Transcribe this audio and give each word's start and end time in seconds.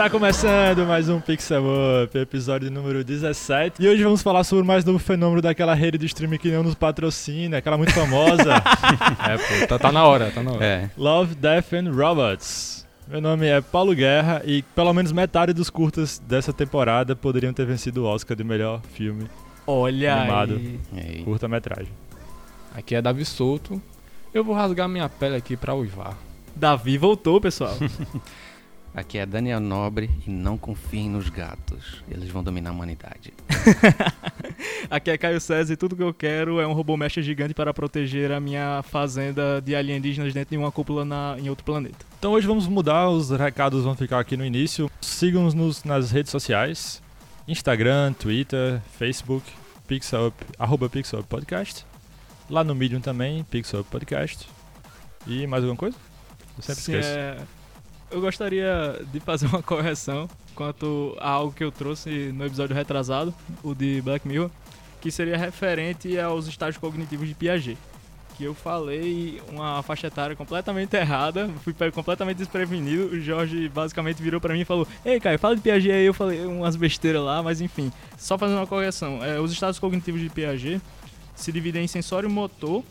Está 0.00 0.08
começando 0.08 0.86
mais 0.86 1.10
um 1.10 1.20
Pixel 1.20 1.62
Up, 2.02 2.16
episódio 2.16 2.70
número 2.70 3.04
17. 3.04 3.82
E 3.82 3.86
hoje 3.86 4.02
vamos 4.02 4.22
falar 4.22 4.44
sobre 4.44 4.64
o 4.64 4.66
mais 4.66 4.82
novo 4.82 4.98
fenômeno 4.98 5.42
daquela 5.42 5.74
rede 5.74 5.98
de 5.98 6.06
streaming 6.06 6.38
que 6.38 6.50
não 6.50 6.62
nos 6.62 6.74
patrocina, 6.74 7.58
aquela 7.58 7.76
muito 7.76 7.92
famosa. 7.92 8.54
é, 9.28 9.36
pô, 9.36 9.66
tá, 9.66 9.78
tá, 9.78 9.92
na 9.92 10.02
hora, 10.06 10.30
tá 10.30 10.42
na 10.42 10.52
hora. 10.52 10.64
É. 10.64 10.90
Love, 10.96 11.34
Death 11.34 11.74
and 11.74 11.92
Robots. 11.92 12.86
Meu 13.06 13.20
nome 13.20 13.46
é 13.46 13.60
Paulo 13.60 13.94
Guerra 13.94 14.40
e 14.46 14.62
pelo 14.62 14.90
menos 14.94 15.12
metade 15.12 15.52
dos 15.52 15.68
curtas 15.68 16.18
dessa 16.18 16.50
temporada 16.50 17.14
poderiam 17.14 17.52
ter 17.52 17.66
vencido 17.66 18.04
o 18.04 18.06
Oscar 18.06 18.34
de 18.34 18.42
melhor 18.42 18.80
filme 18.94 19.28
Olha 19.66 20.16
animado, 20.16 20.58
curta-metragem. 21.24 21.92
Aqui 22.74 22.94
é 22.94 23.02
Davi 23.02 23.26
Souto. 23.26 23.82
Eu 24.32 24.44
vou 24.44 24.54
rasgar 24.54 24.88
minha 24.88 25.10
pele 25.10 25.36
aqui 25.36 25.58
pra 25.58 25.74
uivar. 25.74 26.16
Davi 26.56 26.96
voltou, 26.96 27.38
pessoal. 27.38 27.76
Aqui 28.92 29.18
é 29.18 29.24
Daniel 29.24 29.60
Nobre 29.60 30.10
e 30.26 30.30
não 30.30 30.58
confiem 30.58 31.08
nos 31.08 31.28
gatos. 31.28 32.02
Eles 32.10 32.28
vão 32.28 32.42
dominar 32.42 32.70
a 32.70 32.72
humanidade. 32.72 33.32
Aqui 34.90 35.10
é 35.10 35.18
Caio 35.18 35.40
César 35.40 35.72
e 35.72 35.76
tudo 35.76 35.94
que 35.94 36.02
eu 36.02 36.12
quero 36.12 36.60
é 36.60 36.66
um 36.66 36.72
robô 36.72 36.96
mecha 36.96 37.22
gigante 37.22 37.54
para 37.54 37.72
proteger 37.72 38.32
a 38.32 38.40
minha 38.40 38.82
fazenda 38.82 39.60
de 39.60 39.76
alienígenas 39.76 40.34
dentro 40.34 40.50
de 40.50 40.56
uma 40.56 40.72
cúpula 40.72 41.04
na, 41.04 41.36
em 41.38 41.48
outro 41.48 41.64
planeta. 41.64 42.04
Então 42.18 42.32
hoje 42.32 42.48
vamos 42.48 42.66
mudar, 42.66 43.08
os 43.08 43.30
recados 43.30 43.84
vão 43.84 43.94
ficar 43.94 44.18
aqui 44.18 44.36
no 44.36 44.44
início. 44.44 44.90
Sigam-nos 45.00 45.84
nas 45.84 46.10
redes 46.10 46.32
sociais. 46.32 47.00
Instagram, 47.46 48.12
Twitter, 48.14 48.80
Facebook, 48.98 49.46
Pixelup, 49.86 50.34
arroba 50.58 50.88
Pixelup 50.88 51.28
Podcast. 51.28 51.86
Lá 52.48 52.64
no 52.64 52.74
Medium 52.74 53.00
também, 53.00 53.44
Pixelup 53.44 53.88
Podcast. 53.88 54.48
E 55.28 55.46
mais 55.46 55.62
alguma 55.62 55.78
coisa? 55.78 55.96
Eu 56.56 56.62
sempre 56.62 56.82
Sim, 56.82 56.92
esqueço. 56.92 57.08
É 57.08 57.59
eu 58.10 58.20
gostaria 58.20 59.00
de 59.12 59.20
fazer 59.20 59.46
uma 59.46 59.62
correção 59.62 60.28
quanto 60.54 61.16
a 61.18 61.30
algo 61.30 61.52
que 61.52 61.64
eu 61.64 61.72
trouxe 61.72 62.32
no 62.32 62.44
episódio 62.44 62.74
retrasado, 62.74 63.34
o 63.62 63.74
de 63.74 64.00
Black 64.02 64.26
Mirror, 64.26 64.50
que 65.00 65.10
seria 65.10 65.36
referente 65.36 66.18
aos 66.18 66.46
estágios 66.46 66.78
cognitivos 66.78 67.28
de 67.28 67.34
Piaget. 67.34 67.78
Que 68.36 68.44
eu 68.44 68.54
falei 68.54 69.40
uma 69.50 69.82
faixa 69.82 70.06
etária 70.06 70.34
completamente 70.34 70.96
errada, 70.96 71.50
fui 71.62 71.74
completamente 71.92 72.38
desprevenido. 72.38 73.14
O 73.14 73.20
Jorge 73.20 73.68
basicamente 73.68 74.22
virou 74.22 74.40
para 74.40 74.54
mim 74.54 74.60
e 74.60 74.64
falou: 74.64 74.86
Ei, 75.04 75.20
Caio, 75.20 75.38
fala 75.38 75.54
de 75.54 75.60
Piaget 75.60 75.92
aí. 75.92 76.06
Eu 76.06 76.14
falei 76.14 76.44
umas 76.46 76.74
besteiras 76.74 77.22
lá, 77.22 77.42
mas 77.42 77.60
enfim, 77.60 77.92
só 78.16 78.38
fazendo 78.38 78.56
uma 78.56 78.66
correção. 78.66 79.22
É, 79.22 79.38
os 79.38 79.52
estados 79.52 79.78
cognitivos 79.78 80.20
de 80.20 80.30
Piaget 80.30 80.80
se 81.34 81.52
dividem 81.52 81.84
em 81.84 81.88
sensório 81.88 82.30
motor 82.30 82.82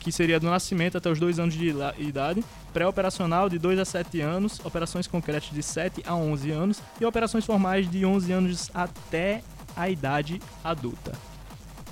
que 0.00 0.12
seria 0.12 0.38
do 0.38 0.48
nascimento 0.48 0.96
até 0.98 1.10
os 1.10 1.18
2 1.18 1.38
anos 1.38 1.54
de 1.54 1.74
idade, 1.98 2.44
pré-operacional 2.72 3.48
de 3.48 3.58
2 3.58 3.78
a 3.78 3.84
7 3.84 4.20
anos, 4.20 4.60
operações 4.64 5.06
concretas 5.06 5.50
de 5.50 5.62
7 5.62 6.02
a 6.06 6.14
11 6.14 6.50
anos 6.50 6.82
e 7.00 7.04
operações 7.04 7.44
formais 7.44 7.90
de 7.90 8.04
11 8.04 8.32
anos 8.32 8.70
até 8.74 9.42
a 9.76 9.88
idade 9.90 10.40
adulta. 10.62 11.12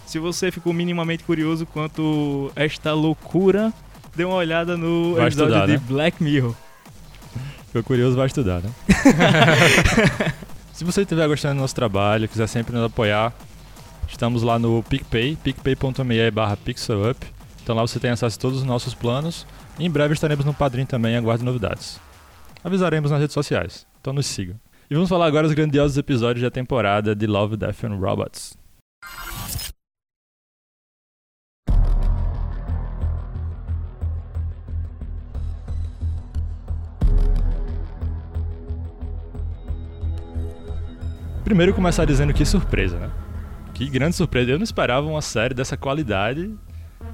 Se 0.07 0.19
você 0.19 0.51
ficou 0.51 0.73
minimamente 0.73 1.25
curioso 1.25 1.67
quanto 1.67 2.53
esta 2.55 2.93
loucura, 2.93 3.73
dê 4.15 4.25
uma 4.25 4.37
olhada 4.37 4.77
no 4.77 5.15
vai 5.15 5.27
episódio 5.27 5.55
estudar, 5.55 5.67
de 5.67 5.73
né? 5.73 5.83
Black 5.87 6.23
Mirror. 6.23 6.55
Ficou 7.67 7.83
curioso, 7.83 8.17
vai 8.17 8.27
estudar, 8.27 8.63
né? 8.63 8.71
Se 10.73 10.85
você 10.85 11.03
estiver 11.03 11.27
gostando 11.27 11.55
do 11.55 11.61
nosso 11.61 11.75
trabalho, 11.75 12.29
quiser 12.29 12.47
sempre 12.47 12.75
nos 12.75 12.85
apoiar, 12.85 13.33
estamos 14.09 14.43
lá 14.43 14.59
no 14.59 14.83
PicPay, 14.83 15.37
picpay.me 15.43 16.31
barra 16.31 16.57
pixelup. 16.57 17.34
Então 17.65 17.75
lá 17.75 17.81
você 17.81 17.99
tem 17.99 18.11
acesso 18.11 18.37
a 18.39 18.41
todos 18.41 18.59
os 18.59 18.65
nossos 18.65 18.93
planos. 18.93 19.47
E 19.79 19.87
em 19.87 19.91
breve 19.91 20.13
estaremos 20.13 20.45
no 20.45 20.53
Padrim 20.53 20.85
também, 20.85 21.17
aguarde 21.17 21.43
novidades. 21.43 21.99
Avisaremos 22.63 23.11
nas 23.11 23.19
redes 23.19 23.33
sociais, 23.33 23.87
então 23.99 24.13
nos 24.13 24.27
sigam. 24.27 24.61
E 24.91 24.95
vamos 24.95 25.09
falar 25.09 25.25
agora 25.25 25.47
dos 25.47 25.57
grandiosos 25.57 25.97
episódios 25.97 26.43
da 26.43 26.51
temporada 26.51 27.17
de 27.17 27.27
Love, 27.27 27.57
Death 27.57 27.85
and 27.85 27.97
Robots. 27.97 28.55
Primeiro 41.45 41.73
começar 41.73 42.05
dizendo 42.05 42.35
que 42.35 42.45
surpresa, 42.45 42.99
né? 42.99 43.11
Que 43.73 43.89
grande 43.89 44.17
surpresa. 44.17 44.51
Eu 44.51 44.59
não 44.59 44.65
esperava 44.65 45.07
uma 45.07 45.23
série 45.23 45.55
dessa 45.55 45.79
qualidade 45.79 46.55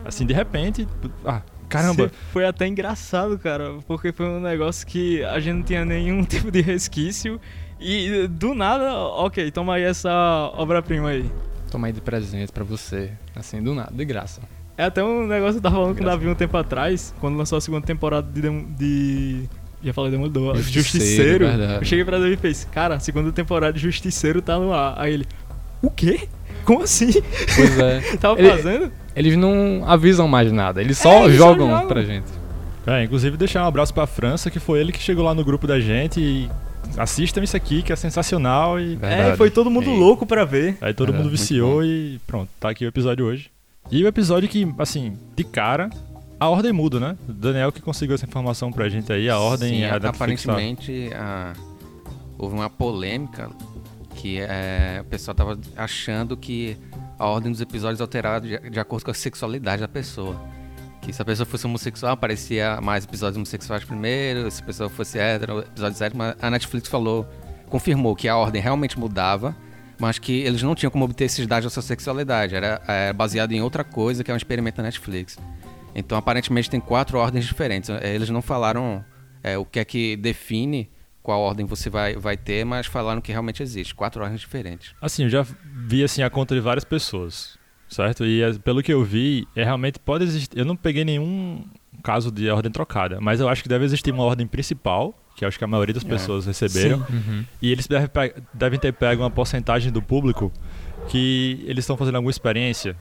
Assim, 0.05 0.27
de 0.27 0.35
repente, 0.35 0.87
ah, 1.25 1.43
caramba. 1.69 2.11
Foi 2.33 2.45
até 2.45 2.67
engraçado, 2.67 3.39
cara, 3.39 3.75
porque 3.87 4.13
foi 4.13 4.27
um 4.27 4.41
negócio 4.41 4.87
que 4.87 5.23
a 5.25 5.39
gente 5.41 5.57
não 5.57 5.63
tinha 5.63 5.85
nenhum 5.85 6.23
tipo 6.25 6.51
de 6.51 6.61
resquício 6.61 7.41
e 7.79 8.27
do 8.29 8.55
nada, 8.55 8.95
ok, 8.95 9.51
toma 9.51 9.75
aí 9.75 9.83
essa 9.83 10.11
obra-prima 10.55 11.11
aí. 11.11 11.31
Toma 11.71 11.87
aí 11.87 11.93
de 11.93 12.01
presente 12.01 12.53
pra 12.53 12.65
você, 12.65 13.13
assim, 13.35 13.63
do 13.63 13.75
nada, 13.75 13.93
de 13.95 14.05
graça. 14.05 14.43
É 14.77 14.85
até 14.85 15.05
um 15.05 15.27
negócio 15.27 15.55
que 15.55 15.59
eu 15.59 15.63
tava 15.63 15.77
falando 15.77 15.97
com 15.97 16.03
o 16.03 16.07
Davi 16.07 16.27
um 16.29 16.35
tempo 16.35 16.57
atrás, 16.57 17.15
quando 17.21 17.37
lançou 17.37 17.59
a 17.59 17.61
segunda 17.61 17.87
temporada 17.87 18.27
de. 18.31 18.41
de 18.77 19.49
já 19.83 19.93
falei 19.93 20.11
Demolidor, 20.11 20.57
Justiceiro. 20.57 21.47
Justiceiro 21.47 21.75
eu 21.75 21.85
cheguei 21.85 22.05
pra 22.05 22.19
Davi 22.19 22.33
e 22.33 22.37
fez, 22.37 22.65
cara, 22.65 22.99
segunda 22.99 23.33
temporada 23.33 23.73
de 23.75 23.81
Justiceiro 23.81 24.43
tá 24.43 24.59
no 24.59 24.73
ar. 24.73 24.95
Aí 24.99 25.15
ele, 25.15 25.27
o 25.83 25.91
quê? 25.91 26.29
Como 26.65 26.83
assim? 26.83 27.11
Pois 27.57 27.79
é. 27.79 28.01
Tava 28.19 28.39
ele, 28.39 28.51
fazendo? 28.51 28.93
Eles 29.15 29.37
não 29.37 29.83
avisam 29.87 30.29
mais 30.29 30.53
nada, 30.53 30.81
eles 30.81 30.99
só 30.99 31.11
é, 31.11 31.25
eles 31.25 31.37
jogam 31.37 31.69
só 31.69 31.87
pra 31.87 32.03
gente. 32.03 32.27
É, 32.87 33.05
inclusive 33.05 33.37
deixar 33.37 33.65
um 33.65 33.69
abraço 33.69 33.93
pra 33.93 34.07
França, 34.07 34.51
que 34.51 34.59
foi 34.59 34.81
ele 34.81 34.93
que 34.93 35.01
chegou 35.01 35.25
lá 35.25 35.35
no 35.35 35.45
grupo 35.45 35.67
da 35.67 35.79
gente 35.79 36.21
e 36.21 36.51
assistam 36.97 37.43
isso 37.43 37.57
aqui 37.57 37.83
que 37.83 37.93
é 37.93 37.97
sensacional 37.97 38.81
e. 38.81 38.97
Verdade. 38.97 39.31
É, 39.31 39.37
foi 39.37 39.51
todo 39.51 39.71
mundo 39.71 39.91
louco 39.91 40.25
pra 40.25 40.45
ver. 40.45 40.77
Aí 40.81 40.95
todo 40.95 41.13
mundo 41.13 41.29
viciou 41.29 41.85
e 41.85 42.19
pronto, 42.27 42.49
tá 42.59 42.71
aqui 42.71 42.85
o 42.85 42.89
episódio 42.89 43.27
hoje. 43.27 43.51
E 43.91 44.05
o 44.05 44.09
episódio 44.09 44.49
que, 44.49 44.73
assim, 44.79 45.17
de 45.35 45.43
cara, 45.43 45.91
a 46.39 46.49
ordem 46.49 46.73
muda, 46.73 47.01
né? 47.01 47.17
O 47.29 47.33
Daniel 47.33 47.73
que 47.73 47.83
conseguiu 47.83 48.15
essa 48.15 48.25
informação 48.25 48.73
pra 48.73 48.89
gente 48.89 49.13
aí, 49.13 49.29
a 49.29 49.39
ordem 49.39 49.71
Sim, 49.71 49.83
é 49.83 49.91
a 49.91 49.97
aparentemente 49.97 51.11
a... 51.15 51.53
houve 52.39 52.55
uma 52.55 52.71
polêmica 52.71 53.51
que 54.21 54.39
é, 54.39 54.99
o 55.01 55.05
pessoal 55.05 55.35
tava 55.35 55.59
achando 55.75 56.37
que 56.37 56.77
a 57.19 57.27
ordem 57.27 57.51
dos 57.51 57.61
episódios 57.63 58.03
alterada 58.03 58.47
de, 58.47 58.71
de 58.71 58.79
acordo 58.79 59.07
com 59.07 59.11
a 59.11 59.15
sexualidade 59.15 59.81
da 59.81 59.89
pessoa. 59.89 60.39
Que 61.01 61.11
se 61.11 61.23
a 61.23 61.25
pessoa 61.25 61.47
fosse 61.47 61.65
homossexual, 61.65 62.13
aparecia 62.13 62.79
mais 62.83 63.05
episódios 63.05 63.39
homossexuais 63.39 63.83
primeiro, 63.83 64.51
se 64.51 64.63
a 64.63 64.67
pessoa 64.67 64.91
fosse 64.91 65.19
hétero, 65.19 65.61
episódios 65.61 66.03
héteros, 66.03 66.19
mas 66.19 66.37
a 66.39 66.51
Netflix 66.51 66.87
falou, 66.87 67.27
confirmou 67.71 68.15
que 68.15 68.29
a 68.29 68.37
ordem 68.37 68.61
realmente 68.61 68.99
mudava, 68.99 69.57
mas 69.99 70.19
que 70.19 70.41
eles 70.41 70.63
não 70.63 70.75
tinham 70.75 70.91
como 70.91 71.07
obter 71.07 71.25
esses 71.25 71.47
dados 71.47 71.65
da 71.65 71.71
sua 71.71 71.83
sexualidade, 71.83 72.55
era, 72.55 72.83
é, 72.87 73.15
baseado 73.15 73.53
em 73.53 73.63
outra 73.63 73.83
coisa, 73.83 74.23
que 74.23 74.31
é 74.31 74.35
um 74.35 74.37
experimento 74.37 74.77
da 74.77 74.83
Netflix. 74.83 75.39
Então, 75.95 76.19
aparentemente, 76.19 76.69
tem 76.69 76.79
quatro 76.79 77.19
ordens 77.19 77.47
diferentes. 77.47 77.89
Eles 78.03 78.29
não 78.29 78.43
falaram 78.43 79.03
é, 79.43 79.57
o 79.57 79.65
que 79.65 79.79
é 79.81 79.85
que 79.85 80.15
define 80.17 80.91
qual 81.31 81.41
ordem 81.43 81.65
você 81.65 81.89
vai, 81.89 82.17
vai 82.17 82.37
ter, 82.37 82.65
mas 82.65 82.87
falaram 82.87 83.21
que 83.21 83.31
realmente 83.31 83.63
existe, 83.63 83.95
quatro 83.95 84.21
ordens 84.21 84.41
diferentes. 84.41 84.93
Assim, 85.01 85.23
eu 85.23 85.31
já 85.31 85.47
vi 85.87 86.03
assim 86.03 86.25
a 86.25 86.29
conta 86.29 86.57
de 86.57 86.61
várias 86.61 86.83
pessoas, 86.83 87.57
certo? 87.89 88.27
E 88.27 88.43
é, 88.43 88.53
pelo 88.55 88.83
que 88.83 88.93
eu 88.93 89.05
vi, 89.05 89.47
é 89.55 89.63
realmente 89.63 90.01
pode 90.01 90.25
existir. 90.25 90.59
Eu 90.59 90.65
não 90.65 90.75
peguei 90.75 91.05
nenhum 91.05 91.65
caso 92.03 92.33
de 92.33 92.51
ordem 92.51 92.73
trocada, 92.73 93.21
mas 93.21 93.39
eu 93.39 93.49
acho 93.49 93.63
que 93.63 93.69
deve 93.69 93.85
existir 93.85 94.13
uma 94.13 94.25
ordem 94.25 94.45
principal, 94.45 95.15
que 95.37 95.45
acho 95.45 95.57
que 95.57 95.63
a 95.63 95.69
maioria 95.69 95.95
das 95.95 96.05
é. 96.05 96.09
pessoas 96.09 96.47
é. 96.47 96.49
receberam, 96.49 97.07
uhum. 97.09 97.45
e 97.63 97.71
eles 97.71 97.87
devem, 97.87 98.09
devem 98.53 98.79
ter 98.81 98.93
pego 98.93 99.23
uma 99.23 99.31
porcentagem 99.31 99.93
do 99.93 100.03
público 100.03 100.51
que 101.09 101.63
eles 101.65 101.85
estão 101.85 101.97
fazendo 101.97 102.17
alguma 102.17 102.33
experiência, 102.33 102.97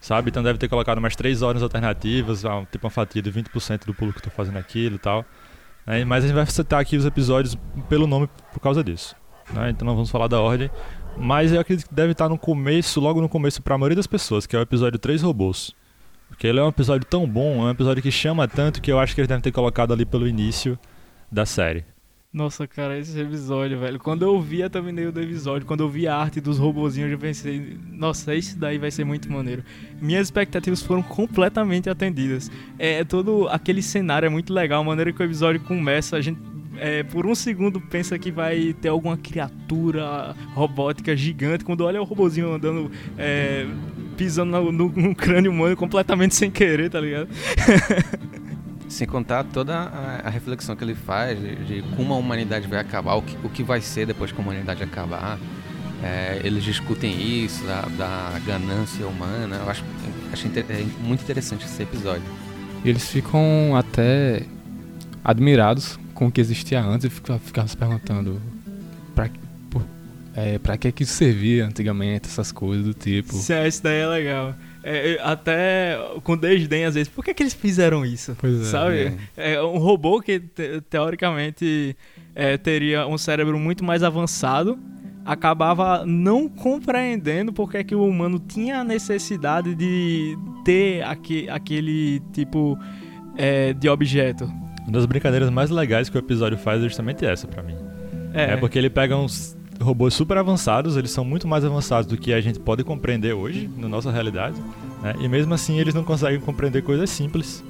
sabe? 0.00 0.30
Então 0.30 0.44
deve 0.44 0.60
ter 0.60 0.68
colocado 0.68 1.00
mais 1.00 1.16
três 1.16 1.42
ordens 1.42 1.64
alternativas, 1.64 2.44
tipo 2.70 2.86
uma 2.86 2.90
fatia 2.90 3.20
de 3.20 3.32
20% 3.32 3.84
do 3.84 3.92
público 3.94 4.20
que 4.20 4.28
está 4.28 4.30
fazendo 4.30 4.58
aquilo 4.58 4.94
e 4.94 4.98
tal. 5.00 5.24
Né? 5.86 6.04
Mas 6.04 6.24
a 6.24 6.26
gente 6.26 6.36
vai 6.36 6.46
citar 6.46 6.80
aqui 6.80 6.96
os 6.96 7.04
episódios 7.04 7.56
pelo 7.88 8.06
nome 8.06 8.28
por 8.52 8.60
causa 8.60 8.82
disso. 8.82 9.14
Né? 9.52 9.70
Então 9.70 9.86
não 9.86 9.94
vamos 9.94 10.10
falar 10.10 10.28
da 10.28 10.40
ordem. 10.40 10.70
Mas 11.16 11.52
eu 11.52 11.60
acredito 11.60 11.88
que 11.88 11.94
deve 11.94 12.12
estar 12.12 12.28
no 12.28 12.36
começo, 12.36 13.00
logo 13.00 13.20
no 13.20 13.28
começo, 13.28 13.62
para 13.62 13.74
a 13.74 13.78
maioria 13.78 13.96
das 13.96 14.06
pessoas, 14.06 14.46
que 14.46 14.56
é 14.56 14.58
o 14.58 14.62
episódio 14.62 14.98
3 14.98 15.22
Robôs. 15.22 15.74
Porque 16.28 16.46
ele 16.46 16.58
é 16.58 16.62
um 16.62 16.68
episódio 16.68 17.06
tão 17.06 17.28
bom, 17.28 17.62
é 17.62 17.66
um 17.66 17.70
episódio 17.70 18.02
que 18.02 18.10
chama 18.10 18.48
tanto 18.48 18.82
que 18.82 18.90
eu 18.90 18.98
acho 18.98 19.14
que 19.14 19.20
eles 19.20 19.28
devem 19.28 19.42
ter 19.42 19.52
colocado 19.52 19.92
ali 19.92 20.04
pelo 20.04 20.26
início 20.26 20.78
da 21.30 21.46
série. 21.46 21.84
Nossa, 22.34 22.66
cara, 22.66 22.98
esse 22.98 23.16
episódio, 23.16 23.78
velho. 23.78 23.96
Quando 24.00 24.24
eu 24.24 24.40
vi 24.40 24.60
a 24.60 24.68
thumbnail 24.68 25.12
do 25.12 25.22
episódio, 25.22 25.64
quando 25.64 25.84
eu 25.84 25.88
vi 25.88 26.08
a 26.08 26.16
arte 26.16 26.40
dos 26.40 26.58
robozinhos, 26.58 27.12
eu 27.12 27.16
pensei, 27.16 27.78
nossa, 27.92 28.34
esse 28.34 28.58
daí 28.58 28.76
vai 28.76 28.90
ser 28.90 29.04
muito 29.04 29.30
maneiro. 29.30 29.62
Minhas 30.02 30.26
expectativas 30.26 30.82
foram 30.82 31.00
completamente 31.00 31.88
atendidas. 31.88 32.50
É 32.76 33.04
todo 33.04 33.46
aquele 33.48 33.80
cenário 33.80 34.26
é 34.26 34.28
muito 34.28 34.52
legal, 34.52 34.82
a 34.82 34.84
maneira 34.84 35.12
que 35.12 35.22
o 35.22 35.24
episódio 35.24 35.60
começa, 35.60 36.16
a 36.16 36.20
gente 36.20 36.40
é, 36.76 37.04
por 37.04 37.24
um 37.24 37.36
segundo 37.36 37.80
pensa 37.80 38.18
que 38.18 38.32
vai 38.32 38.74
ter 38.80 38.88
alguma 38.88 39.16
criatura 39.16 40.34
robótica 40.54 41.16
gigante. 41.16 41.64
Quando 41.64 41.82
olha 41.82 42.02
o 42.02 42.04
robozinho 42.04 42.52
andando, 42.52 42.90
é, 43.16 43.64
pisando 44.16 44.50
no, 44.50 44.72
no, 44.72 44.88
no 44.88 45.14
crânio 45.14 45.52
humano 45.52 45.76
completamente 45.76 46.34
sem 46.34 46.50
querer, 46.50 46.90
tá 46.90 47.00
ligado? 47.00 47.28
Sem 48.94 49.08
contar 49.08 49.42
toda 49.42 49.74
a, 49.76 50.20
a 50.24 50.30
reflexão 50.30 50.76
que 50.76 50.84
ele 50.84 50.94
faz 50.94 51.36
de, 51.40 51.56
de 51.64 51.82
como 51.96 52.14
a 52.14 52.16
humanidade 52.16 52.68
vai 52.68 52.78
acabar, 52.78 53.16
o 53.16 53.22
que, 53.22 53.36
o 53.44 53.48
que 53.48 53.62
vai 53.64 53.80
ser 53.80 54.06
depois 54.06 54.30
que 54.30 54.38
a 54.38 54.42
humanidade 54.42 54.84
acabar. 54.84 55.36
É, 56.00 56.40
eles 56.44 56.62
discutem 56.62 57.12
isso, 57.44 57.64
da, 57.64 57.80
da 57.98 58.38
ganância 58.46 59.04
humana. 59.04 59.56
Eu 59.56 59.68
acho, 59.68 59.82
acho 60.32 60.46
inter- 60.46 60.64
é 60.68 60.84
muito 61.02 61.22
interessante 61.22 61.64
esse 61.64 61.82
episódio. 61.82 62.22
E 62.84 62.88
eles 62.88 63.08
ficam 63.08 63.74
até 63.74 64.42
admirados 65.24 65.98
com 66.14 66.26
o 66.28 66.30
que 66.30 66.40
existia 66.40 66.80
antes 66.80 67.06
e 67.06 67.10
ficam, 67.10 67.36
ficam 67.40 67.66
se 67.66 67.76
perguntando 67.76 68.40
pra, 69.12 69.28
por, 69.70 69.82
é, 70.36 70.56
pra 70.58 70.76
que 70.76 70.92
que 70.92 71.02
isso 71.02 71.14
servia 71.14 71.66
antigamente, 71.66 72.28
essas 72.28 72.52
coisas 72.52 72.84
do 72.86 72.94
tipo. 72.94 73.32
Sim, 73.34 73.66
Isso 73.66 73.82
daí 73.82 73.98
é 74.00 74.06
legal. 74.06 74.54
É, 74.84 75.14
é, 75.14 75.20
até 75.22 75.98
com 76.22 76.36
desdém, 76.36 76.84
às 76.84 76.94
vezes, 76.94 77.08
por 77.08 77.24
que, 77.24 77.32
que 77.32 77.42
eles 77.42 77.54
fizeram 77.54 78.04
isso? 78.04 78.36
Pois 78.38 78.60
é. 78.60 78.64
Sabe? 78.66 79.16
É 79.36 79.62
um 79.62 79.78
robô 79.78 80.20
que, 80.20 80.38
te- 80.38 80.80
teoricamente, 80.90 81.96
é, 82.34 82.56
teria 82.58 83.06
um 83.06 83.16
cérebro 83.16 83.58
muito 83.58 83.82
mais 83.82 84.02
avançado, 84.02 84.78
acabava 85.24 86.04
não 86.04 86.48
compreendendo 86.48 87.52
porque 87.52 87.78
é 87.78 87.84
que 87.84 87.94
o 87.94 88.06
humano 88.06 88.38
tinha 88.38 88.80
a 88.80 88.84
necessidade 88.84 89.74
de 89.74 90.36
ter 90.64 91.02
aque- 91.02 91.48
aquele 91.48 92.20
tipo 92.32 92.78
é, 93.36 93.72
de 93.72 93.88
objeto. 93.88 94.44
Uma 94.82 94.92
das 94.92 95.06
brincadeiras 95.06 95.48
mais 95.48 95.70
legais 95.70 96.10
que 96.10 96.16
o 96.16 96.20
episódio 96.20 96.58
faz 96.58 96.80
é 96.80 96.84
justamente 96.84 97.24
essa 97.24 97.46
pra 97.48 97.62
mim. 97.62 97.74
É, 98.34 98.56
porque 98.56 98.78
ele 98.78 98.90
pega 98.90 99.16
uns 99.16 99.56
robôs 99.80 100.14
super 100.14 100.36
avançados, 100.38 100.96
eles 100.96 101.10
são 101.10 101.24
muito 101.24 101.46
mais 101.48 101.64
avançados 101.64 102.06
do 102.06 102.16
que 102.16 102.32
a 102.32 102.40
gente 102.40 102.58
pode 102.58 102.82
compreender 102.84 103.32
hoje, 103.32 103.68
na 103.76 103.88
nossa 103.88 104.10
realidade, 104.10 104.56
né? 105.02 105.14
E 105.20 105.28
mesmo 105.28 105.52
assim 105.54 105.78
eles 105.78 105.94
não 105.94 106.04
conseguem 106.04 106.40
compreender 106.40 106.82
coisas 106.82 107.10
simples, 107.10 107.62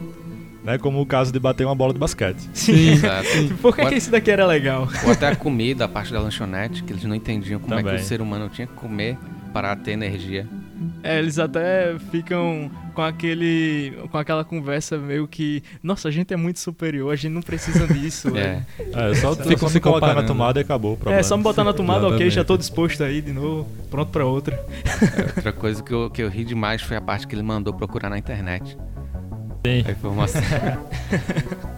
né? 0.62 0.78
Como 0.78 1.00
o 1.00 1.06
caso 1.06 1.32
de 1.32 1.38
bater 1.38 1.64
uma 1.66 1.74
bola 1.74 1.92
de 1.92 1.98
basquete. 1.98 2.48
Sim. 2.52 2.90
Exato. 2.92 3.28
Por 3.60 3.74
que, 3.74 3.82
What- 3.82 3.92
que 3.92 3.98
isso 3.98 4.10
daqui 4.10 4.30
era 4.30 4.46
legal? 4.46 4.88
Ou 5.04 5.12
até 5.12 5.28
a 5.28 5.36
comida, 5.36 5.84
a 5.84 5.88
parte 5.88 6.12
da 6.12 6.20
lanchonete, 6.20 6.82
que 6.84 6.92
eles 6.92 7.04
não 7.04 7.14
entendiam 7.14 7.58
como 7.60 7.74
é 7.74 7.78
Também. 7.78 7.96
que 7.96 8.02
o 8.02 8.04
ser 8.04 8.20
humano 8.20 8.48
tinha 8.48 8.66
que 8.66 8.74
comer 8.74 9.16
para 9.52 9.74
ter 9.76 9.92
energia. 9.92 10.46
É, 11.02 11.18
eles 11.18 11.38
até 11.38 11.96
ficam 12.10 12.70
com 12.94 13.02
aquele 13.02 13.92
com 14.10 14.18
aquela 14.18 14.44
conversa 14.44 14.96
meio 14.98 15.26
que, 15.28 15.62
nossa, 15.82 16.08
a 16.08 16.10
gente 16.10 16.32
é 16.32 16.36
muito 16.36 16.58
superior, 16.60 17.12
a 17.12 17.16
gente 17.16 17.32
não 17.32 17.42
precisa 17.42 17.86
disso. 17.86 18.36
É. 18.36 18.64
É, 18.78 19.14
só, 19.14 19.34
Ficam 19.36 19.58
só 19.58 19.68
se 19.68 19.74
me 19.74 19.80
colocar 19.80 20.06
na 20.08 20.12
comparando. 20.14 20.26
tomada 20.26 20.60
e 20.60 20.62
acabou 20.62 20.92
o 20.92 20.94
É, 20.94 20.96
problema. 20.98 21.22
só 21.22 21.36
me 21.36 21.42
botar 21.42 21.64
na 21.64 21.72
tomada, 21.72 22.08
ok, 22.08 22.28
já 22.30 22.44
tô 22.44 22.56
disposto 22.56 23.02
aí 23.04 23.20
de 23.20 23.32
novo, 23.32 23.68
pronto 23.90 24.10
pra 24.10 24.24
outra. 24.24 24.64
Outra 25.36 25.52
coisa 25.52 25.82
que 25.82 25.92
eu, 25.92 26.10
que 26.10 26.22
eu 26.22 26.28
ri 26.28 26.44
demais 26.44 26.82
foi 26.82 26.96
a 26.96 27.00
parte 27.00 27.26
que 27.26 27.34
ele 27.34 27.42
mandou 27.42 27.72
procurar 27.74 28.08
na 28.10 28.18
internet. 28.18 28.76
Sim. 29.66 29.82
A 29.86 29.90
informação. 29.92 30.42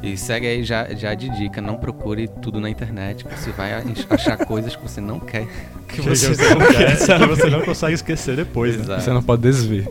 e 0.02 0.16
segue 0.16 0.46
aí 0.46 0.64
já, 0.64 0.88
já 0.94 1.14
de 1.14 1.28
dica, 1.30 1.60
não 1.60 1.76
procure 1.76 2.26
tudo 2.42 2.60
na 2.60 2.68
internet, 2.68 3.24
que 3.24 3.38
você 3.38 3.50
vai 3.52 3.74
ach- 3.74 4.06
achar 4.10 4.36
coisas 4.38 4.74
que 4.74 4.82
você 4.82 5.00
não 5.00 5.20
quer. 5.20 5.46
Que 5.88 5.96
Que 5.96 6.00
você 6.02 6.34
você, 6.34 6.54
não 6.54 6.66
quer 6.66 6.96
que 6.96 7.26
você 7.26 7.50
não 7.50 7.62
consegue 7.62 7.94
esquecer 7.94 8.36
depois, 8.36 8.76
né? 8.86 8.98
Você 8.98 9.10
não 9.10 9.22
pode 9.22 9.42
desver. 9.42 9.86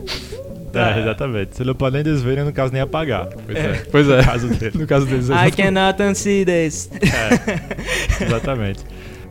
É, 0.74 1.00
exatamente. 1.00 1.56
Você 1.56 1.64
não 1.64 1.74
pode 1.74 1.94
nem 1.94 2.04
desver, 2.04 2.44
no 2.44 2.52
caso 2.52 2.70
nem 2.70 2.82
apagar. 2.82 3.28
Pois 3.28 3.56
é. 3.56 3.82
Pois 3.90 4.08
é. 4.10 4.16
No 4.18 4.24
caso 4.26 4.48
dele. 4.48 4.78
No 4.78 4.86
caso 4.86 5.06
deles, 5.06 5.28
I 5.30 5.50
cannot 5.50 6.02
unsee 6.02 6.44
this. 6.44 6.90
É, 6.92 8.24
exatamente. 8.26 8.80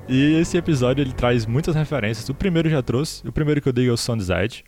E 0.09 0.39
esse 0.39 0.57
episódio 0.57 1.03
ele 1.03 1.13
traz 1.13 1.45
muitas 1.45 1.75
referências. 1.75 2.27
O 2.29 2.33
primeiro 2.33 2.67
já 2.67 2.81
trouxe, 2.81 3.27
o 3.27 3.31
primeiro 3.31 3.61
que 3.61 3.69
eu 3.69 3.73
digo 3.73 3.91
é 3.91 3.93
o 3.93 3.97
Sound's 3.97 4.29
Edge, 4.31 4.63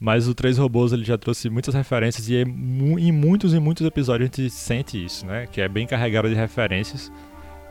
mas 0.00 0.28
o 0.28 0.34
Três 0.34 0.58
Robôs 0.58 0.92
ele 0.92 1.04
já 1.04 1.16
trouxe 1.16 1.48
muitas 1.48 1.74
referências 1.74 2.28
e 2.28 2.36
é 2.36 2.44
mu- 2.44 2.98
em 2.98 3.10
muitos 3.12 3.54
e 3.54 3.60
muitos 3.60 3.86
episódios 3.86 4.30
a 4.30 4.36
gente 4.42 4.50
sente 4.50 5.02
isso, 5.02 5.24
né? 5.26 5.46
Que 5.50 5.60
é 5.60 5.68
bem 5.68 5.86
carregado 5.86 6.28
de 6.28 6.34
referências. 6.34 7.10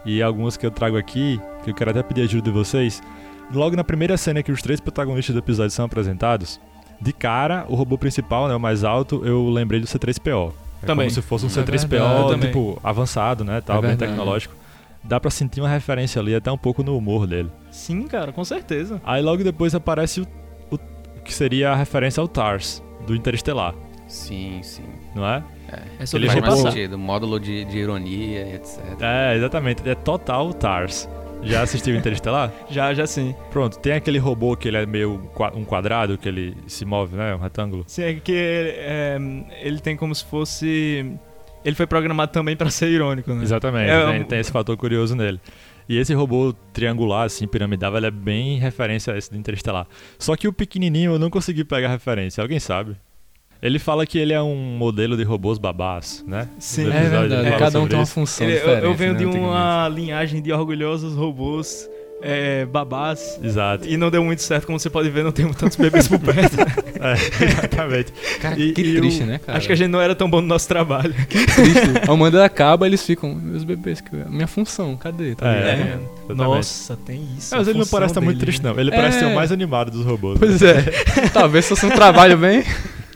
E 0.05 0.21
algumas 0.21 0.57
que 0.57 0.65
eu 0.65 0.71
trago 0.71 0.97
aqui, 0.97 1.39
que 1.63 1.69
eu 1.71 1.73
quero 1.75 1.91
até 1.91 2.03
pedir 2.03 2.21
ajuda 2.23 2.43
de 2.43 2.51
vocês. 2.51 3.01
Logo 3.53 3.75
na 3.75 3.83
primeira 3.83 4.17
cena 4.17 4.41
que 4.43 4.51
os 4.51 4.61
três 4.61 4.79
protagonistas 4.79 5.33
do 5.33 5.39
episódio 5.39 5.71
são 5.71 5.85
apresentados, 5.85 6.59
de 6.99 7.13
cara, 7.13 7.65
o 7.69 7.75
robô 7.75 7.97
principal, 7.97 8.47
né, 8.47 8.55
o 8.55 8.59
mais 8.59 8.83
alto, 8.83 9.21
eu 9.25 9.49
lembrei 9.49 9.79
do 9.79 9.87
C3PO. 9.87 10.53
É 10.81 10.85
Também. 10.85 11.05
como 11.07 11.15
se 11.15 11.21
fosse 11.21 11.45
um 11.45 11.49
É 11.49 11.51
C3PO, 11.51 11.87
verdade, 11.87 12.47
tipo, 12.47 12.79
avançado, 12.83 13.43
né, 13.43 13.61
tal, 13.61 13.77
É 13.77 13.81
bem 13.81 13.89
verdade. 13.91 14.11
tecnológico. 14.11 14.55
Dá 15.03 15.19
pra 15.19 15.29
sentir 15.29 15.59
uma 15.61 15.69
referência 15.69 16.21
ali, 16.21 16.33
até 16.33 16.49
um 16.51 16.57
pouco 16.57 16.81
no 16.83 16.97
humor 16.97 17.27
dele. 17.27 17.49
Sim, 17.71 18.03
cara, 18.07 18.31
com 18.31 18.43
certeza. 18.43 19.01
Aí 19.05 19.21
logo 19.21 19.43
depois 19.43 19.75
aparece 19.75 20.21
o 20.21 20.27
que 21.23 21.33
seria 21.33 21.71
a 21.71 21.75
referência 21.75 22.21
ao 22.21 22.27
TARS, 22.27 22.83
do 23.07 23.15
Interestelar, 23.15 23.73
Sim, 24.07 24.59
sim. 24.61 24.83
não 25.15 25.25
é? 25.25 25.43
É 25.99 26.05
sobre 26.05 26.27
Ele 26.27 26.41
Faz 26.41 26.59
sentido. 26.59 26.97
Módulo 26.99 27.39
de, 27.39 27.65
de 27.65 27.77
ironia 27.79 28.41
e 28.45 28.53
etc. 28.55 28.79
É, 29.01 29.35
exatamente, 29.35 29.87
é 29.89 29.95
total 29.95 30.53
TARS. 30.53 31.09
Já 31.41 31.61
assistiu 31.63 31.95
Interestelar? 31.95 32.51
Já, 32.69 32.93
já 32.93 33.05
sim. 33.05 33.35
Pronto, 33.51 33.77
tem 33.79 33.93
aquele 33.93 34.17
robô 34.17 34.55
que 34.55 34.67
ele 34.67 34.77
é 34.77 34.85
meio 34.85 35.19
um 35.55 35.65
quadrado, 35.65 36.17
que 36.17 36.29
ele 36.29 36.55
se 36.67 36.85
move, 36.85 37.17
né, 37.17 37.35
um 37.35 37.39
retângulo. 37.39 37.83
Sim, 37.87 38.03
é 38.03 38.13
que 38.13 38.33
é, 38.77 39.17
ele 39.61 39.79
tem 39.79 39.97
como 39.97 40.13
se 40.15 40.23
fosse. 40.23 41.05
Ele 41.65 41.75
foi 41.75 41.85
programado 41.87 42.31
também 42.31 42.55
pra 42.55 42.69
ser 42.69 42.87
irônico, 42.89 43.33
né? 43.33 43.43
Exatamente, 43.43 43.89
É, 43.89 44.05
tem, 44.11 44.21
um- 44.21 44.23
tem 44.25 44.39
esse 44.39 44.51
fator 44.51 44.77
curioso 44.77 45.15
nele. 45.15 45.39
E 45.87 45.97
esse 45.97 46.13
robô 46.13 46.53
triangular, 46.71 47.25
assim, 47.25 47.47
piramidal, 47.47 47.95
ele 47.97 48.05
é 48.07 48.11
bem 48.11 48.57
referência 48.57 49.13
a 49.13 49.17
esse 49.17 49.29
do 49.31 49.37
Interestelar. 49.37 49.85
Só 50.17 50.35
que 50.35 50.47
o 50.47 50.53
pequenininho 50.53 51.13
eu 51.13 51.19
não 51.19 51.29
consegui 51.29 51.63
pegar 51.63 51.89
referência, 51.89 52.41
alguém 52.41 52.59
sabe? 52.59 52.95
Ele 53.61 53.79
fala 53.79 54.05
que 54.05 54.17
ele 54.17 54.33
é 54.33 54.41
um 54.41 54.55
modelo 54.77 55.15
de 55.15 55.23
robôs 55.23 55.57
babás, 55.57 56.23
né? 56.27 56.49
Sim. 56.59 56.87
É 56.91 57.09
verdade, 57.09 57.43
fala 57.45 57.57
cada 57.57 57.79
um 57.79 57.87
tem 57.87 57.97
uma 57.97 58.03
isso. 58.03 58.13
função 58.13 58.45
Ele- 58.45 58.55
eu, 58.57 58.59
diferente. 58.59 58.83
eu 58.85 58.93
venho 58.93 59.13
né, 59.13 59.19
de 59.19 59.25
uma 59.25 59.87
linhagem 59.87 60.41
de 60.41 60.51
orgulhosos 60.51 61.15
robôs 61.15 61.89
é, 62.23 62.65
babás. 62.65 63.37
Exato. 63.43 63.87
E 63.87 63.97
não 63.97 64.09
deu 64.09 64.23
muito 64.23 64.41
certo, 64.41 64.65
como 64.65 64.79
você 64.79 64.89
pode 64.89 65.09
ver, 65.09 65.23
não 65.23 65.31
temos 65.31 65.55
tantos 65.57 65.75
bebês 65.77 66.07
por 66.07 66.19
perto. 66.19 66.55
É, 67.03 67.15
exatamente. 67.43 68.13
Cara, 68.39 68.57
E- 68.57 68.71
que 68.71 68.79
e 68.79 68.95
triste, 68.95 69.23
o- 69.23 69.25
né, 69.25 69.37
cara? 69.37 69.57
Acho 69.57 69.67
que 69.67 69.73
a 69.73 69.75
gente 69.75 69.89
não 69.89 69.99
era 69.99 70.15
tão 70.15 70.29
bom 70.29 70.39
no 70.39 70.47
nosso 70.47 70.65
trabalho. 70.69 71.13
triste. 71.27 72.07
A 72.07 72.11
Amanda 72.13 72.45
acaba, 72.45 72.87
eles 72.87 73.05
ficam, 73.05 73.35
meus 73.35 73.65
bebês, 73.65 73.99
que 73.99 74.15
minha 74.15 74.47
função, 74.47 74.95
cadê? 74.95 75.35
Tá 75.35 75.51
É. 75.53 75.97
É, 76.29 76.33
nossa, 76.33 76.95
tem 77.05 77.27
isso. 77.37 77.53
Mas 77.53 77.67
ele 77.67 77.77
não 77.79 77.85
parece 77.87 78.11
estar 78.11 78.21
muito 78.21 78.37
dele, 78.37 78.45
triste, 78.45 78.63
né? 78.63 78.71
não. 78.71 78.79
Ele 78.79 78.89
parece 78.89 79.19
ser 79.19 79.25
É. 79.25 79.27
o 79.27 79.35
mais 79.35 79.51
animado 79.51 79.91
dos 79.91 80.05
robôs. 80.05 80.39
Pois 80.39 80.61
é. 80.61 80.81
Talvez 81.33 81.67
fosse 81.67 81.85
um 81.85 81.89
trabalho 81.89 82.37
bem. 82.37 82.63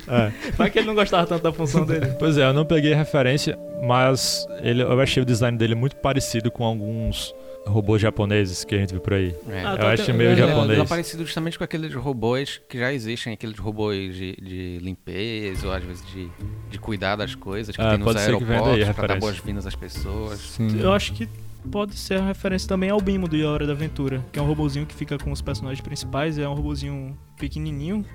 É. 0.06 0.32
Vai 0.58 0.70
que 0.70 0.80
ele 0.80 0.88
não 0.88 0.96
gostava 0.96 1.26
tanto 1.26 1.44
da 1.44 1.54
função 1.54 1.86
dele. 1.86 2.08
Pois 2.20 2.38
é, 2.38 2.44
eu 2.44 2.54
não 2.54 2.66
peguei 2.66 2.94
referência, 2.94 3.58
mas 3.88 4.46
ele, 4.62 4.82
eu 4.82 5.00
achei 5.00 5.24
o 5.24 5.26
design 5.26 5.58
dele 5.58 5.76
muito 5.76 5.96
parecido 5.96 6.52
com 6.52 6.66
alguns 6.66 7.34
robôs 7.68 8.02
japoneses 8.02 8.64
que 8.64 8.74
a 8.76 8.78
gente 8.78 8.92
viu 8.92 9.02
por 9.02 9.14
aí. 9.14 9.36
É. 9.50 9.64
Ah, 9.66 9.72
eu 9.74 9.78
tá, 9.78 9.92
acho 9.92 10.06
tá, 10.06 10.14
meio 10.14 10.30
é, 10.30 10.34
é- 10.34 10.36
japonês. 10.36 10.72
ele 10.72 10.82
é 10.82 10.86
parecido 10.86 11.26
justamente 11.26 11.58
com 11.58 11.64
aqueles 11.64 11.94
robôs 11.94 12.62
que 12.70 12.80
já 12.80 12.94
existem, 12.94 13.34
aqueles 13.34 13.58
robôs 13.60 14.16
de, 14.16 14.36
de 14.42 14.80
limpeza, 14.82 15.68
ou 15.68 15.74
às 15.74 15.84
vezes 15.84 16.06
de, 16.08 16.28
de 16.70 16.80
cuidar 16.80 17.16
das 17.16 17.36
coisas, 17.36 17.76
que 17.76 17.82
Ah, 17.82 17.92
tem 17.92 18.00
nos 18.00 18.16
aeroportos 18.16 18.90
pra 18.96 19.08
dar 19.08 19.20
boas-vindas 19.20 19.68
às 19.68 19.76
pessoas. 19.76 20.40
Sim. 20.40 20.80
Eu 20.80 20.94
acho 20.94 21.14
que 21.14 21.28
pode 21.72 21.96
ser 21.96 22.20
uma 22.20 22.28
referência 22.28 22.68
também 22.68 22.90
ao 22.90 23.00
Bimo 23.02 23.28
do 23.28 23.38
Hora 23.46 23.68
da 23.68 23.74
Aventura, 23.74 24.24
que 24.32 24.40
é 24.40 24.42
um 24.42 24.46
robozinho 24.46 24.86
que 24.86 24.96
fica 24.96 25.18
com 25.18 25.32
os 25.32 25.42
personagens 25.42 25.82
principais, 25.82 26.38
é 26.38 26.48
um 26.48 26.54
robozinho 26.54 27.18
pequenininho, 27.38 28.06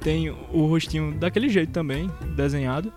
tem 0.00 0.30
o 0.30 0.66
rostinho 0.66 1.14
daquele 1.14 1.48
jeito 1.48 1.72
também, 1.72 2.10
desenhado. 2.36 2.92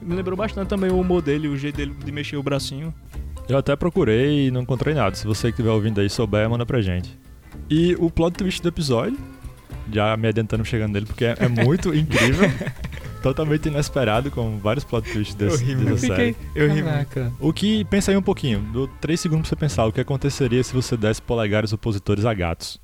Me 0.00 0.14
lembrou 0.14 0.36
bastante 0.36 0.68
também 0.68 0.90
o 0.90 1.00
humor 1.00 1.22
dele, 1.22 1.48
o 1.48 1.56
jeito 1.56 1.76
dele 1.76 1.94
de 2.04 2.12
mexer 2.12 2.36
o 2.36 2.42
bracinho. 2.42 2.92
Eu 3.52 3.58
até 3.58 3.76
procurei 3.76 4.46
e 4.46 4.50
não 4.50 4.62
encontrei 4.62 4.94
nada. 4.94 5.14
Se 5.14 5.26
você 5.26 5.48
que 5.48 5.50
estiver 5.50 5.68
ouvindo 5.68 6.00
aí 6.00 6.08
souber, 6.08 6.48
manda 6.48 6.64
pra 6.64 6.80
gente. 6.80 7.18
E 7.68 7.94
o 7.96 8.10
plot 8.10 8.34
twist 8.34 8.62
do 8.62 8.68
episódio, 8.68 9.18
já 9.92 10.16
me 10.16 10.26
adiantando 10.26 10.64
chegando 10.64 10.94
nele, 10.94 11.04
porque 11.04 11.26
é, 11.26 11.36
é 11.38 11.48
muito 11.48 11.92
incrível. 11.94 12.48
Totalmente 13.22 13.68
inesperado, 13.68 14.30
com 14.30 14.58
vários 14.58 14.86
plot 14.86 15.12
twists 15.12 15.34
desse, 15.34 15.62
Eu 15.62 15.68
ri 15.68 15.84
dessa 15.84 16.06
série. 16.06 16.36
Eu 16.54 16.72
ri. 16.72 16.82
O 17.38 17.52
que, 17.52 17.84
pensa 17.84 18.10
aí 18.10 18.16
um 18.16 18.22
pouquinho, 18.22 18.58
dou 18.72 18.88
três 18.88 19.20
segundos 19.20 19.50
pra 19.50 19.58
você 19.58 19.60
pensar, 19.60 19.84
o 19.84 19.92
que 19.92 20.00
aconteceria 20.00 20.64
se 20.64 20.72
você 20.72 20.96
desse 20.96 21.20
polegares 21.20 21.74
opositores 21.74 22.24
a 22.24 22.32
gatos? 22.32 22.80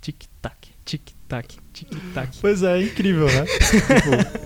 Tic-tac, 0.00 0.68
tic-tac, 0.84 1.56
tic-tac. 1.72 2.38
Pois 2.40 2.64
é, 2.64 2.80
é 2.80 2.82
incrível, 2.82 3.26
né? 3.26 3.44
Tipo, 3.70 4.43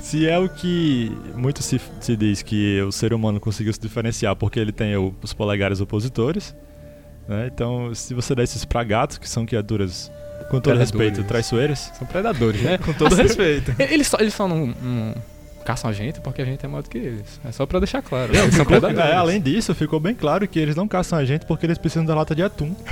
se 0.00 0.28
é 0.28 0.38
o 0.38 0.48
que 0.48 1.10
muito 1.34 1.62
se, 1.62 1.80
se 2.00 2.16
diz 2.16 2.42
que 2.42 2.80
o 2.82 2.92
ser 2.92 3.12
humano 3.12 3.40
conseguiu 3.40 3.72
se 3.72 3.80
diferenciar 3.80 4.34
porque 4.36 4.58
ele 4.60 4.72
tem 4.72 4.96
o- 4.96 5.14
os 5.22 5.32
polegares 5.32 5.80
opositores, 5.80 6.54
né? 7.28 7.48
Então, 7.52 7.94
se 7.94 8.12
você 8.14 8.34
desse 8.34 8.56
isso 8.56 8.68
pra 8.68 8.82
gatos, 8.84 9.18
que 9.18 9.28
são 9.28 9.46
criaturas, 9.46 10.10
com 10.50 10.60
todo 10.60 10.74
Predadores. 10.76 10.90
respeito, 10.90 11.24
traiçoeiras, 11.26 11.92
São 11.98 12.06
predadores, 12.06 12.60
né? 12.60 12.76
Com 12.84 12.92
todo 12.92 13.12
Assim, 13.14 13.22
respeito. 13.22 13.74
Eles 13.78 14.06
só, 14.08 14.18
eles 14.20 14.34
só 14.34 14.46
não, 14.46 14.66
não 14.66 15.14
caçam 15.64 15.88
a 15.88 15.92
gente 15.94 16.20
porque 16.20 16.42
a 16.42 16.44
gente 16.44 16.62
é 16.64 16.68
maior 16.68 16.82
do 16.82 16.90
que 16.90 16.98
eles. 16.98 17.40
É 17.42 17.50
só 17.50 17.64
pra 17.64 17.78
deixar 17.78 18.02
claro. 18.02 18.30
Não, 18.34 18.42
eles 18.42 18.54
são 18.54 18.64
ficou- 18.66 18.78
predadores. 18.80 19.10
é, 19.10 19.16
além 19.16 19.40
disso, 19.40 19.74
ficou 19.74 19.98
bem 19.98 20.14
claro 20.14 20.46
que 20.46 20.58
eles 20.58 20.76
não 20.76 20.86
caçam 20.86 21.18
a 21.18 21.24
gente 21.24 21.46
porque 21.46 21.64
eles 21.64 21.78
precisam 21.78 22.04
da 22.04 22.14
lata 22.14 22.34
de 22.34 22.42
atum. 22.42 22.74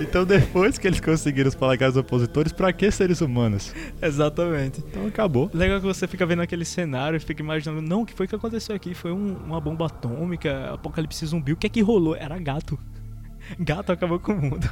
Então 0.00 0.24
depois 0.24 0.78
que 0.78 0.86
eles 0.86 0.98
conseguiram 1.00 1.48
os 1.48 1.54
polegares 1.54 1.96
opositores, 1.96 2.52
pra 2.52 2.72
que 2.72 2.90
seres 2.90 3.20
humanos? 3.20 3.74
Exatamente. 4.00 4.82
Então 4.88 5.06
acabou. 5.06 5.50
Legal 5.52 5.78
que 5.80 5.86
você 5.86 6.06
fica 6.06 6.24
vendo 6.24 6.40
aquele 6.42 6.64
cenário 6.64 7.16
e 7.16 7.20
fica 7.20 7.42
imaginando, 7.42 7.82
não, 7.82 8.02
o 8.02 8.06
que 8.06 8.14
foi 8.14 8.26
que 8.26 8.34
aconteceu 8.34 8.74
aqui? 8.74 8.94
Foi 8.94 9.12
um- 9.12 9.36
uma 9.44 9.60
bomba 9.60 9.86
atômica, 9.86 10.70
apocalipse 10.72 11.24
zumbi, 11.26 11.52
o 11.52 11.56
que 11.56 11.66
é 11.66 11.70
que 11.70 11.82
rolou? 11.82 12.16
Era 12.16 12.38
gato. 12.38 12.78
Gato 13.58 13.90
acabou 13.92 14.18
com 14.20 14.32
o 14.32 14.40
mundo. 14.40 14.68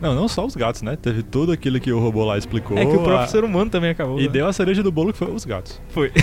Não, 0.00 0.14
não 0.14 0.28
só 0.28 0.44
os 0.46 0.54
gatos, 0.54 0.82
né? 0.82 0.96
Teve 0.96 1.22
tudo 1.22 1.50
aquilo 1.52 1.78
que 1.80 1.92
o 1.92 1.98
robô 1.98 2.24
lá 2.24 2.36
explicou. 2.38 2.76
é 2.78 2.84
que 2.84 2.90
o 2.92 2.98
próprio 2.98 3.16
a- 3.18 3.26
ser 3.26 3.42
humano 3.44 3.70
também 3.70 3.90
acabou. 3.90 4.18
E 4.20 4.24
né? 4.24 4.28
deu 4.28 4.46
a 4.46 4.52
cereja 4.52 4.82
do 4.82 4.92
bolo 4.92 5.12
que 5.12 5.18
foi 5.18 5.30
os 5.32 5.44
gatos. 5.44 5.80
Foi. 5.88 6.12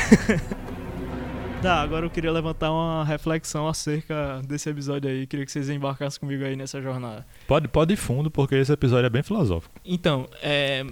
tá, 1.61 1.81
agora 1.81 2.05
eu 2.05 2.09
queria 2.09 2.31
levantar 2.31 2.71
uma 2.71 3.03
reflexão 3.03 3.67
acerca 3.67 4.41
desse 4.47 4.69
episódio 4.69 5.09
aí. 5.09 5.27
Queria 5.27 5.45
que 5.45 5.51
vocês 5.51 5.69
embarcassem 5.69 6.19
comigo 6.19 6.43
aí 6.45 6.55
nessa 6.55 6.81
jornada. 6.81 7.25
Pode, 7.47 7.67
pode 7.67 7.93
ir 7.93 7.97
fundo, 7.97 8.31
porque 8.31 8.55
esse 8.55 8.71
episódio 8.71 9.07
é 9.07 9.09
bem 9.09 9.23
filosófico. 9.23 9.73
Então, 9.83 10.27
é, 10.41 10.85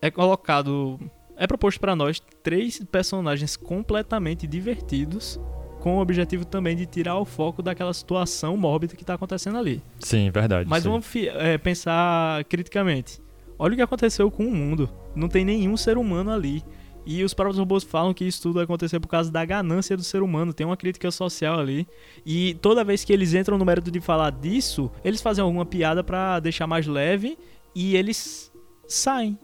é 0.00 0.10
colocado. 0.10 0.98
É 1.36 1.46
proposto 1.46 1.78
pra 1.78 1.94
nós 1.94 2.20
três 2.42 2.82
personagens 2.90 3.56
completamente 3.56 4.46
divertidos, 4.46 5.38
com 5.80 5.98
o 5.98 6.00
objetivo 6.00 6.44
também 6.44 6.74
de 6.74 6.84
tirar 6.84 7.16
o 7.18 7.24
foco 7.24 7.62
daquela 7.62 7.94
situação 7.94 8.56
mórbida 8.56 8.96
que 8.96 9.04
tá 9.04 9.14
acontecendo 9.14 9.56
ali. 9.56 9.80
Sim, 10.00 10.30
verdade. 10.30 10.68
Mas 10.68 10.82
sim. 10.82 10.88
vamos 10.88 11.06
é, 11.14 11.56
pensar 11.58 12.42
criticamente. 12.44 13.20
Olha 13.56 13.74
o 13.74 13.76
que 13.76 13.82
aconteceu 13.82 14.30
com 14.30 14.46
o 14.46 14.50
mundo. 14.50 14.90
Não 15.14 15.28
tem 15.28 15.44
nenhum 15.44 15.76
ser 15.76 15.96
humano 15.96 16.32
ali. 16.32 16.64
E 17.04 17.24
os 17.24 17.34
próprios 17.34 17.58
robôs 17.58 17.82
falam 17.82 18.14
que 18.14 18.24
isso 18.24 18.42
tudo 18.42 18.60
aconteceu 18.60 19.00
por 19.00 19.08
causa 19.08 19.30
da 19.30 19.44
ganância 19.44 19.96
do 19.96 20.04
ser 20.04 20.22
humano. 20.22 20.52
Tem 20.52 20.66
uma 20.66 20.76
crítica 20.76 21.10
social 21.10 21.58
ali. 21.58 21.86
E 22.24 22.54
toda 22.62 22.84
vez 22.84 23.04
que 23.04 23.12
eles 23.12 23.34
entram 23.34 23.58
no 23.58 23.64
mérito 23.64 23.90
de 23.90 24.00
falar 24.00 24.30
disso, 24.30 24.90
eles 25.04 25.20
fazem 25.20 25.42
alguma 25.42 25.66
piada 25.66 26.04
pra 26.04 26.38
deixar 26.40 26.66
mais 26.66 26.86
leve 26.86 27.36
e 27.74 27.96
eles 27.96 28.52
saem 28.86 29.38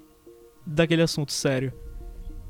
daquele 0.66 1.02
assunto 1.02 1.32
sério. 1.32 1.72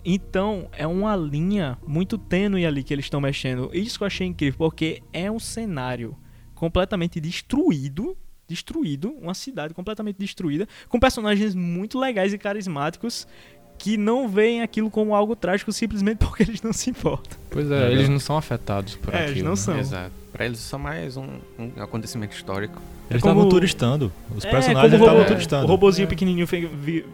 Então, 0.04 0.68
é 0.72 0.86
uma 0.86 1.14
linha 1.16 1.78
muito 1.86 2.16
tênue 2.16 2.64
ali 2.64 2.82
que 2.82 2.92
eles 2.92 3.06
estão 3.06 3.20
mexendo. 3.20 3.70
Isso 3.72 4.02
eu 4.02 4.06
achei 4.06 4.26
incrível, 4.26 4.58
porque 4.58 5.02
é 5.12 5.30
um 5.30 5.38
cenário 5.38 6.16
completamente 6.54 7.20
destruído, 7.20 8.16
destruído, 8.46 9.10
uma 9.20 9.34
cidade 9.34 9.74
completamente 9.74 10.16
destruída, 10.16 10.66
com 10.88 10.98
personagens 10.98 11.54
muito 11.54 11.98
legais 11.98 12.32
e 12.32 12.38
carismáticos 12.38 13.28
que 13.78 13.96
não 13.96 14.28
veem 14.28 14.60
aquilo 14.62 14.90
como 14.90 15.14
algo 15.14 15.36
trágico 15.36 15.72
simplesmente 15.72 16.18
porque 16.26 16.42
eles 16.42 16.60
não 16.62 16.72
se 16.72 16.90
importam. 16.90 17.38
Pois 17.50 17.66
é, 17.70 17.74
Legal. 17.74 17.90
eles 17.92 18.08
não 18.08 18.18
são 18.18 18.36
afetados 18.36 18.96
por 18.96 19.14
É, 19.14 19.18
aquilo. 19.18 19.30
eles 19.32 19.42
não 19.42 19.50
né? 19.50 19.56
são. 19.56 19.78
Exato. 19.78 20.10
Pra 20.32 20.44
eles 20.44 20.58
é 20.58 20.62
só 20.62 20.76
mais 20.78 21.16
um, 21.16 21.26
um 21.58 21.82
acontecimento 21.82 22.34
histórico. 22.34 22.80
Eles 23.10 23.22
como- 23.22 23.32
estavam 23.34 23.48
turistando. 23.48 24.12
Os 24.36 24.44
É, 24.44 24.50
personagens 24.50 24.90
como 24.92 25.02
estavam 25.02 25.22
robô- 25.22 25.28
turistando. 25.32 25.64
O 25.64 25.68
robozinho 25.68 26.04
É. 26.04 26.08
pequenininho 26.08 26.46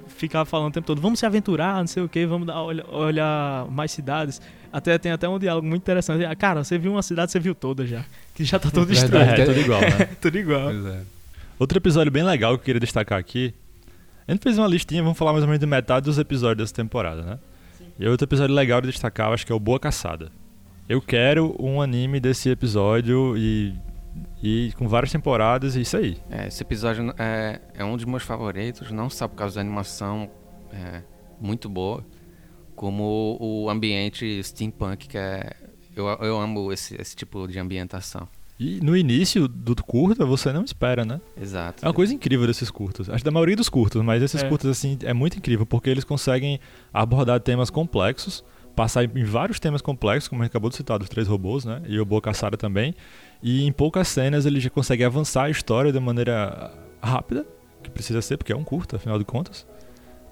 ficava 0.08 0.44
falando 0.44 0.68
o 0.68 0.72
tempo 0.72 0.86
todo, 0.86 1.00
vamos 1.00 1.20
se 1.20 1.26
aventurar, 1.26 1.78
não 1.78 1.86
sei 1.86 2.02
o 2.02 2.08
que, 2.08 2.26
vamos 2.26 2.46
dar, 2.48 2.60
olha- 2.60 2.84
olhar 2.90 3.66
mais 3.70 3.92
cidades. 3.92 4.40
Até 4.72 4.98
tem 4.98 5.12
até 5.12 5.28
um 5.28 5.38
diálogo 5.38 5.66
muito 5.66 5.82
interessante. 5.82 6.24
Ah, 6.24 6.34
Cara, 6.34 6.64
você 6.64 6.76
viu 6.76 6.90
uma 6.90 7.02
cidade, 7.02 7.30
você 7.30 7.38
viu 7.38 7.54
toda 7.54 7.86
já. 7.86 8.04
Que 8.34 8.44
já 8.44 8.58
tá 8.58 8.70
todo 8.70 8.86
destruído. 8.90 9.22
É, 9.30 9.44
tudo 9.44 9.60
igual, 9.60 9.80
né? 9.80 10.08
tudo 10.20 10.38
igual. 10.38 10.64
Pois 10.64 10.86
é. 10.86 11.00
Outro 11.60 11.78
episódio 11.78 12.10
bem 12.10 12.24
legal 12.24 12.54
que 12.56 12.62
eu 12.62 12.64
queria 12.64 12.80
destacar 12.80 13.16
aqui. 13.18 13.54
A 14.26 14.32
gente 14.32 14.42
fez 14.42 14.58
uma 14.58 14.66
listinha, 14.66 15.02
vamos 15.02 15.18
falar 15.18 15.32
mais 15.32 15.42
ou 15.42 15.48
menos 15.48 15.60
de 15.60 15.66
metade 15.66 16.04
dos 16.04 16.18
episódios 16.18 16.64
dessa 16.64 16.74
temporada, 16.74 17.22
né? 17.22 17.38
E 17.98 18.08
outro 18.08 18.24
episódio 18.24 18.54
legal 18.54 18.80
de 18.80 18.88
destacar, 18.88 19.30
acho 19.32 19.44
que 19.44 19.52
é 19.52 19.54
o 19.54 19.60
Boa 19.60 19.78
Caçada. 19.78 20.32
Eu 20.88 21.00
quero 21.00 21.54
um 21.60 21.80
anime 21.80 22.18
desse 22.20 22.48
episódio 22.48 23.36
e, 23.36 23.74
e 24.42 24.72
com 24.78 24.88
várias 24.88 25.12
temporadas 25.12 25.76
e 25.76 25.82
isso 25.82 25.96
aí. 25.96 26.16
É, 26.30 26.46
esse 26.46 26.62
episódio 26.62 27.14
é, 27.18 27.60
é 27.74 27.84
um 27.84 27.96
dos 27.96 28.04
meus 28.06 28.22
favoritos, 28.22 28.90
não 28.90 29.10
só 29.10 29.28
por 29.28 29.36
causa 29.36 29.56
da 29.56 29.60
animação 29.60 30.30
é, 30.72 31.02
muito 31.38 31.68
boa, 31.68 32.04
como 32.74 33.36
o 33.40 33.68
ambiente 33.68 34.42
steampunk, 34.42 35.06
que 35.06 35.18
é. 35.18 35.52
Eu, 35.94 36.06
eu 36.06 36.40
amo 36.40 36.72
esse, 36.72 37.00
esse 37.00 37.14
tipo 37.14 37.46
de 37.46 37.58
ambientação. 37.58 38.26
E 38.58 38.80
no 38.80 38.96
início 38.96 39.48
do 39.48 39.74
curta 39.82 40.24
você 40.24 40.52
não 40.52 40.62
espera, 40.62 41.04
né? 41.04 41.20
Exato. 41.40 41.84
É 41.84 41.88
uma 41.88 41.94
coisa 41.94 42.14
incrível 42.14 42.46
desses 42.46 42.70
curtos. 42.70 43.10
Acho 43.10 43.24
da 43.24 43.30
maioria 43.30 43.56
dos 43.56 43.68
curtos, 43.68 44.00
mas 44.02 44.22
esses 44.22 44.42
É. 44.42 44.48
curtos 44.48 44.70
assim 44.70 44.96
é 45.02 45.12
muito 45.12 45.36
incrível 45.38 45.66
porque 45.66 45.90
eles 45.90 46.04
conseguem 46.04 46.60
abordar 46.92 47.40
temas 47.40 47.68
complexos, 47.68 48.44
passar 48.76 49.04
em 49.04 49.24
vários 49.24 49.58
temas 49.58 49.82
complexos, 49.82 50.28
como 50.28 50.42
a 50.42 50.44
gente 50.44 50.52
acabou 50.52 50.70
de 50.70 50.76
citar 50.76 50.98
dos 50.98 51.08
três 51.08 51.26
robôs, 51.26 51.64
né? 51.64 51.82
E 51.86 51.98
o 51.98 52.04
Boa 52.04 52.22
Caçada 52.22 52.56
também. 52.56 52.94
E 53.42 53.64
em 53.66 53.72
poucas 53.72 54.06
cenas 54.08 54.46
eles 54.46 54.62
já 54.62 54.70
conseguem 54.70 55.04
avançar 55.04 55.44
a 55.44 55.50
história 55.50 55.92
de 55.92 55.98
maneira 55.98 56.72
rápida, 57.02 57.44
que 57.82 57.90
precisa 57.90 58.22
ser 58.22 58.36
porque 58.36 58.52
é 58.52 58.56
um 58.56 58.64
curto, 58.64 58.94
afinal 58.96 59.18
de 59.18 59.24
contas, 59.24 59.66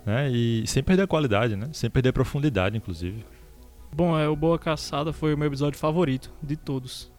né? 0.06 0.30
E 0.30 0.64
sem 0.66 0.82
perder 0.82 1.02
a 1.02 1.06
qualidade, 1.08 1.56
né? 1.56 1.68
Sem 1.72 1.90
perder 1.90 2.10
a 2.10 2.12
profundidade, 2.12 2.76
inclusive. 2.76 3.24
Bom, 3.94 4.16
é, 4.18 4.26
o 4.28 4.34
Boa 4.34 4.58
Caçada 4.58 5.12
foi 5.12 5.34
o 5.34 5.38
meu 5.38 5.48
episódio 5.48 5.78
favorito 5.78 6.32
de 6.42 6.56
todos. 6.56 7.11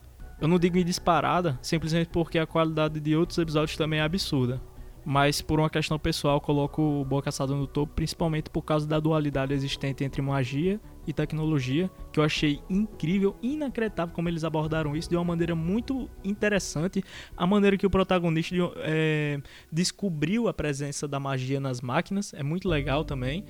Eu 0.44 0.50
não 0.50 0.60
digo 0.60 0.78
em 0.78 0.84
disparada, 0.84 1.58
simplesmente 1.62 2.10
porque 2.10 2.38
a 2.38 2.46
qualidade 2.46 3.00
de 3.00 3.16
outros 3.16 3.38
episódios 3.38 3.78
também 3.78 4.02
é 4.02 4.04
absurda. 4.04 4.62
Mas 5.06 5.42
por 5.42 5.58
uma 5.58 5.70
questão 5.70 5.98
pessoal, 5.98 6.42
coloco 6.42 6.82
o 6.82 7.06
Boa 7.06 7.22
Caçada 7.22 7.56
no 7.56 7.66
topo, 7.66 7.94
principalmente 7.94 8.50
por 8.50 8.62
causa 8.62 8.86
da 8.86 9.00
dualidade 9.00 9.54
existente 9.54 10.04
entre 10.04 10.22
magia 10.22 10.82
e 11.08 11.14
tecnologia, 11.14 11.90
que 12.12 12.20
eu 12.20 12.26
achei 12.26 12.60
incrível, 12.70 13.38
inacreditável 13.42 14.14
como 14.14 14.28
eles 14.28 14.44
abordaram 14.44 14.94
isso 14.98 15.10
de 15.10 15.16
uma 15.16 15.24
maneira 15.24 15.56
muito 15.56 16.10
interessante. 16.26 17.02
A 17.38 17.48
maneira 17.48 17.78
que 17.78 17.88
o 17.88 17.90
protagonista 17.90 18.54
é, 18.80 19.40
descobriu 19.72 20.50
a 20.50 20.54
presença 20.54 21.08
da 21.08 21.22
magia 21.22 21.62
nas 21.62 21.80
máquinas 21.80 22.34
é 22.34 22.44
muito 22.44 22.68
legal 22.68 23.06
também. 23.06 23.46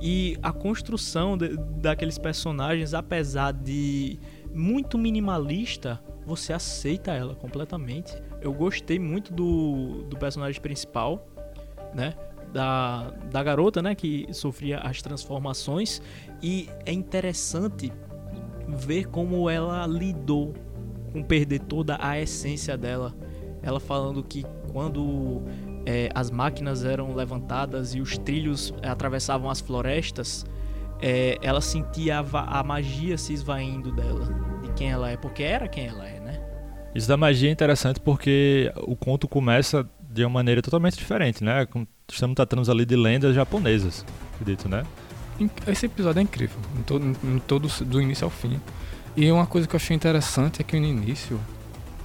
E 0.00 0.38
a 0.42 0.50
construção 0.50 1.36
de- 1.36 1.58
daqueles 1.78 2.16
personagens, 2.16 2.94
apesar 2.94 3.52
de 3.52 4.18
muito 4.54 4.96
minimalista, 4.96 6.02
você 6.28 6.52
aceita 6.52 7.12
ela 7.12 7.34
completamente. 7.34 8.14
Eu 8.40 8.52
gostei 8.52 8.98
muito 8.98 9.32
do, 9.32 10.04
do 10.04 10.16
personagem 10.16 10.60
principal, 10.60 11.26
né? 11.94 12.14
Da, 12.52 13.10
da 13.30 13.42
garota, 13.42 13.80
né? 13.80 13.94
Que 13.94 14.26
sofria 14.32 14.78
as 14.78 15.00
transformações. 15.00 16.02
E 16.42 16.68
é 16.84 16.92
interessante 16.92 17.90
ver 18.68 19.06
como 19.06 19.48
ela 19.48 19.86
lidou 19.86 20.54
com 21.12 21.22
perder 21.22 21.60
toda 21.60 21.96
a 21.98 22.20
essência 22.20 22.76
dela. 22.76 23.14
Ela 23.62 23.80
falando 23.80 24.22
que 24.22 24.44
quando 24.70 25.42
é, 25.86 26.10
as 26.14 26.30
máquinas 26.30 26.84
eram 26.84 27.14
levantadas 27.14 27.94
e 27.94 28.00
os 28.00 28.18
trilhos 28.18 28.74
atravessavam 28.82 29.50
as 29.50 29.60
florestas, 29.60 30.44
é, 31.00 31.38
ela 31.40 31.60
sentia 31.60 32.18
a, 32.18 32.60
a 32.60 32.62
magia 32.62 33.16
se 33.16 33.32
esvaindo 33.32 33.92
dela, 33.92 34.26
de 34.57 34.57
quem 34.78 34.90
ela 34.92 35.10
é, 35.10 35.16
porque 35.16 35.42
era 35.42 35.66
quem 35.66 35.86
ela 35.88 36.06
é, 36.06 36.20
né? 36.20 36.40
Isso 36.94 37.08
da 37.08 37.16
magia 37.16 37.48
é 37.48 37.52
interessante 37.52 37.98
porque 37.98 38.72
o 38.76 38.94
conto 38.94 39.26
começa 39.26 39.84
de 40.08 40.24
uma 40.24 40.30
maneira 40.30 40.62
totalmente 40.62 40.96
diferente, 40.96 41.42
né? 41.42 41.66
Estamos 42.08 42.36
tratando 42.36 42.70
ali 42.70 42.86
de 42.86 42.94
lendas 42.94 43.34
japonesas, 43.34 44.06
acredito, 44.34 44.68
né? 44.68 44.84
Esse 45.66 45.86
episódio 45.86 46.20
é 46.20 46.22
incrível, 46.22 46.58
em 46.78 46.82
todo, 46.82 47.04
em 47.04 47.38
todo, 47.40 47.68
do 47.84 48.00
início 48.00 48.24
ao 48.24 48.30
fim. 48.30 48.60
E 49.16 49.30
uma 49.30 49.46
coisa 49.46 49.66
que 49.66 49.74
eu 49.74 49.78
achei 49.78 49.94
interessante 49.94 50.60
é 50.60 50.64
que 50.64 50.78
no 50.78 50.86
início, 50.86 51.36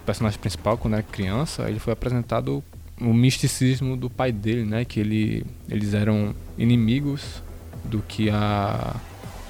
o 0.02 0.06
personagem 0.06 0.40
principal, 0.40 0.78
quando 0.78 0.96
era 0.96 1.04
criança, 1.04 1.70
ele 1.70 1.80
foi 1.80 1.94
apresentado 1.94 2.64
o 3.00 3.14
misticismo 3.14 3.96
do 3.96 4.10
pai 4.10 4.32
dele, 4.32 4.66
né? 4.66 4.84
Que 4.84 5.00
ele, 5.00 5.46
eles 5.70 5.94
eram 5.94 6.36
inimigos 6.58 7.44
do 7.86 8.02
que 8.02 8.30
a, 8.30 8.96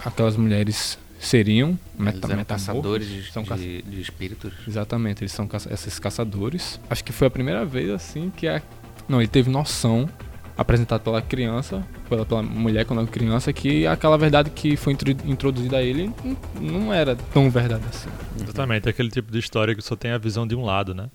aquelas 0.03 0.35
mulheres 0.35 0.97
seriam. 1.25 1.77
Eles 1.99 2.15
meta- 2.15 2.45
caçadores 2.45 3.07
de, 3.07 3.31
São 3.31 3.43
caça- 3.45 3.61
de, 3.61 3.81
de 3.81 4.01
espíritos. 4.01 4.53
Exatamente, 4.67 5.23
eles 5.23 5.31
são 5.31 5.47
caça- 5.47 5.71
esses 5.73 5.97
caçadores. 5.99 6.79
Acho 6.89 7.03
que 7.03 7.11
foi 7.11 7.27
a 7.27 7.31
primeira 7.31 7.65
vez 7.65 7.89
assim 7.89 8.31
que 8.35 8.47
a. 8.47 8.61
Não, 9.07 9.19
ele 9.21 9.27
teve 9.27 9.49
noção, 9.49 10.09
apresentado 10.57 11.01
pela 11.01 11.21
criança, 11.21 11.85
pela, 12.07 12.25
pela 12.25 12.41
mulher 12.43 12.85
quando 12.85 12.99
era 13.01 13.07
criança, 13.07 13.51
que 13.51 13.85
aquela 13.87 14.17
verdade 14.17 14.49
que 14.49 14.77
foi 14.77 14.93
intro- 14.93 15.11
introduzida 15.25 15.77
a 15.77 15.81
ele 15.83 16.11
não, 16.59 16.93
era 16.93 17.15
tão 17.15 17.49
verdade 17.49 17.83
assim. 17.89 18.09
Exatamente, 18.41 18.87
é 18.87 18.91
aquele 18.91 19.09
tipo 19.09 19.31
de 19.31 19.39
história 19.39 19.73
que 19.75 19.81
só 19.81 19.95
tem 19.95 20.11
a 20.11 20.17
visão 20.17 20.45
de 20.47 20.55
um 20.55 20.63
lado, 20.63 20.93
né? 20.93 21.09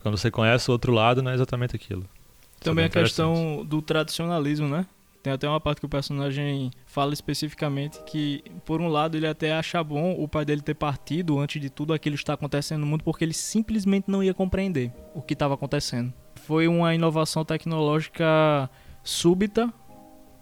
Quando 0.00 0.16
você 0.18 0.30
conhece 0.30 0.68
o 0.70 0.72
outro 0.72 0.92
lado, 0.92 1.22
não 1.22 1.30
é 1.30 1.34
exatamente 1.34 1.74
aquilo. 1.74 2.04
Também 2.60 2.84
a 2.84 2.88
questão 2.88 3.64
do 3.64 3.80
tradicionalismo, 3.82 4.68
né? 4.68 4.86
Tem 5.26 5.32
até 5.32 5.48
uma 5.48 5.60
parte 5.60 5.80
que 5.80 5.86
o 5.86 5.88
personagem 5.88 6.70
fala 6.86 7.12
especificamente 7.12 7.98
que, 8.04 8.44
por 8.64 8.80
um 8.80 8.86
lado, 8.86 9.16
ele 9.16 9.26
até 9.26 9.52
acha 9.52 9.82
bom 9.82 10.14
o 10.16 10.28
pai 10.28 10.44
dele 10.44 10.60
ter 10.62 10.74
partido 10.74 11.36
antes 11.40 11.60
de 11.60 11.68
tudo 11.68 11.92
aquilo 11.92 12.14
estar 12.14 12.34
acontecendo 12.34 12.82
no 12.82 12.86
mundo, 12.86 13.02
porque 13.02 13.24
ele 13.24 13.32
simplesmente 13.32 14.08
não 14.08 14.22
ia 14.22 14.32
compreender 14.32 14.92
o 15.16 15.20
que 15.20 15.32
estava 15.32 15.54
acontecendo. 15.54 16.12
Foi 16.44 16.68
uma 16.68 16.94
inovação 16.94 17.44
tecnológica 17.44 18.70
súbita 19.02 19.74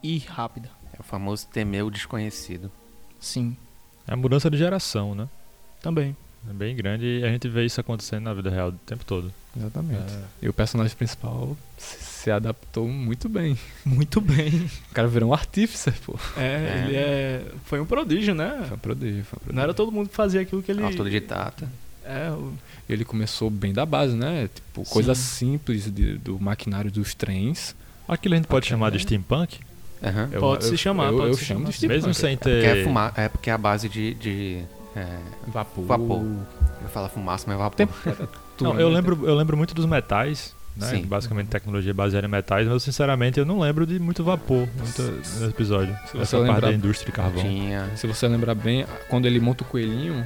e 0.02 0.18
rápida. 0.18 0.68
É 0.92 1.00
o 1.00 1.02
famoso 1.02 1.46
temer 1.48 1.82
o 1.82 1.90
desconhecido. 1.90 2.70
Sim, 3.18 3.56
É 4.06 4.12
a 4.12 4.16
mudança 4.18 4.50
de 4.50 4.58
geração, 4.58 5.14
né? 5.14 5.26
também. 5.80 6.14
É 6.46 6.52
bem 6.52 6.76
grande 6.76 7.06
e 7.06 7.24
a 7.24 7.28
gente 7.30 7.48
vê 7.48 7.64
isso 7.64 7.80
acontecendo 7.80 8.24
na 8.24 8.34
vida 8.34 8.50
real 8.50 8.68
o 8.68 8.72
tempo 8.72 9.02
todo. 9.02 9.32
Exatamente. 9.56 10.12
É. 10.12 10.24
E 10.42 10.48
o 10.50 10.52
personagem 10.52 10.94
principal 10.94 11.56
se, 12.24 12.30
adaptou 12.30 12.88
muito 12.88 13.28
bem. 13.28 13.56
Muito 13.84 14.20
bem. 14.20 14.68
O 14.90 14.94
cara 14.94 15.06
virou 15.06 15.30
um 15.30 15.34
artífice, 15.34 15.90
pô. 16.04 16.18
É, 16.36 16.40
É. 16.42 16.84
ele 16.86 16.96
é. 16.96 17.42
Foi 17.66 17.80
um 17.80 17.86
prodígio, 17.86 18.34
né? 18.34 18.64
Foi 18.66 18.76
um 18.76 18.80
prodígio, 18.80 19.24
foi 19.24 19.36
um 19.36 19.40
prodígio. 19.40 19.54
Não 19.54 19.62
era 19.62 19.74
todo 19.74 19.92
mundo 19.92 20.08
que 20.08 20.14
fazia 20.16 20.40
aquilo 20.40 20.62
que 20.62 20.70
ele. 20.72 20.82
Autodidata. 20.82 21.68
É, 22.04 22.30
o- 22.30 22.52
Ele 22.88 23.04
começou 23.04 23.48
bem 23.48 23.72
da 23.72 23.86
base, 23.86 24.14
né? 24.14 24.48
Tipo, 24.54 24.82
coisas 24.90 25.16
simples 25.16 25.90
de- 25.90 26.18
do 26.18 26.38
maquinário 26.38 26.90
dos 26.90 27.14
trens. 27.14 27.74
Aquilo 28.06 28.34
a 28.34 28.36
gente 28.36 28.46
pode 28.46 28.66
chamar 28.66 28.90
de 28.90 28.96
é. 28.98 29.00
steampunk? 29.00 29.58
Aham. 30.02 30.28
Eu- 30.32 30.40
Pode 30.40 30.64
eu- 30.64 30.70
se 30.70 30.76
chamar, 30.76 31.06
eu, 31.12 31.16
pode 31.16 31.28
eu 31.30 31.34
se 31.34 31.44
chamo 31.46 31.60
chamar. 31.60 31.70
de 31.70 31.76
steampunk. 31.76 31.96
Mesmo 32.00 32.14
sem 32.14 32.34
É 32.34 32.36
porque 32.36 32.50
é, 32.50 32.74
ter. 32.74 32.84
fuma... 32.84 33.12
é 33.16 33.28
porque 33.28 33.48
é 33.48 33.52
a 33.54 33.58
base 33.58 33.88
de. 33.88 34.12
de 34.14 34.62
é, 34.94 35.18
Vapor. 35.48 35.84
Vapor. 35.86 36.22
eu 36.82 36.88
falo 36.92 37.08
fumaça, 37.08 37.44
mas 37.46 37.56
é 37.56 37.58
vapor. 37.58 37.88
Tudo, 38.56 38.72
Não, 38.74 38.78
eu 38.80 38.88
né? 38.90 38.96
lembro, 38.96 39.26
eu 39.26 39.34
lembro 39.34 39.56
muito 39.56 39.74
dos 39.74 39.86
metais, 39.86 40.53
né? 40.76 40.86
Sim. 40.88 41.02
Basicamente 41.06 41.48
tecnologia 41.48 41.92
baseada 41.94 42.26
em 42.26 42.30
metais, 42.30 42.66
mas 42.68 42.82
sinceramente 42.82 43.38
eu 43.38 43.46
não 43.46 43.60
lembro 43.60 43.86
de 43.86 43.98
muito 43.98 44.22
vapor 44.24 44.68
muito 44.76 45.02
nesse 45.02 45.44
episódio. 45.44 45.94
Se 46.06 46.16
Essa 46.18 46.24
você 46.26 46.36
parte 46.36 46.52
lembrar- 46.52 46.68
da 46.70 46.72
indústria 46.74 47.06
de 47.06 47.12
carvão. 47.12 47.42
Tinha. 47.42 47.90
Se 47.96 48.06
você 48.06 48.26
lembrar 48.28 48.54
bem, 48.54 48.86
quando 49.08 49.26
ele 49.26 49.38
monta 49.40 49.62
o 49.62 49.66
coelhinho, 49.66 50.24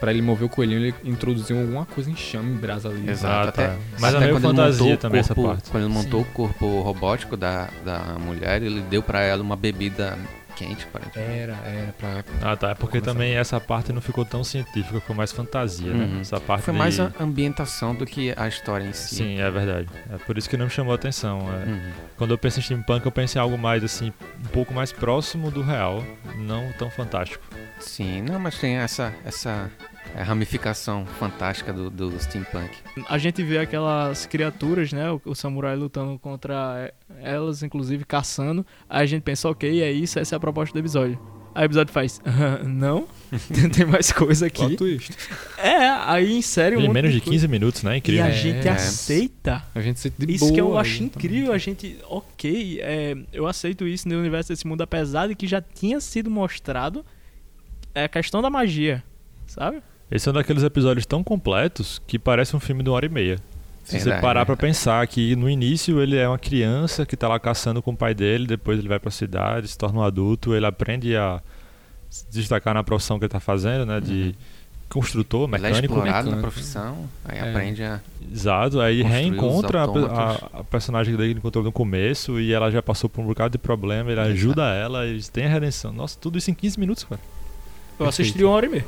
pra 0.00 0.12
ele 0.12 0.22
mover 0.22 0.46
o 0.46 0.48
coelhinho, 0.48 0.78
ele 0.80 0.94
introduziu 1.04 1.58
alguma 1.58 1.84
coisa 1.84 2.08
em 2.10 2.14
chama, 2.14 2.48
em 2.48 2.54
brasa 2.56 2.88
ali. 2.88 3.10
Exato. 3.10 3.48
Ah, 3.48 3.52
tá. 3.52 3.64
Até, 3.64 3.76
Mas 3.98 4.14
é 4.14 4.16
até 4.16 4.26
meio 4.26 4.36
quando 4.36 4.44
ele 4.44 4.56
fantasia 4.56 4.80
montou 4.82 4.94
o 4.94 4.96
também 4.98 5.20
essa 5.20 5.34
corpo- 5.34 5.50
parte. 5.50 5.70
Quando 5.70 5.84
ele 5.84 5.92
montou 5.92 6.22
Sim. 6.22 6.28
o 6.30 6.32
corpo 6.32 6.80
robótico 6.82 7.36
da, 7.36 7.68
da 7.84 7.98
mulher, 8.20 8.62
ele 8.62 8.80
deu 8.82 9.02
pra 9.02 9.20
ela 9.22 9.42
uma 9.42 9.56
bebida 9.56 10.16
quente, 10.58 10.84
aparentemente. 10.84 11.30
Era, 11.38 11.52
era 11.64 11.92
pra... 11.92 12.24
Ah, 12.42 12.56
tá. 12.56 12.70
É 12.70 12.74
porque 12.74 13.00
também 13.00 13.34
essa 13.36 13.60
parte 13.60 13.92
não 13.92 14.00
ficou 14.00 14.24
tão 14.24 14.42
científica, 14.42 15.00
ficou 15.00 15.14
mais 15.14 15.30
fantasia, 15.32 15.92
né? 15.92 16.04
Uhum. 16.06 16.20
Essa 16.20 16.40
parte 16.40 16.64
Foi 16.64 16.72
de- 16.74 16.78
mais 16.78 16.98
a 16.98 17.12
ambientação 17.20 17.94
do 17.94 18.04
que 18.04 18.34
a 18.36 18.48
história 18.48 18.84
em 18.84 18.92
si. 18.92 19.16
Sim, 19.16 19.40
é 19.40 19.50
verdade. 19.50 19.88
É 20.12 20.16
por 20.18 20.36
isso 20.36 20.48
que 20.50 20.56
não 20.56 20.64
me 20.66 20.70
chamou 20.70 20.92
a 20.92 20.96
atenção. 20.96 21.40
é. 21.52 21.66
Uhum. 21.68 21.90
Quando 22.16 22.32
eu 22.32 22.38
penso 22.38 22.58
em 22.58 22.62
steampunk, 22.62 23.06
eu 23.06 23.12
penso 23.12 23.38
em 23.38 23.40
algo 23.40 23.56
mais 23.56 23.84
assim, 23.84 24.12
um 24.44 24.48
pouco 24.48 24.74
mais 24.74 24.90
próximo 24.92 25.50
do 25.50 25.62
real, 25.62 26.02
não 26.36 26.72
tão 26.72 26.90
fantástico. 26.90 27.44
Sim, 27.78 28.22
não, 28.22 28.40
mas 28.40 28.58
tem 28.58 28.76
essa, 28.76 29.14
essa 29.24 29.70
é, 30.16 30.22
ramificação 30.22 31.06
fantástica 31.06 31.72
do, 31.72 31.88
do 31.88 32.18
steampunk. 32.20 32.70
a 33.08 33.18
gente 33.18 33.40
vê 33.44 33.58
aquelas 33.58 34.26
criaturas, 34.26 34.92
né? 34.92 35.08
O, 35.12 35.20
o 35.26 35.34
samurai 35.34 35.76
lutando 35.76 36.18
contra 36.18 36.92
elas, 37.22 37.62
inclusive 37.62 38.04
caçando. 38.04 38.64
Aí 38.88 39.02
a 39.02 39.06
gente 39.06 39.22
pensa, 39.22 39.48
ok, 39.48 39.82
é 39.82 39.90
isso, 39.92 40.18
essa 40.18 40.34
é 40.34 40.36
a 40.36 40.40
proposta 40.40 40.72
do 40.72 40.78
episódio. 40.78 41.18
Aí 41.54 41.64
o 41.64 41.66
episódio 41.66 41.92
faz, 41.92 42.20
"Ah, 42.24 42.62
não, 42.62 43.08
tem 43.74 43.84
mais 43.84 44.12
coisa 44.12 44.46
aqui. 44.46 44.76
twist. 44.76 45.10
É, 45.56 45.76
aí 46.06 46.36
insere 46.36 46.76
um 46.76 46.80
Em 46.82 46.88
menos 46.88 47.12
de 47.12 47.20
coisa. 47.20 47.32
15 47.32 47.48
minutos, 47.48 47.82
né? 47.82 47.94
E 47.94 47.98
Incrível. 47.98 48.24
a 48.24 48.28
É. 48.28 48.32
gente 48.32 48.68
aceita. 48.68 49.64
A 49.74 49.80
gente 49.80 49.98
se 49.98 50.08
de 50.10 50.32
isso 50.32 50.52
que 50.52 50.60
eu 50.60 50.68
boa, 50.68 50.80
acho 50.80 51.02
incrível, 51.02 51.52
a 51.52 51.58
gente, 51.58 51.96
ok, 52.08 52.78
é, 52.80 53.16
eu 53.32 53.46
aceito 53.46 53.88
isso 53.88 54.08
no 54.08 54.16
universo 54.18 54.50
desse 54.50 54.66
mundo, 54.66 54.82
apesar 54.82 55.26
de 55.26 55.34
que 55.34 55.46
já 55.48 55.60
tinha 55.60 56.00
sido 56.00 56.30
mostrado 56.30 57.04
é 57.94 58.04
a 58.04 58.08
questão 58.08 58.40
da 58.40 58.48
magia, 58.50 59.02
sabe? 59.46 59.82
Esse 60.10 60.28
é 60.28 60.30
um 60.30 60.34
daqueles 60.34 60.62
episódios 60.62 61.04
tão 61.06 61.24
completos 61.24 62.00
que 62.06 62.18
parece 62.18 62.54
um 62.54 62.60
filme 62.60 62.82
de 62.84 62.88
uma 62.88 62.96
hora 62.96 63.06
e 63.06 63.08
meia. 63.08 63.36
Se 63.90 64.00
você 64.00 64.10
parar 64.10 64.44
pra 64.44 64.54
verdade. 64.54 64.60
pensar 64.60 65.06
que 65.06 65.34
no 65.36 65.48
início 65.48 66.00
ele 66.00 66.16
é 66.16 66.28
uma 66.28 66.38
criança 66.38 67.06
que 67.06 67.16
tá 67.16 67.26
lá 67.28 67.38
caçando 67.40 67.80
com 67.82 67.92
o 67.92 67.96
pai 67.96 68.14
dele, 68.14 68.46
depois 68.46 68.78
ele 68.78 68.88
vai 68.88 68.98
pra 68.98 69.10
cidade, 69.10 69.68
se 69.68 69.78
torna 69.78 70.00
um 70.00 70.02
adulto, 70.02 70.54
ele 70.54 70.66
aprende 70.66 71.16
a 71.16 71.40
se 72.10 72.26
destacar 72.30 72.74
na 72.74 72.82
profissão 72.84 73.18
que 73.18 73.24
ele 73.24 73.30
tá 73.32 73.40
fazendo, 73.40 73.84
né? 73.86 74.00
De 74.00 74.12
Uhum. 74.12 74.32
construtor, 74.88 75.46
Ele 75.48 75.56
é 75.56 75.58
mecânico. 75.58 75.94
explorado 75.94 76.12
na 76.30 76.36
mecânico. 76.36 76.40
profissão, 76.42 77.08
aí 77.24 77.38
É. 77.38 77.50
aprende 77.50 77.82
a. 77.82 78.00
Exato, 78.32 78.80
aí 78.80 79.02
reencontra 79.02 79.82
a, 79.82 79.84
a- 79.84 80.60
a 80.60 80.64
personagem 80.64 81.14
dele 81.16 81.34
que 81.34 81.38
encontrou 81.38 81.62
no 81.64 81.70
começo 81.72 82.40
e 82.40 82.52
ela 82.52 82.70
já 82.70 82.82
passou 82.82 83.08
por 83.10 83.20
um 83.22 83.26
bocado 83.26 83.52
de 83.52 83.58
problema, 83.58 84.10
ele 84.10 84.20
Exato. 84.20 84.34
ajuda 84.34 84.62
ela, 84.74 85.06
eles 85.06 85.28
têm 85.28 85.44
a 85.44 85.48
redenção. 85.50 85.92
Nossa, 85.92 86.16
tudo 86.18 86.38
isso 86.38 86.50
em 86.50 86.54
15 86.54 86.78
minutos, 86.80 87.04
cara. 87.04 87.20
Eu 88.00 88.06
assistiria 88.06 88.46
uma 88.46 88.54
hora 88.54 88.64
e 88.66 88.68
meia, 88.70 88.86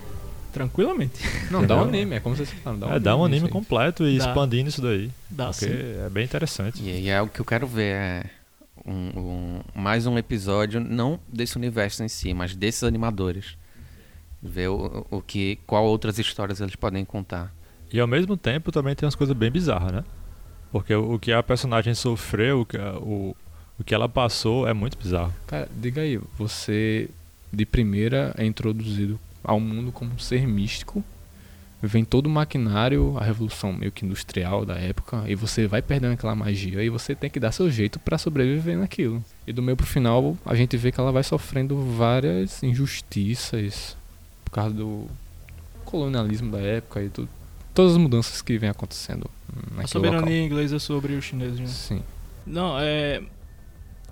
tranquilamente. 0.50 1.14
Não, 1.50 1.66
dá 1.66 1.76
um 1.76 1.82
anime, 1.84 2.16
é 2.16 2.20
como 2.20 2.36
vocês 2.36 2.50
falaram. 2.50 2.78
Dá 2.80 2.86
um 2.86 2.92
é, 2.94 3.00
dá 3.00 3.16
um 3.16 3.24
anime 3.24 3.48
completo 3.48 4.06
e 4.06 4.18
Dá. 4.18 4.26
expandindo 4.28 4.68
isso 4.68 4.82
daí. 4.82 5.10
Dá 5.30 5.46
Porque 5.50 5.66
sim. 5.66 5.72
é 6.06 6.08
bem 6.10 6.24
interessante. 6.24 6.82
E, 6.82 7.02
e 7.02 7.08
é 7.08 7.20
o 7.22 7.28
que 7.28 7.40
eu 7.40 7.44
quero 7.44 7.66
ver 7.66 7.94
é 7.94 8.24
um, 8.86 8.92
um- 8.92 9.60
mais 9.74 10.06
um 10.06 10.16
episódio, 10.18 10.80
não 10.80 11.18
desse 11.28 11.56
universo 11.56 12.02
em 12.02 12.08
si, 12.08 12.32
mas 12.34 12.54
desses 12.54 12.82
animadores. 12.84 13.56
Ver 14.42 14.68
o, 14.68 15.06
o 15.10 15.20
que, 15.20 15.58
qual 15.66 15.84
outras 15.84 16.18
histórias 16.18 16.60
eles 16.60 16.74
podem 16.76 17.04
contar. 17.04 17.54
E 17.92 18.00
ao 18.00 18.06
mesmo 18.06 18.36
tempo 18.36 18.70
também 18.72 18.94
tem 18.94 19.06
umas 19.06 19.14
coisas 19.14 19.36
bem 19.36 19.50
bizarras, 19.50 19.92
né? 19.92 20.04
Porque 20.72 20.94
o, 20.94 21.14
o 21.14 21.18
que 21.18 21.32
a 21.32 21.42
personagem 21.42 21.94
sofreu, 21.94 22.60
o 22.62 22.64
que, 22.66 22.78
o, 22.78 23.36
o 23.78 23.84
que 23.84 23.94
ela 23.94 24.08
passou 24.08 24.66
é 24.66 24.72
muito 24.72 24.96
bizarro. 24.96 25.34
Cara, 25.46 25.68
diga 25.76 26.00
aí, 26.00 26.18
você 26.38 27.10
de 27.52 27.66
primeira 27.66 28.32
é 28.38 28.46
introduzido 28.46 29.18
ao 29.42 29.58
mundo 29.60 29.90
como 29.92 30.12
um 30.12 30.18
ser 30.18 30.46
místico, 30.46 31.02
vem 31.82 32.04
todo 32.04 32.26
o 32.26 32.30
maquinário, 32.30 33.16
a 33.18 33.24
revolução 33.24 33.72
meio 33.72 33.90
que 33.90 34.04
industrial 34.04 34.66
da 34.66 34.74
época, 34.76 35.24
e 35.26 35.34
você 35.34 35.66
vai 35.66 35.80
perdendo 35.80 36.12
aquela 36.12 36.34
magia 36.34 36.82
e 36.84 36.90
você 36.90 37.14
tem 37.14 37.30
que 37.30 37.40
dar 37.40 37.52
seu 37.52 37.70
jeito 37.70 37.98
pra 37.98 38.18
sobreviver 38.18 38.76
naquilo. 38.76 39.24
E 39.46 39.52
do 39.52 39.62
meio 39.62 39.76
pro 39.76 39.86
final, 39.86 40.36
a 40.44 40.54
gente 40.54 40.76
vê 40.76 40.92
que 40.92 41.00
ela 41.00 41.10
vai 41.12 41.22
sofrendo 41.22 41.76
várias 41.96 42.62
injustiças 42.62 43.96
por 44.44 44.50
causa 44.52 44.74
do 44.74 45.06
colonialismo 45.84 46.50
da 46.52 46.58
época 46.60 47.02
e 47.02 47.08
tudo. 47.08 47.28
Todas 47.72 47.92
as 47.92 47.98
mudanças 47.98 48.42
que 48.42 48.58
vem 48.58 48.68
acontecendo 48.68 49.30
A 49.78 49.86
soberania 49.86 50.20
local. 50.20 50.32
inglesa 50.32 50.78
sobre 50.78 51.14
os 51.14 51.24
chineses. 51.24 51.60
né? 51.60 51.66
Sim. 51.66 52.02
Não, 52.46 52.78
é. 52.78 53.22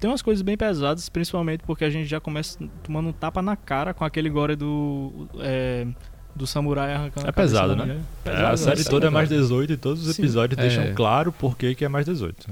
Tem 0.00 0.08
umas 0.08 0.22
coisas 0.22 0.42
bem 0.42 0.56
pesadas, 0.56 1.08
principalmente 1.08 1.62
porque 1.64 1.84
a 1.84 1.90
gente 1.90 2.06
já 2.06 2.20
começa 2.20 2.58
tomando 2.82 3.08
um 3.08 3.12
tapa 3.12 3.42
na 3.42 3.56
cara 3.56 3.92
com 3.92 4.04
aquele 4.04 4.30
gore 4.30 4.54
do. 4.56 5.28
É, 5.40 5.86
do 6.36 6.46
samurai 6.46 6.94
arrancando 6.94 7.26
É 7.26 7.32
pesado, 7.32 7.74
né? 7.74 7.82
mulher. 7.82 7.98
É, 8.24 8.30
Pesado, 8.30 8.54
a 8.54 8.56
série 8.56 8.78
né? 8.78 8.84
toda 8.88 9.06
é 9.08 9.10
mais 9.10 9.28
18 9.28 9.72
e 9.72 9.76
todos 9.76 10.06
os 10.06 10.14
Sim. 10.14 10.22
episódios 10.22 10.56
É. 10.56 10.62
deixam 10.62 10.94
claro 10.94 11.32
por 11.32 11.56
que 11.58 11.74
que 11.74 11.84
é 11.84 11.88
mais 11.88 12.06
18. 12.06 12.46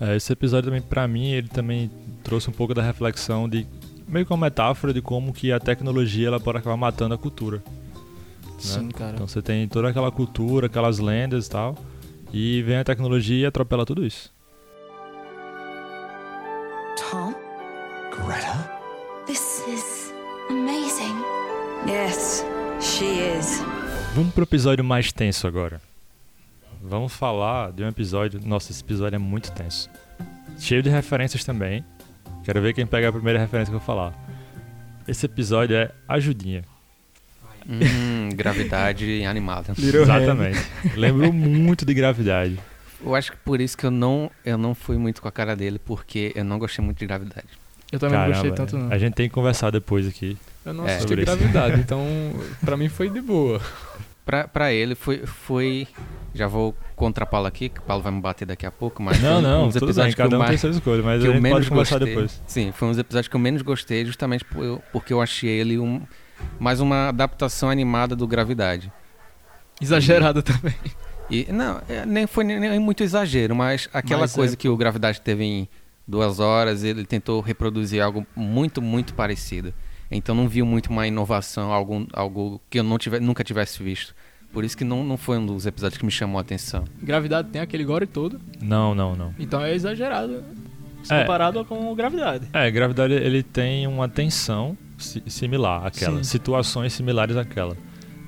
É, 0.00 0.16
esse 0.16 0.32
episódio 0.32 0.70
também, 0.70 0.80
pra 0.80 1.06
mim, 1.06 1.28
ele 1.30 1.48
também 1.48 1.90
trouxe 2.24 2.48
um 2.48 2.52
pouco 2.54 2.72
da 2.72 2.80
reflexão 2.82 3.46
de 3.46 3.66
meio 4.08 4.24
que 4.24 4.32
uma 4.32 4.46
metáfora 4.46 4.94
de 4.94 5.02
como 5.02 5.30
que 5.30 5.52
a 5.52 5.60
tecnologia 5.60 6.28
ela 6.28 6.40
pode 6.40 6.56
acabar 6.56 6.76
matando 6.78 7.12
a 7.14 7.18
cultura. 7.18 7.62
Sim, 8.58 8.88
cara. 8.88 9.12
Então 9.12 9.26
você 9.28 9.42
tem 9.42 9.68
toda 9.68 9.88
aquela 9.90 10.10
cultura, 10.10 10.66
aquelas 10.66 10.98
lendas 10.98 11.46
e 11.46 11.50
tal, 11.50 11.76
e 12.32 12.62
vem 12.62 12.76
a 12.78 12.84
tecnologia 12.84 13.42
e 13.42 13.46
atropela 13.46 13.84
tudo 13.84 14.06
isso. 14.06 14.32
Yes, 22.00 22.46
she 22.80 23.04
is. 23.04 23.60
Vamos 24.14 24.32
pro 24.32 24.44
episódio 24.44 24.82
mais 24.82 25.12
tenso 25.12 25.46
agora. 25.46 25.82
Vamos 26.82 27.12
falar 27.12 27.72
de 27.72 27.84
um 27.84 27.88
episódio. 27.88 28.40
Nossa, 28.42 28.72
esse 28.72 28.82
episódio 28.82 29.16
é 29.16 29.18
muito 29.18 29.52
tenso. 29.52 29.90
Cheio 30.58 30.82
de 30.82 30.88
referências 30.88 31.44
também. 31.44 31.84
Quero 32.42 32.62
ver 32.62 32.72
quem 32.72 32.86
pega 32.86 33.10
a 33.10 33.12
primeira 33.12 33.38
referência 33.38 33.70
que 33.70 33.76
eu 33.76 33.80
vou 33.80 33.86
falar. 33.86 34.14
Esse 35.06 35.26
episódio 35.26 35.76
é 35.76 35.90
Ajudinha. 36.08 36.64
Hum, 37.68 38.30
gravidade 38.34 39.22
animada. 39.26 39.74
Exatamente. 39.76 40.58
Lembrou 40.96 41.30
muito 41.30 41.84
de 41.84 41.92
gravidade. 41.92 42.58
Eu 43.04 43.14
acho 43.14 43.32
que 43.32 43.38
por 43.38 43.60
isso 43.60 43.76
que 43.76 43.84
eu 43.84 43.90
não, 43.90 44.30
eu 44.42 44.56
não 44.56 44.74
fui 44.74 44.96
muito 44.96 45.20
com 45.20 45.28
a 45.28 45.32
cara 45.32 45.54
dele, 45.54 45.78
porque 45.78 46.32
eu 46.34 46.46
não 46.46 46.58
gostei 46.58 46.82
muito 46.82 46.98
de 46.98 47.06
gravidade. 47.06 47.48
Eu 47.92 47.98
também 47.98 48.18
não 48.18 48.26
gostei 48.28 48.50
Caramba, 48.52 48.70
tanto, 48.70 48.78
não. 48.78 48.90
A 48.90 48.96
gente 48.96 49.12
tem 49.12 49.28
que 49.28 49.34
conversar 49.34 49.70
depois 49.70 50.08
aqui. 50.08 50.38
Eu 50.64 50.74
não 50.74 50.86
É. 50.86 50.94
assisti 50.96 51.14
isso. 51.14 51.24
gravidade, 51.24 51.80
então 51.80 52.04
pra 52.64 52.76
mim 52.76 52.88
foi 52.88 53.08
de 53.08 53.20
boa. 53.20 53.60
Pra, 54.24 54.46
pra 54.46 54.72
ele 54.72 54.94
foi, 54.94 55.24
foi. 55.26 55.88
Já 56.34 56.46
vou 56.46 56.76
contra 56.94 57.26
Paulo 57.26 57.46
aqui, 57.48 57.68
que 57.68 57.80
o 57.80 57.82
Paulo 57.82 58.02
vai 58.02 58.12
me 58.12 58.20
bater 58.20 58.44
daqui 58.46 58.64
a 58.64 58.70
pouco, 58.70 59.02
mas 59.02 59.20
Não, 59.20 59.40
não, 59.42 59.66
dos 59.68 59.74
tudo 59.74 59.92
bem, 59.94 60.12
cada 60.12 60.36
eu 60.36 60.38
um 60.38 60.42
tem 60.42 60.48
mais, 60.50 60.60
sua 60.60 60.70
escolha, 60.70 61.02
mas 61.02 61.24
eu 61.24 61.32
menos 61.40 61.50
pode 61.58 61.68
conversar 61.70 61.98
gostei. 61.98 62.14
depois. 62.14 62.42
Sim, 62.46 62.70
foi 62.72 62.86
um 62.86 62.90
dos 62.92 63.00
episódios 63.00 63.26
que 63.28 63.34
eu 63.34 63.40
menos 63.40 63.62
gostei, 63.62 64.04
justamente 64.04 64.44
por 64.44 64.62
eu- 64.64 64.82
porque 64.92 65.12
eu 65.12 65.20
achei 65.20 65.48
ele 65.50 65.78
um, 65.78 66.02
mais 66.60 66.78
uma 66.80 67.08
adaptação 67.08 67.68
animada 67.68 68.14
do 68.14 68.26
Gravidade. 68.28 68.92
Exagerado 69.80 70.42
também. 70.42 70.74
E 71.30 71.46
não, 71.50 71.80
é, 71.88 72.04
nem 72.06 72.26
foi 72.26 72.44
nem, 72.44 72.60
nem 72.60 72.78
muito 72.78 73.02
exagero, 73.02 73.54
mas 73.56 73.88
aquela 73.92 74.20
Mas 74.22 74.32
é- 74.32 74.36
coisa 74.36 74.56
que 74.56 74.68
o 74.68 74.76
Gravidade 74.76 75.20
teve 75.20 75.42
em 75.44 75.68
duas 76.06 76.38
horas, 76.38 76.84
ele 76.84 77.04
tentou 77.04 77.40
reproduzir 77.40 78.00
algo 78.02 78.26
muito, 78.36 78.80
muito 78.82 79.14
parecido. 79.14 79.72
Então 80.10 80.34
não 80.34 80.48
viu 80.48 80.66
muito 80.66 80.88
uma 80.90 81.06
inovação, 81.06 81.72
algo, 81.72 82.06
algo 82.12 82.60
que 82.68 82.78
eu 82.80 82.82
não 82.82 82.98
tive, 82.98 83.20
nunca 83.20 83.44
tivesse 83.44 83.82
visto. 83.82 84.14
Por 84.52 84.64
isso 84.64 84.76
que 84.76 84.82
não, 84.82 85.04
não 85.04 85.16
foi 85.16 85.38
um 85.38 85.46
dos 85.46 85.64
episódios 85.66 85.96
que 85.98 86.04
me 86.04 86.10
chamou 86.10 86.38
a 86.38 86.40
atenção. 86.40 86.84
Gravidade 87.00 87.48
tem 87.50 87.60
aquele 87.60 87.84
gore 87.84 88.06
todo, 88.06 88.40
Não, 88.60 88.94
não, 88.94 89.14
não. 89.14 89.32
então 89.38 89.64
é 89.64 89.72
exagerado 89.72 90.42
se 91.04 91.14
É. 91.14 91.20
comparado 91.20 91.64
com 91.64 91.94
gravidade. 91.94 92.48
É, 92.52 92.68
gravidade 92.70 93.14
ele 93.14 93.44
tem 93.44 93.86
uma 93.86 94.08
tensão 94.08 94.76
si- 94.98 95.22
similar 95.28 95.86
àquela, 95.86 96.16
Sim. 96.16 96.24
situações 96.24 96.92
similares 96.92 97.36
àquela. 97.36 97.76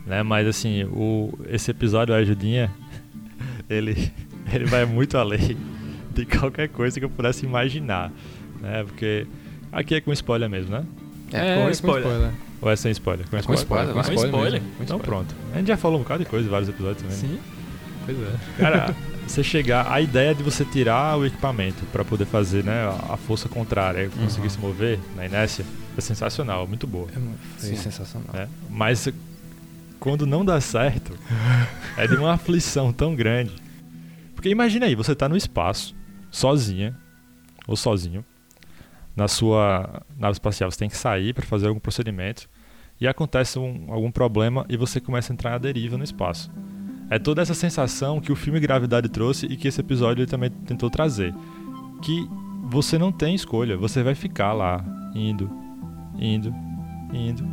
Né? 0.06 0.22
Mas 0.22 0.46
assim, 0.46 0.84
o, 0.84 1.36
esse 1.48 1.72
episódio, 1.72 2.14
a 2.14 2.18
ajudinha, 2.18 2.70
ele, 3.68 4.12
ele 4.52 4.64
vai 4.66 4.84
muito 4.84 5.18
além 5.18 5.56
de 6.14 6.24
qualquer 6.26 6.68
coisa 6.68 7.00
que 7.00 7.04
eu 7.04 7.10
pudesse 7.10 7.44
imaginar. 7.44 8.12
Né? 8.60 8.84
Porque 8.84 9.26
aqui 9.72 9.96
é 9.96 10.00
com 10.00 10.12
spoiler 10.12 10.48
mesmo, 10.48 10.70
né? 10.70 10.84
Com 11.40 11.70
spoiler. 11.70 12.30
Ou 12.60 12.70
é 12.70 12.76
sem 12.76 12.92
spoiler? 12.92 13.24
Com 13.28 13.42
Com 13.42 13.54
spoiler, 13.54 13.88
Com 13.88 13.94
com 13.94 14.00
spoiler 14.00 14.24
spoiler. 14.26 14.52
mesmo. 14.52 14.66
mesmo, 14.66 14.76
com 14.78 14.82
Então 14.84 14.96
spoiler. 14.98 15.26
pronto. 15.26 15.34
A 15.54 15.58
gente 15.58 15.66
já 15.68 15.76
falou 15.76 15.98
um 15.98 16.02
bocado 16.02 16.24
de 16.24 16.30
coisa, 16.30 16.48
vários 16.48 16.68
episódios 16.68 17.02
também. 17.02 17.16
né? 17.16 17.38
Sim. 17.38 17.40
Pois 18.04 18.18
é. 18.18 18.32
Cara, 18.58 18.96
você 19.26 19.42
chegar. 19.42 19.90
A 19.90 20.00
ideia 20.00 20.34
de 20.34 20.42
você 20.42 20.64
tirar 20.64 21.16
o 21.18 21.26
equipamento 21.26 21.84
pra 21.92 22.04
poder 22.04 22.24
fazer 22.26 22.62
né, 22.64 22.84
a 23.10 23.16
força 23.16 23.48
contrária 23.48 24.04
e 24.04 24.08
conseguir 24.10 24.46
Uhum. 24.46 24.50
se 24.50 24.58
mover 24.58 24.98
na 25.16 25.26
inércia 25.26 25.64
é 25.96 26.00
sensacional, 26.00 26.66
muito 26.66 26.86
boa. 26.86 27.08
É, 27.14 27.20
Sim. 27.60 27.76
sensacional. 27.76 28.28
né? 28.32 28.48
Mas 28.70 29.08
quando 30.00 30.26
não 30.26 30.44
dá 30.44 30.60
certo, 30.60 31.12
é 31.96 32.06
de 32.06 32.14
uma 32.16 32.32
aflição 32.34 32.92
tão 32.92 33.14
grande. 33.14 33.52
Porque 34.34 34.48
imagina 34.48 34.86
aí, 34.86 34.94
você 34.96 35.14
tá 35.14 35.28
no 35.28 35.36
espaço, 35.36 35.94
sozinha, 36.30 36.96
ou 37.68 37.76
sozinho, 37.76 38.24
na 39.16 39.28
sua 39.28 40.02
nave 40.18 40.32
espacial, 40.32 40.70
você 40.70 40.78
tem 40.78 40.88
que 40.88 40.96
sair 40.96 41.32
para 41.34 41.44
fazer 41.44 41.68
algum 41.68 41.80
procedimento, 41.80 42.48
e 43.00 43.06
acontece 43.08 43.58
um- 43.58 43.86
algum 43.92 44.10
problema 44.10 44.64
e 44.68 44.76
você 44.76 45.00
começa 45.00 45.32
a 45.32 45.34
entrar 45.34 45.54
à 45.54 45.58
deriva 45.58 45.96
no 45.98 46.04
espaço. 46.04 46.50
É 47.10 47.18
toda 47.18 47.42
essa 47.42 47.52
sensação 47.52 48.20
que 48.20 48.32
o 48.32 48.36
filme 48.36 48.60
Gravidade 48.60 49.08
trouxe 49.08 49.46
e 49.46 49.56
que 49.56 49.68
esse 49.68 49.80
episódio 49.80 50.22
ele 50.22 50.30
também 50.30 50.50
tentou 50.50 50.88
trazer. 50.88 51.34
Que 52.00 52.26
você 52.70 52.96
não 52.96 53.12
tem 53.12 53.34
escolha, 53.34 53.76
você 53.76 54.02
vai 54.02 54.14
ficar 54.14 54.52
lá, 54.52 54.82
indo, 55.14 55.50
indo, 56.18 56.54
indo, 57.12 57.44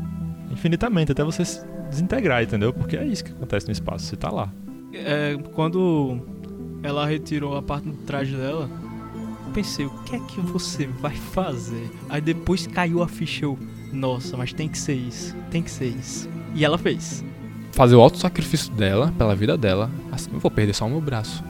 infinitamente, 0.51 1.11
até 1.11 1.23
você 1.23 1.43
se 1.43 1.65
desintegrar, 1.89 2.43
entendeu? 2.43 2.71
Porque 2.71 2.95
é 2.95 3.05
isso 3.05 3.23
que 3.25 3.31
acontece 3.31 3.65
no 3.65 3.71
espaço, 3.73 4.05
você 4.05 4.15
tá 4.15 4.29
lá. 4.29 4.49
É, 4.93 5.35
quando 5.53 6.21
ela 6.83 7.05
retirou 7.05 7.57
a 7.57 7.61
parte 7.61 7.89
do 7.89 7.97
traje 8.05 8.35
dela, 8.35 8.69
eu 9.45 9.51
pensei, 9.51 9.89
que 10.09 10.15
é 10.15 10.19
que 10.19 10.41
você 10.41 10.87
vai 10.87 11.15
fazer? 11.15 11.89
Aí 12.09 12.19
depois 12.21 12.65
caiu 12.67 13.03
a 13.03 13.07
ficha, 13.07 13.45
eu, 13.45 13.57
nossa, 13.93 14.35
mas 14.35 14.51
tem 14.53 14.67
que 14.67 14.77
ser 14.77 14.95
isso, 14.95 15.35
tem 15.51 15.61
que 15.61 15.69
ser 15.69 15.87
isso. 15.87 16.27
E 16.55 16.65
ela 16.65 16.77
fez. 16.77 17.23
Fazer 17.71 17.95
o 17.95 18.01
auto-sacrifício 18.01 18.71
dela, 18.73 19.13
pela 19.17 19.35
vida 19.35 19.55
dela. 19.57 19.89
Assim, 20.11 20.29
eu 20.33 20.39
vou 20.39 20.49
perder 20.49 20.73
só 20.73 20.85
o 20.85 20.89
meu 20.89 20.99
braço. 21.01 21.43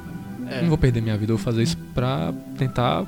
É, 0.47 0.61
Não 0.61 0.69
vou 0.69 0.77
perder 0.77 1.01
minha 1.01 1.17
vida, 1.17 1.31
eu 1.31 1.37
vou 1.37 1.43
fazer 1.43 1.63
isso 1.63 1.77
pra 1.93 2.33
tentar 2.57 3.05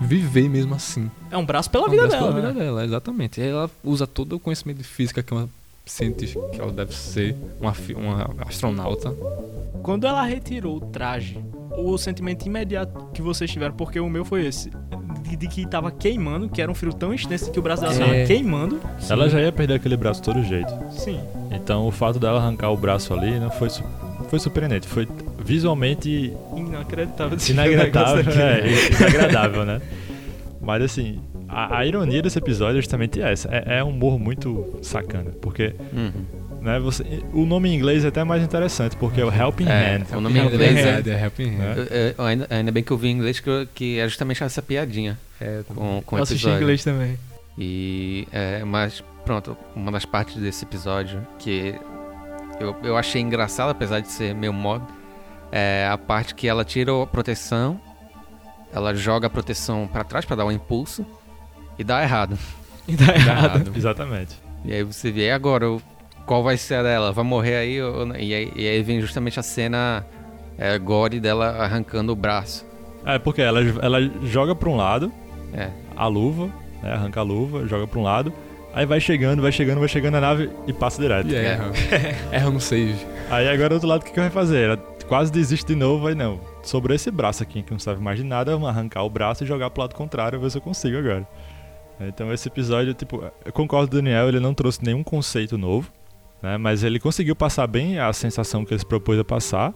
viver 0.00 0.48
mesmo 0.48 0.74
assim. 0.74 1.10
é 1.30 1.36
um 1.36 1.44
braço 1.44 1.70
pela 1.70 1.86
Um 1.86 1.90
vida 1.90 2.06
braço 2.06 2.16
dela. 2.22 2.32
Pela 2.34 2.42
né? 2.46 2.52
vida 2.52 2.64
dela, 2.64 2.84
exatamente. 2.84 3.40
E 3.40 3.44
ela 3.44 3.70
usa 3.84 4.06
todo 4.06 4.34
o 4.36 4.38
conhecimento 4.40 4.78
de 4.78 4.84
física 4.84 5.22
que 5.22 5.32
uma 5.32 5.48
cientista, 5.86 6.40
que 6.52 6.60
ela 6.60 6.72
deve 6.72 6.94
ser, 6.94 7.34
uma, 7.60 7.72
uma 7.96 8.26
astronauta. 8.46 9.14
Quando 9.82 10.06
ela 10.06 10.24
retirou 10.24 10.76
o 10.76 10.80
traje, 10.80 11.38
o 11.78 11.96
sentimento 11.96 12.44
imediato 12.44 13.06
que 13.14 13.22
vocês 13.22 13.50
tiveram, 13.50 13.74
porque 13.74 14.00
o 14.00 14.10
meu 14.10 14.24
foi 14.24 14.44
esse, 14.46 14.70
de, 15.22 15.36
de 15.36 15.46
que 15.46 15.66
tava 15.66 15.90
queimando, 15.92 16.48
que 16.48 16.60
era 16.60 16.70
um 16.70 16.74
frio 16.74 16.92
tão 16.92 17.14
extenso 17.14 17.50
que 17.52 17.58
o 17.58 17.62
braço 17.62 17.82
dela 17.82 17.94
É. 17.94 17.98
tava 17.98 18.26
queimando. 18.26 18.80
Ela 19.08 19.28
já 19.28 19.40
ia 19.40 19.52
perder 19.52 19.74
aquele 19.74 19.96
braço 19.96 20.20
de 20.20 20.24
todo 20.24 20.42
jeito. 20.42 20.72
Sim. 20.90 21.20
Então 21.52 21.86
o 21.86 21.92
fato 21.92 22.18
dela 22.18 22.38
arrancar 22.40 22.70
o 22.70 22.76
braço 22.76 23.14
ali 23.14 23.38
não 23.38 23.50
foi, 23.50 23.68
foi 24.28 24.38
surpreendente, 24.40 24.88
foi 24.88 25.06
visualmente 25.38 26.32
Inacreditável. 27.52 28.20
aqui. 28.20 28.38
é, 28.40 28.88
desagradável, 28.90 29.64
né? 29.64 29.80
Mas 30.60 30.82
assim, 30.82 31.20
a, 31.48 31.78
a 31.78 31.86
ironia 31.86 32.22
desse 32.22 32.38
episódio 32.38 32.78
é 32.78 32.82
justamente 32.82 33.20
essa. 33.20 33.48
É, 33.52 33.78
é 33.78 33.84
um 33.84 33.90
humor 33.90 34.18
muito 34.18 34.78
sacana, 34.82 35.30
porque 35.40 35.74
Uhum. 35.92 36.60
né, 36.62 36.78
você, 36.80 37.04
o 37.32 37.44
nome 37.46 37.68
em 37.70 37.74
inglês 37.76 38.04
é 38.04 38.08
até 38.08 38.24
mais 38.24 38.42
interessante, 38.42 38.96
porque 38.96 39.20
é 39.20 39.24
o 39.24 39.32
Helping 39.32 39.66
É, 39.68 39.96
Hand. 39.96 40.16
o 40.16 40.20
nome 40.20 40.38
em 40.40 40.44
inglês 40.46 40.76
Hand, 40.84 41.06
é. 41.06 41.10
é 41.10 41.24
Helping 41.24 41.50
Hand. 41.50 41.58
Né? 41.58 41.74
Eu- 41.76 42.14
eu- 42.18 42.24
ainda, 42.24 42.46
ainda 42.50 42.72
bem 42.72 42.82
que 42.82 42.90
eu 42.90 42.96
vi 42.98 43.08
em 43.08 43.12
inglês, 43.12 43.38
que, 43.40 43.68
que 43.74 43.98
é 43.98 44.08
justamente 44.08 44.42
essa 44.42 44.60
piadinha 44.62 45.18
É, 45.40 45.62
com, 45.68 46.02
com 46.04 46.16
o 46.16 46.18
Eu 46.18 46.22
assisti 46.22 46.48
em 46.48 46.54
inglês 46.56 46.82
também. 46.82 47.16
E, 47.58 48.26
é, 48.32 48.64
mas, 48.64 49.02
pronto, 49.24 49.56
uma 49.74 49.90
das 49.92 50.04
partes 50.04 50.36
desse 50.36 50.64
episódio 50.64 51.26
que 51.38 51.74
eu, 52.60 52.74
eu 52.82 52.96
achei 52.96 53.20
engraçado, 53.20 53.70
apesar 53.70 54.00
de 54.00 54.10
ser 54.10 54.34
meio 54.34 54.52
mob, 54.52 54.82
é 55.52 55.88
a 55.90 55.96
parte 55.96 56.34
que 56.34 56.48
ela 56.48 56.64
tira 56.64 56.90
a 57.02 57.06
proteção, 57.06 57.80
ela 58.74 58.94
joga 58.94 59.26
a 59.26 59.30
proteção 59.30 59.86
pra 59.90 60.02
trás 60.04 60.24
pra 60.24 60.36
dar 60.36 60.44
um 60.44 60.50
impulso 60.52 61.06
e 61.78 61.84
dá 61.84 62.02
errado. 62.02 62.38
E 62.88 62.94
dá 62.96 63.06
Dá 63.06 63.14
errado. 63.14 63.44
errado. 63.56 63.72
Exatamente. 63.76 64.36
E 64.64 64.72
aí 64.72 64.82
você 64.82 65.10
vê, 65.10 65.26
e 65.26 65.30
agora, 65.30 65.66
qual 66.24 66.42
vai 66.42 66.56
ser 66.56 66.76
a 66.76 66.82
dela? 66.82 67.12
Vai 67.12 67.24
morrer 67.24 67.56
aí? 67.56 67.80
ou 67.82 68.06
e, 68.16 68.34
aí 68.34 68.52
e 68.56 68.68
aí 68.68 68.82
vem 68.82 69.00
justamente 69.00 69.38
a 69.38 69.42
cena 69.42 70.04
é, 70.58 70.78
gore 70.78 71.20
dela 71.20 71.48
arrancando 71.62 72.12
o 72.12 72.16
braço. 72.16 72.64
É, 73.04 73.18
porque 73.18 73.40
ela, 73.42 73.60
ela 73.82 73.98
joga 74.24 74.52
pra 74.54 74.68
um 74.68 74.76
lado 74.76 75.12
É, 75.54 75.68
a 75.96 76.08
luva, 76.08 76.46
né, 76.82 76.92
arranca 76.92 77.20
a 77.20 77.22
luva, 77.22 77.64
joga 77.66 77.86
pra 77.86 78.00
um 78.00 78.02
lado, 78.02 78.32
aí 78.74 78.84
vai 78.84 78.98
chegando, 78.98 79.40
vai 79.40 79.52
chegando, 79.52 79.78
vai 79.78 79.88
chegando 79.88 80.14
na 80.14 80.20
nave 80.20 80.50
e 80.66 80.72
passa 80.72 81.00
direto. 81.00 81.28
E 81.28 81.34
erra. 81.36 81.70
erra 82.32 82.50
no 82.50 82.60
save. 82.60 82.96
Aí 83.30 83.48
agora 83.48 83.68
do 83.70 83.74
outro 83.74 83.88
lado 83.88 84.02
o 84.02 84.04
que, 84.04 84.10
que 84.12 84.20
vai 84.20 84.30
fazer? 84.30 84.64
Ela 84.64 84.76
quase 85.08 85.30
desiste 85.30 85.66
de 85.72 85.76
novo, 85.76 86.08
aí 86.08 86.14
não. 86.16 86.40
Sobrou 86.64 86.94
esse 86.96 87.10
braço 87.12 87.42
aqui 87.44 87.62
que 87.62 87.70
não 87.70 87.78
serve 87.78 88.02
mais 88.02 88.18
de 88.18 88.24
nada, 88.24 88.50
vamos 88.52 88.68
arrancar 88.68 89.04
o 89.04 89.10
braço 89.10 89.44
e 89.44 89.46
jogar 89.46 89.70
pro 89.70 89.82
lado 89.82 89.94
contrário, 89.94 90.40
ver 90.40 90.50
se 90.50 90.58
eu 90.58 90.62
consigo 90.62 90.98
agora. 90.98 91.24
Então 92.00 92.32
esse 92.32 92.48
episódio, 92.48 92.92
tipo, 92.94 93.24
eu 93.44 93.52
concordo 93.52 93.88
com 93.90 93.96
o 93.96 94.00
Daniel, 94.02 94.28
ele 94.28 94.40
não 94.40 94.52
trouxe 94.52 94.84
nenhum 94.84 95.02
conceito 95.02 95.56
novo, 95.56 95.90
né? 96.42 96.56
Mas 96.58 96.84
ele 96.84 96.98
conseguiu 97.00 97.34
passar 97.34 97.66
bem 97.66 97.98
a 97.98 98.12
sensação 98.12 98.64
que 98.64 98.72
ele 98.74 98.80
se 98.80 98.86
propôs 98.86 99.18
a 99.18 99.24
passar. 99.24 99.72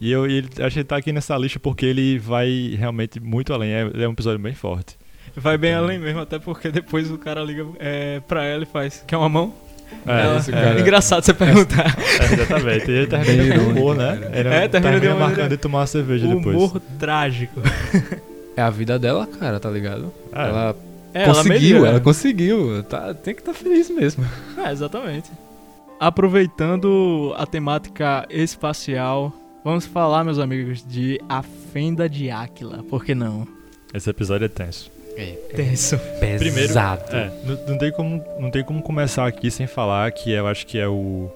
E 0.00 0.10
eu 0.10 0.26
e 0.28 0.38
ele, 0.38 0.48
acho 0.60 0.72
que 0.74 0.78
ele 0.80 0.84
tá 0.84 0.96
aqui 0.96 1.12
nessa 1.12 1.36
lista 1.38 1.60
porque 1.60 1.86
ele 1.86 2.18
vai 2.18 2.74
realmente 2.76 3.20
muito 3.20 3.52
além. 3.54 3.70
É, 3.70 3.82
ele 3.82 4.02
é 4.02 4.08
um 4.08 4.12
episódio 4.12 4.40
bem 4.40 4.54
forte. 4.54 4.96
Vai 5.36 5.56
bem 5.56 5.72
além 5.74 5.98
mesmo, 5.98 6.20
até 6.20 6.38
porque 6.38 6.70
depois 6.70 7.10
o 7.10 7.16
cara 7.16 7.42
liga 7.42 7.64
é, 7.78 8.18
pra 8.26 8.44
ela 8.44 8.64
e 8.64 8.66
faz. 8.66 9.04
Quer 9.06 9.16
uma 9.16 9.28
mão? 9.28 9.54
Ela- 10.04 10.38
esse 10.38 10.50
cara- 10.50 10.80
Engraçado 10.80 11.22
você 11.22 11.32
perguntar. 11.32 11.96
É, 12.20 12.32
exatamente. 12.34 12.90
E 12.90 12.94
ele 12.94 13.06
termina 13.06 13.44
Bem 13.44 13.58
com 13.64 13.70
humor, 13.70 13.94
né? 13.94 14.30
Ele 14.34 14.48
É, 14.48 14.66
termina 14.66 15.14
marcando 15.14 15.50
de 15.50 15.56
tomar 15.56 15.80
uma 15.80 15.86
cerveja 15.86 16.26
O 16.26 16.36
depois. 16.36 16.56
humor 16.56 16.82
trágico. 16.98 17.60
É 18.56 18.62
a 18.62 18.70
vida 18.70 18.98
dela, 18.98 19.26
cara, 19.26 19.60
tá 19.60 19.70
ligado? 19.70 20.12
É. 20.34 20.42
Ela 20.48 20.70
É, 20.70 20.91
conseguiu, 21.12 21.74
melhora. 21.74 21.90
ela 21.90 22.00
conseguiu. 22.00 22.82
Tá, 22.84 23.14
tem 23.14 23.34
que 23.34 23.40
estar 23.40 23.54
feliz 23.54 23.90
mesmo. 23.90 24.24
É, 24.56 24.70
exatamente. 24.72 25.30
Aproveitando 26.00 27.34
a 27.36 27.46
temática 27.46 28.26
espacial, 28.30 29.32
vamos 29.64 29.86
falar, 29.86 30.24
meus 30.24 30.38
amigos, 30.38 30.84
de 30.86 31.20
A 31.28 31.42
Fenda 31.42 32.08
de 32.08 32.30
Áquila. 32.30 32.82
Por 32.82 33.04
que 33.04 33.14
não? 33.14 33.46
Esse 33.94 34.10
episódio 34.10 34.46
é 34.46 34.48
tenso. 34.48 34.90
Tenso. 35.54 35.98
Primeiro, 36.38 36.72
é, 36.78 37.30
não, 37.44 37.66
não 37.68 37.78
tem 37.78 37.92
como, 37.92 38.24
não 38.40 38.50
tem 38.50 38.64
como 38.64 38.82
começar 38.82 39.26
aqui 39.26 39.50
sem 39.50 39.66
falar 39.66 40.10
que 40.12 40.30
eu 40.30 40.46
acho 40.46 40.66
que 40.66 40.78
é 40.78 40.88
o, 40.88 41.30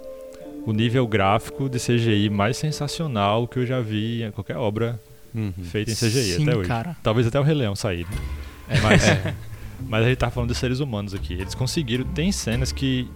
o 0.65 0.73
nível 0.73 1.07
gráfico 1.07 1.69
de 1.69 1.79
CGI 1.79 2.31
mais 2.31 2.57
sensacional 2.57 3.47
que 3.47 3.59
eu 3.59 3.67
já 3.67 3.81
vi 3.81 4.23
em 4.23 4.31
qualquer 4.31 4.57
obra 4.57 4.99
uhum. 5.35 5.53
feita 5.63 5.91
em 5.91 5.95
CGI 5.95 6.37
Sim, 6.37 6.43
até 6.49 6.57
hoje. 6.57 6.69
cara. 6.69 6.97
Talvez 7.03 7.27
até 7.27 7.39
o 7.39 7.43
Rei 7.43 7.55
Leão 7.55 7.77
sair. 7.77 8.07
né? 8.07 8.81
Mas, 8.83 9.03
mas 9.81 10.05
a 10.05 10.09
gente 10.09 10.19
tá 10.19 10.31
falando 10.31 10.51
de 10.51 10.57
seres 10.57 10.81
humanos 10.81 11.15
aqui. 11.15 11.35
Eles 11.35 11.55
conseguiram. 11.55 12.05
Tem 12.05 12.33
cenas 12.33 12.73
que 12.73 13.09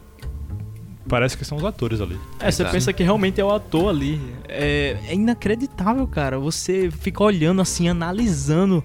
parece 1.09 1.37
que 1.37 1.45
são 1.45 1.59
os 1.59 1.65
atores 1.65 2.01
ali. 2.01 2.19
É, 2.39 2.51
você 2.51 2.63
Exato. 2.63 2.71
pensa 2.73 2.93
que 2.93 3.03
realmente 3.03 3.41
é 3.41 3.45
o 3.45 3.51
ator 3.51 3.91
ali. 3.91 4.21
É, 4.49 4.97
é 5.09 5.15
inacreditável, 5.15 6.07
cara. 6.07 6.39
Você 6.39 6.91
fica 6.91 7.23
olhando 7.23 7.61
assim, 7.61 7.89
analisando 7.89 8.85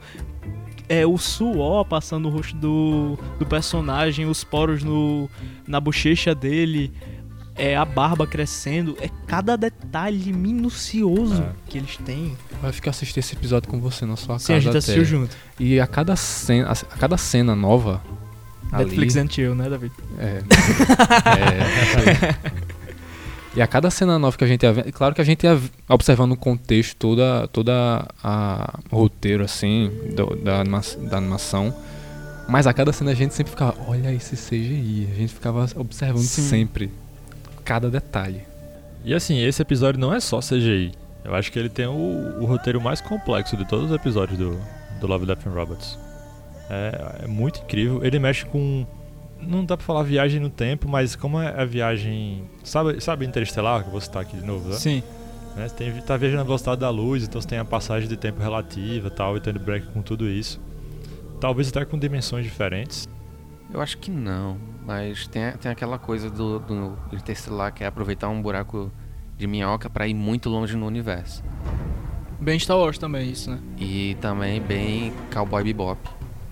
é, 0.88 1.06
o 1.06 1.18
suor 1.18 1.86
passando 1.86 2.24
no 2.24 2.30
rosto 2.30 2.56
do, 2.58 3.18
do 3.40 3.46
personagem, 3.46 4.26
os 4.26 4.44
poros 4.44 4.84
no, 4.84 5.30
na 5.68 5.80
bochecha 5.80 6.34
dele, 6.34 6.92
é, 7.56 7.76
a 7.76 7.86
barba 7.86 8.28
crescendo. 8.28 8.98
É 9.00 9.10
cada 9.28 9.56
detalhe 9.56 10.34
minucioso 10.34 11.42
É. 11.44 11.50
que 11.70 11.78
eles 11.78 11.98
têm. 11.98 12.36
Vai 12.62 12.72
ficar 12.72 12.92
assistir 12.92 13.20
esse 13.20 13.34
episódio 13.34 13.70
com 13.70 13.80
você 13.80 14.06
na 14.06 14.16
sua 14.16 14.38
Sim, 14.40 14.54
a 14.54 14.56
casa 14.56 14.60
gente 14.62 14.70
até. 14.70 14.78
assistiu 14.80 15.06
junto. 15.06 15.36
E 15.60 15.80
a 15.80 15.88
cada 15.88 16.16
cena, 16.16 16.72
a 16.72 16.98
cada 16.98 17.18
cena 17.18 17.56
nova. 17.56 18.02
Netflix 18.72 19.16
ali, 19.16 19.26
and 19.26 19.32
Chill, 19.32 19.56
né, 19.56 19.70
David? 19.70 19.94
É. 20.20 20.42
é, 22.36 22.36
e 23.56 23.62
a 23.62 23.68
cada 23.68 23.90
cena 23.90 24.20
nova 24.20 24.36
que 24.38 24.44
a 24.44 24.48
gente 24.48 24.64
ia 24.64 24.74
vendo, 24.74 24.92
claro 24.92 25.16
que 25.16 25.22
a 25.22 25.24
gente 25.24 25.44
ia 25.46 25.58
observando 25.88 26.34
o 26.34 26.38
contexto, 26.38 26.98
toda, 26.98 27.48
toda 27.48 28.06
a 28.22 28.80
o 28.92 28.98
roteiro 28.98 29.44
assim 29.46 29.90
do- 30.14 30.36
da, 30.36 30.60
anima- 30.60 30.82
da 31.10 31.18
animação. 31.18 31.74
Mas 32.50 32.68
a 32.68 32.74
cada 32.74 32.92
cena 32.92 33.12
a 33.12 33.16
gente 33.16 33.34
sempre 33.34 33.52
ficava, 33.52 33.76
olha 33.88 34.12
esse 34.14 34.36
CGI. 34.36 35.08
A 35.12 35.16
gente 35.16 35.34
ficava 35.34 35.66
observando 35.78 36.22
Sim. 36.24 36.42
sempre 36.42 36.92
cada 37.66 37.90
detalhe. 37.90 38.44
E 39.04 39.14
assim, 39.14 39.42
esse 39.44 39.62
episódio 39.62 40.00
não 40.00 40.14
é 40.14 40.20
só 40.20 40.40
CGI. 40.40 40.94
Eu 41.24 41.36
acho 41.36 41.52
que 41.52 41.60
ele 41.60 41.70
tem 41.70 41.88
o, 41.88 42.40
o 42.40 42.46
roteiro 42.46 42.80
mais 42.80 43.02
complexo 43.02 43.58
de 43.58 43.68
todos 43.68 43.90
os 43.90 43.96
episódios 43.96 44.38
do, 44.38 44.60
do 45.02 45.08
Love, 45.08 45.26
Death 45.26 45.48
and 45.48 45.52
Robots. 45.52 46.00
É, 46.70 47.24
é 47.24 47.28
muito 47.28 47.60
incrível. 47.62 48.04
Ele 48.04 48.20
mexe 48.20 48.46
com 48.46 48.86
não 49.42 49.66
dá 49.66 49.76
pra 49.76 49.86
falar 49.86 50.04
viagem 50.04 50.40
no 50.40 50.50
tempo, 50.50 50.88
mas 50.88 51.16
como 51.16 51.40
é 51.40 51.62
a 51.62 51.66
viagem. 51.66 52.44
Sabe, 52.64 53.02
sabe 53.02 53.26
Interestelar, 53.26 53.82
que 53.82 53.88
eu 53.88 53.92
vou 53.92 54.02
citar 54.02 54.22
aqui 54.22 54.38
de 54.38 54.46
novo, 54.46 54.70
né? 54.70 54.76
Sim. 54.76 55.04
Né? 55.56 55.68
Você 55.68 55.76
tem, 55.76 56.02
tá 56.02 56.18
viajando 56.18 56.40
na 56.40 56.44
velocidade 56.44 56.82
da 56.82 56.90
luz, 56.90 57.24
então 57.24 57.40
você 57.42 57.48
tem 57.48 57.60
a 57.60 57.66
passagem 57.66 58.08
de 58.08 58.18
tempo 58.18 58.42
relativa 58.42 59.08
e 59.08 59.12
tal, 59.12 59.38
então 59.38 59.52
ele 59.52 59.60
break 59.60 59.88
com 59.88 60.02
tudo 60.02 60.28
isso. 60.28 60.60
Talvez 61.40 61.70
até 61.70 61.84
com 61.86 61.98
dimensões 61.98 62.46
diferentes. 62.46 63.08
Eu 63.74 63.82
acho 63.82 63.98
que 63.98 64.12
não, 64.12 64.58
mas 64.86 65.28
tem, 65.28 65.52
tem 65.54 65.72
aquela 65.72 65.98
coisa 65.98 66.30
do, 66.30 66.60
do 66.60 66.98
Interstellar 67.12 67.74
que 67.74 67.84
é 67.84 67.88
aproveitar 67.88 68.30
um 68.30 68.42
buraco 68.42 68.92
de 69.38 69.48
minhoca 69.48 69.90
pra 69.90 70.08
ir 70.08 70.14
muito 70.14 70.50
longe 70.50 70.76
no 70.78 70.86
universo. 70.86 71.44
Bem 72.40 72.60
Star 72.60 72.78
Wars 72.78 72.98
também, 72.98 73.32
isso, 73.32 73.50
né? 73.50 73.60
E 73.78 74.16
também 74.22 74.62
bem 74.62 75.14
Cowboy 75.34 75.64
Bebop, 75.64 76.00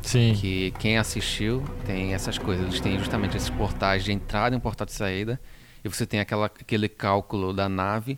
Sim. 0.01 0.33
que 0.33 0.71
quem 0.79 0.97
assistiu 0.97 1.63
tem 1.85 2.13
essas 2.13 2.37
coisas. 2.37 2.65
Eles 2.65 2.79
têm 2.79 2.97
justamente 2.97 3.37
esses 3.37 3.49
portais 3.49 4.03
de 4.03 4.11
entrada 4.11 4.55
e 4.55 4.57
um 4.57 4.61
portal 4.61 4.85
de 4.85 4.93
saída, 4.93 5.39
e 5.83 5.89
você 5.89 6.05
tem 6.05 6.19
aquela, 6.19 6.47
aquele 6.47 6.89
cálculo 6.89 7.53
da 7.53 7.69
nave 7.69 8.17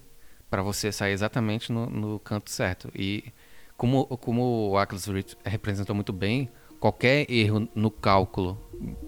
para 0.49 0.61
você 0.61 0.91
sair 0.91 1.11
exatamente 1.11 1.71
no, 1.71 1.87
no 1.87 2.19
canto 2.19 2.49
certo. 2.49 2.89
E 2.95 3.25
como, 3.75 4.05
como 4.17 4.69
o 4.69 4.77
Atlas 4.77 5.05
Rift 5.07 5.35
representou 5.43 5.93
muito 5.93 6.13
bem, 6.13 6.49
qualquer 6.85 7.25
erro 7.31 7.67
no 7.73 7.89
cálculo, 7.89 8.55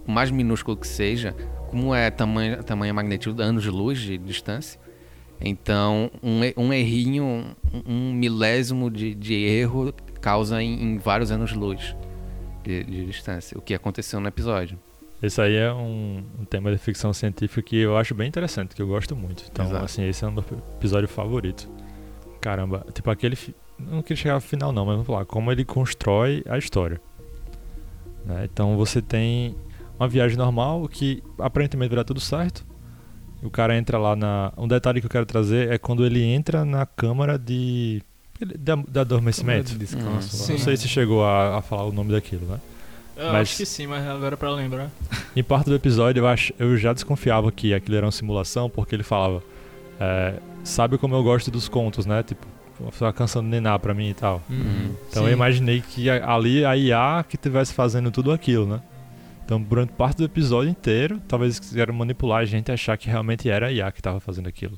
mais 0.08 0.32
minúsculo 0.32 0.76
que 0.76 0.88
seja, 0.88 1.34
como 1.70 1.94
é 1.94 2.10
tamanho, 2.10 2.64
tamanho 2.64 2.96
magnitude, 2.96 3.40
anos 3.40 3.62
de 3.62 3.70
luz 3.70 4.00
de 4.00 4.18
distância, 4.18 4.80
então 5.40 6.10
um, 6.24 6.40
um 6.58 6.74
errinho, 6.74 7.56
um, 7.86 8.14
milésimo 8.14 8.90
de, 8.90 9.14
de 9.14 9.36
erro 9.36 9.94
causa 10.20 10.60
em, 10.60 10.82
em 10.82 10.98
vários 10.98 11.32
anos 11.32 11.52
de 11.52 11.56
luz 11.56 11.96
de, 12.64 13.06
distância, 13.06 13.56
o 13.56 13.62
que 13.62 13.76
aconteceu 13.76 14.20
no 14.20 14.28
episódio. 14.28 14.80
Esse 15.22 15.40
aí 15.40 15.56
é 15.56 15.72
um, 15.72 16.24
um 16.40 16.46
tema 16.46 16.72
de 16.72 16.80
ficção 16.80 17.14
científica 17.14 17.62
que 17.62 17.78
eu 17.78 17.96
acho 17.96 18.16
bem 18.16 18.28
interessante, 18.28 18.76
que 18.76 18.82
eu 18.82 18.88
gosto 18.88 19.16
muito. 19.16 19.44
Então, 19.52 19.66
Exato. 19.66 19.86
assim, 19.86 20.08
esse 20.08 20.26
é 20.26 20.28
um 20.28 20.32
meu 20.32 20.44
episódio 20.76 21.08
favorito. 21.08 21.70
Caramba, 22.42 22.84
tipo 22.92 23.10
aquele. 23.12 23.38
Não 23.80 24.02
queria 24.02 24.16
chegar 24.16 24.34
ao 24.34 24.42
final, 24.42 24.72
não, 24.72 24.84
mas 24.84 24.94
vamos 24.96 25.08
falar. 25.08 25.26
Como 25.26 25.52
ele 25.52 25.64
constrói 25.64 26.44
a 26.48 26.58
história. 26.58 27.00
Né? 28.28 28.48
Então, 28.52 28.76
você 28.76 29.02
tem 29.02 29.56
uma 29.98 30.08
viagem 30.08 30.38
normal 30.38 30.88
que 30.88 31.24
aparentemente 31.40 31.90
vai 31.90 31.98
dar 31.98 32.04
tudo 32.04 32.20
certo. 32.20 32.66
O 33.42 33.50
cara 33.50 33.78
entra 33.78 33.98
lá 33.98 34.16
na. 34.16 34.52
Um 34.58 34.68
detalhe 34.68 35.00
que 35.00 35.06
eu 35.06 35.10
quero 35.12 35.26
trazer 35.26 35.72
é 35.72 35.78
quando 35.78 36.06
ele 36.06 36.24
entra 36.24 36.66
na 36.66 36.86
câmara 36.86 37.38
de. 37.38 38.02
de, 38.40 38.76
de 38.88 39.00
adormecimento. 39.00 39.72
De 39.72 39.78
descanso. 39.78 40.44
Hum. 40.46 40.54
Não 40.56 40.58
sei 40.60 40.76
se 40.76 40.88
chegou 40.88 41.24
a, 41.24 41.60
a 41.60 41.62
falar 41.62 41.86
o 41.86 41.92
nome 41.92 42.12
daquilo, 42.12 42.46
né? 42.48 42.60
Eu 43.16 43.32
Mas- 43.32 43.50
acho 43.50 43.58
que 43.58 43.66
sim, 43.66 43.88
mas 43.88 44.06
agora 44.08 44.36
pra 44.38 44.52
lembrar. 44.52 44.90
Em 45.36 45.44
parte 45.44 45.68
do 45.68 45.76
episódio 45.76 46.22
eu, 46.22 46.28
ach, 46.28 46.52
eu 46.60 46.78
já 46.78 46.94
desconfiava 46.94 47.52
que 47.52 47.74
aquilo 47.74 47.96
era 47.98 48.06
uma 48.06 48.12
simulação, 48.12 48.70
porque 48.70 48.96
ele 48.96 49.04
falava, 49.04 49.42
é, 50.00 50.36
sabe 50.64 50.98
como 51.00 51.16
eu 51.16 51.24
gosto 51.24 51.50
dos 51.50 51.68
contos, 51.68 52.06
né? 52.06 52.22
Tipo, 52.24 52.46
uma 52.80 53.14
canção 53.14 53.42
de 53.42 53.48
Nená 53.50 53.78
pra 53.78 53.94
mim 53.94 54.10
e 54.10 54.14
tal. 54.14 54.42
Uhum. 54.50 54.96
Então 55.10 55.24
Sim. 55.24 55.30
eu 55.30 55.34
imaginei 55.34 55.82
que 55.82 56.10
ali 56.10 56.66
a 56.66 56.76
IA 56.76 57.26
que 57.28 57.36
estivesse 57.36 57.74
fazendo 57.74 58.12
tudo 58.12 58.32
aquilo, 58.32 58.66
né? 58.66 58.82
Então 59.44 59.62
durante 59.62 59.94
parte 59.94 60.18
do 60.18 60.26
episódio 60.26 60.70
inteiro, 60.70 61.22
talvez 61.28 61.56
eles 61.56 61.60
quiseram 61.60 61.94
manipular 61.94 62.42
a 62.42 62.46
gente 62.46 62.70
a 62.70 62.74
achar 62.74 62.98
que 62.98 63.10
realmente 63.10 63.50
era 63.50 63.68
a 63.68 63.72
IA 63.72 63.92
que 63.92 64.00
estava 64.00 64.20
fazendo 64.20 64.48
aquilo. 64.48 64.78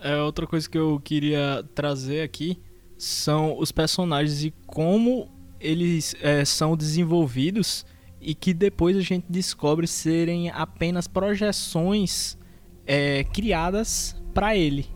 É, 0.00 0.16
outra 0.16 0.46
coisa 0.46 0.68
que 0.68 0.76
eu 0.76 1.00
queria 1.02 1.64
trazer 1.74 2.22
aqui 2.22 2.58
são 2.98 3.58
os 3.58 3.72
personagens 3.72 4.44
e 4.44 4.52
como 4.66 5.28
eles 5.60 6.14
é, 6.20 6.44
são 6.44 6.76
desenvolvidos 6.76 7.86
e 8.20 8.34
que 8.34 8.52
depois 8.52 8.96
a 8.96 9.00
gente 9.00 9.26
descobre 9.28 9.86
serem 9.86 10.50
apenas 10.50 11.08
projeções 11.08 12.36
é, 12.86 13.24
criadas 13.24 14.16
pra 14.34 14.56
ele. 14.56 14.86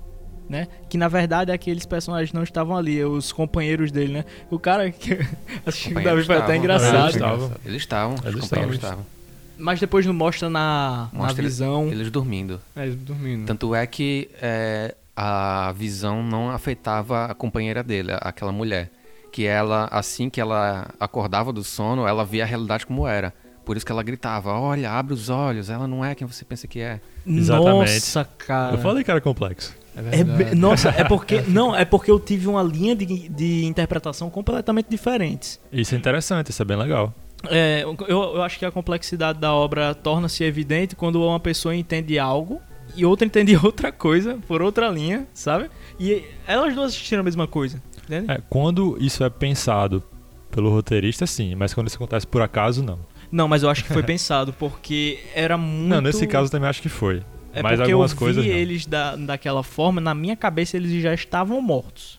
Né? 0.49 0.69
Que 0.89 0.97
na 0.97 1.09
verdade 1.09 1.51
aqueles 1.51 1.85
personagens 1.85 2.33
não 2.33 2.43
estavam 2.45 2.77
ali, 2.77 3.03
os 3.05 3.33
companheiros 3.33 3.91
dele, 3.91 4.13
né? 4.13 4.25
O 4.51 4.59
cara 4.59 4.91
que. 4.93 5.19
Acho 5.67 5.89
que 5.89 5.95
o 5.95 6.03
Davi 6.03 6.25
foi 6.25 6.37
até 6.37 6.57
engraçado. 6.57 7.03
Eles 7.05 7.15
estavam. 7.15 7.53
Eles 7.65 7.83
estavam, 7.83 8.15
os 8.15 8.25
Eles 8.25 8.41
companheiros 8.41 8.75
estavam. 8.77 8.99
estavam. 9.01 9.17
Mas 9.59 9.81
depois 9.81 10.05
não 10.05 10.13
mostra 10.15 10.51
na, 10.51 11.09
na 11.13 11.19
Mostra 11.21 11.43
visão. 11.43 11.89
Eles 11.89 12.11
dormindo. 12.11 12.61
É, 12.77 12.85
eles 12.85 12.97
dormindo. 12.97 13.47
Tanto 13.47 13.75
é 13.75 13.87
que 13.87 14.29
é, 14.41 14.95
a 15.17 15.73
visão 15.73 16.23
não 16.23 16.51
afetava 16.51 17.25
a 17.25 17.35
companheira 17.35 17.83
dele, 17.83 18.13
aquela 18.21 18.53
mulher. 18.53 18.91
Que 19.33 19.47
ela, 19.47 19.89
assim 19.91 20.31
que 20.31 20.41
ela 20.41 20.89
acordava 21.01 21.53
do 21.53 21.65
sono, 21.65 22.07
ela 22.07 22.25
via 22.25 22.45
a 22.45 22.47
realidade 22.47 22.87
como 22.87 23.07
era. 23.07 23.33
Por 23.65 23.77
isso 23.77 23.85
que 23.85 23.91
ela 23.93 24.03
gritava: 24.03 24.53
Olha, 24.53 24.93
abre 24.93 25.13
os 25.13 25.29
olhos, 25.29 25.69
ela 25.69 25.89
não 25.89 26.05
é 26.05 26.15
quem 26.15 26.27
você 26.27 26.45
pensa 26.45 26.69
que 26.69 26.81
é. 26.81 27.01
Exatamente. 27.27 27.93
Nossa, 27.95 28.25
cara. 28.39 28.77
Eu 28.77 28.79
falei 28.79 29.03
que 29.03 29.11
era 29.11 29.21
complexo. 29.21 29.75
É 29.97 30.51
É 30.51 30.55
nossa, 30.55 30.91
é 30.91 31.05
porque. 31.05 31.43
não, 31.49 31.75
é 31.75 31.85
porque 31.85 32.11
eu 32.11 32.21
tive 32.21 32.47
uma 32.47 32.63
linha 32.63 32.95
de, 32.95 33.29
de 33.29 33.65
interpretação 33.65 34.29
completamente 34.31 34.89
diferente. 34.89 35.59
Isso 35.73 35.95
é 35.95 35.99
interessante, 35.99 36.51
isso 36.51 36.61
é 36.63 36.65
bem 36.65 36.77
legal. 36.77 37.15
É, 37.49 37.83
eu, 37.85 37.97
eu 38.09 38.43
acho 38.43 38.59
que 38.59 38.65
a 38.65 38.71
complexidade 38.71 39.39
da 39.39 39.53
obra 39.53 39.95
torna-se 39.95 40.43
evidente 40.43 40.97
quando 40.97 41.23
uma 41.23 41.39
pessoa 41.39 41.75
entende 41.75 42.19
algo 42.19 42.61
e 42.95 43.05
outra 43.05 43.27
entende 43.27 43.57
outra 43.63 43.93
coisa 43.93 44.39
por 44.47 44.63
outra 44.63 44.89
linha, 44.89 45.27
sabe? 45.33 45.71
E 45.99 46.25
elas 46.47 46.75
duas 46.75 46.93
assistiram 46.93 47.21
a 47.21 47.25
mesma 47.25 47.47
coisa, 47.47 47.83
entende? 48.05 48.31
É, 48.31 48.41
quando 48.49 48.97
isso 49.01 49.23
é 49.25 49.31
pensado 49.31 50.03
pelo 50.51 50.71
roteirista, 50.71 51.27
sim, 51.27 51.55
mas 51.55 51.75
quando 51.75 51.89
isso 51.89 51.97
acontece 51.97 52.27
por 52.27 52.43
acaso, 52.43 52.83
não. 52.83 52.99
Não, 53.31 53.49
mas 53.49 53.63
eu 53.63 53.69
acho 53.69 53.85
que 53.85 53.93
foi 53.93 54.03
pensado 54.05 54.53
porque 54.53 55.21
era 55.35 55.57
muito. 55.57 55.89
Não, 55.89 56.01
nesse 56.01 56.27
caso 56.27 56.47
eu 56.47 56.51
também 56.51 56.69
acho 56.69 56.81
que 56.81 56.89
foi. 56.89 57.23
É 57.57 57.63
mas 57.63 57.77
porque 57.79 57.93
algumas 57.93 58.11
eu 58.13 58.17
vi 58.17 58.25
coisas 58.25 58.45
eles 58.47 58.87
da, 58.87 59.17
daquela 59.17 59.63
forma, 59.63 60.01
na 60.01 60.15
minha 60.15 60.37
cabeça 60.37 60.77
eles 60.77 61.03
já 61.03 61.13
estavam 61.15 61.61
mortos. 61.61 62.19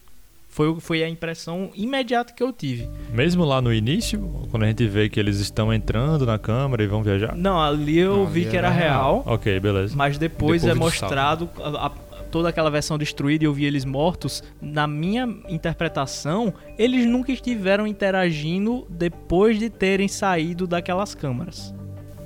Foi, 0.49 0.79
foi 0.79 1.03
a 1.03 1.09
impressão 1.09 1.69
imediata 1.75 2.33
que 2.33 2.41
eu 2.41 2.51
tive. 2.51 2.89
Mesmo 3.13 3.45
lá 3.45 3.61
no 3.61 3.71
início, 3.71 4.19
quando 4.49 4.63
a 4.63 4.67
gente 4.67 4.87
vê 4.87 5.07
que 5.07 5.19
eles 5.19 5.39
estão 5.39 5.71
entrando 5.71 6.25
na 6.25 6.39
câmara 6.39 6.83
e 6.83 6.87
vão 6.87 7.03
viajar. 7.03 7.35
Não, 7.35 7.61
ali 7.61 7.99
eu 7.99 8.17
Não, 8.17 8.25
vi 8.25 8.41
ali 8.41 8.49
que 8.49 8.57
era 8.57 8.67
era 8.69 8.75
real. 8.75 9.21
Ok, 9.27 9.59
beleza. 9.59 9.95
Mas 9.95 10.17
depois, 10.17 10.63
Depois 10.63 10.63
é 10.65 10.73
do 10.73 10.79
mostrado 10.79 11.49
a- 11.63 11.85
a- 11.85 11.91
toda 12.31 12.49
aquela 12.49 12.71
versão 12.71 12.97
destruída 12.97 13.43
e 13.43 13.45
eu 13.47 13.53
vi 13.53 13.65
eles 13.65 13.85
mortos. 13.85 14.43
Na 14.59 14.87
minha 14.87 15.29
interpretação, 15.47 16.51
eles 16.75 17.05
nunca 17.05 17.31
estiveram 17.31 17.85
interagindo 17.85 18.87
depois 18.89 19.59
de 19.59 19.69
terem 19.69 20.07
saído 20.07 20.65
daquelas 20.65 21.13
câmaras. 21.13 21.71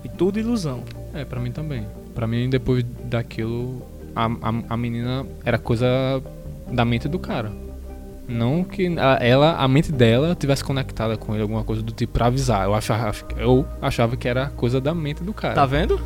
E 0.05 0.09
tudo 0.09 0.39
ilusão. 0.39 0.83
É, 1.13 1.25
pra 1.25 1.41
mim 1.41 1.51
também. 1.51 1.85
Pra 2.21 2.27
mim, 2.27 2.47
depois 2.51 2.83
daquilo, 3.05 3.81
a, 4.15 4.25
a, 4.27 4.53
a 4.75 4.77
menina 4.77 5.25
era 5.43 5.57
coisa 5.57 5.87
da 6.71 6.85
mente 6.85 7.07
do 7.07 7.17
cara. 7.17 7.51
Não 8.27 8.63
que 8.63 8.95
a- 8.99 9.17
ela, 9.19 9.55
a 9.57 9.67
mente 9.67 9.91
dela 9.91 10.35
tivesse 10.35 10.63
conectada 10.63 11.17
com 11.17 11.33
ele, 11.33 11.41
alguma 11.41 11.63
coisa 11.63 11.81
do 11.81 11.91
tipo 11.91 12.13
pra 12.13 12.27
avisar. 12.27 12.63
Eu 12.65 12.75
achava, 12.75 13.11
eu 13.37 13.65
achava 13.81 14.15
que 14.15 14.27
era 14.27 14.51
coisa 14.51 14.79
da 14.79 14.93
mente 14.93 15.23
do 15.23 15.33
cara. 15.33 15.55
Tá 15.55 15.65
vendo? 15.65 15.99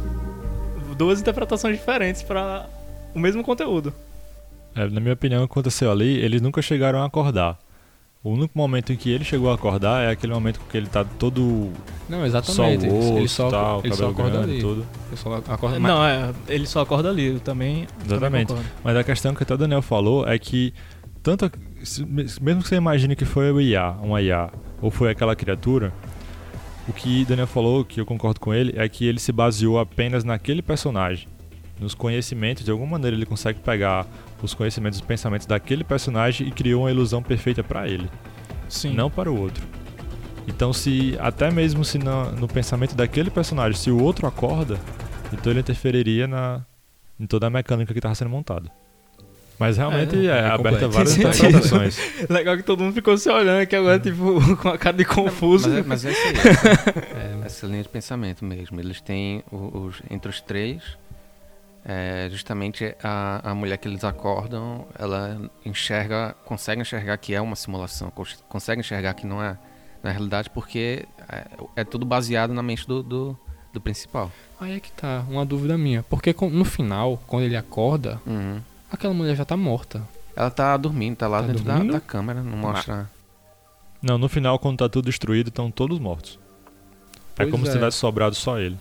Duas 0.98 1.20
interpretações 1.20 1.76
diferentes 1.78 2.24
para 2.24 2.66
o 3.14 3.20
mesmo 3.20 3.44
conteúdo. 3.44 3.94
É, 4.74 4.88
na 4.88 5.02
minha 5.02 5.16
opinião, 5.16 5.44
o 5.44 5.48
que 5.50 5.52
aconteceu 5.52 5.92
ali, 5.92 6.16
eles 6.24 6.42
nunca 6.42 6.62
chegaram 6.62 7.00
a 7.02 7.06
acordar. 7.08 7.60
O 8.26 8.32
único 8.32 8.58
momento 8.58 8.92
em 8.92 8.96
que 8.96 9.12
ele 9.12 9.24
chegou 9.24 9.52
a 9.52 9.54
acordar 9.54 10.04
é 10.04 10.10
aquele 10.10 10.34
momento 10.34 10.60
que 10.68 10.76
ele 10.76 10.88
tá 10.88 11.06
todo 11.06 11.72
Não, 12.10 12.18
só 12.22 12.26
exatamente. 12.26 12.88
o 12.88 12.90
ele, 12.90 12.98
osso 12.98 13.18
ele 13.20 13.28
só, 13.28 13.50
tal, 13.52 13.82
ele 13.84 13.94
só 13.94 14.08
cabelo 14.08 14.12
acorda 14.12 14.38
grande 14.38 14.52
ali. 14.52 14.58
e 14.58 14.62
tudo. 14.62 14.86
Ele 15.10 15.16
só 15.18 15.34
acorda 15.36 15.80
Não, 15.80 16.04
é, 16.04 16.34
ele 16.48 16.66
só 16.66 16.82
acorda 16.82 17.10
ali, 17.12 17.28
eu 17.28 17.40
também. 17.40 17.86
Exatamente. 18.04 18.48
também. 18.48 18.64
Mas 18.84 18.98
a 18.98 19.04
questão 19.04 19.36
que 19.36 19.44
até 19.44 19.54
o 19.54 19.58
Daniel 19.60 19.84
falou 19.84 20.28
é 20.28 20.40
que 20.40 20.74
tanto 21.22 21.52
mesmo 22.42 22.64
que 22.64 22.68
você 22.68 22.78
imagine 22.78 23.16
que 23.16 23.26
foi 23.26 23.52
o 23.52 23.62
IA, 23.62 23.92
uma 24.02 24.20
IA, 24.24 24.50
ou 24.82 24.90
foi 24.90 25.12
aquela 25.12 25.36
criatura, 25.36 25.94
o 26.88 26.94
que 26.94 27.26
Daniel 27.26 27.46
falou, 27.46 27.86
que 27.86 28.02
eu 28.02 28.08
concordo 28.08 28.40
com 28.40 28.52
ele, 28.52 28.74
é 28.76 28.90
que 28.90 29.06
ele 29.06 29.20
se 29.20 29.32
baseou 29.32 29.78
apenas 29.78 30.24
naquele 30.24 30.64
personagem, 30.64 31.28
nos 31.80 31.94
conhecimentos, 31.94 32.64
de 32.64 32.72
alguma 32.72 32.92
maneira 32.92 33.16
ele 33.16 33.26
consegue 33.26 33.60
pegar 33.60 34.06
os 34.42 34.54
conhecimentos, 34.54 35.00
os 35.00 35.06
pensamentos 35.06 35.46
daquele 35.48 35.84
personagem 35.84 36.48
e 36.48 36.52
criou 36.52 36.84
uma 36.84 36.92
ilusão 36.92 37.22
perfeita 37.22 37.64
para 37.64 37.88
ele, 37.88 38.10
Sim. 38.70 38.94
não 38.94 39.10
para 39.10 39.32
o 39.32 39.38
outro. 39.40 39.64
Então, 40.48 40.72
se 40.72 41.18
até 41.20 41.50
mesmo 41.52 41.84
se 41.84 41.98
na- 41.98 42.32
no 42.32 42.48
pensamento 42.48 42.96
daquele 42.96 43.30
personagem, 43.32 43.78
se 43.80 43.90
o 43.90 44.02
outro 44.02 44.28
acorda, 44.28 44.80
então 45.34 45.52
ele 45.52 45.60
interferiria 45.62 46.28
na, 46.28 46.62
em 47.20 47.26
toda 47.26 47.48
a 47.48 47.50
mecânica 47.50 47.92
que 47.94 48.00
estava 48.00 48.14
sendo 48.14 48.30
montada. 48.30 48.70
Mas 49.58 49.78
realmente 49.78 50.16
É, 50.28 50.32
é, 50.32 50.38
é 50.40 50.48
aberta 50.48 50.88
várias 50.88 51.16
interpretações. 51.18 51.98
Legal 52.30 52.58
que 52.58 52.64
todo 52.64 52.84
mundo 52.84 52.94
ficou 52.94 53.18
se 53.18 53.30
olhando 53.30 53.62
aqui 53.62 53.76
agora, 53.76 53.98
tipo, 53.98 54.40
com 54.58 54.70
a 54.70 54.78
cara 54.78 54.96
de 54.98 55.06
confuso. 55.06 55.70
Mas, 55.70 55.78
é- 55.80 55.84
mas 55.88 56.06
é 56.06 56.12
isso 56.12 56.28
aí, 56.28 56.36
essa, 56.38 57.46
essa 57.46 57.68
linha 57.68 57.82
de 57.82 57.90
pensamento 57.90 58.44
mesmo. 58.46 58.80
Eles 58.80 59.00
têm 59.02 59.44
o- 59.52 59.86
os, 59.88 60.02
entre 60.12 60.30
os 60.30 60.42
três, 60.42 60.84
é, 61.86 62.28
justamente 62.32 62.96
a, 63.04 63.52
a 63.52 63.56
mulher 63.56 63.78
que 63.78 63.88
eles 63.88 64.04
acordam, 64.04 64.86
ela 64.98 65.40
enxerga, 65.64 66.36
consegue 66.44 66.82
enxergar 66.82 67.16
que 67.18 67.34
é 67.34 67.40
uma 67.40 67.56
simulação, 67.56 68.10
cons- 68.10 68.44
consegue 68.50 68.80
enxergar 68.82 69.14
que 69.14 69.26
não 69.28 69.42
é 69.44 69.58
na 70.02 70.12
realidade, 70.12 70.50
porque 70.50 71.06
é, 71.30 71.46
é 71.76 71.84
tudo 71.84 72.06
baseado 72.06 72.54
na 72.54 72.64
mente 72.64 72.88
do, 72.88 73.02
do- 73.04 73.38
do 73.72 73.80
principal. 73.82 74.32
Aí 74.60 74.76
é 74.78 74.80
que 74.80 74.92
tá, 74.92 75.24
uma 75.30 75.46
dúvida 75.46 75.78
minha. 75.78 76.02
Porque 76.04 76.34
no 76.52 76.64
final, 76.66 77.22
quando 77.28 77.44
ele 77.44 77.58
acorda, 77.58 78.22
Uhum. 78.26 78.62
aquela 78.92 79.14
mulher 79.14 79.36
já 79.36 79.44
tá 79.46 79.58
morta. 79.58 80.02
Ela 80.36 80.50
tá 80.50 80.76
dormindo, 80.78 81.16
tá 81.18 81.28
lá 81.28 81.42
Tá 81.42 81.48
dentro 81.48 81.64
da, 81.64 81.78
da 81.84 82.00
câmera, 82.00 82.42
não 82.42 82.58
mostra. 82.58 83.10
Não, 84.02 84.18
no 84.18 84.30
final, 84.30 84.58
quando 84.60 84.78
tá 84.78 84.88
tudo 84.90 85.06
destruído, 85.06 85.48
estão 85.50 85.70
todos 85.72 86.00
mortos. 86.00 86.40
é 87.34 87.38
Pois 87.38 87.52
como 87.52 87.64
é. 87.64 87.68
se 87.68 87.74
tivesse 87.76 87.98
sobrado 87.98 88.36
só 88.36 88.60
ele. 88.60 88.78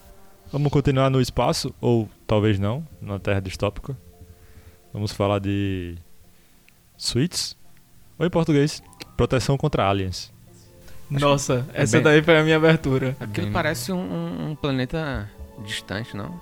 Vamos 0.53 0.71
continuar 0.71 1.11
no 1.11 1.21
espaço, 1.21 1.75
ou 1.81 2.09
talvez 2.27 2.59
não, 2.59 2.87
na 3.01 3.19
Terra 3.19 3.41
distópica. 3.41 3.97
Vamos 4.93 5.13
falar 5.13 5.39
de. 5.41 5.97
Suítes? 6.97 7.57
Ou 8.19 8.25
em 8.27 8.31
português, 8.31 8.83
proteção 9.17 9.57
contra 9.57 9.89
aliens. 9.89 10.33
Nossa, 11.11 11.67
essa 11.75 11.97
bem- 11.97 12.05
daí 12.05 12.23
foi 12.23 12.39
a 12.39 12.43
minha 12.43 12.57
abertura. 12.57 13.17
Aquilo 13.21 13.47
Bem- 13.47 13.53
parece 13.53 13.93
um- 13.93 14.51
um 14.51 14.55
planeta 14.57 15.29
distante, 15.65 16.17
não? 16.17 16.41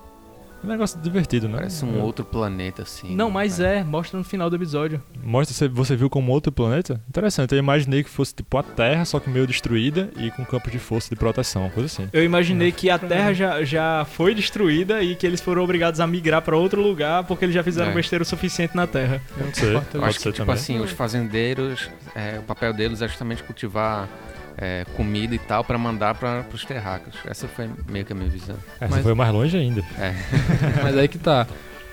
É 0.63 0.67
um 0.67 0.69
negócio 0.71 0.99
divertido, 1.01 1.49
né? 1.49 1.57
Parece 1.57 1.85
um 1.85 1.99
É. 1.99 2.03
outro 2.03 2.25
planeta, 2.25 2.83
assim. 2.83 3.15
Não, 3.17 3.31
mas 3.31 3.59
é, 3.59 3.83
mostra 3.83 4.17
no 4.19 4.25
final 4.25 4.49
do 4.49 4.57
episódio. 4.57 5.03
Mostra 5.23 5.55
se 5.55 5.67
você 5.69 5.97
viu 5.97 6.09
como 6.09 6.31
outro 6.31 6.53
planeta? 6.53 7.01
Interessante, 7.09 7.53
eu 7.53 7.59
imaginei 7.59 8.05
que 8.05 8.11
fosse 8.11 8.35
tipo 8.35 8.57
a 8.57 8.63
Terra, 8.63 9.05
só 9.05 9.19
que 9.19 9.29
meio 9.29 9.47
destruída 9.47 10.11
e 10.17 10.31
com 10.31 10.45
campos 10.45 10.71
de 10.71 10.79
força 10.79 11.11
de 11.11 11.17
proteção, 11.17 11.69
coisa 11.71 11.87
assim. 11.87 12.09
Eu 12.13 12.23
imaginei 12.25 12.71
que 12.71 12.89
a 12.91 12.99
Terra 12.99 13.33
já, 13.33 13.65
já 13.65 14.07
foi 14.09 14.35
destruída 14.35 15.03
e 15.03 15.17
que 15.17 15.27
eles 15.27 15.41
foram 15.41 15.63
obrigados 15.65 15.99
a 16.01 16.07
migrar 16.07 16.43
pra 16.43 16.57
outro 16.57 16.81
lugar 16.81 17.25
porque 17.25 17.45
eles 17.45 17.55
já 17.55 17.63
fizeram 17.65 17.91
É. 17.91 17.95
besteira 17.95 18.23
o 18.23 18.27
suficiente 18.27 18.77
na 18.77 18.87
Terra. 18.87 19.21
Pode 19.37 19.57
ser, 19.59 19.75
Eu 19.75 19.83
pode 19.83 20.05
acho 20.05 20.19
que, 20.19 20.25
tipo 20.27 20.37
também. 20.39 20.55
assim, 20.55 20.79
os 20.81 20.91
fazendeiros, 20.93 21.91
é, 22.15 22.39
o 22.39 22.43
papel 22.43 22.73
deles 22.73 23.03
é 23.03 23.09
justamente 23.09 23.43
cultivar 23.43 24.09
é, 24.59 24.85
comida 24.97 25.35
e 25.35 25.39
tal 25.39 25.65
pra 25.65 25.77
mandar 25.79 26.15
para 26.15 26.45
os 26.53 26.65
terráqueos. 26.65 27.17
Essa 27.27 27.47
foi 27.49 27.69
meio 27.89 28.05
que 28.05 28.13
a 28.13 28.17
minha 28.17 28.29
visão. 28.31 28.57
Essa 28.81 28.95
mas- 28.95 29.03
foi 29.03 29.15
mais 29.15 29.33
longe 29.33 29.57
ainda. 29.57 29.83
É. 29.99 30.15
Mas 30.83 30.97
aí 30.97 31.09
que 31.09 31.19
tá. 31.19 31.47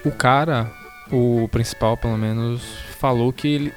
O 0.05 0.11
cara, 0.11 0.71
o 1.11 1.47
principal 1.51 1.97
pelo 1.97 2.17
menos, 2.17 2.61
falou 2.99 3.31
que 3.33 3.47
ele. 3.47 3.73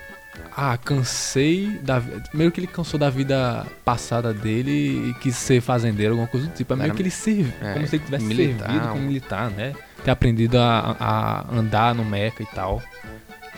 Ah, 0.56 0.76
cansei 0.76 1.78
da. 1.82 2.02
Meio 2.34 2.50
que 2.52 2.60
ele 2.60 2.66
cansou 2.66 2.98
da 3.00 3.08
vida 3.10 3.66
passada 3.84 4.32
dele 4.34 5.10
e 5.10 5.14
quis 5.20 5.34
ser 5.36 5.60
fazendeiro, 5.60 6.12
alguma 6.12 6.28
coisa 6.28 6.46
do 6.46 6.52
tipo. 6.54 6.72
É 6.72 6.76
meio 6.76 6.86
Era- 6.88 6.94
que 6.94 7.02
ele 7.02 7.10
serviu. 7.10 7.52
é, 7.60 7.72
como 7.74 7.86
se 7.86 7.96
ele 7.96 8.04
tivesse 8.04 8.24
militar. 8.24 8.66
servido 8.70 8.88
como 8.92 9.02
militar, 9.04 9.50
né? 9.50 9.74
Ter 10.04 10.10
aprendido 10.10 10.58
a, 10.58 10.96
a 11.00 11.54
andar 11.56 11.94
no 11.94 12.04
meca 12.04 12.42
e 12.42 12.46
tal. 12.46 12.82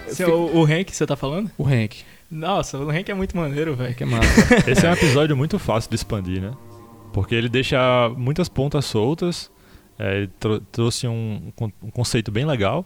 Esse 0.06 0.22
é 0.22 0.26
o, 0.28 0.56
o 0.56 0.64
Hank 0.64 0.84
que 0.84 0.96
você 0.96 1.06
tá 1.06 1.16
falando? 1.16 1.50
O 1.58 1.66
Hank. 1.66 2.04
Nossa, 2.34 2.78
o 2.78 2.90
Hank 2.90 3.08
é 3.10 3.14
muito 3.14 3.36
maneiro, 3.36 3.76
velho. 3.76 3.94
Que 3.94 4.02
é 4.02 4.06
massa. 4.06 4.70
Esse 4.70 4.84
é 4.86 4.90
um 4.90 4.92
episódio 4.92 5.36
muito 5.36 5.58
fácil 5.58 5.88
de 5.88 5.94
expandir, 5.96 6.42
né? 6.42 6.52
Porque 7.12 7.34
ele 7.34 7.48
deixa 7.48 8.08
muitas 8.16 8.48
pontas 8.48 8.84
soltas, 8.86 9.50
é, 9.98 10.16
ele 10.18 10.26
tro- 10.40 10.60
trouxe 10.72 11.06
um, 11.06 11.52
um 11.82 11.90
conceito 11.90 12.32
bem 12.32 12.44
legal. 12.44 12.84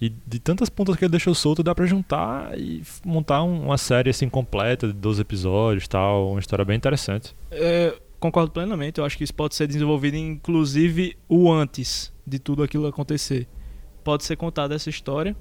E 0.00 0.12
de 0.26 0.38
tantas 0.38 0.68
pontas 0.68 0.96
que 0.96 1.04
ele 1.04 1.10
deixou 1.10 1.34
solto, 1.34 1.62
dá 1.62 1.74
pra 1.74 1.86
juntar 1.86 2.56
e 2.58 2.82
montar 3.04 3.42
um- 3.42 3.64
uma 3.64 3.78
série 3.78 4.10
assim 4.10 4.28
completa 4.28 4.86
de 4.86 4.92
12 4.92 5.20
episódios 5.22 5.88
tal. 5.88 6.30
Uma 6.30 6.40
história 6.40 6.64
bem 6.64 6.76
interessante. 6.76 7.34
É, 7.50 7.96
concordo 8.20 8.52
plenamente. 8.52 8.98
Eu 9.00 9.04
acho 9.04 9.16
que 9.18 9.24
isso 9.24 9.34
pode 9.34 9.54
ser 9.56 9.66
desenvolvido, 9.66 10.16
inclusive, 10.16 11.16
o 11.28 11.50
antes 11.50 12.12
de 12.26 12.38
tudo 12.38 12.62
aquilo 12.62 12.86
acontecer. 12.86 13.48
Pode 14.04 14.22
ser 14.24 14.36
contada 14.36 14.74
essa 14.74 14.88
história. 14.90 15.34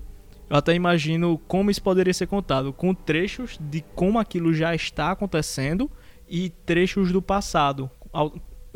Eu 0.49 0.57
até 0.57 0.73
imagino 0.73 1.37
como 1.47 1.71
isso 1.71 1.81
poderia 1.81 2.13
ser 2.13 2.27
contado, 2.27 2.73
com 2.73 2.93
trechos 2.93 3.57
de 3.59 3.81
como 3.95 4.19
aquilo 4.19 4.53
já 4.53 4.75
está 4.75 5.11
acontecendo 5.11 5.89
e 6.27 6.49
trechos 6.49 7.11
do 7.11 7.21
passado, 7.21 7.89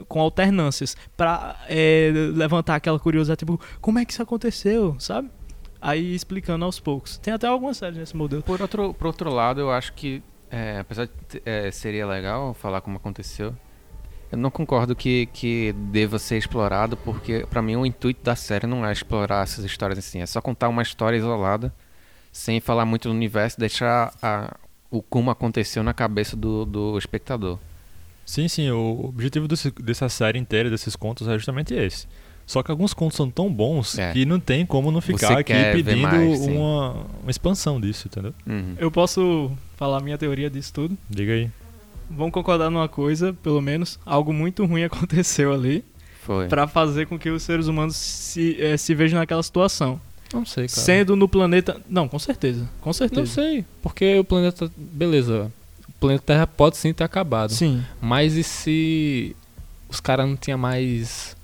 com 0.08 0.20
alternâncias, 0.20 0.96
pra 1.16 1.56
é, 1.68 2.12
levantar 2.34 2.76
aquela 2.76 3.00
curiosidade, 3.00 3.40
tipo, 3.40 3.60
como 3.82 4.00
é 4.00 4.06
que 4.06 4.12
isso 4.12 4.22
aconteceu, 4.22 4.96
sabe? 5.00 5.30
Aí 5.80 6.16
explicando 6.16 6.66
aos 6.66 6.80
poucos. 6.80 7.18
Tem 7.18 7.34
até 7.34 7.48
algumas 7.48 7.78
séries 7.78 7.98
nesse 7.98 8.16
modelo. 8.16 8.42
Por 8.42 8.62
outro, 8.62 8.94
por 8.94 9.08
outro 9.08 9.32
lado, 9.32 9.62
eu 9.62 9.72
acho 9.72 9.94
que, 9.94 10.24
é, 10.50 10.80
apesar 10.80 11.06
de 11.06 11.42
é, 11.46 11.70
seria 11.72 12.08
legal 12.08 12.54
falar 12.54 12.82
como 12.82 12.98
aconteceu, 12.98 13.56
eu 14.32 14.38
não 14.38 14.50
concordo 14.52 14.96
que, 14.96 15.28
que 15.34 15.74
deva 15.92 16.20
ser 16.20 16.38
explorado, 16.38 16.98
porque 16.98 17.46
pra 17.50 17.62
mim 17.62 17.76
o 17.76 17.86
intuito 17.86 18.24
da 18.24 18.36
série 18.36 18.68
não 18.68 18.86
é 18.86 18.92
explorar 18.92 19.44
essas 19.44 19.64
histórias 19.66 19.98
assim, 20.00 20.22
é 20.22 20.26
só 20.26 20.42
contar 20.42 20.68
uma 20.70 20.82
história 20.82 21.18
isolada, 21.18 21.74
sem 22.32 22.60
falar 22.60 22.86
muito 22.86 23.08
do 23.10 23.14
universo, 23.16 23.60
deixar 23.60 24.14
a- 24.22 24.56
o 24.92 25.02
como 25.02 25.30
aconteceu 25.32 25.82
na 25.84 25.94
cabeça 25.94 26.36
do, 26.36 26.66
do 26.66 26.98
espectador. 26.98 27.58
Sim, 28.26 28.48
sim, 28.48 28.70
o 28.72 29.06
objetivo 29.06 29.48
desse- 29.48 29.72
dessa 29.72 30.10
série 30.10 30.38
inteira, 30.38 30.70
desses 30.70 30.96
contos, 30.96 31.28
é 31.28 31.34
justamente 31.34 31.74
esse. 31.74 32.08
Só 32.46 32.64
que 32.64 32.72
alguns 32.72 32.94
contos 32.94 33.18
são 33.18 33.30
tão 33.30 33.52
bons 33.52 33.98
É. 34.00 34.14
que 34.14 34.26
não 34.26 34.40
tem 34.40 34.66
como 34.66 34.90
não 34.92 35.02
ficar 35.02 35.28
Você 35.28 35.34
aqui 35.34 35.54
pedindo 35.74 36.02
mais, 36.02 36.40
uma, 36.48 37.06
uma 37.22 37.30
expansão 37.32 37.80
disso, 37.80 38.08
entendeu? 38.08 38.34
Uhum. 38.46 38.76
Eu 38.78 38.90
posso 38.90 39.52
falar 39.76 39.98
a 39.98 40.00
minha 40.02 40.18
teoria 40.18 40.50
disso 40.50 40.74
tudo? 40.74 40.98
Diga 41.10 41.34
aí. 41.34 41.50
Vamos 42.10 42.32
concordar 42.32 42.70
numa 42.70 42.88
coisa, 42.88 43.34
pelo 43.44 43.62
menos, 43.62 44.00
algo 44.06 44.32
muito 44.34 44.66
ruim 44.66 44.84
aconteceu 44.86 45.54
ali 45.54 45.84
Foi. 46.24 46.48
pra 46.48 46.68
fazer 46.68 47.06
com 47.08 47.18
que 47.20 47.30
os 47.30 47.44
seres 47.44 47.68
humanos 47.68 47.96
se, 47.96 48.56
eh, 48.60 48.78
se 48.78 48.94
vejam 48.96 49.20
naquela 49.20 49.44
situação. 49.44 50.00
Não 50.34 50.46
sei, 50.46 50.68
cara. 50.68 50.82
Sendo 50.82 51.16
no 51.16 51.28
planeta. 51.28 51.80
Não, 51.90 52.08
com 52.08 52.20
certeza. 52.20 52.68
Com 52.82 52.90
Não 52.90 52.94
certeza. 52.94 53.32
sei. 53.32 53.64
Porque 53.82 54.20
o 54.20 54.24
planeta. 54.26 54.70
Beleza. 54.76 55.50
O 55.88 55.92
planeta 55.94 56.24
Terra 56.26 56.46
pode 56.46 56.76
sim 56.78 56.94
ter 56.94 57.06
acabado. 57.06 57.54
Sim. 57.54 57.82
Mas 58.02 58.34
e 58.36 58.44
se 58.44 59.36
os 59.90 60.00
caras 60.02 60.28
não 60.28 60.36
tinham 60.36 60.58
mais. 60.60 61.36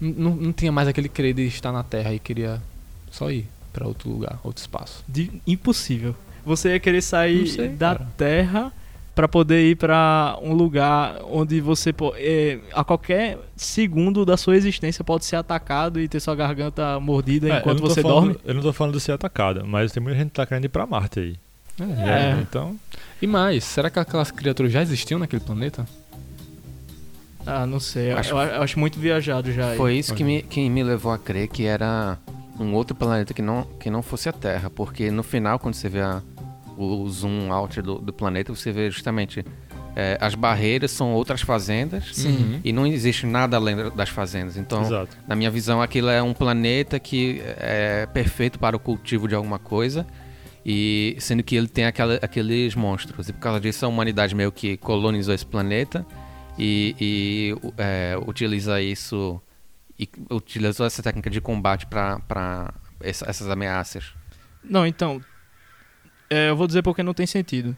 Não, 0.00 0.36
não 0.36 0.52
tinha 0.52 0.70
mais 0.70 0.86
aquele 0.86 1.08
querer 1.08 1.32
de 1.34 1.42
estar 1.46 1.72
na 1.72 1.82
Terra 1.82 2.14
e 2.14 2.20
queria 2.20 2.62
só 3.10 3.30
ir 3.32 3.48
pra 3.72 3.86
outro 3.88 4.08
lugar, 4.08 4.38
outro 4.44 4.60
espaço. 4.60 5.02
De- 5.08 5.30
impossível. 5.44 6.14
Você 6.46 6.68
ia 6.70 6.78
querer 6.80 7.02
sair 7.02 7.40
Não 7.40 7.46
sei, 7.48 7.68
da 7.68 7.96
cara. 7.96 8.08
Terra 8.16 8.72
pra 9.18 9.26
poder 9.26 9.68
ir 9.68 9.74
pra 9.74 10.38
um 10.40 10.52
lugar 10.52 11.16
onde 11.28 11.60
você 11.60 11.92
eh, 12.18 12.60
a 12.72 12.84
qualquer 12.84 13.36
segundo 13.56 14.24
da 14.24 14.36
sua 14.36 14.56
existência 14.56 15.02
pode 15.02 15.24
ser 15.24 15.34
atacado 15.34 15.98
e 15.98 16.06
ter 16.06 16.20
sua 16.20 16.36
garganta 16.36 17.00
mordida 17.00 17.48
É, 17.52 17.58
enquanto 17.58 17.80
você 17.80 18.00
falando- 18.00 18.34
dorme. 18.34 18.40
Eu 18.44 18.54
não 18.54 18.62
tô 18.62 18.72
falando 18.72 18.94
de 18.94 19.00
ser 19.00 19.10
atacada, 19.10 19.64
mas 19.64 19.90
tem 19.90 20.00
muita 20.00 20.16
gente 20.16 20.28
que 20.28 20.34
tá 20.36 20.46
querendo 20.46 20.66
ir 20.66 20.68
pra 20.68 20.86
Marte 20.86 21.18
aí. 21.18 21.36
É. 21.80 22.40
Então, 22.40 22.76
E 23.20 23.26
mais, 23.26 23.64
será 23.64 23.90
que 23.90 23.98
aquelas 23.98 24.30
criaturas 24.30 24.70
já 24.70 24.82
existiam 24.82 25.18
naquele 25.18 25.42
planeta? 25.42 25.84
Ah, 27.44 27.66
não 27.66 27.80
sei. 27.80 28.12
Eu 28.12 28.18
Acho- 28.18 28.34
eu 28.34 28.38
eu 28.38 28.62
acho 28.62 28.78
muito 28.78 29.00
viajado 29.00 29.50
já. 29.52 29.70
aí. 29.70 29.76
Foi 29.76 29.94
isso 29.96 30.14
que 30.14 30.22
me, 30.22 30.42
que 30.42 30.70
me 30.70 30.84
levou 30.84 31.10
a 31.10 31.18
crer 31.18 31.48
que 31.48 31.64
era 31.64 32.16
um 32.60 32.72
outro 32.72 32.94
planeta 32.94 33.34
que 33.34 33.42
não, 33.42 33.64
que 33.80 33.90
não 33.90 34.00
fosse 34.00 34.28
a 34.28 34.32
Terra. 34.32 34.70
Porque 34.70 35.10
no 35.10 35.24
final, 35.24 35.58
quando 35.58 35.74
você 35.74 35.88
vê 35.88 36.02
a- 36.02 36.22
o 36.78 37.08
zoom 37.08 37.52
out 37.52 37.82
do, 37.82 37.98
do 37.98 38.12
planeta, 38.12 38.54
você 38.54 38.70
vê 38.72 38.90
justamente 38.90 39.44
é, 39.96 40.16
as 40.20 40.36
barreiras 40.36 40.92
são 40.92 41.12
outras 41.12 41.40
fazendas 41.40 42.10
Sim. 42.12 42.60
e 42.62 42.72
não 42.72 42.86
existe 42.86 43.26
nada 43.26 43.56
além 43.56 43.76
das 43.90 44.08
fazendas. 44.08 44.56
Então, 44.56 44.82
exato. 44.82 45.16
na 45.26 45.34
minha 45.34 45.50
visão, 45.50 45.82
aquilo 45.82 46.08
é 46.08 46.22
um 46.22 46.32
planeta 46.32 47.00
que 47.00 47.42
é 47.44 48.06
perfeito 48.06 48.60
para 48.60 48.76
o 48.76 48.78
cultivo 48.78 49.26
de 49.26 49.34
alguma 49.34 49.58
coisa. 49.58 50.06
E 50.64 51.16
sendo 51.18 51.42
que 51.42 51.56
ele 51.56 51.66
tem 51.66 51.86
aquela, 51.86 52.14
aqueles 52.16 52.74
monstros. 52.76 53.28
E 53.28 53.32
por 53.32 53.40
causa 53.40 53.58
disso, 53.58 53.84
a 53.84 53.88
humanidade 53.88 54.34
meio 54.34 54.52
que 54.52 54.76
colonizou 54.76 55.34
esse 55.34 55.46
planeta 55.46 56.06
e, 56.56 56.94
e, 57.00 57.56
é, 57.76 58.16
utiliza 58.26 58.80
isso. 58.80 59.40
E 59.98 60.08
utilizou 60.30 60.86
essa 60.86 61.02
técnica 61.02 61.28
de 61.28 61.40
combate 61.40 61.86
para 61.86 62.72
essas 63.00 63.48
ameaças. 63.48 64.12
Não, 64.62 64.86
então. 64.86 65.20
É, 66.30 66.50
eu 66.50 66.56
vou 66.56 66.66
dizer 66.66 66.82
porque 66.82 67.02
não 67.02 67.14
tem 67.14 67.26
sentido. 67.26 67.76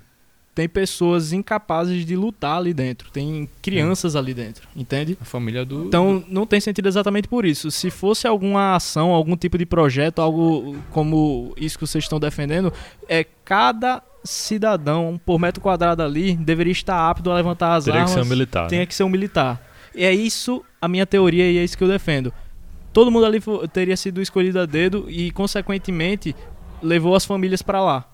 Tem 0.54 0.68
pessoas 0.68 1.32
incapazes 1.32 2.04
de 2.04 2.16
lutar 2.16 2.58
ali 2.58 2.74
dentro. 2.74 3.10
Tem 3.12 3.48
crianças 3.62 4.16
ali 4.16 4.34
dentro, 4.34 4.68
entende? 4.74 5.16
A 5.20 5.24
família 5.24 5.64
do. 5.64 5.86
Então 5.86 6.24
não 6.28 6.44
tem 6.44 6.60
sentido 6.60 6.88
exatamente 6.88 7.28
por 7.28 7.44
isso. 7.44 7.70
Se 7.70 7.88
fosse 7.88 8.26
alguma 8.26 8.74
ação, 8.74 9.10
algum 9.12 9.36
tipo 9.36 9.56
de 9.56 9.64
projeto, 9.64 10.20
algo 10.20 10.76
como 10.90 11.54
isso 11.56 11.78
que 11.78 11.86
vocês 11.86 12.04
estão 12.04 12.18
defendendo, 12.18 12.72
é 13.08 13.24
cada 13.44 14.02
cidadão 14.24 15.20
por 15.24 15.38
metro 15.38 15.62
quadrado 15.62 16.02
ali 16.02 16.36
deveria 16.36 16.72
estar 16.72 17.08
apto 17.08 17.30
a 17.30 17.34
levantar 17.36 17.76
as 17.76 17.84
Teria 17.84 18.00
que 18.00 18.10
armas. 18.10 18.14
ser 18.14 18.26
um 18.26 18.28
militar. 18.28 18.68
Tem 18.68 18.78
né? 18.80 18.86
que 18.86 18.94
ser 18.94 19.04
um 19.04 19.08
militar. 19.08 19.64
E 19.94 20.04
é 20.04 20.12
isso 20.12 20.64
a 20.80 20.88
minha 20.88 21.06
teoria 21.06 21.50
e 21.50 21.58
é 21.58 21.64
isso 21.64 21.78
que 21.78 21.84
eu 21.84 21.88
defendo. 21.88 22.32
Todo 22.92 23.10
mundo 23.10 23.24
ali 23.24 23.40
teria 23.72 23.96
sido 23.96 24.20
escolhido 24.20 24.58
a 24.58 24.66
dedo 24.66 25.06
e, 25.08 25.30
consequentemente, 25.30 26.34
levou 26.82 27.14
as 27.14 27.24
famílias 27.24 27.62
pra 27.62 27.80
lá. 27.82 28.09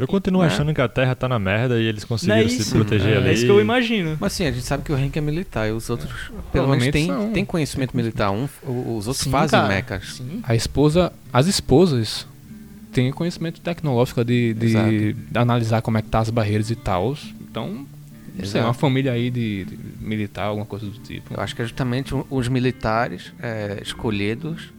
Eu 0.00 0.08
continuo 0.08 0.42
Né? 0.42 0.48
achando 0.48 0.72
que 0.74 0.80
a 0.80 0.88
Terra 0.88 1.14
tá 1.14 1.28
na 1.28 1.38
merda 1.38 1.78
e 1.80 1.84
eles 1.86 2.04
conseguiram 2.04 2.38
é 2.40 2.48
se 2.48 2.70
proteger 2.70 3.14
É 3.14 3.16
ali. 3.18 3.28
É 3.28 3.32
isso 3.32 3.44
que 3.44 3.50
eu 3.50 3.60
imagino. 3.60 4.16
Mas 4.20 4.32
sim, 4.32 4.46
a 4.46 4.50
gente 4.52 4.64
sabe 4.64 4.82
que 4.84 4.92
o 4.92 4.98
Henk 4.98 5.16
é 5.16 5.20
militar 5.20 5.68
e 5.68 5.72
os 5.72 5.88
outros, 5.90 6.10
pelo 6.52 6.68
menos, 6.68 6.84
são. 7.06 7.32
tem 7.32 7.44
conhecimento 7.44 7.96
militar. 7.96 8.30
Um, 8.30 8.44
os 8.64 9.06
outros 9.06 9.18
Sim, 9.18 9.30
fazem 9.30 9.58
cara. 9.60 9.68
mechas. 9.68 10.14
Sim. 10.16 10.40
A 10.42 10.54
esposa. 10.54 11.12
As 11.32 11.46
esposas 11.46 12.26
têm 12.92 13.12
conhecimento 13.12 13.60
tecnológico 13.60 14.24
de, 14.24 14.54
de, 14.54 15.16
analisar 15.34 15.80
como 15.82 15.98
é 15.98 16.02
que 16.02 16.08
tá 16.08 16.18
as 16.20 16.30
barreiras 16.30 16.70
e 16.70 16.76
tal. 16.76 17.16
Então. 17.40 17.86
Não 18.32 18.46
sei, 18.46 18.60
Exato. 18.60 18.66
uma 18.66 18.74
família 18.74 19.12
aí 19.12 19.28
de, 19.30 19.64
de 19.64 19.78
militar, 20.00 20.44
alguma 20.44 20.64
coisa 20.64 20.86
do 20.86 20.98
tipo. 20.98 21.34
Eu 21.34 21.40
acho 21.42 21.54
que 21.54 21.62
é 21.62 21.64
justamente 21.64 22.14
os 22.30 22.48
militares 22.48 23.32
é, 23.42 23.80
escolhidos 23.82 24.72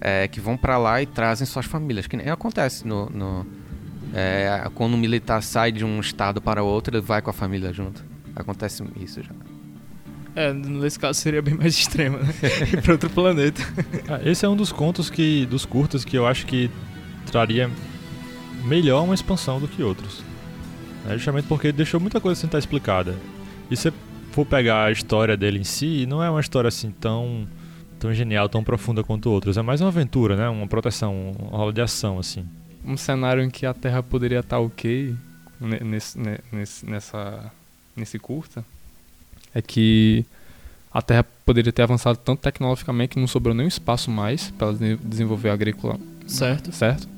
é, 0.00 0.26
que 0.28 0.40
vão 0.40 0.56
pra 0.56 0.78
lá 0.78 1.02
e 1.02 1.06
trazem 1.06 1.46
suas 1.46 1.66
famílias. 1.66 2.06
Que 2.06 2.16
nem 2.16 2.28
acontece 2.30 2.86
no. 2.86 3.10
no- 3.10 3.46
é, 4.12 4.68
quando 4.74 4.94
um 4.94 4.98
militar 4.98 5.42
sai 5.42 5.72
de 5.72 5.84
um 5.84 6.00
estado 6.00 6.40
para 6.40 6.62
outro, 6.62 6.96
ele 6.96 7.04
vai 7.04 7.22
com 7.22 7.30
a 7.30 7.32
família 7.32 7.72
junto. 7.72 8.04
Acontece 8.36 8.84
isso 9.00 9.22
já. 9.22 9.30
É, 10.34 10.52
nesse 10.52 10.98
caso 10.98 11.20
seria 11.20 11.42
bem 11.42 11.54
mais 11.54 11.74
extremo, 11.76 12.18
né? 12.18 12.28
Ir 12.72 12.82
pra 12.82 12.92
outro 12.92 13.10
planeta. 13.10 13.62
Ah, 14.08 14.20
esse 14.24 14.44
é 14.44 14.48
um 14.48 14.56
dos 14.56 14.72
contos 14.72 15.10
que 15.10 15.44
dos 15.46 15.66
curtas 15.66 16.04
que 16.04 16.16
eu 16.16 16.26
acho 16.26 16.46
que 16.46 16.70
traria 17.26 17.70
melhor 18.64 19.04
uma 19.04 19.14
expansão 19.14 19.60
do 19.60 19.68
que 19.68 19.82
outros. 19.82 20.22
É 21.08 21.14
justamente 21.14 21.46
porque 21.48 21.68
ele 21.68 21.76
deixou 21.76 22.00
muita 22.00 22.20
coisa 22.20 22.40
sem 22.40 22.48
estar 22.48 22.58
explicada. 22.58 23.14
E 23.70 23.76
se 23.76 23.90
você 23.90 23.92
for 24.30 24.46
pegar 24.46 24.84
a 24.84 24.92
história 24.92 25.36
dele 25.36 25.58
em 25.58 25.64
si, 25.64 26.06
não 26.06 26.22
é 26.22 26.30
uma 26.30 26.40
história 26.40 26.68
assim 26.68 26.90
tão 26.90 27.46
tão 27.98 28.12
genial, 28.12 28.48
tão 28.48 28.64
profunda 28.64 29.04
quanto 29.04 29.30
outros. 29.30 29.56
É 29.56 29.62
mais 29.62 29.80
uma 29.80 29.88
aventura, 29.88 30.34
né? 30.34 30.48
Uma 30.48 30.66
proteção, 30.66 31.32
uma 31.38 31.58
rola 31.58 31.72
de 31.72 31.80
ação 31.80 32.18
assim. 32.18 32.44
Um 32.84 32.96
cenário 32.96 33.42
em 33.42 33.50
que 33.50 33.64
a 33.66 33.72
Terra 33.74 34.02
poderia 34.02 34.40
estar 34.40 34.58
ok 34.58 35.14
ne- 35.60 35.80
nesse, 35.80 36.18
ne- 36.18 36.40
nesse, 36.50 36.84
nessa, 36.88 37.52
nesse 37.96 38.18
curta 38.18 38.64
é 39.54 39.62
que 39.62 40.24
a 40.92 41.00
Terra 41.00 41.24
poderia 41.44 41.72
ter 41.72 41.82
avançado 41.82 42.18
tanto 42.18 42.40
tecnologicamente 42.40 43.10
que 43.14 43.20
não 43.20 43.26
sobrou 43.26 43.54
nenhum 43.54 43.68
espaço 43.68 44.10
mais 44.10 44.50
para 44.50 44.72
desenvolver 45.02 45.50
a 45.50 45.52
agrícola, 45.54 45.98
Certo. 46.26 46.72
certo? 46.72 47.08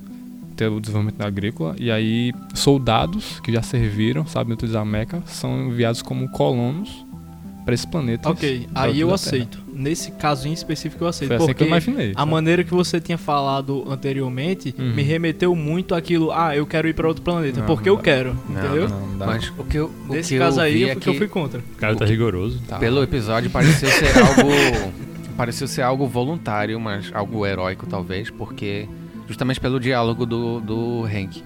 Ter 0.57 0.69
o 0.69 0.79
desenvolvimento 0.81 1.17
da 1.17 1.27
agrícola. 1.27 1.75
E 1.79 1.91
aí, 1.91 2.33
soldados 2.55 3.41
que 3.41 3.53
já 3.53 3.63
serviram, 3.63 4.25
sabem 4.27 4.55
utilizar 4.55 4.83
a 4.83 4.85
meca, 4.85 5.23
são 5.27 5.69
enviados 5.69 6.03
como 6.03 6.29
colonos 6.29 7.04
para 7.65 7.75
esse 7.75 7.87
planeta. 7.87 8.29
Ok, 8.31 8.69
aí 8.75 9.01
eu 9.01 9.09
da 9.09 9.15
Terra. 9.17 9.27
aceito. 9.29 9.59
Nesse 9.73 10.11
caso 10.13 10.47
em 10.47 10.53
específico 10.53 11.03
eu 11.05 11.09
aceito. 11.09 11.29
Foi 11.29 11.37
assim 11.37 11.47
que 11.47 11.53
porque 11.53 11.65
eu 11.65 11.69
imaginei. 11.69 12.13
a 12.15 12.27
maneira 12.27 12.63
que 12.63 12.73
você 12.73 13.01
tinha 13.01 13.17
falado 13.19 13.85
anteriormente 13.91 14.75
Uhum. 14.79 14.95
me 14.95 15.03
remeteu 15.03 15.55
muito 15.57 15.95
àquilo, 15.95 16.31
ah, 16.31 16.55
eu 16.55 16.67
quero 16.67 16.87
ir 16.89 16.95
pra 16.95 17.09
outro 17.09 17.23
planeta, 17.23 17.61
Não, 17.61 17.67
porque 17.67 17.89
não 17.89 17.95
eu 17.95 17.97
dá. 17.97 18.03
quero, 18.03 18.37
Não, 18.49 18.59
entendeu? 18.65 18.89
Não, 18.89 19.01
não 19.09 19.19
dá. 19.19 19.27
Mas 19.27 19.53
o 19.59 19.65
que 19.65 19.77
eu, 19.79 19.91
o 20.09 20.13
Nesse 20.13 20.35
que 20.35 20.39
caso 20.39 20.61
eu 20.61 20.65
aí 20.65 20.85
é 20.85 20.93
fui- 20.93 21.01
que 21.01 21.09
eu 21.09 21.15
fui 21.15 21.29
contra. 21.29 21.59
O 21.61 21.77
cara 21.77 21.97
tá 21.97 22.05
rigoroso. 22.05 22.61
Tá. 22.69 22.79
pelo 22.81 23.03
episódio 23.03 23.51
pareceu 23.51 23.89
ser 23.89 24.07
algo. 24.21 24.93
pareceu 25.37 25.67
ser 25.67 25.83
algo 25.83 26.07
voluntário, 26.07 26.79
mas 26.79 27.11
algo 27.15 27.45
heróico 27.47 27.87
talvez, 27.87 28.31
porque. 28.31 28.89
Justamente 29.27 29.59
pelo 29.59 29.81
diálogo 29.81 30.27
do, 30.27 30.61
do 30.61 31.05
Hank. 31.07 31.43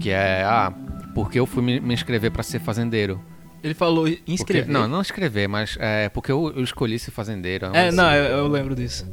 Que 0.00 0.08
é, 0.10 0.42
ah, 0.42 0.72
porque 1.14 1.38
eu 1.38 1.44
fui 1.44 1.62
me, 1.62 1.78
me 1.78 1.92
inscrever 1.92 2.30
pra 2.30 2.42
ser 2.42 2.60
fazendeiro. 2.60 3.20
Ele 3.62 3.74
falou 3.74 4.04
Porque- 4.06 4.22
inscrever. 4.26 4.68
não, 4.72 4.88
não 4.88 5.00
escrever, 5.02 5.46
mas 5.48 5.76
é 5.80 6.08
porque 6.08 6.32
eu, 6.32 6.52
eu 6.56 6.62
escolhi 6.64 6.98
ser 6.98 7.10
fazendeiro. 7.10 7.66
É, 7.74 7.88
assim. 7.88 7.96
não, 7.96 8.10
eu, 8.12 8.24
eu 8.38 8.48
lembro 8.48 8.74
disso. 8.74 9.06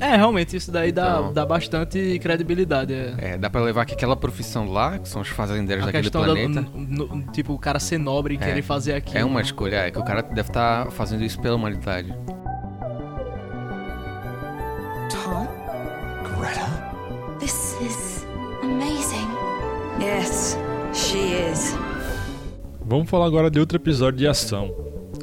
É, 0.00 0.14
realmente, 0.16 0.56
isso 0.56 0.70
daí 0.70 0.92
dá, 0.92 1.18
Então. 1.20 1.32
dá 1.32 1.46
bastante 1.46 2.18
credibilidade. 2.18 2.92
É. 2.92 3.14
É, 3.18 3.38
dá 3.38 3.48
pra 3.48 3.62
levar 3.62 3.86
que 3.86 3.94
aquela 3.94 4.16
profissão 4.16 4.70
lá, 4.70 4.98
que 4.98 5.08
são 5.08 5.22
os 5.22 5.28
fazendeiros 5.28 5.84
A 5.84 5.86
daquele 5.86 6.02
questão 6.02 6.22
planeta, 6.24 6.60
da, 6.62 6.68
no- 6.70 7.06
no- 7.16 7.32
tipo, 7.32 7.52
o 7.54 7.58
cara 7.58 7.78
ser 7.78 7.96
nobre 7.98 8.34
e 8.34 8.36
É. 8.36 8.40
querer 8.40 8.62
fazer 8.62 8.94
aquilo. 8.94 9.18
é 9.18 9.24
uma 9.24 9.40
escolha. 9.40 9.76
É 9.86 9.90
que 9.90 9.98
o 9.98 10.04
cara 10.04 10.20
deve 10.22 10.48
estar 10.50 10.90
fazendo 10.90 11.24
isso 11.24 11.40
pela 11.40 11.54
humanidade. 11.56 12.12
Tom, 15.10 15.46
Greta? 16.38 16.66
this 17.38 17.76
is 17.80 18.26
amazing. 18.62 19.28
Yes, 20.00 20.58
she 20.92 21.18
is. 21.50 21.74
Vamos 22.88 23.10
falar 23.10 23.26
agora 23.26 23.50
de 23.50 23.58
outro 23.58 23.76
episódio 23.76 24.18
de 24.18 24.26
ação. 24.26 24.72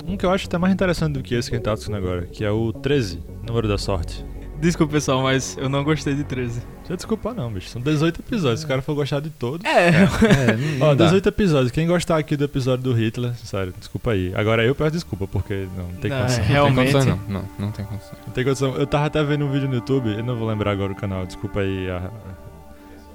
Um 0.06 0.18
que 0.18 0.26
eu 0.26 0.32
acho 0.32 0.48
até 0.48 0.58
mais 0.58 0.74
interessante 0.74 1.14
do 1.14 1.24
que 1.24 1.34
esse 1.36 1.50
que 1.50 1.56
a 1.56 1.58
gente 1.58 1.66
tá 1.66 1.74
discutindo 1.74 1.98
agora, 1.98 2.24
que 2.26 2.44
é 2.44 2.52
o 2.52 2.74
13, 2.74 3.20
Número 3.48 3.68
da 3.68 3.78
Sorte. 3.78 4.26
Desculpa, 4.60 4.94
pessoal, 4.94 5.22
mas 5.22 5.58
eu 5.58 5.68
não 5.70 5.84
gostei 5.84 6.14
de 6.16 6.24
13. 6.24 6.62
Deixa 6.80 6.94
eu 6.94 6.96
desculpar 6.98 7.34
não, 7.34 7.52
bicho. 7.52 7.70
São 7.70 7.82
18 7.82 8.22
episódios, 8.22 8.62
se 8.62 8.66
o 8.66 8.70
cara 8.70 8.82
for 8.82 8.96
gostar 8.96 9.20
de 9.20 9.30
todos. 9.30 9.66
É, 9.66 9.90
É, 9.90 9.98
não 10.80 10.88
Ó, 10.88 10.96
dá. 10.96 11.06
18 11.06 11.28
episódios. 11.30 11.72
Quem 11.72 11.86
gostar 11.88 12.18
aqui 12.18 12.36
do 12.38 12.46
episódio 12.46 12.84
do 12.84 12.94
Hitler, 12.94 13.34
sério, 13.36 13.74
desculpa 13.78 14.12
aí. 14.12 14.34
Agora 14.36 14.64
eu 14.64 14.74
peço 14.74 14.92
desculpa, 14.92 15.28
porque 15.28 15.68
não 15.78 15.88
tem 16.00 16.12
Não, 16.12 16.20
condição. 16.22 16.40
é. 16.40 16.40
Não 16.40 16.46
tem 16.46 16.54
realmente- 16.54 16.76
condições, 16.94 17.06
não. 17.06 17.20
Não, 17.28 17.50
não 17.60 17.72
tem 17.72 17.86
condição. 17.86 18.18
Não 18.26 18.34
tem 18.34 18.44
condição. 18.44 18.76
Eu 18.76 18.88
tava 18.88 19.06
até 19.06 19.24
vendo 19.24 19.46
um 19.46 19.52
vídeo 19.52 19.68
no 19.68 19.76
YouTube, 19.76 20.10
eu 20.18 20.24
não 20.24 20.36
vou 20.38 20.48
lembrar 20.48 20.72
agora 20.72 20.92
o 20.92 20.96
canal, 20.96 21.26
desculpa 21.26 21.60
aí 21.60 21.90
a, 21.90 22.10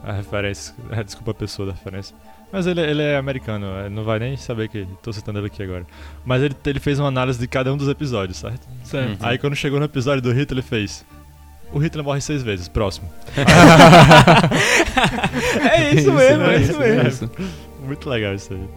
a 0.05 0.13
referência. 0.13 0.75
Desculpa 1.05 1.31
a 1.33 1.35
pessoa 1.35 1.67
da 1.69 1.73
referência. 1.73 2.15
Mas 2.53 2.67
ele, 2.67 2.81
ele 2.81 3.03
é 3.03 3.17
americano, 3.17 3.67
é, 3.67 3.91
não 3.91 4.05
vai 4.05 4.19
nem 4.19 4.37
saber 4.37 4.69
que 4.69 4.87
tô 5.03 5.13
citando 5.13 5.39
ele 5.39 5.49
aqui 5.49 5.63
agora. 5.63 5.87
Mas 6.25 6.43
ele, 6.43 6.57
ele 6.65 6.81
fez 6.81 6.99
uma 6.99 7.09
análise 7.09 7.39
de 7.39 7.47
cada 7.47 7.73
um 7.73 7.77
dos 7.77 7.89
episódios, 7.89 8.39
certo? 8.39 8.67
certo. 8.85 9.21
Uhum. 9.23 9.29
Aí 9.29 9.37
quando 9.37 9.55
chegou 9.55 9.79
no 9.79 9.85
episódio 9.85 10.23
do 10.23 10.33
Hitler, 10.33 10.59
ele 10.59 10.63
fez. 10.63 11.05
O 11.71 11.79
Hitler 11.79 12.03
morre 12.03 12.21
seis 12.21 12.43
vezes, 12.43 12.69
próximo. 12.69 13.09
É 15.71 15.95
isso 15.95 16.13
mesmo, 16.13 16.45
é 16.45 16.57
isso 16.61 16.79
mesmo. 16.79 17.31
Muito 17.85 18.09
legal 18.09 18.35
isso 18.35 18.53
aí. 18.53 18.69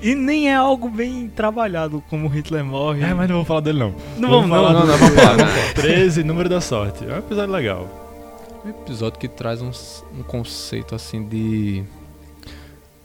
E 0.00 0.14
nem 0.14 0.48
é 0.48 0.54
algo 0.54 0.88
bem 0.88 1.28
trabalhado 1.28 2.02
como 2.08 2.28
Hitler 2.28 2.64
morre. 2.64 3.02
É, 3.02 3.12
mas 3.14 3.28
não 3.28 3.36
vamos 3.36 3.48
falar 3.48 3.60
dele 3.60 3.78
não. 3.78 3.94
não 4.16 4.30
vamos, 4.30 4.48
falar 4.48 4.72
não. 4.72 4.86
não, 4.86 4.98
vamos 4.98 5.14
falar, 5.14 5.36
vamos 5.36 5.52
falar. 5.52 5.74
13, 5.74 6.24
número 6.24 6.48
da 6.48 6.60
sorte. 6.60 7.04
É 7.04 7.14
um 7.14 7.18
episódio 7.18 7.52
legal. 7.52 7.88
Um 8.64 8.70
episódio 8.70 9.18
que 9.18 9.28
traz 9.28 9.60
um, 9.60 9.70
um 10.18 10.22
conceito 10.22 10.94
assim 10.94 11.26
de. 11.26 11.84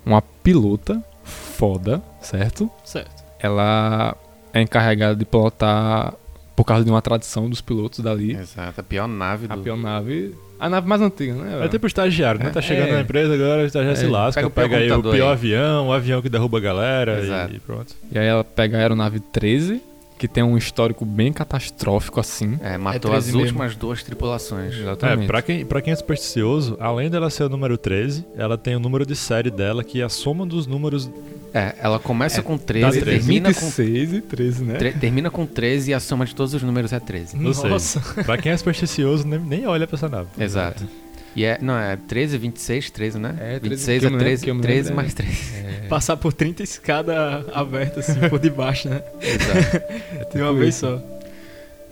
Uma 0.05 0.21
pilota 0.21 1.01
foda, 1.23 2.01
certo? 2.21 2.69
Certo. 2.83 3.23
Ela 3.39 4.15
é 4.53 4.61
encarregada 4.61 5.15
de 5.15 5.25
pilotar, 5.25 6.13
por 6.55 6.63
causa 6.65 6.83
de 6.85 6.91
uma 6.91 7.01
tradição 7.01 7.49
dos 7.49 7.61
pilotos 7.61 7.99
dali, 7.99 8.35
Exato, 8.35 8.79
a 8.79 8.83
pior 8.83 9.07
nave 9.07 9.47
do. 9.47 9.53
a 9.53 9.57
pior 9.57 9.77
nave. 9.77 10.35
A 10.59 10.69
nave 10.69 10.87
mais 10.87 11.01
antiga, 11.01 11.33
né? 11.33 11.65
É 11.65 11.67
tipo 11.67 11.85
estagiário, 11.87 12.39
né? 12.41 12.49
Tá 12.49 12.61
chegando 12.61 12.89
É. 12.89 12.93
na 12.93 13.01
empresa 13.01 13.33
agora, 13.33 13.63
o 13.63 13.65
estagiário 13.65 13.97
se 13.99 14.05
É, 14.05 14.09
lasca, 14.09 14.49
pega 14.49 14.69
pega, 14.69 14.77
aí 14.77 14.91
o 14.91 15.01
pior 15.01 15.13
aí. 15.27 15.31
avião, 15.33 15.87
o 15.87 15.91
avião 15.93 16.21
que 16.21 16.29
derruba 16.29 16.57
a 16.57 16.61
galera 16.61 17.19
Exato. 17.19 17.53
e 17.55 17.59
pronto. 17.59 17.93
E 18.11 18.17
aí 18.17 18.25
ela 18.27 18.43
pega 18.45 18.77
a 18.77 18.79
aeronave 18.79 19.19
13, 19.19 19.81
que 20.23 20.27
tem 20.29 20.41
um 20.41 20.57
histórico 20.57 21.03
bem 21.03 21.33
catastrófico 21.33 22.17
assim. 22.17 22.57
É, 22.61 22.77
matou 22.77 23.11
13 23.11 23.17
as 23.17 23.25
mesmo. 23.25 23.41
últimas 23.41 23.75
duas 23.75 24.03
tripulações. 24.03 24.73
É, 25.01 25.27
pra 25.27 25.41
quem, 25.41 25.65
pra 25.65 25.81
quem 25.81 25.91
é 25.91 25.95
supersticioso, 25.97 26.77
além 26.79 27.09
dela 27.09 27.29
ser 27.29 27.43
o 27.43 27.49
número 27.49 27.77
13, 27.77 28.25
ela 28.37 28.57
tem 28.57 28.73
o 28.73 28.79
número 28.79 29.05
de 29.05 29.17
série 29.17 29.51
dela, 29.51 29.83
que 29.83 29.99
é 29.99 30.03
a 30.05 30.07
soma 30.07 30.45
dos 30.45 30.65
números. 30.65 31.09
É, 31.53 31.75
ela 31.77 31.99
começa 31.99 32.41
com 32.41 32.55
dá 32.55 32.63
13, 32.63 33.01
13. 33.01 33.03
termina 33.03 33.53
com, 33.53 33.59
26 33.65 34.13
e 34.13 34.21
13, 34.21 34.63
né? 34.63 34.75
tre- 34.75 34.91
termina 34.93 35.29
com 35.29 35.45
13 35.45 35.91
e 35.91 35.93
a 35.93 35.99
soma 35.99 36.25
de 36.25 36.33
todos 36.33 36.53
os 36.53 36.63
números 36.63 36.93
é 36.93 37.01
13. 37.01 37.45
Ou 37.45 37.53
seja, 37.53 37.67
Nossa. 37.67 37.99
pra 38.23 38.37
quem 38.37 38.53
é 38.53 38.55
supersticioso, 38.57 39.27
nem, 39.27 39.39
nem 39.39 39.67
olha 39.67 39.85
pra 39.85 39.97
essa 39.97 40.07
nave. 40.07 40.29
Exato. 40.39 40.87
E 41.35 41.43
é, 41.45 41.57
não, 41.61 41.77
é 41.77 41.95
13, 41.97 42.37
26, 42.37 42.91
13, 42.91 43.19
né? 43.19 43.35
É, 43.39 43.59
13, 43.59 43.69
26 43.69 43.99
que 43.99 44.05
eu 44.05 44.07
é 44.07 44.11
me 44.11 44.17
lembro, 44.17 44.25
13, 44.25 44.43
que 44.43 44.49
eu 44.51 44.55
me 44.55 44.61
13 44.61 44.79
lembro, 44.89 44.95
mais 44.95 45.11
é. 45.13 45.15
13. 45.15 45.87
Passar 45.89 46.17
por 46.17 46.31
30 46.33 46.63
escadas 46.63 47.15
abertas 47.53 48.09
assim 48.09 48.29
por 48.29 48.39
debaixo, 48.39 48.87
né? 48.89 49.01
Exato. 49.21 49.83
De 50.33 50.41
uma 50.41 50.47
tipo 50.49 50.53
vez 50.59 50.75
isso. 50.75 50.85
só. 50.87 51.01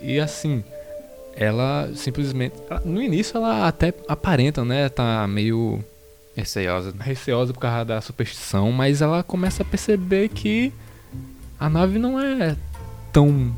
E 0.01 0.19
assim, 0.19 0.63
ela 1.35 1.89
simplesmente. 1.95 2.55
ela- 2.69 2.81
no 2.85 3.01
início 3.01 3.37
ela 3.37 3.67
até 3.67 3.93
aparenta, 4.07 4.63
né? 4.63 4.89
Tá 4.89 5.27
meio 5.27 5.83
Receiosa. 6.35 6.93
receosa 6.99 7.51
por 7.53 7.59
causa 7.59 7.83
da 7.85 7.99
superstição, 8.01 8.71
mas 8.71 9.01
ela 9.01 9.21
começa 9.23 9.63
a 9.63 9.65
perceber 9.65 10.29
que 10.29 10.71
a 11.59 11.69
nave 11.69 11.99
não 11.99 12.19
é 12.19 12.55
tão 13.11 13.53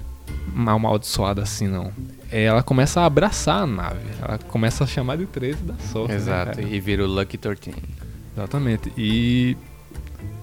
mal 0.54 0.76
amaldiçoada 0.78 1.42
assim, 1.44 1.68
não. 1.68 1.92
É, 2.34 2.44
Ela 2.46 2.64
começa 2.64 3.02
a 3.02 3.06
abraçar 3.06 3.62
a 3.62 3.68
nave. 3.68 4.00
Ela 4.22 4.38
começa 4.40 4.84
a 4.84 4.88
chamar 4.88 5.18
de 5.18 5.26
13 5.28 5.64
da 5.64 5.76
sorte. 5.76 6.10
né, 6.10 6.16
Exato. 6.16 6.56
cara? 6.58 6.62
e 6.62 6.80
vira 6.80 7.04
o 7.04 7.08
Lucky 7.08 7.38
13. 7.38 7.74
Exatamente. 8.36 8.92
E 8.98 9.56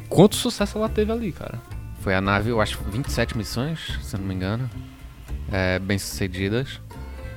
quanto 0.09 0.36
sucesso 0.36 0.78
ela 0.78 0.88
teve 0.88 1.11
ali, 1.11 1.32
cara? 1.32 1.59
Foi 2.01 2.14
a 2.14 2.20
nave, 2.20 2.49
eu 2.51 2.61
acho, 2.61 2.78
27 2.91 3.36
missões, 3.36 3.99
se 4.03 4.14
eu 4.14 4.20
não 4.20 4.26
me 4.26 4.34
engano. 4.34 4.70
É, 5.51 5.78
bem 5.80 5.99
sucedidas. 5.99 6.80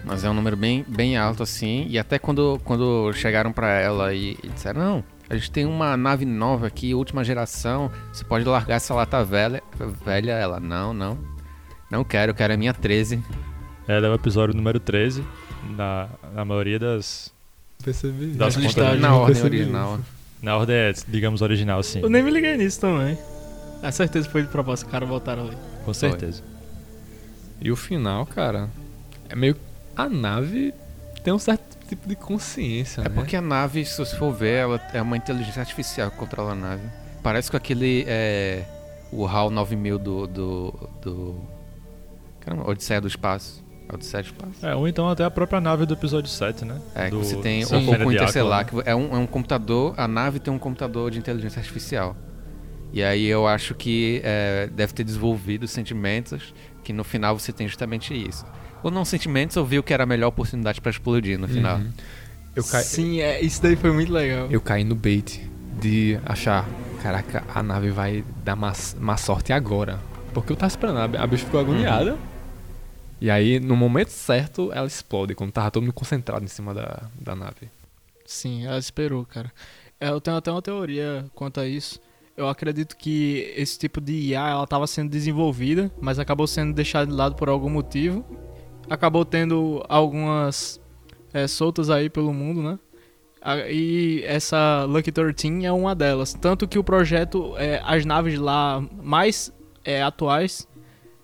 Mas 0.06 0.24
é 0.24 0.30
um 0.30 0.34
número 0.34 0.56
bem, 0.56 0.86
bem 0.88 1.18
alto, 1.18 1.42
assim. 1.42 1.88
E 1.90 1.98
até 1.98 2.20
quando, 2.20 2.60
quando 2.64 3.12
chegaram 3.14 3.52
pra 3.52 3.70
ela 3.80 4.14
e, 4.14 4.38
e 4.44 4.50
disseram: 4.50 4.82
Não, 4.82 5.04
a 5.30 5.36
gente 5.36 5.50
tem 5.50 5.66
uma 5.66 5.96
nave 5.98 6.26
nova 6.26 6.68
aqui, 6.68 6.94
última 6.94 7.24
geração. 7.24 7.90
Você 8.12 8.24
pode 8.24 8.46
largar 8.46 8.76
essa 8.76 8.94
lata 8.94 9.24
velha. 9.24 9.64
Velha, 10.06 10.34
ela: 10.34 10.60
Não, 10.60 10.94
não. 10.94 11.18
Não 11.90 12.04
quero, 12.04 12.34
quero 12.34 12.54
a 12.54 12.58
minha 12.58 12.74
13. 12.74 13.24
Ela 13.88 14.08
é 14.08 14.10
o 14.10 14.14
episódio 14.14 14.56
número 14.56 14.80
13, 14.80 15.24
na, 15.76 16.10
na 16.34 16.46
maioria 16.46 16.80
das. 16.80 17.34
Percebi. 17.84 18.28
Das 18.28 18.56
contas 18.56 18.64
listagens. 18.68 19.02
Na 19.02 19.16
ordem 19.16 19.44
original. 19.44 20.00
Na 20.42 20.58
ordem, 20.58 20.76
é, 20.76 20.94
digamos, 21.08 21.42
original, 21.42 21.82
sim. 21.84 22.00
Eu 22.02 22.10
nem 22.10 22.24
me 22.24 22.32
liguei 22.32 22.58
nisso 22.58 22.80
também. 22.80 23.18
A 23.82 23.92
certeza 23.92 24.30
foi 24.30 24.42
de 24.44 24.48
propósito, 24.48 24.90
cara 24.90 25.06
botaram 25.06 25.48
ali. 25.48 25.58
Com 25.84 25.94
certeza. 25.94 26.42
E 27.62 27.72
o 27.72 27.76
final, 27.76 28.26
cara, 28.26 28.70
é 29.30 29.36
meio. 29.36 29.56
A 29.96 30.08
nave 30.10 30.74
tem 31.24 31.34
um 31.34 31.40
certo 31.40 31.78
tipo 31.88 32.08
de 32.08 32.16
consciência, 32.16 33.02
É 33.02 33.04
né? 33.04 33.10
porque 33.14 33.36
a 33.36 33.42
nave, 33.42 33.86
se 33.86 33.98
você 33.98 34.16
for 34.18 34.34
ver, 34.34 34.56
ela 34.56 34.82
é 34.94 35.02
uma 35.02 35.16
inteligência 35.16 35.60
artificial 35.62 36.10
que 36.10 36.18
controla 36.18 36.54
a 36.54 36.56
nave. 36.56 36.84
Parece 37.22 37.52
com 37.52 37.58
aquele. 37.58 38.04
É, 38.08 38.64
o 39.12 39.26
HAL 39.28 39.50
9000 39.50 40.00
do. 40.00 40.28
do. 40.28 40.90
do. 41.02 41.36
Caramba, 42.42 42.70
Odisseia 42.70 43.00
do 43.00 43.08
Espaço. 43.08 43.63
Odisseia 43.92 44.24
do 44.24 44.28
Espaço. 44.28 44.66
É, 44.66 44.76
ou 44.76 44.88
então 44.88 45.10
até 45.10 45.24
a 45.24 45.32
própria 45.32 45.60
nave 45.60 45.86
do 45.86 45.94
episódio 45.94 46.30
7, 46.30 46.66
né? 46.66 46.80
É, 46.96 47.06
que 47.06 47.12
do, 47.12 47.24
você 47.24 47.36
tem 47.38 47.64
Sim. 47.66 47.84
o 47.84 47.86
Cocô 47.86 48.10
de 48.10 48.16
Interestelar, 48.16 48.62
Aquila, 48.62 48.84
que 48.84 48.90
é 48.90 48.96
um, 48.96 49.16
é 49.16 49.18
um 49.18 49.28
computador, 49.28 49.94
a 49.98 50.08
nave 50.08 50.40
tem 50.40 50.54
um 50.54 50.60
computador 50.60 51.12
de 51.12 51.20
inteligência 51.20 51.60
artificial. 51.60 52.16
E 52.92 53.04
aí 53.04 53.26
eu 53.26 53.48
acho 53.48 53.74
que 53.74 54.22
é, 54.24 54.70
deve 54.72 54.94
ter 54.94 55.04
desenvolvido 55.04 55.68
sentimentos, 55.68 56.54
que 56.84 56.94
no 56.94 57.04
final 57.04 57.38
você 57.38 57.52
tem 57.52 57.68
justamente 57.68 58.14
isso. 58.14 58.46
Ou 58.84 58.92
não 58.92 59.04
sentimentos, 59.04 59.58
ou 59.58 59.66
viu 59.66 59.82
que 59.82 59.94
era 59.94 60.04
a 60.04 60.06
melhor 60.06 60.28
oportunidade 60.28 60.80
pra 60.80 60.92
explodir 60.92 61.40
no 61.40 61.48
final. 61.48 61.78
Uhum. 61.78 61.92
Eu, 62.56 62.64
caí, 62.64 62.84
Sim, 62.84 63.20
é, 63.20 63.42
isso 63.42 63.62
daí 63.62 63.76
foi 63.76 63.92
muito 63.92 64.12
legal. 64.12 64.48
eu 64.52 64.62
caí 64.62 64.84
no 64.84 64.94
bait 64.94 65.42
de 65.82 66.20
achar, 66.24 66.68
caraca, 67.02 67.44
a 67.54 67.64
nave 67.64 67.90
vai 67.90 68.24
dar 68.44 68.56
má, 68.56 68.74
má 69.00 69.18
sorte 69.18 69.52
agora. 69.52 70.00
Porque 70.34 70.52
eu 70.52 70.56
tava 70.56 70.70
esperando, 70.70 70.98
a, 71.00 71.24
a 71.24 71.28
bicha 71.28 71.46
ficou 71.46 71.60
agoniada. 71.60 72.16
E 73.24 73.32
aí, 73.32 73.58
no 73.58 73.78
momento 73.78 74.10
certo, 74.10 74.70
ela 74.74 74.86
explode, 74.86 75.34
quando 75.34 75.54
tava 75.54 75.72
todo 75.72 75.82
mundo 75.82 75.94
concentrado 75.94 76.44
em 76.44 76.50
cima 76.50 76.74
da, 76.74 77.04
da 77.18 77.34
nave. 77.34 77.70
Sim, 78.26 78.66
ela 78.66 78.78
esperou, 78.78 79.26
cara. 79.26 79.50
É, 79.98 80.10
Eu 80.10 80.20
tenho 80.20 80.36
até 80.36 80.52
uma 80.52 80.62
teoria 80.62 81.26
quanto 81.34 81.62
a 81.62 81.66
isso. 81.66 82.02
Eu 82.36 82.50
acredito 82.50 82.98
que 82.98 83.54
esse 83.56 83.80
tipo 83.80 84.02
de 84.02 84.12
IA 84.12 84.50
ela 84.50 84.66
estava 84.66 84.86
sendo 84.88 85.10
desenvolvida, 85.10 85.90
mas 86.02 86.20
acabou 86.20 86.46
sendo 86.46 86.74
deixada 86.74 87.08
de 87.08 87.14
lado 87.14 87.36
por 87.36 87.48
algum 87.48 87.70
motivo. 87.70 88.26
Acabou 88.90 89.24
tendo 89.24 89.82
algumas 89.88 90.82
é, 91.34 91.48
soltas 91.48 91.90
aí 91.90 92.10
pelo 92.10 92.34
mundo, 92.34 92.62
né? 92.62 92.78
E 93.72 94.22
essa 94.26 94.84
Lucky 94.84 95.14
13 95.14 95.64
é 95.64 95.72
uma 95.72 95.96
delas. 95.96 96.34
Tanto 96.34 96.68
que 96.68 96.78
o 96.78 96.84
projeto, 96.84 97.56
é, 97.56 97.82
as 97.86 98.04
naves 98.04 98.38
lá 98.38 98.86
mais 99.02 99.50
é, 99.86 100.04
atuais, 100.04 100.68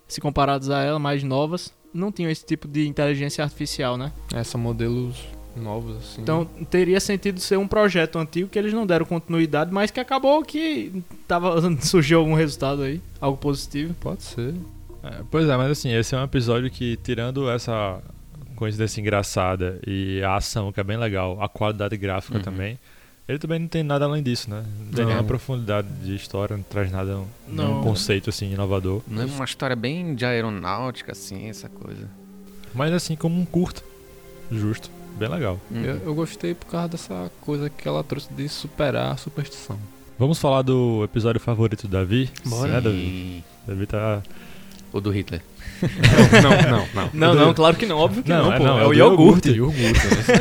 se 0.08 0.18
comparadas 0.18 0.70
a 0.70 0.80
ela, 0.80 0.98
mais 0.98 1.22
novas, 1.22 1.78
não 1.92 2.10
tinham 2.12 2.30
esse 2.30 2.44
tipo 2.44 2.66
de 2.68 2.86
inteligência 2.86 3.42
artificial, 3.44 3.96
né? 3.96 4.12
É, 4.34 4.42
são 4.44 4.60
modelos 4.60 5.16
novos, 5.56 5.96
assim. 5.96 6.22
Então 6.22 6.44
teria 6.70 7.00
sentido 7.00 7.40
ser 7.40 7.58
um 7.58 7.66
projeto 7.66 8.18
antigo 8.18 8.48
que 8.48 8.58
eles 8.58 8.72
não 8.72 8.86
deram 8.86 9.04
continuidade, 9.04 9.72
mas 9.72 9.90
que 9.90 9.98
acabou 10.00 10.42
que 10.44 11.02
tava, 11.26 11.60
surgiu 11.82 12.20
algum 12.20 12.34
resultado 12.34 12.82
aí, 12.82 13.00
algo 13.20 13.36
positivo. 13.36 13.94
pode 14.00 14.22
ser. 14.22 14.54
É, 15.02 15.22
pois 15.30 15.48
é, 15.48 15.56
mas 15.56 15.70
assim, 15.70 15.92
esse 15.94 16.14
é 16.14 16.18
um 16.18 16.24
episódio 16.24 16.70
que, 16.70 16.96
tirando 17.02 17.50
essa 17.50 18.00
coincidência 18.54 19.00
engraçada 19.00 19.80
e 19.86 20.22
a 20.22 20.36
ação, 20.36 20.70
que 20.70 20.78
é 20.78 20.84
bem 20.84 20.98
legal, 20.98 21.42
a 21.42 21.48
qualidade 21.48 21.96
gráfica 21.96 22.36
Uhum. 22.36 22.44
também, 22.44 22.78
ele 23.30 23.38
também 23.38 23.60
não 23.60 23.68
tem 23.68 23.84
nada 23.84 24.04
além 24.06 24.22
disso, 24.24 24.50
né? 24.50 24.64
Não 24.86 24.92
tem 24.92 25.06
nenhuma 25.06 25.22
profundidade 25.22 25.86
de 26.02 26.16
história, 26.16 26.56
não 26.56 26.64
traz 26.64 26.90
nada, 26.90 27.16
um, 27.16 27.26
Não. 27.48 27.68
nenhum 27.68 27.82
conceito 27.82 28.28
assim 28.28 28.52
inovador. 28.52 29.02
Não 29.06 29.22
é 29.22 29.26
uma 29.26 29.44
história 29.44 29.76
bem 29.76 30.16
de 30.16 30.24
aeronáutica, 30.24 31.12
assim, 31.12 31.48
essa 31.48 31.68
coisa. 31.68 32.08
Mas 32.74 32.92
assim, 32.92 33.14
como 33.14 33.40
um 33.40 33.44
curto, 33.44 33.84
justo, 34.50 34.90
bem 35.16 35.28
legal. 35.28 35.60
Uhum. 35.70 35.84
Eu, 35.84 35.96
eu 36.06 36.14
gostei 36.14 36.54
por 36.54 36.66
causa 36.66 36.88
dessa 36.88 37.30
coisa 37.40 37.70
que 37.70 37.86
ela 37.86 38.02
trouxe 38.02 38.32
de 38.32 38.48
superar 38.48 39.12
a 39.12 39.16
superstição. 39.16 39.78
Vamos 40.18 40.38
falar 40.38 40.62
do 40.62 41.04
episódio 41.04 41.40
favorito 41.40 41.86
do 41.86 41.92
Davi? 41.92 42.28
Bora. 42.44 42.72
Né, 42.72 42.80
Davi? 42.80 43.44
Davi 43.64 43.86
tá. 43.86 44.22
O 44.92 45.00
do 45.00 45.10
Hitler. 45.10 45.40
Não, 46.42 46.50
não, 46.70 46.88
não. 46.94 47.10
Não, 47.12 47.34
não, 47.46 47.54
claro 47.54 47.76
que 47.76 47.86
não, 47.86 47.96
óbvio 47.96 48.22
que 48.22 48.28
Não, 48.28 48.44
não, 48.46 48.52
é 48.52 48.58
pô. 48.58 48.64
não, 48.64 48.78
é, 48.78 48.82
é 48.82 48.86
o 48.86 48.92
iogurte. 48.92 49.50
Iogurte, 49.50 49.80
é 49.82 49.92
isso 49.92 50.32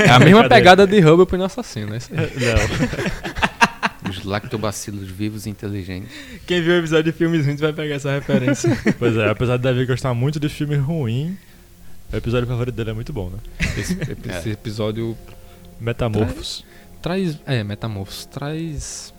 aí. 0.00 0.06
É 0.06 0.10
a 0.10 0.18
mesma 0.18 0.48
pegada 0.48 0.86
de 0.86 1.00
Hubble 1.00 1.26
pro 1.26 1.42
assassino, 1.44 1.94
é 1.94 1.98
isso 1.98 2.10
aí. 2.12 2.30
Não. 2.40 4.10
Os 4.10 4.24
lactobacilos 4.24 5.08
vivos 5.08 5.46
e 5.46 5.50
inteligentes. 5.50 6.10
Quem 6.46 6.62
viu 6.62 6.72
o 6.72 6.76
episódio 6.78 7.12
de 7.12 7.16
filmes 7.18 7.44
ruins 7.46 7.60
vai 7.60 7.72
pegar 7.72 7.94
essa 7.96 8.10
referência. 8.12 8.76
pois 8.98 9.16
é, 9.16 9.28
apesar 9.28 9.56
de 9.56 9.62
Davi 9.62 9.84
gostar 9.86 10.12
muito 10.14 10.40
de 10.40 10.48
filme 10.48 10.74
ruim, 10.76 11.36
o 12.12 12.16
episódio 12.16 12.48
favorito 12.48 12.74
dele 12.74 12.90
é 12.90 12.92
muito 12.92 13.12
bom, 13.12 13.28
né? 13.30 13.38
Esse, 13.78 13.96
esse 14.28 14.50
episódio 14.50 15.16
Metamorfos. 15.80 16.64
traz. 17.00 17.38
É, 17.46 17.62
Metamorfos 17.62 18.24
traz. 18.26 19.14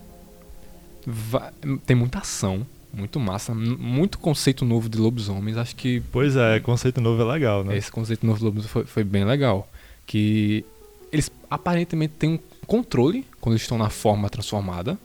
Tem 1.85 1.95
muita 1.95 2.19
ação, 2.19 2.65
muito 2.93 3.19
massa, 3.19 3.53
muito 3.53 4.17
conceito 4.19 4.65
novo 4.65 4.89
de 4.89 4.97
lobisomens. 4.97 5.57
Acho 5.57 5.75
que 5.75 6.01
Pois 6.11 6.35
é, 6.35 6.59
conceito 6.59 6.99
novo 7.01 7.21
é 7.21 7.25
legal, 7.25 7.63
né? 7.63 7.77
esse 7.77 7.91
conceito 7.91 8.25
novo 8.25 8.39
de 8.39 8.45
lobisomens 8.45 8.71
foi, 8.71 8.85
foi 8.85 9.03
bem 9.03 9.23
legal. 9.25 9.67
Que 10.05 10.65
eles 11.11 11.31
aparentemente 11.49 12.13
têm 12.19 12.31
um 12.31 12.39
controle 12.65 13.25
quando 13.39 13.53
eles 13.53 13.61
estão 13.63 13.77
na 13.77 13.89
forma 13.89 14.29
transformada. 14.29 14.97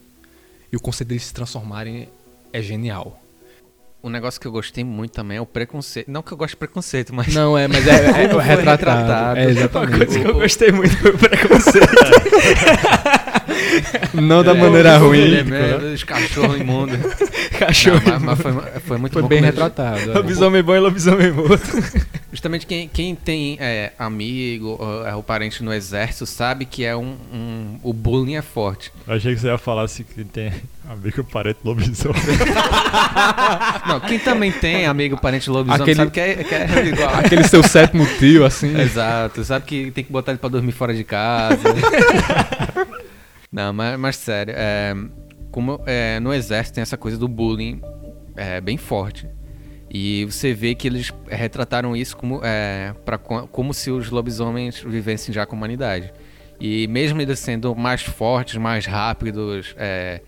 E 0.73 0.77
o 0.77 0.81
conceito 0.81 1.09
deles 1.09 1.25
se 1.25 1.35
transformarem 1.35 2.09
é 2.53 2.61
genial. 2.61 3.21
Um 4.03 4.09
negócio 4.09 4.41
que 4.41 4.47
eu 4.47 4.53
gostei 4.53 4.85
muito 4.85 5.13
também 5.13 5.37
é 5.37 5.41
o 5.41 5.47
preconceito. 5.47 6.09
Não 6.11 6.23
que 6.23 6.33
eu 6.33 6.37
goste 6.37 6.55
de 6.55 6.59
preconceito, 6.59 7.15
mas. 7.15 7.35
Não, 7.35 7.59
é, 7.59 7.67
mas 7.67 7.87
é, 7.87 8.23
é, 8.25 8.29
foi 8.29 8.43
retratado. 8.43 8.71
retratado. 8.71 9.41
É, 9.41 9.43
Uma 9.43 9.51
exatamente. 9.51 9.97
coisa 9.99 10.21
que 10.21 10.27
eu 10.27 10.35
gostei 10.35 10.73
muito 10.73 10.97
foi 10.97 11.11
o 11.11 11.19
preconceito. 11.19 11.87
Não 14.15 14.43
da 14.43 14.53
É, 14.53 14.55
maneira 14.55 14.97
ruim. 14.99 15.35
é, 15.35 15.39
é, 15.91 15.93
Os 15.95 16.05
cachorros 16.05 16.61
imundos. 16.61 16.97
Cachorro. 17.59 18.03
Não, 18.05 18.21
mas, 18.21 18.39
mas 18.39 18.41
foi, 18.41 18.81
foi 18.81 18.99
muito 18.99 19.13
Foi 19.15 19.23
bom 19.23 19.29
bem 19.29 19.39
eles- 19.39 19.51
retratado. 19.51 19.99
é. 20.11 20.15
Lobisomem 20.15 20.63
bom 20.63 20.75
e 20.75 20.79
lobisomem 20.81 21.33
morto. 21.33 21.65
Justamente 22.31 22.67
quem, 22.67 22.87
quem 22.87 23.15
tem 23.15 23.57
é, 23.59 23.93
amigo 23.99 24.77
ou, 24.79 25.07
é, 25.07 25.15
ou 25.15 25.23
parente 25.23 25.63
no 25.65 25.73
exército 25.73 26.27
sabe 26.27 26.67
que 26.67 26.85
é 26.85 26.95
um, 26.95 27.17
um- 27.33 27.79
o 27.83 27.95
bullying 27.95 28.35
é 28.35 28.43
forte. 28.43 28.93
Eu 29.09 29.15
achei 29.15 29.35
que 29.35 29.41
você 29.41 29.47
ia 29.47 29.57
falar 29.57 29.85
assim 29.85 30.03
que 30.05 30.23
tem 30.23 30.53
amigo 30.87 31.25
parente 31.25 31.61
lobisomem. 31.65 32.21
Não, 33.89 34.01
quem 34.01 34.19
também 34.19 34.53
tem 34.53 34.85
amigo 34.87 35.19
parente 35.19 35.49
lobisomem 35.49 35.81
Aquele- 35.83 35.97
sabe 35.97 36.11
que 36.11 36.21
é, 36.21 36.35
que 36.45 36.55
é 36.55 36.85
igual. 36.87 37.15
Aquele 37.15 37.45
seu 37.49 37.63
sétimo 37.63 38.07
tio, 38.19 38.45
assim. 38.45 38.79
Exato, 38.79 39.43
sabe 39.43 39.65
que 39.65 39.91
tem 39.93 40.05
que 40.05 40.13
botar 40.13 40.33
ele 40.33 40.39
pra 40.39 40.51
dormir 40.51 40.73
fora 40.73 40.93
de 40.93 41.05
casa. 41.05 41.57
Não, 43.57 43.73
mas, 43.73 43.99
mas 43.99 44.17
sério, 44.17 44.53
é, 44.55 44.95
como 45.51 45.81
é, 45.87 46.21
no 46.21 46.31
exército 46.35 46.75
tem 46.75 46.83
essa 46.83 46.99
coisa 46.99 47.17
do 47.17 47.27
bullying 47.27 47.81
é, 48.37 48.61
bem 48.61 48.77
forte. 48.77 49.27
E 49.89 50.27
você 50.27 50.53
vê 50.53 50.75
que 50.75 50.87
eles 50.87 51.11
retrataram 51.27 51.97
isso 51.97 52.15
como, 52.19 52.43
é, 52.45 52.93
pra, 53.03 53.17
co- 53.17 53.49
como 53.49 53.73
se 53.73 53.91
os 53.91 54.11
lobisomens 54.11 54.81
vivessem 54.83 55.33
já 55.33 55.47
com 55.47 55.57
a 55.57 55.59
humanidade. 55.59 56.13
E 56.61 56.87
mesmo 56.89 57.19
eles 57.23 57.39
sendo 57.39 57.75
mais 57.75 58.03
fortes, 58.03 58.57
mais 58.57 58.85
rápidos 58.85 59.75
é, 59.79 60.21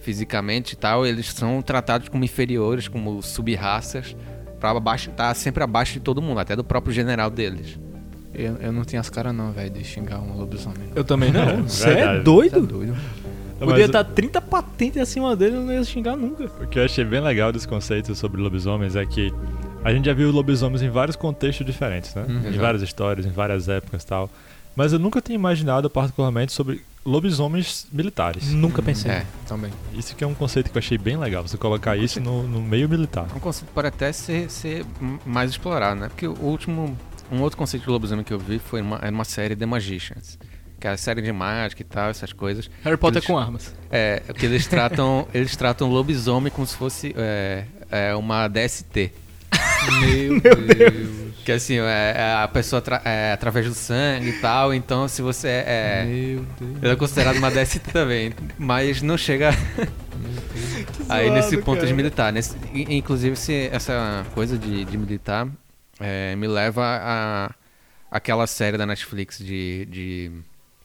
fisicamente 0.00 0.74
e 0.74 0.76
tal, 0.76 1.06
eles 1.06 1.28
são 1.32 1.62
tratados 1.62 2.10
como 2.10 2.22
inferiores, 2.22 2.86
como 2.86 3.22
sub-raças, 3.22 4.14
pra 4.60 4.72
abaixo, 4.72 5.10
tá 5.12 5.32
sempre 5.32 5.64
abaixo 5.64 5.94
de 5.94 6.00
todo 6.00 6.20
mundo, 6.20 6.38
até 6.38 6.54
do 6.54 6.62
próprio 6.64 6.92
general 6.92 7.30
deles. 7.30 7.78
Eu, 8.34 8.56
eu 8.56 8.72
não 8.72 8.84
tinha 8.84 9.00
as 9.00 9.08
caras 9.08 9.34
não, 9.34 9.52
velho, 9.52 9.70
de 9.70 9.84
xingar 9.84 10.18
um 10.20 10.36
lobisomem. 10.36 10.88
Eu 10.94 11.04
também 11.04 11.32
não. 11.32 11.62
Você 11.68 11.88
é 11.88 11.94
verdade. 11.94 12.18
Tá 12.18 12.22
doido? 12.24 12.66
doido. 12.66 12.96
Podia 13.58 13.86
estar 13.86 14.04
30 14.04 14.40
patentes 14.40 15.00
acima 15.00 15.34
dele 15.36 15.56
e 15.56 15.58
não 15.58 15.72
ia 15.72 15.84
xingar 15.84 16.16
nunca. 16.16 16.44
O 16.44 16.66
que 16.66 16.78
eu 16.78 16.84
achei 16.84 17.04
bem 17.04 17.20
legal 17.20 17.52
desse 17.52 17.66
conceito 17.66 18.14
sobre 18.14 18.40
lobisomens 18.40 18.96
é 18.96 19.06
que 19.06 19.32
a 19.84 19.92
gente 19.92 20.06
já 20.06 20.12
viu 20.12 20.30
lobisomens 20.30 20.82
em 20.82 20.90
vários 20.90 21.16
contextos 21.16 21.64
diferentes, 21.64 22.14
né? 22.14 22.24
Uhum. 22.28 22.34
Em 22.36 22.46
Exato. 22.46 22.58
várias 22.58 22.82
histórias, 22.82 23.26
em 23.26 23.30
várias 23.30 23.68
épocas 23.68 24.02
e 24.02 24.06
tal. 24.06 24.30
Mas 24.74 24.92
eu 24.92 24.98
nunca 24.98 25.20
tinha 25.20 25.36
imaginado 25.36 25.88
particularmente 25.88 26.52
sobre 26.52 26.82
lobisomens 27.04 27.86
militares. 27.92 28.50
Nunca 28.50 28.82
pensei. 28.82 29.10
É, 29.10 29.26
Também. 29.46 29.70
Isso 29.92 30.16
que 30.16 30.24
é 30.24 30.26
um 30.26 30.34
conceito 30.34 30.70
que 30.70 30.76
eu 30.76 30.80
achei 30.80 30.96
bem 30.96 31.16
legal, 31.16 31.46
você 31.46 31.56
colocar 31.56 31.96
isso 31.96 32.20
no, 32.20 32.42
no 32.44 32.60
meio 32.60 32.88
militar. 32.88 33.26
é 33.32 33.36
um 33.36 33.40
conceito 33.40 33.68
que 33.68 33.74
pode 33.74 33.88
até 33.88 34.10
ser, 34.10 34.50
ser 34.50 34.84
mais 35.24 35.50
explorado, 35.50 36.00
né? 36.00 36.08
Porque 36.08 36.26
o 36.26 36.36
último, 36.40 36.96
um 37.34 37.42
outro 37.42 37.58
conceito 37.58 37.82
de 37.84 37.90
lobisomem 37.90 38.24
que 38.24 38.32
eu 38.32 38.38
vi 38.38 38.58
foi 38.58 38.80
uma, 38.80 38.96
era 38.96 39.10
uma 39.10 39.24
série 39.24 39.54
The 39.56 39.66
Magicians. 39.66 40.38
Que 40.80 40.86
é 40.88 40.90
a 40.90 40.96
série 40.96 41.22
de 41.22 41.32
mágica 41.32 41.80
e 41.82 41.84
tal, 41.84 42.10
essas 42.10 42.32
coisas. 42.32 42.68
Harry 42.82 42.96
Potter 42.96 43.18
Eles- 43.18 43.26
com 43.26 43.38
armas. 43.38 43.74
É, 43.90 44.22
que 44.36 44.44
eles 44.44 44.66
tratam, 44.66 45.26
eles 45.32 45.56
tratam 45.56 45.88
lobisomem 45.88 46.52
como 46.52 46.66
se 46.66 46.76
fosse 46.76 47.14
é, 47.16 47.64
é, 47.90 48.14
uma 48.14 48.48
DST. 48.48 49.12
Meu, 50.00 50.40
Deus. 50.40 51.24
Que 51.44 51.52
assim, 51.52 51.78
é, 51.78 52.14
é 52.16 52.42
a 52.42 52.48
pessoa 52.48 52.82
é, 53.04 53.32
através 53.32 53.66
do 53.66 53.74
sangue 53.74 54.30
e 54.30 54.32
tal, 54.40 54.72
então 54.74 55.06
se 55.06 55.20
você 55.22 55.48
é. 55.66 56.04
Meu 56.06 56.44
Deus. 56.58 56.82
Ele 56.82 56.92
é 56.92 56.96
considerado 56.96 57.36
uma 57.36 57.50
DST 57.50 57.80
também, 57.92 58.32
mas 58.58 59.02
não 59.02 59.16
chega 59.18 59.50
aí 61.08 61.26
zoado, 61.26 61.34
nesse 61.34 61.56
ponto 61.58 61.76
cara. 61.76 61.86
de 61.86 61.92
militar. 61.94 62.32
Nesse, 62.32 62.56
inclusive, 62.72 63.36
se 63.36 63.68
essa 63.72 64.24
coisa 64.34 64.56
de, 64.58 64.84
de 64.86 64.96
militar 64.96 65.46
é, 66.06 66.36
me 66.36 66.46
leva 66.46 66.82
a 66.84 67.54
aquela 68.10 68.46
série 68.46 68.76
da 68.78 68.86
Netflix 68.86 69.38
de, 69.38 69.86
de 69.86 70.30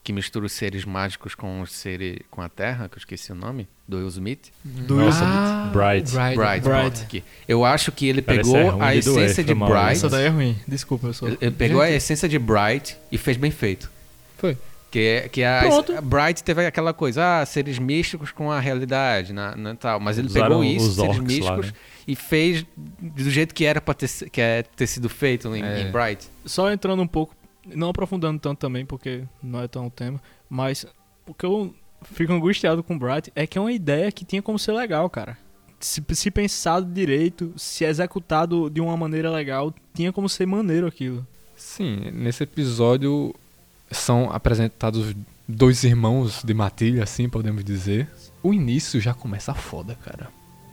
que 0.02 0.12
mistura 0.12 0.46
os 0.46 0.52
seres 0.52 0.84
mágicos 0.84 1.34
com 1.34 1.60
os 1.60 1.70
seres 1.72 2.18
com 2.30 2.40
a 2.42 2.48
Terra, 2.48 2.88
que 2.88 2.94
eu 2.96 2.98
esqueci 2.98 3.30
o 3.30 3.34
nome, 3.34 3.68
do 3.86 3.98
Will 3.98 4.08
Smith. 4.08 4.50
Do 4.64 4.96
Nossa, 4.96 5.20
Ah, 5.22 5.70
Bright. 5.72 6.10
Bright. 6.12 6.36
Bright. 6.36 6.64
Bright. 6.68 7.06
Que 7.06 7.22
Eu 7.46 7.64
acho 7.64 7.92
que 7.92 8.08
ele 8.08 8.22
Parece 8.22 8.50
pegou 8.50 8.82
é 8.82 8.84
a 8.86 8.94
essência 8.96 9.44
de 9.44 9.54
mal, 9.54 9.68
Bright. 9.68 9.92
Essa 9.92 10.08
daí 10.08 10.24
é 10.24 10.28
ruim. 10.28 10.58
Desculpa, 10.66 11.06
eu 11.08 11.12
sou. 11.12 11.28
Ele, 11.28 11.38
ele 11.40 11.50
pegou 11.52 11.80
a 11.82 11.86
Gente. 11.86 11.96
essência 11.98 12.28
de 12.28 12.38
Bright 12.38 12.96
e 13.12 13.18
fez 13.18 13.36
bem 13.36 13.50
feito. 13.50 13.90
Foi. 14.38 14.56
Que, 14.90 14.98
é- 14.98 15.28
que 15.28 15.44
a, 15.44 15.60
Pronto. 15.60 15.96
a 15.96 16.00
Bright 16.00 16.42
teve 16.42 16.66
aquela 16.66 16.92
coisa, 16.92 17.40
ah, 17.40 17.46
seres 17.46 17.78
místicos 17.78 18.32
com 18.32 18.50
a 18.50 18.58
realidade, 18.58 19.32
na, 19.32 19.54
na- 19.54 19.74
tal. 19.76 20.00
Mas 20.00 20.18
ele 20.18 20.26
Usaram 20.26 20.48
pegou 20.48 20.64
isso, 20.64 20.92
seres 20.94 21.16
orcs 21.16 21.18
lá, 21.20 21.22
místicos, 21.56 21.66
né? 21.66 21.72
e 22.08 22.16
fez 22.16 22.66
do 22.76 23.30
jeito 23.30 23.54
que 23.54 23.64
era 23.64 23.80
pra 23.80 23.94
ter, 23.94 24.08
se- 24.08 24.28
que 24.28 24.40
é, 24.40 24.62
ter 24.64 24.86
sido 24.88 25.08
feito 25.08 25.54
em, 25.54 25.62
É. 25.62 25.82
em 25.82 25.92
Bright. 25.92 26.28
Só 26.44 26.72
entrando 26.72 27.00
um 27.02 27.06
pouco, 27.06 27.36
não 27.72 27.88
aprofundando 27.90 28.40
tanto 28.40 28.58
também, 28.58 28.84
porque 28.84 29.22
não 29.40 29.60
é 29.62 29.68
tão 29.68 29.86
o 29.86 29.90
tema, 29.90 30.20
mas 30.48 30.84
o 31.24 31.32
que 31.32 31.46
eu 31.46 31.72
fico 32.02 32.32
angustiado 32.32 32.82
com 32.82 32.98
Bright 32.98 33.30
é 33.36 33.46
que 33.46 33.56
é 33.56 33.60
uma 33.60 33.70
ideia 33.72 34.10
que 34.10 34.24
tinha 34.24 34.42
como 34.42 34.58
ser 34.58 34.72
legal, 34.72 35.08
cara. 35.08 35.38
Se, 35.78 36.02
se 36.14 36.30
pensado 36.32 36.92
direito, 36.92 37.52
se 37.56 37.84
executado 37.84 38.68
de 38.68 38.80
uma 38.80 38.96
maneira 38.96 39.30
legal, 39.30 39.72
tinha 39.94 40.12
como 40.12 40.28
ser 40.28 40.46
maneiro 40.46 40.86
aquilo. 40.86 41.24
Sim, 41.56 42.10
nesse 42.12 42.42
episódio 42.42 43.32
são 43.90 44.30
apresentados 44.30 45.14
dois 45.46 45.84
irmãos 45.84 46.42
de 46.44 46.54
matilha, 46.54 47.02
assim 47.02 47.28
podemos 47.28 47.64
dizer. 47.64 48.08
O 48.42 48.54
início 48.54 49.00
já 49.00 49.12
começa 49.12 49.54
foda, 49.54 49.96
cara. 49.96 50.28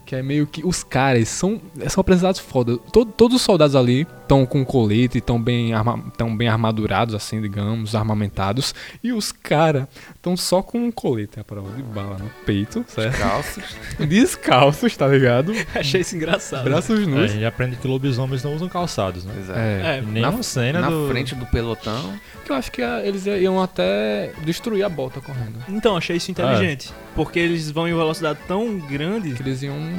Que 0.07 0.15
é 0.15 0.23
meio 0.23 0.47
que 0.47 0.65
os 0.65 0.83
caras 0.85 1.27
são, 1.27 1.61
são 1.89 1.99
apresentados 2.01 2.39
foda. 2.39 2.77
Todo- 2.93 3.11
todos 3.11 3.35
os 3.35 3.41
soldados 3.41 3.75
ali 3.75 4.07
estão 4.21 4.45
com 4.45 4.63
colete, 4.65 5.17
estão 5.17 5.41
bem, 5.41 5.73
arma, 5.73 6.01
tão 6.17 6.35
bem 6.35 6.47
armadurados, 6.47 7.13
assim, 7.13 7.41
digamos, 7.41 7.93
armamentados. 7.93 8.73
E 9.03 9.11
os 9.11 9.31
caras 9.33 9.85
estão 10.15 10.35
só 10.37 10.61
com 10.61 10.79
um 10.79 10.91
colete 10.91 11.39
à 11.39 11.43
prova 11.43 11.69
de 11.75 11.83
bala 11.83 12.17
no 12.17 12.29
peito, 12.45 12.85
certo? 12.87 13.17
Calços. 13.19 13.63
Descalços, 14.07 14.95
tá 14.95 15.07
ligado? 15.07 15.51
Achei 15.75 16.01
isso 16.01 16.15
engraçado. 16.15 16.63
Braços 16.63 16.99
É, 16.99 17.03
a 17.03 17.05
nus. 17.05 17.31
gente 17.31 17.45
aprende 17.45 17.75
que 17.75 17.87
lobisomens 17.87 18.43
não 18.43 18.55
usam 18.55 18.69
calçados, 18.69 19.25
né? 19.25 19.33
Exato. 19.37 19.59
É, 19.59 19.97
É, 19.97 20.01
nem 20.01 20.21
Na- 20.23 20.29
uma 20.29 20.43
cena 20.43 20.79
Na 20.81 20.89
do... 20.89 21.07
frente 21.09 21.35
do 21.35 21.45
pelotão. 21.47 22.13
que 22.45 22.51
eu 22.51 22.55
acho 22.55 22.71
que 22.71 22.81
ah, 22.81 23.01
eles 23.05 23.25
iam 23.25 23.61
até 23.61 24.31
destruir 24.45 24.83
a 24.83 24.89
bota 24.89 25.19
correndo. 25.19 25.59
Então, 25.67 25.97
achei 25.97 26.15
isso 26.15 26.31
inteligente. 26.31 26.93
Porque 27.13 27.37
eles 27.39 27.69
vão 27.71 27.87
em 27.89 27.93
velocidade 27.93 28.39
tão 28.47 28.77
grande. 28.79 29.33
Que 29.33 29.41
eles 29.41 29.61
iam 29.63 29.75
é, 29.75 29.96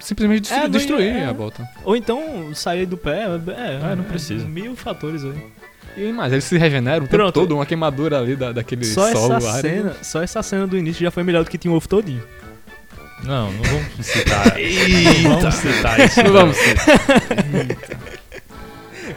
simplesmente 0.00 0.42
destru- 0.42 0.64
É, 0.64 0.68
destruir 0.68 1.16
é. 1.16 1.26
a 1.26 1.32
bota. 1.32 1.68
Ou 1.84 1.96
então 1.96 2.54
sair 2.54 2.86
do 2.86 2.96
pé. 2.96 3.22
É, 3.56 3.80
Ah, 3.82 3.96
não 3.96 4.04
precisa. 4.04 4.46
Mil 4.46 4.74
fatores 4.76 5.24
aí. 5.24 5.32
E 5.96 6.12
mais, 6.12 6.30
eles 6.32 6.44
se 6.44 6.58
regeneram 6.58 7.06
o 7.06 7.08
tempo 7.08 7.32
todo, 7.32 7.54
uma 7.54 7.64
queimadura 7.64 8.18
ali 8.18 8.36
da, 8.36 8.52
daquele 8.52 8.84
Só 8.84 9.10
solo 9.12 9.34
essa 9.34 9.48
árido. 9.50 9.62
cena, 9.62 9.96
só 10.02 10.22
essa 10.22 10.42
cena 10.42 10.66
do 10.66 10.76
início 10.76 11.02
já 11.02 11.10
foi 11.10 11.22
melhor 11.22 11.42
do 11.44 11.48
que 11.50 11.56
tinha 11.56 11.72
o 11.72 11.76
ovo 11.76 11.88
todinho. 11.88 12.22
Não, 13.24 13.50
não 13.50 13.62
vamos 13.62 14.06
citar. 14.06 14.44
não 15.24 15.38
vamos 15.40 15.54
citar 15.54 16.00
isso. 16.00 16.22
Não 16.22 16.32
vamos 16.32 16.56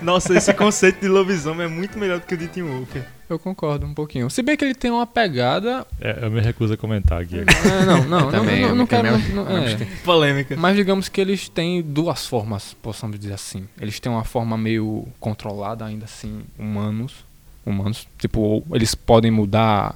Nossa, 0.02 0.34
esse 0.36 0.54
conceito 0.54 1.02
de 1.02 1.08
lobisomem 1.08 1.66
é 1.66 1.70
muito 1.70 1.97
melhor 2.00 2.20
do 2.20 2.26
que 2.26 2.34
o 2.34 2.38
de 2.38 2.47
Tim 2.47 2.62
Wolf. 2.64 2.95
Eu 3.30 3.38
concordo 3.38 3.86
um 3.86 3.93
pouquinho. 3.93 4.30
Se 4.30 4.41
bem 4.41 4.56
que 4.58 4.64
ele 4.66 4.74
tem 4.74 4.89
uma 4.89 5.06
pegada. 5.06 5.86
É, 6.00 6.26
eu 6.26 6.32
me 6.32 6.39
recuso 6.41 6.74
a 6.74 6.78
comentar 6.78 7.22
aqui. 7.22 7.39
É, 7.39 7.86
não, 7.86 8.04
não, 8.04 8.22
não, 8.22 8.32
também, 8.32 8.62
não, 8.62 8.70
não, 8.76 8.84
eu 8.84 8.88
quero. 8.88 9.12
não- 9.30 9.45
não- 9.45 9.58
é. 9.58 9.76
Polêmica. 10.04 10.56
Mas 10.58 10.76
digamos 10.76 11.10
que 11.10 11.20
eles 11.22 11.47
têm 11.50 11.82
duas 11.82 12.26
formas, 12.26 12.74
possamos 12.82 13.20
dizer 13.20 13.34
assim. 13.34 13.68
Eles 13.80 14.00
têm 14.00 14.12
uma 14.12 14.24
forma 14.24 14.58
meio 14.58 15.06
controlada, 15.20 15.86
ainda 15.86 16.06
assim, 16.06 16.41
humanos. 16.58 17.14
Humanos. 17.66 18.08
Tipo, 18.18 18.64
eles 18.74 18.95
podem 18.95 19.30
mudar 19.30 19.95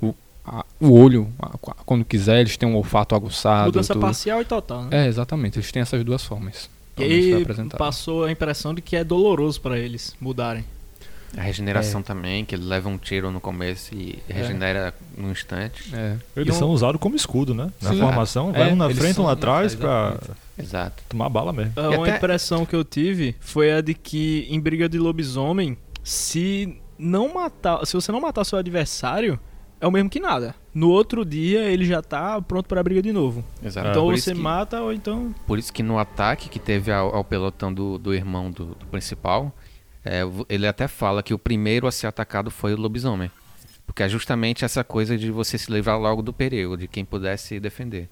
o, 0.00 0.14
a- 0.46 0.64
o 0.78 0.92
olho 0.92 1.32
a- 1.40 1.74
quando 1.84 2.04
quiser, 2.04 2.40
eles 2.40 2.56
têm 2.56 2.68
um 2.68 2.76
olfato 2.76 3.14
aguçado. 3.14 3.66
Mudança 3.66 3.94
tudo. 3.94 4.02
parcial 4.02 4.40
e 4.40 4.44
total, 4.44 4.84
né? 4.84 5.04
É, 5.04 5.08
exatamente. 5.08 5.58
Eles 5.58 5.72
têm 5.72 5.82
essas 5.82 6.04
duas 6.04 6.22
formas. 6.22 6.70
E 6.98 7.34
aí 7.34 7.44
passou 7.76 8.24
a 8.24 8.30
impressão 8.32 8.74
de 8.74 8.80
que 8.82 8.96
é 8.96 9.04
doloroso 9.04 9.60
pra 9.60 9.78
eles 9.78 10.14
mudarem. 10.20 10.64
A 11.36 11.42
regeneração 11.42 12.02
também, 12.02 12.42
que 12.44 12.54
ele 12.54 12.64
leva 12.64 12.88
um 12.88 12.96
tiro 12.96 13.30
no 13.30 13.38
começo 13.38 13.94
e 13.94 14.18
regenera 14.26 14.94
num 15.16 15.30
instante. 15.30 15.94
É. 15.94 16.16
Eles 16.34 16.48
E 16.54 16.56
um- 16.56 16.58
são 16.58 16.70
usados 16.70 16.98
como 16.98 17.14
escudo, 17.16 17.54
né? 17.54 17.70
Na 17.82 17.90
Sim. 17.90 18.00
formação, 18.00 18.48
É, 18.50 18.58
vai 18.60 18.72
um 18.72 18.76
na 18.76 18.86
eles 18.86 18.96
frente, 18.98 19.12
um 19.12 19.14
são- 19.16 19.24
lá 19.26 19.32
atrás 19.32 19.74
é, 19.74 19.76
pra 19.76 20.16
Exato. 20.58 21.02
tomar 21.06 21.28
bala 21.28 21.52
mesmo. 21.52 21.72
Ah, 21.76 21.82
E 21.92 21.96
Uma 21.96 22.06
até- 22.06 22.16
impressão 22.16 22.64
que 22.64 22.74
eu 22.74 22.82
tive 22.82 23.36
foi 23.40 23.70
a 23.72 23.82
de 23.82 23.92
que 23.92 24.46
em 24.48 24.58
briga 24.58 24.88
de 24.88 24.98
lobisomem, 24.98 25.76
se 26.02 26.78
não 26.98 27.34
matar, 27.34 27.84
se 27.86 27.92
você 27.92 28.10
não 28.10 28.22
matar 28.22 28.42
seu 28.44 28.58
adversário, 28.58 29.38
é 29.80 29.86
o 29.86 29.90
mesmo 29.92 30.08
que 30.08 30.18
nada. 30.20 30.54
No 30.78 30.90
outro 30.90 31.24
dia 31.24 31.60
ele 31.64 31.84
já 31.84 32.00
tá 32.00 32.40
pronto 32.40 32.66
pra 32.68 32.82
briga 32.82 33.02
de 33.02 33.12
novo. 33.12 33.44
Exato. 33.62 33.88
então 33.88 34.04
por, 34.04 34.16
você 34.18 34.32
que, 34.34 34.40
mata 34.40 34.80
ou 34.80 34.92
então 34.92 35.34
por 35.46 35.58
isso 35.58 35.72
que 35.72 35.82
no 35.82 35.98
ataque 35.98 36.48
que 36.48 36.58
teve 36.58 36.92
ao, 36.92 37.14
ao 37.14 37.24
pelotão 37.24 37.72
do, 37.72 37.98
do 37.98 38.14
irmão 38.14 38.50
do, 38.50 38.66
do 38.66 38.86
principal, 38.86 39.52
é, 40.04 40.20
ele 40.48 40.66
até 40.66 40.86
fala 40.86 41.22
que 41.22 41.34
o 41.34 41.38
primeiro 41.38 41.86
a 41.86 41.92
ser 41.92 42.06
atacado 42.06 42.50
foi 42.50 42.74
o 42.74 42.76
lobisomem. 42.80 43.30
Porque 43.86 44.02
é 44.02 44.08
justamente 44.08 44.64
essa 44.64 44.84
coisa 44.84 45.16
de 45.16 45.30
você 45.30 45.56
se 45.56 45.72
livrar 45.72 45.98
logo 45.98 46.20
do 46.22 46.32
perigo, 46.32 46.76
de 46.76 46.86
quem 46.86 47.04
pudesse 47.04 47.58
defender. 47.58 48.08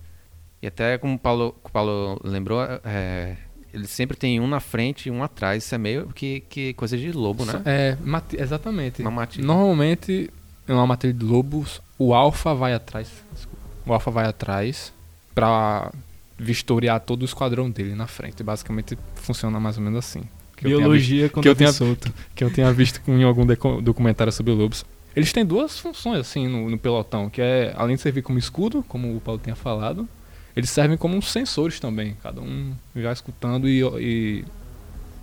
E 0.63 0.67
até 0.67 0.97
como 0.99 1.15
o 1.15 1.19
Paulo, 1.19 1.55
o 1.63 1.71
Paulo 1.71 2.19
lembrou, 2.25 2.63
é, 2.83 3.37
ele 3.75 3.87
sempre 3.87 4.17
tem 4.17 4.41
um 4.41 4.47
na 4.47 4.59
frente 4.59 5.09
e 5.09 5.13
um 5.13 5.23
atrás. 5.23 5.63
Isso 5.65 5.75
é 5.75 5.79
meio 5.79 6.07
que, 6.15 6.41
que 6.49 6.73
coisa 6.73 6.97
de 6.97 7.13
lobo, 7.13 7.45
né? 7.45 7.61
É, 7.67 7.97
mati- 8.03 8.41
exatamente. 8.41 9.03
Normalmente, 9.43 10.31
em 10.69 10.73
uma 10.73 10.87
matilha 10.87 11.13
de 11.13 11.25
lobos, 11.25 11.81
o 11.99 12.13
alfa 12.15 12.55
vai 12.55 12.75
atrás. 12.75 13.09
desculpa. 13.33 13.59
O 13.87 13.93
alfa 13.93 14.11
vai 14.11 14.27
atrás 14.27 14.93
pra 15.35 15.93
vistoriar 16.39 17.01
todo 17.01 17.23
o 17.23 17.25
esquadrão 17.25 17.71
dele 17.71 17.95
na 17.95 18.07
frente. 18.07 18.43
Basicamente 18.43 18.99
funciona 19.15 19.59
mais 19.61 19.77
ou 19.79 19.83
menos 19.85 19.99
assim. 19.99 20.23
Que 20.57 20.67
eu 20.67 20.79
tenha 20.79 20.89
visto- 20.89 21.09
biologia 21.09 21.29
com 21.29 21.41
que 21.41 21.49
eu 21.49 21.55
Davi 21.55 21.59
tenha- 21.59 21.73
solto. 21.73 22.13
que 22.35 22.43
eu 22.45 22.51
tenha 22.51 22.73
visto 22.73 23.01
em 23.09 23.23
algum 23.23 23.45
documentário 23.83 24.33
sobre 24.33 24.53
lobos. 24.53 24.85
Eles 25.15 25.33
têm 25.33 25.45
duas 25.47 25.79
funções 25.79 26.19
assim 26.21 26.47
no, 26.49 26.69
no 26.69 26.79
pelotão, 26.79 27.31
que 27.31 27.41
é 27.41 27.73
além 27.77 27.97
de 27.97 28.03
servir 28.03 28.23
como 28.23 28.39
escudo, 28.39 28.83
como 28.87 29.17
o 29.17 29.21
Paulo 29.21 29.41
tinha 29.43 29.57
falado, 29.57 30.07
eles 30.55 30.69
servem 30.71 30.97
como 30.99 31.17
uns 31.17 31.31
sensores 31.31 31.79
também, 31.81 32.17
cada 32.23 32.41
um 32.41 32.73
já 32.95 33.13
escutando 33.13 33.67
e, 33.69 33.81
e 33.99 34.45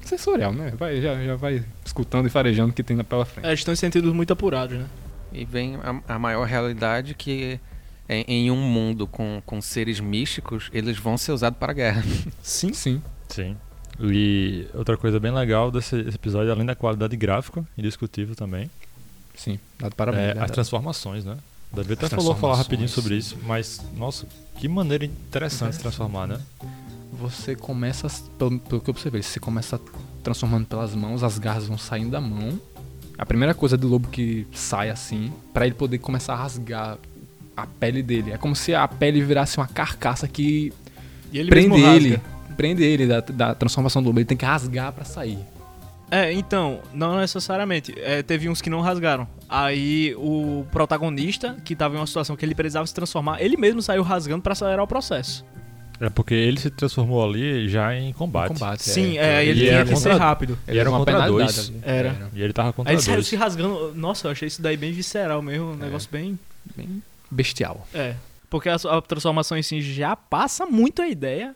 sensorial, 0.03 0.51
né? 0.53 0.73
Vai, 0.77 0.99
já, 1.01 1.23
já 1.23 1.35
vai 1.35 1.63
escutando 1.85 2.25
e 2.25 2.29
farejando 2.29 2.71
o 2.71 2.73
que 2.73 2.81
tem 2.83 2.95
na 2.97 3.03
pela 3.03 3.23
frente. 3.25 3.45
É, 3.45 3.49
eles 3.49 3.59
estão 3.59 3.73
em 3.73 3.77
sentidos 3.77 4.13
muito 4.13 4.33
apurados, 4.33 4.77
né? 4.77 4.85
E 5.33 5.45
vem 5.45 5.75
a, 5.77 6.15
a 6.15 6.19
maior 6.19 6.45
realidade 6.45 7.13
que 7.13 7.59
em, 8.07 8.23
em 8.27 8.51
um 8.51 8.61
mundo 8.61 9.07
com, 9.07 9.41
com 9.45 9.61
seres 9.61 9.99
místicos, 9.99 10.69
eles 10.73 10.97
vão 10.97 11.17
ser 11.17 11.31
usados 11.31 11.57
para 11.57 11.71
a 11.71 11.75
guerra. 11.75 12.03
Sim. 12.41 12.73
Sim. 12.73 13.01
Sim. 13.29 13.57
E 13.99 14.67
outra 14.73 14.97
coisa 14.97 15.19
bem 15.19 15.31
legal 15.31 15.71
desse 15.71 15.95
esse 15.99 16.15
episódio, 16.15 16.51
além 16.51 16.65
da 16.65 16.75
qualidade 16.75 17.15
gráfica, 17.15 17.63
indiscutível 17.77 18.35
também, 18.35 18.69
Sim, 19.35 19.59
dado 19.79 19.95
parabéns. 19.95 20.21
é 20.21 20.25
verdade. 20.27 20.45
as 20.45 20.51
transformações, 20.51 21.25
né? 21.25 21.37
Davi 21.71 21.93
até 21.93 22.07
falou 22.07 22.35
falar 22.35 22.55
rapidinho 22.55 22.89
sobre 22.89 23.15
isso, 23.15 23.37
mas, 23.43 23.81
nossa, 23.95 24.27
que 24.57 24.67
maneira 24.67 25.05
interessante 25.05 25.71
de 25.71 25.75
se 25.75 25.81
transformar, 25.81 26.27
né? 26.27 26.39
Você 27.13 27.55
começa, 27.55 28.07
pelo, 28.37 28.59
pelo 28.59 28.81
que 28.81 28.89
eu 28.89 28.91
observei, 28.91 29.23
você 29.23 29.39
começa 29.39 29.79
transformando 30.23 30.65
pelas 30.65 30.93
mãos, 30.93 31.23
as 31.23 31.37
garras 31.39 31.67
vão 31.67 31.77
saindo 31.77 32.11
da 32.11 32.21
mão. 32.21 32.59
A 33.17 33.25
primeira 33.25 33.53
coisa 33.53 33.77
do 33.77 33.87
lobo 33.87 34.07
que 34.07 34.47
sai 34.51 34.89
assim, 34.89 35.31
pra 35.53 35.65
ele 35.65 35.75
poder 35.75 35.99
começar 35.99 36.33
a 36.33 36.37
rasgar 36.37 36.97
a 37.55 37.67
pele 37.67 38.01
dele. 38.01 38.31
É 38.31 38.37
como 38.37 38.55
se 38.55 38.73
a 38.73 38.87
pele 38.87 39.21
virasse 39.21 39.57
uma 39.57 39.67
carcaça 39.67 40.27
que 40.27 40.73
ele 41.31 41.49
prende 41.49 41.81
ele. 41.81 42.21
Prende 42.57 42.83
ele 42.83 43.07
da, 43.07 43.19
da 43.19 43.55
transformação 43.55 44.01
do 44.01 44.07
lobo. 44.07 44.19
Ele 44.19 44.25
tem 44.25 44.37
que 44.37 44.45
rasgar 44.45 44.91
pra 44.91 45.05
sair. 45.05 45.39
É, 46.11 46.31
então, 46.31 46.79
não 46.93 47.17
necessariamente. 47.17 47.93
É, 47.97 48.21
teve 48.21 48.47
uns 48.47 48.61
que 48.61 48.69
não 48.69 48.81
rasgaram. 48.81 49.27
Aí 49.49 50.13
o 50.15 50.65
protagonista, 50.71 51.57
que 51.63 51.75
tava 51.75 51.95
em 51.95 51.97
uma 51.97 52.05
situação 52.05 52.35
que 52.35 52.45
ele 52.45 52.53
precisava 52.53 52.85
se 52.85 52.93
transformar, 52.93 53.41
ele 53.41 53.57
mesmo 53.57 53.81
saiu 53.81 54.03
rasgando 54.03 54.43
pra 54.43 54.53
acelerar 54.53 54.83
o 54.83 54.87
processo. 54.87 55.43
É 55.99 56.09
porque 56.09 56.33
ele 56.33 56.59
se 56.59 56.69
transformou 56.69 57.23
ali 57.23 57.69
já 57.69 57.95
em 57.95 58.11
combate. 58.13 58.49
Combate. 58.53 58.83
Sim, 58.83 59.17
é, 59.17 59.41
ele 59.43 59.51
ele 59.51 59.59
tinha 59.61 59.71
era 59.73 59.85
que 59.85 59.95
ser 59.95 60.13
rápido. 60.15 60.57
E 60.67 60.77
era 60.77 60.89
uma 60.89 60.99
contra 60.99 61.13
penalidade 61.13 61.55
dois. 61.71 61.73
Era. 61.83 62.29
E 62.33 62.41
ele 62.41 62.51
tava 62.53 62.69
Aí 62.69 62.73
contra 62.73 62.93
ele 62.93 63.01
saiu 63.01 63.15
dois. 63.15 63.27
se 63.27 63.35
rasgando. 63.35 63.93
Nossa, 63.95 64.27
eu 64.27 64.31
achei 64.31 64.47
isso 64.47 64.61
daí 64.61 64.75
bem 64.75 64.91
visceral 64.91 65.41
mesmo. 65.41 65.71
Um 65.71 65.75
negócio 65.75 66.09
bem. 66.11 66.37
Bem 66.75 67.01
bestial. 67.29 67.87
É. 67.93 68.15
Porque 68.49 68.69
a, 68.69 68.75
a 68.75 69.01
transformação 69.01 69.57
em 69.57 69.63
si 69.63 69.81
já 69.81 70.15
passa 70.15 70.65
muito 70.65 71.01
a 71.01 71.07
ideia. 71.07 71.55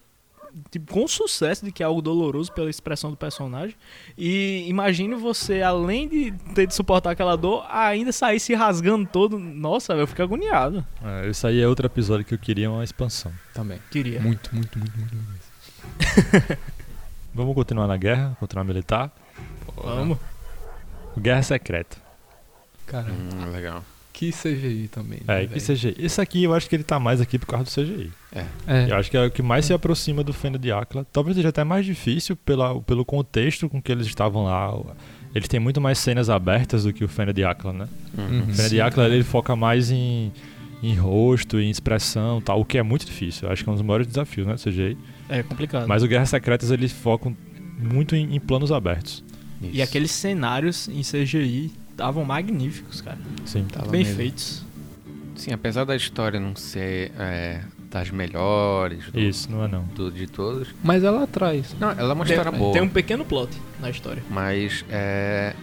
Tipo, 0.71 0.91
com 0.93 1.07
sucesso 1.07 1.63
de 1.63 1.71
que 1.71 1.83
é 1.83 1.85
algo 1.85 2.01
doloroso 2.01 2.51
pela 2.51 2.69
expressão 2.69 3.09
do 3.11 3.17
personagem. 3.17 3.75
E 4.17 4.65
imagine 4.67 5.15
você, 5.15 5.61
além 5.61 6.07
de 6.07 6.31
ter 6.53 6.67
de 6.67 6.73
suportar 6.73 7.11
aquela 7.11 7.35
dor, 7.35 7.65
ainda 7.69 8.11
sair 8.11 8.39
se 8.39 8.53
rasgando 8.55 9.07
todo. 9.11 9.37
Nossa, 9.39 9.93
eu 9.93 10.07
fico 10.07 10.21
agoniado. 10.23 10.85
É, 11.03 11.29
esse 11.29 11.45
aí 11.45 11.61
é 11.61 11.67
outro 11.67 11.85
episódio 11.85 12.25
que 12.25 12.33
eu 12.33 12.39
queria 12.39 12.69
uma 12.71 12.83
expansão. 12.83 13.31
Também. 13.53 13.79
Queria. 13.91 14.19
Muito, 14.19 14.53
muito, 14.53 14.77
muito, 14.79 14.97
muito. 14.97 15.15
muito. 15.15 16.57
Vamos 17.33 17.53
continuar 17.55 17.87
na 17.87 17.97
guerra, 17.97 18.35
continuar 18.39 18.63
militar. 18.63 19.11
Vamos. 19.75 20.17
Guerra 21.17 21.43
secreta. 21.43 21.97
Cara, 22.87 23.11
Hum, 23.11 23.51
legal. 23.51 23.83
Que 24.17 24.31
CGI 24.31 24.87
também. 24.87 25.19
né, 25.27 25.43
É, 25.43 25.45
que 25.45 25.59
velho? 25.59 25.79
CGI. 25.79 25.95
Esse 25.99 26.19
aqui 26.19 26.43
eu 26.43 26.51
acho 26.55 26.67
que 26.67 26.75
ele 26.75 26.83
tá 26.83 26.99
mais 26.99 27.21
aqui 27.21 27.37
por 27.37 27.45
causa 27.45 27.65
do 27.65 27.69
CGI. 27.69 28.11
É. 28.33 28.89
Eu 28.89 28.95
acho 28.95 29.11
que 29.11 29.15
é 29.15 29.23
o 29.23 29.29
que 29.29 29.43
mais 29.43 29.65
se 29.65 29.73
aproxima 29.73 30.23
do 30.23 30.33
Fenda 30.33 30.57
de 30.57 30.71
Aquila. 30.71 31.05
Talvez 31.13 31.35
seja 31.35 31.49
até 31.49 31.63
mais 31.63 31.85
difícil 31.85 32.35
pela, 32.35 32.81
pelo 32.81 33.05
contexto 33.05 33.69
com 33.69 33.79
que 33.79 33.91
eles 33.91 34.07
estavam 34.07 34.45
lá. 34.45 34.73
Eles 35.35 35.47
têm 35.47 35.59
muito 35.59 35.79
mais 35.79 35.99
cenas 35.99 36.31
abertas 36.31 36.83
do 36.83 36.91
que 36.91 37.03
o 37.03 37.07
Fena 37.07 37.31
de 37.31 37.43
Akla, 37.43 37.71
né? 37.71 37.87
Uhum. 38.17 38.41
O 38.49 38.55
Fena 38.55 38.69
de 38.69 38.81
Akla 38.81 39.05
ele 39.05 39.23
foca 39.23 39.55
mais 39.55 39.91
em, 39.91 40.31
em 40.81 40.95
rosto, 40.95 41.59
em 41.59 41.69
expressão 41.69 42.41
tal, 42.41 42.59
o 42.59 42.65
que 42.65 42.79
é 42.79 42.83
muito 42.83 43.05
difícil. 43.05 43.47
Eu 43.47 43.53
acho 43.53 43.63
que 43.63 43.69
é 43.69 43.71
um 43.71 43.75
dos 43.75 43.83
maiores 43.83 44.07
desafios, 44.07 44.47
né, 44.47 44.55
do 44.55 44.59
CGI. 44.59 44.97
É 45.29 45.43
complicado. 45.43 45.87
Mas 45.87 46.01
o 46.01 46.07
Guerras 46.07 46.29
Secretas 46.31 46.71
eles 46.71 46.91
focam 46.91 47.37
muito 47.77 48.15
em, 48.15 48.35
em 48.35 48.39
planos 48.39 48.71
abertos. 48.71 49.23
E 49.61 49.73
Isso. 49.73 49.83
aqueles 49.83 50.09
cenários 50.09 50.87
em 50.87 51.01
CGI 51.03 51.71
estavam 51.97 52.23
magníficos, 52.23 53.01
cara. 53.01 53.17
Sim. 53.45 53.65
Tava 53.65 53.89
Bem 53.89 54.03
mesmo. 54.03 54.17
feitos. 54.17 54.63
Sim, 55.35 55.51
apesar 55.51 55.83
da 55.83 55.95
história 55.95 56.39
não 56.39 56.55
ser 56.55 57.11
é, 57.17 57.61
das 57.91 58.09
melhores 58.11 59.09
do- 59.11 59.19
Isso, 59.19 59.51
não 59.51 59.63
é 59.63 59.67
não. 59.67 59.83
do- 59.83 60.11
de 60.11 60.27
todos. 60.27 60.69
Mas 60.83 61.03
ela 61.03 61.25
traz. 61.27 61.75
Não, 61.79 61.89
ela 61.91 62.11
é 62.11 62.13
uma 62.13 62.25
Tem, 62.25 62.35
história 62.35 62.57
boa. 62.57 62.73
tem 62.73 62.81
um 62.81 62.89
pequeno 62.89 63.25
plot 63.25 63.51
na 63.79 63.89
história. 63.89 64.23
Mas 64.29 64.83
é, 64.89 65.53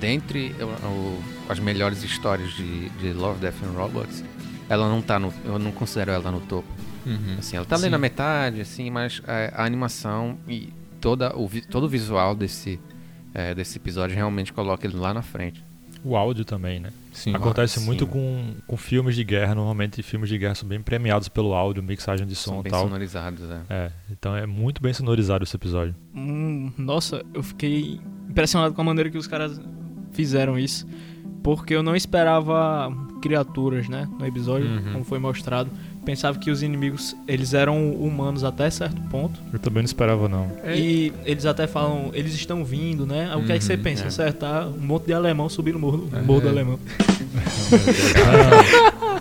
dentre 0.00 0.54
o- 0.60 0.86
o- 0.86 1.22
as 1.48 1.58
melhores 1.58 2.02
histórias 2.02 2.52
de, 2.52 2.88
de 2.90 3.12
Love, 3.12 3.40
Death 3.40 3.62
and 3.64 3.72
Robots, 3.76 4.24
ela 4.68 4.88
não 4.88 5.00
tá 5.02 5.18
no. 5.18 5.32
Eu 5.44 5.58
não 5.58 5.70
considero 5.72 6.10
ela 6.12 6.30
no 6.30 6.40
topo. 6.40 6.68
Uhum. 7.06 7.36
Assim, 7.38 7.56
ela 7.56 7.66
tá 7.66 7.76
ali 7.76 7.90
na 7.90 7.98
metade, 7.98 8.60
assim, 8.62 8.90
mas 8.90 9.20
é, 9.26 9.52
a 9.54 9.64
animação 9.64 10.38
e 10.48 10.72
toda 11.00 11.36
o, 11.36 11.48
todo 11.70 11.84
o 11.84 11.88
visual 11.88 12.34
desse, 12.34 12.80
é, 13.34 13.54
desse 13.54 13.76
episódio 13.78 14.14
realmente 14.16 14.52
coloca 14.52 14.86
ele 14.86 14.96
lá 14.96 15.12
na 15.12 15.22
frente. 15.22 15.62
O 16.04 16.16
áudio 16.16 16.44
também, 16.44 16.78
né? 16.80 16.90
Sim. 17.12 17.34
Acontece 17.34 17.80
sim. 17.80 17.86
muito 17.86 18.06
com, 18.06 18.54
com 18.66 18.76
filmes 18.76 19.16
de 19.16 19.24
guerra. 19.24 19.54
Normalmente 19.54 20.02
filmes 20.02 20.28
de 20.28 20.36
guerra 20.36 20.54
são 20.54 20.68
bem 20.68 20.80
premiados 20.80 21.28
pelo 21.30 21.54
áudio, 21.54 21.82
mixagem 21.82 22.26
de 22.26 22.34
São 22.34 22.54
som 22.54 22.60
e 22.60 22.62
bem 22.64 22.72
tal. 22.72 22.82
sonorizados, 22.82 23.40
é. 23.50 23.60
É, 23.70 23.90
então 24.10 24.36
é 24.36 24.44
muito 24.44 24.82
bem 24.82 24.92
sonorizado 24.92 25.44
esse 25.44 25.56
episódio. 25.56 25.94
Hum, 26.14 26.70
nossa, 26.76 27.24
eu 27.32 27.42
fiquei 27.42 28.00
impressionado 28.28 28.74
com 28.74 28.80
a 28.82 28.84
maneira 28.84 29.08
que 29.10 29.16
os 29.16 29.26
caras 29.26 29.58
fizeram 30.12 30.58
isso. 30.58 30.86
Porque 31.42 31.74
eu 31.74 31.82
não 31.82 31.94
esperava 31.94 32.90
criaturas, 33.22 33.88
né? 33.88 34.08
No 34.18 34.26
episódio, 34.26 34.66
Uhum. 34.68 34.92
como 34.92 35.04
foi 35.04 35.18
mostrado. 35.18 35.70
Pensava 36.04 36.38
que 36.38 36.50
os 36.50 36.62
inimigos, 36.62 37.16
eles 37.26 37.54
eram 37.54 37.92
humanos 37.92 38.44
até 38.44 38.68
certo 38.68 39.00
ponto. 39.10 39.40
Eu 39.52 39.58
também 39.58 39.82
não 39.82 39.86
esperava, 39.86 40.28
não. 40.28 40.50
E 40.66 41.12
eles 41.24 41.46
até 41.46 41.66
falam, 41.66 42.10
eles 42.12 42.34
estão 42.34 42.62
vindo, 42.64 43.06
né? 43.06 43.34
O 43.36 43.42
que 43.44 43.52
é 43.52 43.58
que 43.58 43.64
você 43.64 43.74
Uhum, 43.74 43.82
pensa? 43.82 44.04
é. 44.04 44.08
Acertar 44.08 44.68
um 44.68 44.78
monte 44.80 45.06
de 45.06 45.14
alemão 45.14 45.48
subir 45.48 45.72
no 45.72 45.78
morro, 45.78 46.08
É. 46.12 46.20
morro 46.20 46.42
do 46.42 46.48
alemão. 46.50 46.78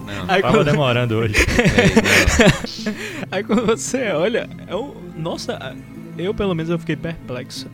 Não, 0.05 0.25
Aí 0.27 0.41
Tava 0.41 0.57
quando, 0.57 0.65
demorando 0.65 1.15
hoje. 1.15 1.35
é, 1.35 2.89
não. 2.91 3.27
aí 3.31 3.43
quando 3.43 3.65
você 3.65 4.09
olha, 4.11 4.49
é 4.67 4.75
um, 4.75 4.93
nossa, 5.17 5.75
eu 6.17 6.33
pelo 6.33 6.53
menos 6.53 6.69
eu 6.69 6.77
fiquei 6.79 6.95
perplexo. 6.95 7.67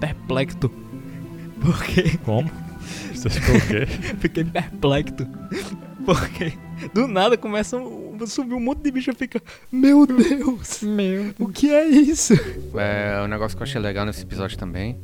Perplexo. 0.00 0.70
Porque 1.60 2.18
Como? 2.24 2.50
Você 3.14 3.28
ficou 3.30 3.56
o 3.56 3.60
quê? 3.60 3.86
fiquei 4.20 4.44
perplexo. 4.44 5.26
Porque 6.04 6.52
do 6.92 7.08
nada 7.08 7.36
começa 7.36 7.76
a 7.76 8.26
subir 8.26 8.54
um 8.54 8.60
monte 8.60 8.82
de 8.82 8.90
bicho 8.90 9.10
e 9.10 9.14
fica, 9.14 9.42
meu 9.70 10.06
Deus, 10.06 10.82
Meu. 10.82 11.34
o 11.38 11.48
que 11.48 11.72
é 11.72 11.86
isso? 11.86 12.34
É, 12.76 13.20
um 13.22 13.28
negócio 13.28 13.56
que 13.56 13.62
eu 13.62 13.66
achei 13.66 13.80
legal 13.80 14.04
nesse 14.04 14.22
episódio 14.22 14.58
também 14.58 14.98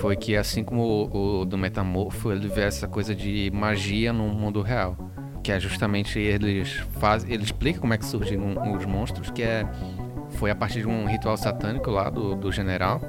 foi 0.00 0.16
que, 0.16 0.36
assim 0.36 0.62
como 0.62 0.82
o, 0.82 1.40
o 1.40 1.44
do 1.44 1.56
Metamorfo, 1.56 2.30
ele 2.30 2.48
vê 2.48 2.62
essa 2.62 2.86
coisa 2.86 3.14
de 3.14 3.50
magia 3.52 4.12
no 4.12 4.28
mundo 4.28 4.60
real. 4.60 4.96
Que 5.42 5.52
é 5.52 5.60
justamente 5.60 6.18
eles 6.18 6.82
fazem. 7.00 7.32
Ele 7.32 7.42
explica 7.42 7.80
como 7.80 7.94
é 7.94 7.98
que 7.98 8.04
surgiram 8.04 8.76
os 8.76 8.84
monstros, 8.84 9.30
que 9.30 9.42
é. 9.42 9.66
Foi 10.32 10.50
a 10.50 10.54
partir 10.54 10.80
de 10.80 10.86
um 10.86 11.06
ritual 11.06 11.38
satânico 11.38 11.90
lá 11.90 12.10
do, 12.10 12.34
do 12.34 12.52
general, 12.52 13.00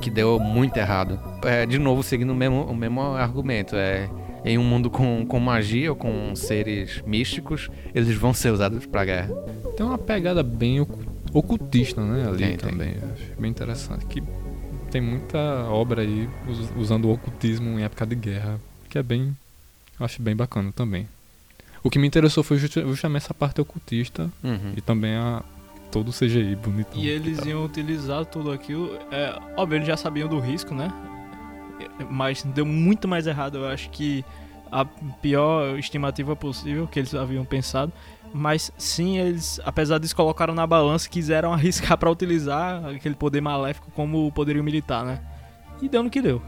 que 0.00 0.08
deu 0.08 0.38
muito 0.40 0.76
errado. 0.78 1.20
É, 1.44 1.66
de 1.66 1.78
novo, 1.78 2.02
seguindo 2.02 2.30
o 2.30 2.34
mesmo, 2.34 2.64
o 2.64 2.74
mesmo 2.74 3.02
argumento. 3.02 3.76
É, 3.76 4.08
em 4.44 4.58
um 4.58 4.64
mundo 4.64 4.90
com, 4.90 5.24
com 5.26 5.38
magia 5.40 5.90
ou 5.90 5.96
com 5.96 6.34
seres 6.34 7.02
místicos, 7.06 7.68
eles 7.94 8.16
vão 8.16 8.34
ser 8.34 8.50
usados 8.52 8.84
pra 8.86 9.04
guerra. 9.04 9.28
Tem 9.76 9.86
uma 9.86 9.98
pegada 9.98 10.42
bem 10.42 10.80
ocu- 10.80 10.98
ocultista, 11.32 12.00
né? 12.04 12.26
Ali 12.28 12.38
Tem, 12.38 12.56
tem. 12.56 12.70
também. 12.70 12.94
Eu 13.00 13.12
acho 13.12 13.40
bem 13.40 13.50
interessante. 13.50 14.04
Que 14.06 14.22
tem 14.90 15.00
muita 15.00 15.38
obra 15.70 16.02
aí 16.02 16.28
us- 16.48 16.70
usando 16.76 17.06
o 17.06 17.12
ocultismo 17.12 17.78
em 17.78 17.82
época 17.84 18.04
de 18.06 18.14
guerra. 18.14 18.60
Que 18.88 18.98
é 18.98 19.02
bem. 19.02 19.36
Eu 19.98 20.04
acho 20.06 20.20
bem 20.20 20.34
bacana 20.36 20.72
também. 20.74 21.06
O 21.84 21.90
que 21.90 21.98
me 21.98 22.06
interessou 22.06 22.42
foi 22.44 22.58
justamente 22.58 23.16
essa 23.24 23.34
parte 23.34 23.60
ocultista 23.60 24.30
Uhum. 24.42 24.72
e 24.76 24.80
também 24.80 25.14
a 25.16 25.42
todo 25.90 26.08
o 26.08 26.12
CGI 26.12 26.56
bonito. 26.56 26.90
E 26.96 27.08
eles 27.08 27.44
iam 27.44 27.64
utilizar 27.64 28.24
tudo 28.24 28.50
aquilo. 28.52 28.98
É, 29.10 29.36
óbvio, 29.56 29.76
eles 29.78 29.86
já 29.88 29.96
sabiam 29.96 30.28
do 30.28 30.38
risco, 30.40 30.74
né? 30.74 30.90
Mas 32.10 32.42
deu 32.42 32.66
muito 32.66 33.06
mais 33.06 33.26
errado. 33.26 33.58
Eu 33.58 33.68
acho 33.68 33.90
que 33.90 34.24
a 34.70 34.84
pior 34.84 35.78
estimativa 35.78 36.34
possível 36.34 36.86
que 36.86 36.98
eles 36.98 37.14
haviam 37.14 37.44
pensado. 37.44 37.92
Mas 38.32 38.72
sim, 38.78 39.18
eles, 39.18 39.60
apesar 39.64 39.98
disso, 39.98 40.16
colocaram 40.16 40.54
na 40.54 40.66
balança 40.66 41.08
quiseram 41.08 41.52
arriscar 41.54 41.98
pra 41.98 42.10
utilizar 42.10 42.86
aquele 42.86 43.14
poder 43.14 43.42
maléfico 43.42 43.90
como 43.90 44.26
o 44.26 44.32
poderio 44.32 44.64
militar, 44.64 45.04
né? 45.04 45.20
E 45.82 45.88
deu 45.88 46.02
no 46.02 46.08
que 46.08 46.22
deu. 46.22 46.40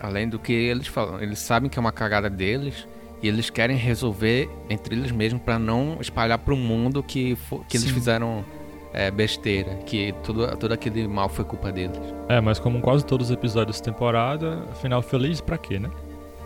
Além 0.00 0.28
do 0.28 0.38
que 0.38 0.52
eles 0.52 0.86
falam, 0.86 1.20
eles 1.22 1.38
sabem 1.38 1.70
que 1.70 1.78
é 1.78 1.80
uma 1.80 1.92
cagada 1.92 2.28
deles 2.28 2.86
e 3.22 3.28
eles 3.28 3.48
querem 3.48 3.76
resolver 3.76 4.50
entre 4.68 4.96
eles 4.96 5.12
mesmos 5.12 5.40
pra 5.42 5.58
não 5.58 5.98
espalhar 6.00 6.38
pro 6.38 6.56
mundo 6.56 7.02
que, 7.02 7.38
que 7.68 7.76
eles 7.76 7.86
Sim. 7.88 7.94
fizeram 7.94 8.44
é, 8.92 9.10
besteira, 9.10 9.74
que 9.86 10.14
tudo, 10.22 10.46
todo 10.56 10.72
aquele 10.72 11.06
mal 11.08 11.28
foi 11.28 11.44
culpa 11.44 11.70
deles. 11.72 11.98
É, 12.28 12.40
mas 12.40 12.58
como 12.58 12.80
quase 12.80 13.04
todos 13.04 13.28
os 13.30 13.32
episódios 13.32 13.76
dessa 13.78 13.84
temporada, 13.90 14.62
final 14.80 15.00
feliz 15.02 15.40
pra 15.40 15.56
quê, 15.58 15.78
né? 15.78 15.90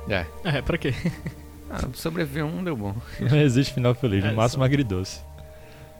É. 0.08 0.26
É, 0.44 0.62
pra 0.62 0.78
quê? 0.78 0.92
Ah, 1.68 1.80
sobreviver 1.94 2.44
um 2.46 2.62
deu 2.62 2.76
bom. 2.76 2.94
Não 3.18 3.38
existe 3.38 3.74
final 3.74 3.92
feliz, 3.92 4.22
no 4.22 4.30
É, 4.30 4.32
máximo 4.32 4.60
só- 4.62 4.66
agridoce. 4.66 5.20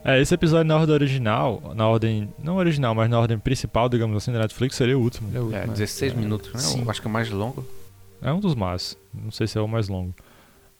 É, 0.05 0.21
esse 0.21 0.33
episódio 0.33 0.65
na 0.65 0.77
ordem 0.77 0.95
original, 0.95 1.61
na 1.75 1.89
ordem, 1.89 2.33
não 2.39 2.55
original, 2.59 2.95
mas 2.95 3.11
na 3.11 3.19
ordem 3.19 3.37
principal, 3.37 3.89
digamos 3.89 4.17
assim, 4.17 4.31
da 4.33 4.39
Netflix, 4.39 4.77
seria 4.77 4.97
o 4.97 5.03
último. 5.03 5.29
É 5.37 5.41
o 5.41 5.53
É, 5.53 5.57
último, 5.57 5.73
16 5.73 6.15
minutos, 6.15 6.53
né? 6.53 6.61
Sim. 6.61 6.83
Eu 6.85 6.89
acho 6.91 7.01
que 7.01 7.09
é 7.09 7.11
o 7.11 7.13
mais 7.13 7.29
longo. 7.31 7.67
É 8.23 8.33
um 8.33 8.39
dos 8.39 8.55
mais, 8.55 8.97
não 9.13 9.33
sei 9.33 9.49
se 9.49 9.59
é 9.59 9.61
o 9.61 9.67
mais 9.67 9.89
longo. 9.89 10.15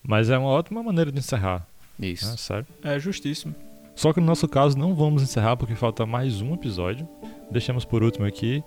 Mas 0.07 0.31
é 0.31 0.39
uma 0.39 0.51
ótima 0.51 0.81
maneira 0.85 1.11
de 1.11 1.19
encerrar, 1.19 1.67
Isso. 1.99 2.31
né? 2.31 2.37
Sério. 2.37 2.67
É 2.85 2.97
justíssimo. 3.01 3.57
Só 3.97 4.13
que 4.13 4.21
no 4.21 4.27
nosso 4.27 4.47
caso 4.47 4.79
não 4.79 4.95
vamos 4.95 5.23
encerrar 5.23 5.57
porque 5.57 5.75
falta 5.75 6.05
mais 6.05 6.43
um 6.43 6.53
episódio. 6.53 7.09
Deixamos 7.51 7.83
por 7.85 8.03
último 8.03 8.27
aqui. 8.27 8.63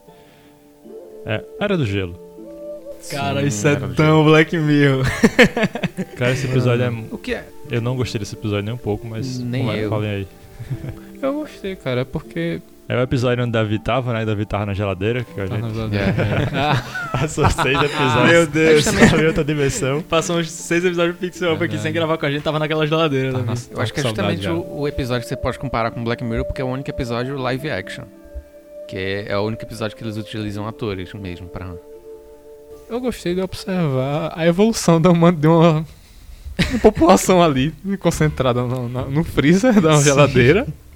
É, 1.24 1.46
Era 1.60 1.78
do 1.78 1.86
Gelo. 1.86 2.20
Cara, 3.12 3.42
Sim, 3.42 3.48
isso 3.48 3.68
é 3.68 3.76
tão 3.96 4.26
Black 4.26 4.58
Mirror. 4.58 5.06
Cara, 6.18 6.32
esse 6.32 6.48
episódio 6.48 6.84
é. 6.84 6.90
O 7.12 7.18
que 7.18 7.36
é? 7.36 7.48
Eu 7.70 7.80
não 7.80 7.96
gostei 7.96 8.18
desse 8.20 8.36
episódio 8.36 8.66
nem 8.66 8.74
um 8.74 8.78
pouco, 8.78 9.08
mas. 9.08 9.40
Nem 9.40 9.62
como 9.62 9.78
é? 9.78 9.86
eu. 9.86 9.90
Falem 9.90 10.10
aí. 10.10 10.28
Eu 11.22 11.34
gostei, 11.34 11.76
cara, 11.76 12.02
é 12.02 12.06
porque. 12.06 12.62
É 12.92 12.98
o 12.98 13.02
episódio 13.02 13.44
onde 13.44 13.52
Davi 13.52 13.78
tava, 13.78 14.14
né? 14.14 14.26
Davi 14.26 14.46
tava 14.48 14.66
na 14.66 14.74
geladeira, 14.74 15.24
que 15.24 15.40
a 15.40 15.48
Tá 15.48 15.58
na 15.60 15.68
gente 15.68 15.76
geladeira. 15.76 16.14
passou 17.14 17.48
seis 17.52 17.78
episódios. 17.84 18.32
Meu 18.32 18.48
Deus. 18.48 18.88
Em 18.88 19.26
outra 19.28 19.44
dimensão. 19.44 20.02
Passou 20.02 20.40
uns 20.40 20.50
seis 20.50 20.84
episódios 20.84 21.14
de 21.14 21.20
Pixel 21.22 21.54
Up 21.54 21.64
aqui 21.64 21.78
sem 21.78 21.94
gravar 21.94 22.18
com 22.18 22.26
a 22.26 22.32
gente, 22.32 22.42
tava 22.42 22.58
naquela 22.58 22.88
geladeira. 22.88 23.32
Tá 23.32 23.38
Davi. 23.40 23.48
na- 23.70 23.76
Eu 23.78 23.82
acho 23.84 23.94
que 23.94 24.00
é 24.00 24.04
justamente 24.04 24.50
o, 24.50 24.80
o 24.80 24.88
episódio 24.88 25.22
que 25.22 25.30
você 25.30 25.36
pode 25.38 25.60
comparar 25.60 25.92
com 25.92 26.04
Black 26.04 26.24
Mirror, 26.24 26.46
porque 26.46 26.62
é 26.64 26.66
o 26.66 26.68
único 26.68 26.90
episódio 26.90 27.38
live 27.38 27.70
action. 27.70 28.06
Que 28.88 28.98
é, 28.98 29.26
é 29.34 29.38
o 29.38 29.42
único 29.44 29.64
episódio 29.64 29.96
que 29.96 30.04
eles 30.04 30.18
utilizam 30.18 30.68
atores 30.68 31.14
mesmo 31.14 31.48
pra. 31.48 31.72
Eu 32.90 33.00
gostei 33.00 33.36
de 33.36 33.42
observar 33.42 34.34
a 34.36 34.48
evolução 34.48 35.00
da 35.00 35.12
uma, 35.12 35.32
de 35.32 35.48
uma, 35.48 35.86
uma 36.72 36.80
população 36.82 37.44
ali 37.44 37.72
concentrada 38.00 38.64
no, 38.64 38.90
na- 38.90 39.04
no 39.06 39.24
freezer 39.24 39.80
da 39.80 39.96
Sim. 39.98 40.06
geladeira. 40.06 40.66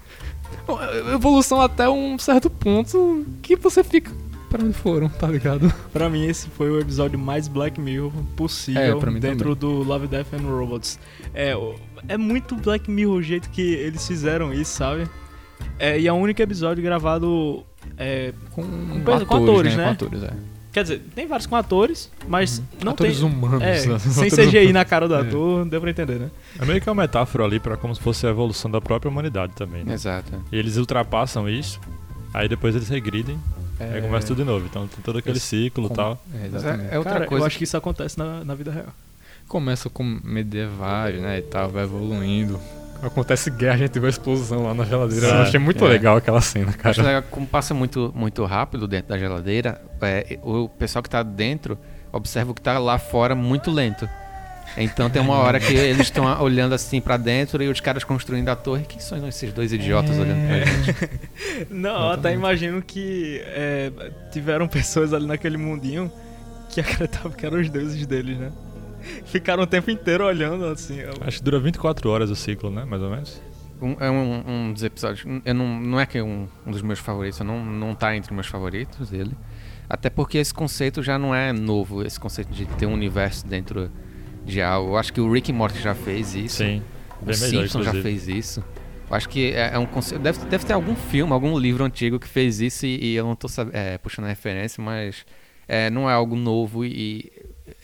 Uma 0.68 1.14
Evolução 1.14 1.61
até 1.61 1.89
um 1.89 2.18
certo 2.18 2.49
ponto 2.49 3.26
que 3.41 3.55
você 3.55 3.84
fica. 3.84 4.11
Pra 4.49 4.64
onde 4.64 4.74
foram, 4.74 5.09
tá 5.09 5.28
ligado? 5.28 5.74
Pra 5.91 6.09
mim, 6.09 6.26
esse 6.28 6.47
foi 6.47 6.70
o 6.70 6.80
episódio 6.80 7.18
mais 7.18 7.47
Black 7.47 7.82
Mirror 7.82 8.11
possível 8.36 8.82
É, 8.82 8.95
pra 8.95 9.09
mim 9.09 9.20
dentro 9.20 9.55
do 9.55 9.82
Love, 9.84 10.07
Death 10.07 10.34
and 10.34 10.47
Robots. 10.47 10.99
É, 11.34 11.53
é 12.07 12.18
muito 12.18 12.55
Black 12.55 12.89
Mirror 12.89 13.16
o 13.16 13.22
jeito 13.22 13.49
que 13.49 13.61
eles 13.74 14.05
fizeram 14.07 14.53
isso, 14.53 14.78
sabe? 14.78 15.09
É, 15.80 15.99
e 15.99 16.07
é 16.07 16.14
o 16.14 16.16
único 16.16 16.39
episódio 16.41 16.84
gravado. 16.84 17.64
é, 17.97 18.32
Com, 18.51 18.64
com 19.26 19.36
atores, 19.36 19.76
né? 19.76 19.86
Com 19.86 19.91
atores, 19.91 20.24
é. 20.24 20.34
Quer 20.74 20.82
dizer, 20.84 21.01
tem 21.15 21.26
vários 21.28 21.45
com 21.47 21.55
atores, 21.55 22.11
mas 22.28 22.61
não 22.84 22.91
atores 22.91 23.17
tem. 23.19 23.26
humanos. 23.26 23.61
É, 23.61 23.86
né? 23.88 23.99
sem 23.99 24.28
Atores 24.28 24.34
CGI 24.34 24.57
humanos. 24.57 24.74
na 24.74 24.86
cara 24.86 25.07
do 25.07 25.15
É. 25.15 25.21
ator, 25.21 25.65
deu 25.65 25.80
pra 25.80 25.89
entender, 25.91 26.19
né? 26.19 26.30
É 26.59 26.65
meio 26.65 26.82
que 26.82 26.89
uma 26.89 27.01
metáfora 27.03 27.45
ali 27.45 27.59
pra 27.59 27.78
como 27.78 27.93
se 27.95 28.01
fosse 28.01 28.26
a 28.28 28.30
evolução 28.30 28.69
da 28.69 28.82
própria 28.82 29.09
humanidade 29.09 29.53
também, 29.53 29.84
né? 29.84 29.93
Exato. 29.93 30.32
E 30.51 30.57
eles 30.57 30.76
ultrapassam 30.78 31.47
isso, 31.47 31.80
aí 32.34 32.49
depois 32.49 32.76
eles 32.76 32.89
regridem, 32.89 33.39
É, 33.80 33.95
aí 33.95 34.01
começa 34.01 34.28
tudo 34.28 34.38
de 34.38 34.43
novo. 34.43 34.65
Então 34.65 34.88
tem 34.88 34.99
todo 35.03 35.17
aquele 35.19 35.38
Esse- 35.38 35.47
ciclo 35.63 35.86
e 35.86 35.89
com- 35.89 35.95
tal. 35.95 36.24
É, 36.34 36.38
Mas 36.43 36.55
exatamente. 36.55 36.89
é, 36.91 36.95
é 36.95 36.97
outra 36.97 37.13
Cara, 37.13 37.26
coisa. 37.28 37.43
eu 37.43 37.47
acho 37.47 37.57
que 37.57 37.63
isso 37.63 37.78
acontece 37.78 38.17
na, 38.17 38.43
na 38.43 38.53
vida 38.55 38.71
real. 38.71 38.88
Começa 39.47 39.89
com 39.89 40.03
medievais, 40.24 41.19
né? 41.21 41.39
E 41.39 41.41
tal, 41.41 41.69
vai 41.69 41.84
evoluindo. 41.84 42.59
Acontece 43.04 43.49
guerra, 43.51 43.74
a 43.76 43.78
gente 43.78 43.99
vê 43.99 44.08
a 44.08 44.10
explosão 44.10 44.64
lá 44.64 44.74
na 44.74 44.86
geladeira. 44.86 45.28
Eu 45.28 45.36
É, 45.36 45.41
achei 45.41 45.60
muito 45.60 45.84
é. 45.86 45.88
legal 45.89 46.18
aquela 46.18 46.41
cena, 46.41 46.70
Acho 46.70 46.78
cara. 46.78 47.01
legal 47.04 47.22
que 47.24 47.28
como 47.30 47.45
passa 47.45 47.74
muito, 47.74 48.12
muito 48.16 48.43
rápido 48.45 48.88
dentro 48.88 49.10
da 49.10 49.18
geladeira, 49.18 49.82
é, 50.01 50.39
o 50.43 50.70
pessoal 50.70 51.04
que 51.04 51.10
tá 51.10 51.22
dentro 51.24 51.78
observa 52.12 52.51
o 52.51 52.54
que 52.54 52.62
tá 52.62 52.78
lá 52.80 52.97
fora 52.97 53.36
muito 53.36 53.70
lento. 53.72 54.08
Então 54.78 55.10
tem 55.10 55.22
uma 55.22 55.36
hora 55.36 55.60
que 55.60 55.74
eles 55.74 56.08
estão 56.08 56.26
olhando 56.41 56.74
assim 56.74 56.99
pra 57.01 57.16
dentro 57.18 57.62
e 57.62 57.68
os 57.68 57.80
caras 57.80 58.04
construindo 58.04 58.49
a 58.49 58.56
torre. 58.56 58.86
Quem 58.88 58.99
são 58.99 59.28
esses 59.28 59.51
dois 59.54 59.72
idiotas 59.74 60.18
olhando 60.18 60.47
pra 60.47 60.60
gente? 60.66 61.10
Não, 61.70 62.06
eu 62.08 62.12
até 62.14 62.34
imagino 62.34 62.82
que 62.82 63.41
é, 63.47 63.91
tiveram 64.32 64.68
pessoas 64.68 65.14
ali 65.14 65.28
naquele 65.28 65.58
mundinho 65.58 66.12
que 66.70 66.80
acreditavam 66.82 67.32
que 67.34 67.45
eram 67.45 67.60
os 67.60 67.70
deuses 67.70 68.04
deles, 68.08 68.38
né? 68.38 68.51
Ficaram 69.26 69.64
o 69.64 69.68
tempo 69.68 69.89
inteiro 69.91 70.26
olhando 70.26 70.66
assim. 70.66 70.99
eu- 70.99 71.14
Acho 71.22 71.38
que 71.39 71.43
dura 71.43 71.60
24 71.60 72.10
horas 72.10 72.30
o 72.30 72.36
ciclo, 72.36 72.70
né? 72.70 72.86
Mais 72.86 73.01
ou 73.01 73.10
menos. 73.10 73.41
Um- 73.82 73.95
é 73.99 74.10
um, 74.10 74.43
um 74.70 74.74
dos 74.74 74.84
episódios. 74.84 75.26
Eu 75.43 75.54
não, 75.54 75.80
não 75.80 75.99
é 75.99 76.06
que 76.06 76.18
é 76.18 76.24
um, 76.24 76.47
um 76.66 76.72
dos 76.72 76.82
meus 76.82 76.99
favoritos, 76.99 77.39
não, 77.41 77.64
não 77.64 77.93
tá 77.95 78.16
entre 78.16 78.34
meus 78.34 78.47
favoritos 78.47 79.10
dele. 79.10 79.32
Até 79.89 80.10
porque 80.10 80.38
esse 80.38 80.54
conceito 80.54 81.04
já 81.04 81.20
não 81.20 81.36
é 81.36 81.51
novo, 81.51 82.04
esse 82.06 82.20
conceito 82.20 82.49
de 82.51 82.66
ter 82.66 82.86
um 82.86 82.93
universo 82.93 83.45
dentro 83.45 83.91
de 84.45 84.62
algo. 84.62 84.91
Eu 84.91 84.97
acho 84.97 85.12
que 85.12 85.20
o 85.22 85.32
Rick 85.32 85.51
and 85.51 85.56
Morty 85.56 85.82
já 85.82 85.93
fez 85.93 86.34
isso. 86.36 86.58
Sim. 86.58 86.82
O 87.22 87.26
melhor, 87.26 87.36
Simpson 87.38 87.84
já 87.84 87.89
inclusive. 87.91 88.01
fez 88.01 88.28
isso. 88.28 88.64
Eu 89.10 89.16
acho 89.16 89.30
que 89.30 89.51
é, 89.54 89.72
é 89.74 89.78
um 89.80 89.86
conceito. 89.86 90.22
Deve, 90.22 90.45
deve 90.45 90.66
ter 90.66 90.74
algum 90.74 90.95
filme, 90.95 91.32
algum 91.34 91.58
livro 91.58 91.84
antigo 91.84 92.20
que 92.20 92.28
fez 92.28 92.62
isso 92.62 92.86
e, 92.86 92.97
e 93.12 93.16
eu 93.16 93.26
não 93.26 93.36
tô 93.36 93.47
sab- 93.49 93.70
é, 93.74 93.97
puxando 93.97 94.26
a 94.26 94.30
referência, 94.30 94.82
mas 94.84 95.26
é, 95.68 95.89
não 95.89 96.10
é 96.10 96.14
algo 96.14 96.36
novo 96.36 96.84
e 96.86 97.32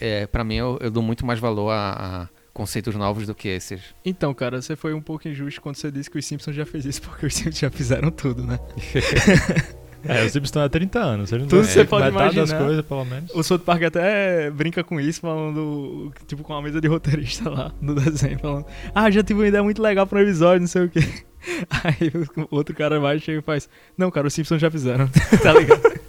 é, 0.00 0.26
para 0.26 0.42
mim 0.42 0.56
eu, 0.56 0.78
eu 0.80 0.90
dou 0.90 1.02
muito 1.02 1.24
mais 1.26 1.38
valor 1.38 1.70
a, 1.70 2.22
a 2.22 2.28
conceitos 2.52 2.94
novos 2.94 3.26
do 3.26 3.34
que 3.34 3.48
esses. 3.48 3.80
Então, 4.04 4.34
cara, 4.34 4.60
você 4.60 4.76
foi 4.76 4.92
um 4.92 5.00
pouco 5.00 5.28
injusto 5.28 5.60
quando 5.60 5.76
você 5.76 5.90
disse 5.90 6.10
que 6.10 6.18
os 6.18 6.26
Simpsons 6.26 6.54
já 6.54 6.66
fez 6.66 6.84
isso, 6.84 7.02
porque 7.08 7.26
os 7.26 7.34
Simpsons 7.34 7.58
já 7.58 7.70
fizeram 7.70 8.10
tudo, 8.10 8.42
né? 8.44 8.58
É, 10.02 10.24
os 10.24 10.32
Simpsons 10.32 10.44
estão 10.48 10.62
há 10.62 10.68
30 10.68 10.98
anos. 10.98 11.30
Não 11.30 11.46
Tudo 11.46 11.64
você 11.64 11.84
pode 11.84 12.06
metade 12.06 12.36
das 12.36 12.48
imaginar. 12.48 12.66
coisas, 12.66 12.86
pelo 12.86 13.04
menos. 13.04 13.30
O 13.34 13.42
South 13.42 13.58
Park 13.58 13.82
até 13.82 14.50
brinca 14.50 14.82
com 14.82 14.98
isso, 14.98 15.20
falando, 15.20 16.10
tipo, 16.26 16.42
com 16.42 16.54
uma 16.54 16.62
mesa 16.62 16.80
de 16.80 16.88
roteirista 16.88 17.50
lá 17.50 17.70
no 17.80 17.94
desenho, 17.94 18.38
falando, 18.38 18.66
ah, 18.94 19.10
já 19.10 19.22
tive 19.22 19.40
uma 19.40 19.48
ideia 19.48 19.62
muito 19.62 19.82
legal 19.82 20.06
pra 20.06 20.18
um 20.18 20.22
episódio, 20.22 20.60
não 20.60 20.68
sei 20.68 20.84
o 20.84 20.88
quê. 20.88 21.00
Aí 21.84 22.10
o 22.14 22.56
outro 22.56 22.74
cara 22.74 22.98
vai 22.98 23.16
e 23.16 23.20
chega 23.20 23.40
e 23.40 23.42
faz, 23.42 23.68
não, 23.96 24.10
cara, 24.10 24.26
os 24.26 24.32
Simpsons 24.32 24.60
já 24.60 24.70
fizeram, 24.70 25.06
tá 25.42 25.52
ligado? 25.52 25.99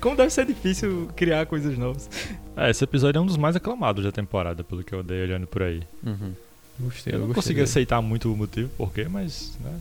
Como 0.00 0.16
deve 0.16 0.30
ser 0.30 0.44
difícil 0.46 1.08
criar 1.16 1.46
coisas 1.46 1.76
novas. 1.78 2.08
É, 2.56 2.70
esse 2.70 2.82
episódio 2.84 3.18
é 3.18 3.22
um 3.22 3.26
dos 3.26 3.36
mais 3.36 3.56
aclamados 3.56 4.04
da 4.04 4.12
temporada, 4.12 4.62
pelo 4.64 4.82
que 4.84 4.92
eu 4.94 5.00
andei 5.00 5.22
olhando 5.22 5.46
por 5.46 5.62
aí. 5.62 5.82
Uhum. 6.04 6.32
Gostei, 6.80 7.12
Eu 7.14 7.18
não 7.20 7.26
gostei 7.26 7.34
consegui 7.42 7.54
dele. 7.56 7.64
aceitar 7.64 8.00
muito 8.02 8.32
o 8.32 8.36
motivo, 8.36 8.68
por 8.76 8.92
quê, 8.92 9.06
mas. 9.10 9.56
Né? 9.60 9.72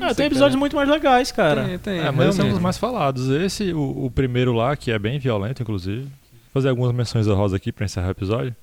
Ah, 0.00 0.14
tem 0.14 0.26
episódios 0.26 0.58
muito 0.58 0.74
mais 0.76 0.88
legais, 0.88 1.30
cara. 1.32 1.64
Tem, 1.64 1.78
tem, 1.78 1.98
É, 2.00 2.10
mas 2.10 2.30
esse 2.30 2.40
é 2.40 2.44
um 2.44 2.50
dos 2.50 2.58
mais 2.58 2.76
falados. 2.76 3.28
Esse, 3.30 3.72
o, 3.72 4.06
o 4.06 4.10
primeiro 4.10 4.52
lá, 4.52 4.76
que 4.76 4.90
é 4.90 4.98
bem 4.98 5.18
violento, 5.18 5.62
inclusive. 5.62 6.02
Vou 6.02 6.10
fazer 6.52 6.68
algumas 6.68 6.92
menções 6.92 7.26
honrosas 7.28 7.54
aqui 7.56 7.70
pra 7.72 7.84
encerrar 7.84 8.08
o 8.08 8.10
episódio. 8.10 8.54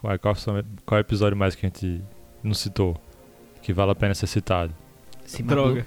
Qual 0.00 0.12
é, 0.12 0.18
qual, 0.18 0.34
são- 0.34 0.62
qual 0.84 0.98
é 0.98 1.00
o 1.00 1.04
episódio 1.04 1.36
mais 1.36 1.54
que 1.54 1.64
a 1.64 1.68
gente 1.68 2.00
não 2.42 2.52
citou? 2.54 3.00
Que 3.62 3.72
vale 3.72 3.90
a 3.92 3.94
pena 3.94 4.14
ser 4.14 4.26
citado? 4.26 4.72
Droga, 5.42 5.86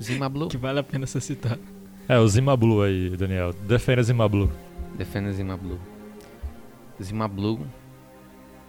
Zima 0.00 0.28
Blue. 0.28 0.46
que 0.48 0.56
vale 0.56 0.78
a 0.78 0.82
pena 0.84 1.06
ser 1.06 1.20
citado. 1.20 1.60
É, 2.08 2.18
o 2.18 2.28
Zima 2.28 2.56
Blue 2.56 2.82
aí, 2.82 3.10
Daniel. 3.10 3.52
Defenda 3.66 4.02
Zima 4.02 4.28
Blue. 4.28 4.50
Defenda 4.96 5.32
Zima 5.32 5.56
Blue. 5.56 5.78
Zima 7.02 7.26
Blue 7.28 7.60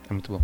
é 0.10 0.14
muito 0.14 0.32
bom. 0.32 0.42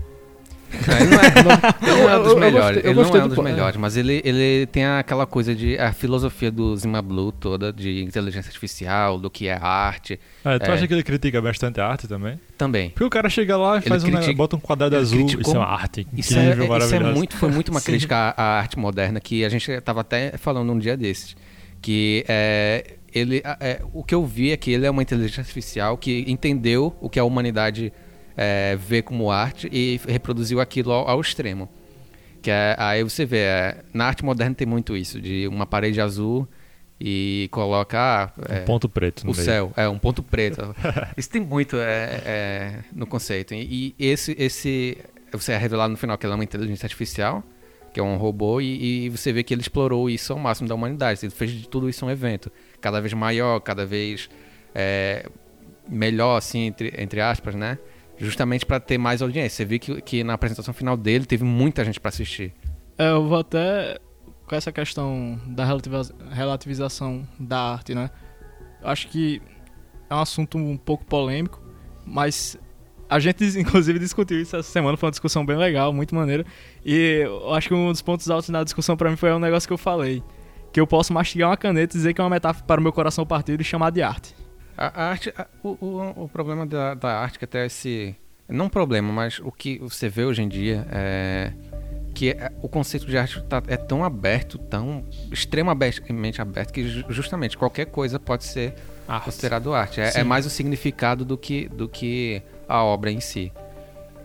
Não, 0.88 0.98
ele 0.98 1.10
não 1.10 1.22
é, 1.22 1.28
ele 1.28 2.02
não 2.02 2.10
é 2.10 2.18
um 2.18 2.24
dos 2.24 2.32
Eu- 2.32 2.34
eu 2.34 2.40
melhores, 2.40 2.76
gostei- 2.76 2.82
eu 2.92 2.92
ele 2.92 3.02
não 3.02 3.04
é 3.04 3.08
um 3.20 3.22
do 3.24 3.28
dos 3.28 3.36
po- 3.36 3.44
melhores, 3.44 3.76
mas 3.78 3.98
ele, 3.98 4.22
ele 4.24 4.66
tem 4.68 4.86
aquela 4.86 5.26
coisa 5.26 5.54
de 5.54 5.78
a 5.78 5.92
filosofia 5.92 6.50
do 6.50 6.76
Zima 6.78 7.02
Blue 7.02 7.32
toda 7.34 7.74
de 7.74 8.02
inteligência 8.04 8.48
artificial, 8.48 9.20
do 9.20 9.30
que 9.30 9.48
é 9.48 9.54
arte, 9.54 10.18
Ah, 10.46 10.58
tu 10.58 10.70
É. 10.70 10.74
acha 10.74 10.88
que 10.88 10.94
ele 10.94 11.04
critica 11.04 11.42
bastante 11.42 11.82
a 11.82 11.88
arte 11.88 12.08
também? 12.08 12.40
também. 12.58 12.90
Porque 12.92 13.04
o 13.04 13.10
cara 13.10 13.30
chega 13.30 13.58
lá 13.58 13.76
e 13.76 13.80
Ele 13.80 13.90
faz 13.90 14.04
um, 14.06 14.12
critica- 14.12 14.34
bota 14.34 14.56
um 14.56 14.60
quadrado 14.60 14.96
ele 14.96 15.02
azul, 15.02 15.18
criticou- 15.20 15.42
isso 15.42 15.56
é 15.56 15.60
uma 15.60 15.68
arte 15.68 16.08
Isso 16.16 16.34
incrível, 16.40 16.74
é, 16.76 16.78
isso 16.78 16.96
é 16.96 17.00
muito, 17.00 17.36
foi 17.36 17.50
muito 17.52 17.70
uma 17.70 17.82
crítica 17.82 18.16
à, 18.16 18.42
à 18.42 18.60
arte 18.60 18.80
moderna 18.80 19.20
que 19.20 19.44
a 19.44 19.50
gente 19.50 19.70
estava 19.72 20.00
até 20.02 20.38
falando 20.38 20.72
um 20.72 20.80
dia 20.80 20.96
desses. 20.96 21.36
Que 21.82 22.24
é, 22.28 22.98
ele, 23.14 23.42
é, 23.60 23.82
o 23.94 24.04
que 24.04 24.14
eu 24.14 24.26
vi 24.26 24.52
é 24.52 24.58
que 24.58 24.72
ele 24.72 24.86
é 24.86 24.90
uma 24.90 25.02
inteligência 25.02 25.42
artificial 25.42 25.98
que 25.98 26.24
entendeu 26.28 26.96
o 27.02 27.10
que 27.10 27.20
a 27.20 27.24
humanidade 27.24 27.92
é, 28.38 28.76
vê 28.76 29.02
como 29.02 29.32
arte 29.32 29.70
e 29.72 30.00
reproduziu 30.08 30.60
aquilo 30.60 30.92
ao, 30.92 31.08
ao 31.10 31.22
extremo. 31.22 31.70
Que 32.42 32.50
é, 32.50 32.76
aí 32.78 33.04
você 33.04 33.26
vê, 33.26 33.40
é, 33.40 33.78
na 33.94 34.06
arte 34.06 34.26
moderna 34.26 34.56
tem 34.56 34.66
muito 34.66 34.96
isso, 34.98 35.22
de 35.22 35.48
uma 35.48 35.66
parede 35.66 36.02
azul 36.02 36.48
e 37.00 37.50
coloca 37.52 38.00
ah, 38.00 38.32
é, 38.48 38.62
Um 38.62 38.66
ponto 38.66 38.88
preto 38.88 39.26
no 39.26 39.32
o 39.32 39.36
meio. 39.36 39.46
céu, 39.46 39.74
é 39.76 39.88
um 39.90 39.98
ponto 39.98 40.22
preto. 40.22 40.76
Isso 41.18 41.30
tem 41.30 41.42
muito 41.42 41.76
é, 41.80 42.80
no 42.94 43.08
conceito. 43.08 43.54
E, 43.54 43.96
e 43.98 44.06
esse, 44.08 44.36
esse, 44.38 44.98
você 45.32 45.54
é 45.54 45.58
revelado 45.58 45.92
no 45.92 45.98
final 45.98 46.18
que 46.18 46.26
ela 46.26 46.36
é 46.36 46.38
uma 46.38 46.44
inteligência 46.44 46.86
artificial, 46.86 47.44
que 47.94 48.00
é 48.00 48.04
um 48.04 48.18
robô, 48.18 48.62
e, 48.62 49.06
e 49.06 49.10
você 49.10 49.34
vê 49.34 49.44
que 49.44 49.54
ele 49.54 49.62
explorou 49.62 50.10
isso 50.10 50.32
ao 50.34 50.40
máximo 50.40 50.68
da 50.68 50.76
humanidade. 50.76 51.20
Ele 51.24 51.32
fez 51.32 51.52
de 51.52 51.68
tudo 51.68 51.90
isso 51.90 52.06
um 52.06 52.10
evento, 52.10 52.52
cada 52.80 53.00
vez 53.02 53.14
maior, 53.14 53.60
cada 53.60 53.86
vez 53.86 54.30
é, 54.74 55.30
melhor, 55.88 56.38
assim, 56.38 56.62
entre, 56.62 56.94
entre 56.98 57.20
aspas, 57.20 57.56
né? 57.56 57.78
Justamente 58.18 58.66
para 58.66 58.80
ter 58.80 58.98
mais 58.98 59.22
audiência. 59.22 59.58
Você 59.58 59.66
vê 59.66 59.80
que, 59.80 60.02
que 60.02 60.24
na 60.24 60.34
apresentação 60.34 60.74
final 60.74 60.96
dele 60.96 61.26
teve 61.26 61.44
muita 61.44 61.84
gente 61.84 62.00
para 62.00 62.10
assistir. 62.10 62.54
É, 62.98 63.10
eu 63.10 63.28
vou 63.28 63.40
até 63.40 63.98
com 64.46 64.56
essa 64.56 64.72
questão 64.72 65.40
da 65.48 65.66
relativiza- 65.66 66.14
relativização 66.32 67.28
da 67.40 67.60
arte, 67.60 67.96
né? 67.96 68.10
Acho 68.84 69.08
que 69.08 69.42
é 70.10 70.14
um 70.14 70.20
assunto 70.20 70.58
um 70.58 70.78
pouco 70.78 71.06
polêmico, 71.06 71.62
mas 72.06 72.58
a 73.12 73.20
gente 73.20 73.44
inclusive 73.60 74.00
discutiu 74.00 74.42
isso 74.42 74.56
essa 74.56 74.70
semana, 74.72 74.96
foi 74.98 75.08
uma 75.08 75.12
discussão 75.12 75.46
bem 75.46 75.58
legal, 75.58 75.92
muito 75.94 76.16
maneira. 76.16 76.46
E 76.86 77.22
eu 77.24 77.54
acho 77.54 77.68
que 77.68 77.74
um 77.74 77.92
dos 77.92 78.02
pontos 78.02 78.30
altos 78.30 78.50
da 78.50 78.64
discussão 78.64 78.96
pra 78.98 79.10
mim 79.10 79.16
foi 79.18 79.32
um 79.34 79.40
negócio 79.40 79.68
que 79.68 79.74
eu 79.74 79.78
falei, 79.78 80.24
que 80.74 80.80
eu 80.80 80.88
posso 80.88 81.12
mastigar 81.14 81.50
uma 81.50 81.58
caneta 81.58 81.94
e 81.96 81.98
dizer 81.98 82.14
que 82.14 82.22
é 82.22 82.24
uma 82.24 82.30
metáfora 82.30 82.66
para 82.66 82.80
o 82.80 82.84
meu 82.84 82.94
coração 82.94 83.26
partido 83.26 83.62
e 83.62 83.64
chamar 83.64 83.92
de 83.92 84.02
arte. 84.02 84.34
A, 84.78 85.04
a 85.04 85.10
arte, 85.10 85.34
a- 85.38 85.46
o, 85.62 85.70
o, 85.86 86.24
o 86.24 86.30
problema 86.30 86.66
da, 86.66 86.94
da 86.94 87.20
arte 87.20 87.38
que 87.38 87.46
até 87.46 87.66
esse 87.66 88.16
não 88.50 88.66
um 88.66 88.70
problema, 88.70 89.12
mas 89.14 89.40
o 89.40 89.52
que 89.52 89.78
você 89.80 90.10
vê 90.10 90.24
hoje 90.26 90.42
em 90.42 90.48
dia 90.50 90.86
é 90.92 91.54
que 92.14 92.32
é- 92.32 92.52
o 92.62 92.68
conceito 92.68 93.06
de 93.06 93.18
arte 93.18 93.42
tá- 93.44 93.62
é 93.68 93.78
tão 93.78 94.04
aberto, 94.04 94.58
tão 94.58 95.06
extremamente 95.32 96.42
aberto 96.42 96.72
que 96.74 96.88
ju- 96.88 97.06
justamente 97.10 97.58
qualquer 97.58 97.86
coisa 97.86 98.20
pode 98.20 98.44
ser 98.46 98.74
considerado 99.26 99.74
arte. 99.74 100.02
É, 100.02 100.20
é 100.20 100.24
mais 100.24 100.46
o 100.46 100.50
significado 100.50 101.24
do 101.26 101.38
que 101.38 101.68
do 101.70 101.88
que 101.88 102.42
a 102.72 102.84
obra 102.84 103.12
em 103.12 103.20
si. 103.20 103.52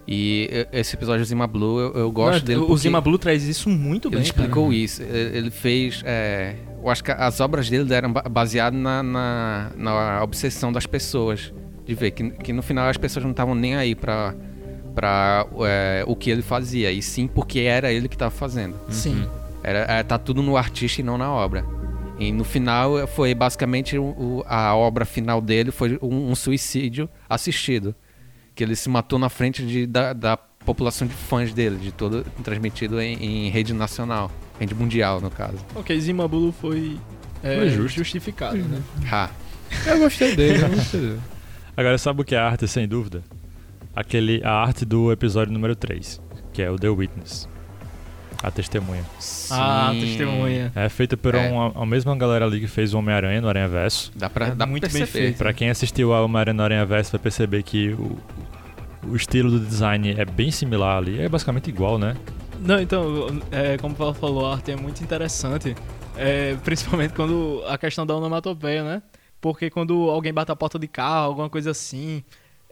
E 0.08 0.48
esse 0.72 0.94
episódio 0.94 1.24
do 1.24 1.26
Zima 1.28 1.48
Blue 1.48 1.80
eu, 1.80 1.92
eu 1.94 2.12
gosto 2.12 2.44
dele 2.44 2.60
o 2.60 2.76
Zima 2.76 3.00
Blue 3.00 3.18
traz 3.18 3.42
isso 3.42 3.68
muito 3.68 4.06
ele 4.08 4.16
bem, 4.16 4.24
explicou 4.24 4.72
isso. 4.72 5.02
Ele 5.02 5.38
ele 5.38 5.50
fez. 5.50 6.00
é, 6.06 6.54
eu 6.80 6.88
acho 6.88 7.02
que 7.02 7.10
as 7.10 7.40
obras 7.40 7.68
dele 7.68 7.92
eram 7.92 8.12
ba- 8.12 8.22
baseadas 8.30 8.78
na, 8.78 9.02
na, 9.02 9.70
na 9.76 10.22
obsessão 10.22 10.70
das 10.72 10.86
pessoas. 10.86 11.52
De 11.84 11.94
ver 11.94 12.10
que, 12.12 12.30
que 12.30 12.52
no 12.52 12.62
final 12.62 12.88
as 12.88 12.96
pessoas 12.96 13.24
não 13.24 13.30
estavam 13.30 13.54
nem 13.54 13.76
aí 13.76 13.94
pra, 13.94 14.34
pra 14.94 15.46
é, 15.64 16.04
o 16.06 16.16
que 16.16 16.30
ele 16.30 16.42
fazia, 16.42 16.90
e 16.90 17.00
sim 17.00 17.28
porque 17.28 17.60
era 17.60 17.92
ele 17.92 18.08
que 18.08 18.14
estava 18.16 18.30
fazendo. 18.32 18.72
cara. 18.74 18.92
Sim. 18.92 19.24
Era, 19.62 19.78
é, 19.92 20.02
tá 20.02 20.18
tudo 20.18 20.42
no 20.42 20.56
artista 20.56 21.00
e 21.00 21.04
não 21.04 21.16
na 21.18 21.30
obra. 21.32 21.64
E 22.18 22.32
no 22.32 22.42
final 22.44 23.06
foi 23.08 23.34
basicamente 23.34 23.96
o- 23.98 24.42
a 24.46 24.74
obra 24.74 25.04
final 25.04 25.40
dele 25.40 25.70
foi 25.70 25.98
um, 26.02 26.30
um 26.30 26.34
suicídio 26.36 27.08
assistido. 27.28 27.94
Que 28.56 28.64
ele 28.64 28.74
se 28.74 28.88
matou 28.88 29.18
na 29.18 29.28
frente 29.28 29.64
de, 29.64 29.86
da, 29.86 30.12
da 30.12 30.36
população 30.36 31.06
de 31.06 31.14
fãs 31.14 31.52
dele, 31.54 31.76
de 31.76 31.92
todo 31.92 32.24
transmitido 32.42 33.00
em, 33.00 33.46
em 33.46 33.50
rede 33.50 33.72
nacional, 33.72 34.32
rede 34.58 34.74
mundial 34.74 35.20
no 35.20 35.30
caso. 35.30 35.58
Ok, 35.74 35.98
Zima 36.00 36.26
Blue 36.26 36.50
foi, 36.52 36.98
é, 37.44 37.56
Foi 37.56 37.68
justo. 37.70 37.98
justificado, 37.98 38.56
né? 38.58 38.82
Ha. 39.12 39.30
Eu 39.86 39.98
gostei 40.00 40.34
dele, 40.34 40.64
eu 40.64 40.68
gostei 40.70 41.00
dele. 41.00 41.20
Agora, 41.76 41.98
sabe 41.98 42.22
o 42.22 42.24
que 42.24 42.34
é 42.34 42.38
arte, 42.38 42.66
sem 42.66 42.88
dúvida? 42.88 43.22
Aquele, 43.94 44.42
a 44.42 44.50
arte 44.52 44.84
do 44.84 45.12
episódio 45.12 45.52
número 45.52 45.76
3, 45.76 46.20
que 46.52 46.62
é 46.62 46.70
o 46.70 46.76
The 46.78 46.88
Witness. 46.88 47.48
A 48.42 48.50
testemunha. 48.50 49.02
Ah, 49.50 49.90
Sim. 49.92 50.00
testemunha. 50.00 50.72
É 50.74 50.88
feita 50.88 51.16
por 51.16 51.34
É. 51.34 51.48
uma, 51.50 51.72
a 51.82 51.86
mesma 51.86 52.14
galera 52.16 52.44
ali 52.44 52.60
que 52.60 52.66
fez 52.66 52.94
o 52.94 52.98
Homem-Aranha 52.98 53.40
no 53.40 53.48
Aranha 53.48 53.68
Verso. 53.68 54.12
Dá 54.14 54.28
pra, 54.30 54.46
É 54.46 54.50
dá 54.50 54.56
pra 54.56 54.66
muito 54.66 54.82
bem 54.88 54.92
perceber. 55.02 55.24
feito. 55.26 55.38
Pra 55.38 55.52
quem 55.52 55.70
assistiu 55.70 56.12
ao 56.12 56.24
Homem-Aranha 56.24 56.54
no 56.54 56.62
Aranha 56.62 56.86
Verso 56.86 57.12
vai 57.12 57.20
perceber 57.20 57.62
que 57.62 57.90
o, 57.94 58.18
o 59.08 59.16
estilo 59.16 59.50
do 59.50 59.60
design 59.60 60.14
é 60.16 60.24
bem 60.24 60.50
similar 60.50 60.98
ali. 60.98 61.20
É 61.20 61.28
basicamente 61.28 61.68
igual, 61.68 61.98
né? 61.98 62.14
Não, 62.60 62.80
então, 62.80 63.40
é, 63.50 63.76
como 63.78 63.94
o 63.94 63.96
Paulo 63.96 64.14
falou, 64.14 64.46
a 64.46 64.54
arte 64.54 64.70
é 64.70 64.76
muito 64.76 65.02
interessante. 65.02 65.74
é, 66.16 66.54
principalmente 66.64 67.12
quando 67.14 67.62
a 67.68 67.76
questão 67.76 68.06
da 68.06 68.14
onomatopeia, 68.14 68.82
né? 68.82 69.02
Porque 69.40 69.68
quando 69.70 70.08
alguém 70.10 70.32
bate 70.32 70.50
a 70.50 70.56
porta 70.56 70.78
de 70.78 70.88
carro, 70.88 71.26
alguma 71.26 71.50
coisa 71.50 71.70
assim, 71.72 72.24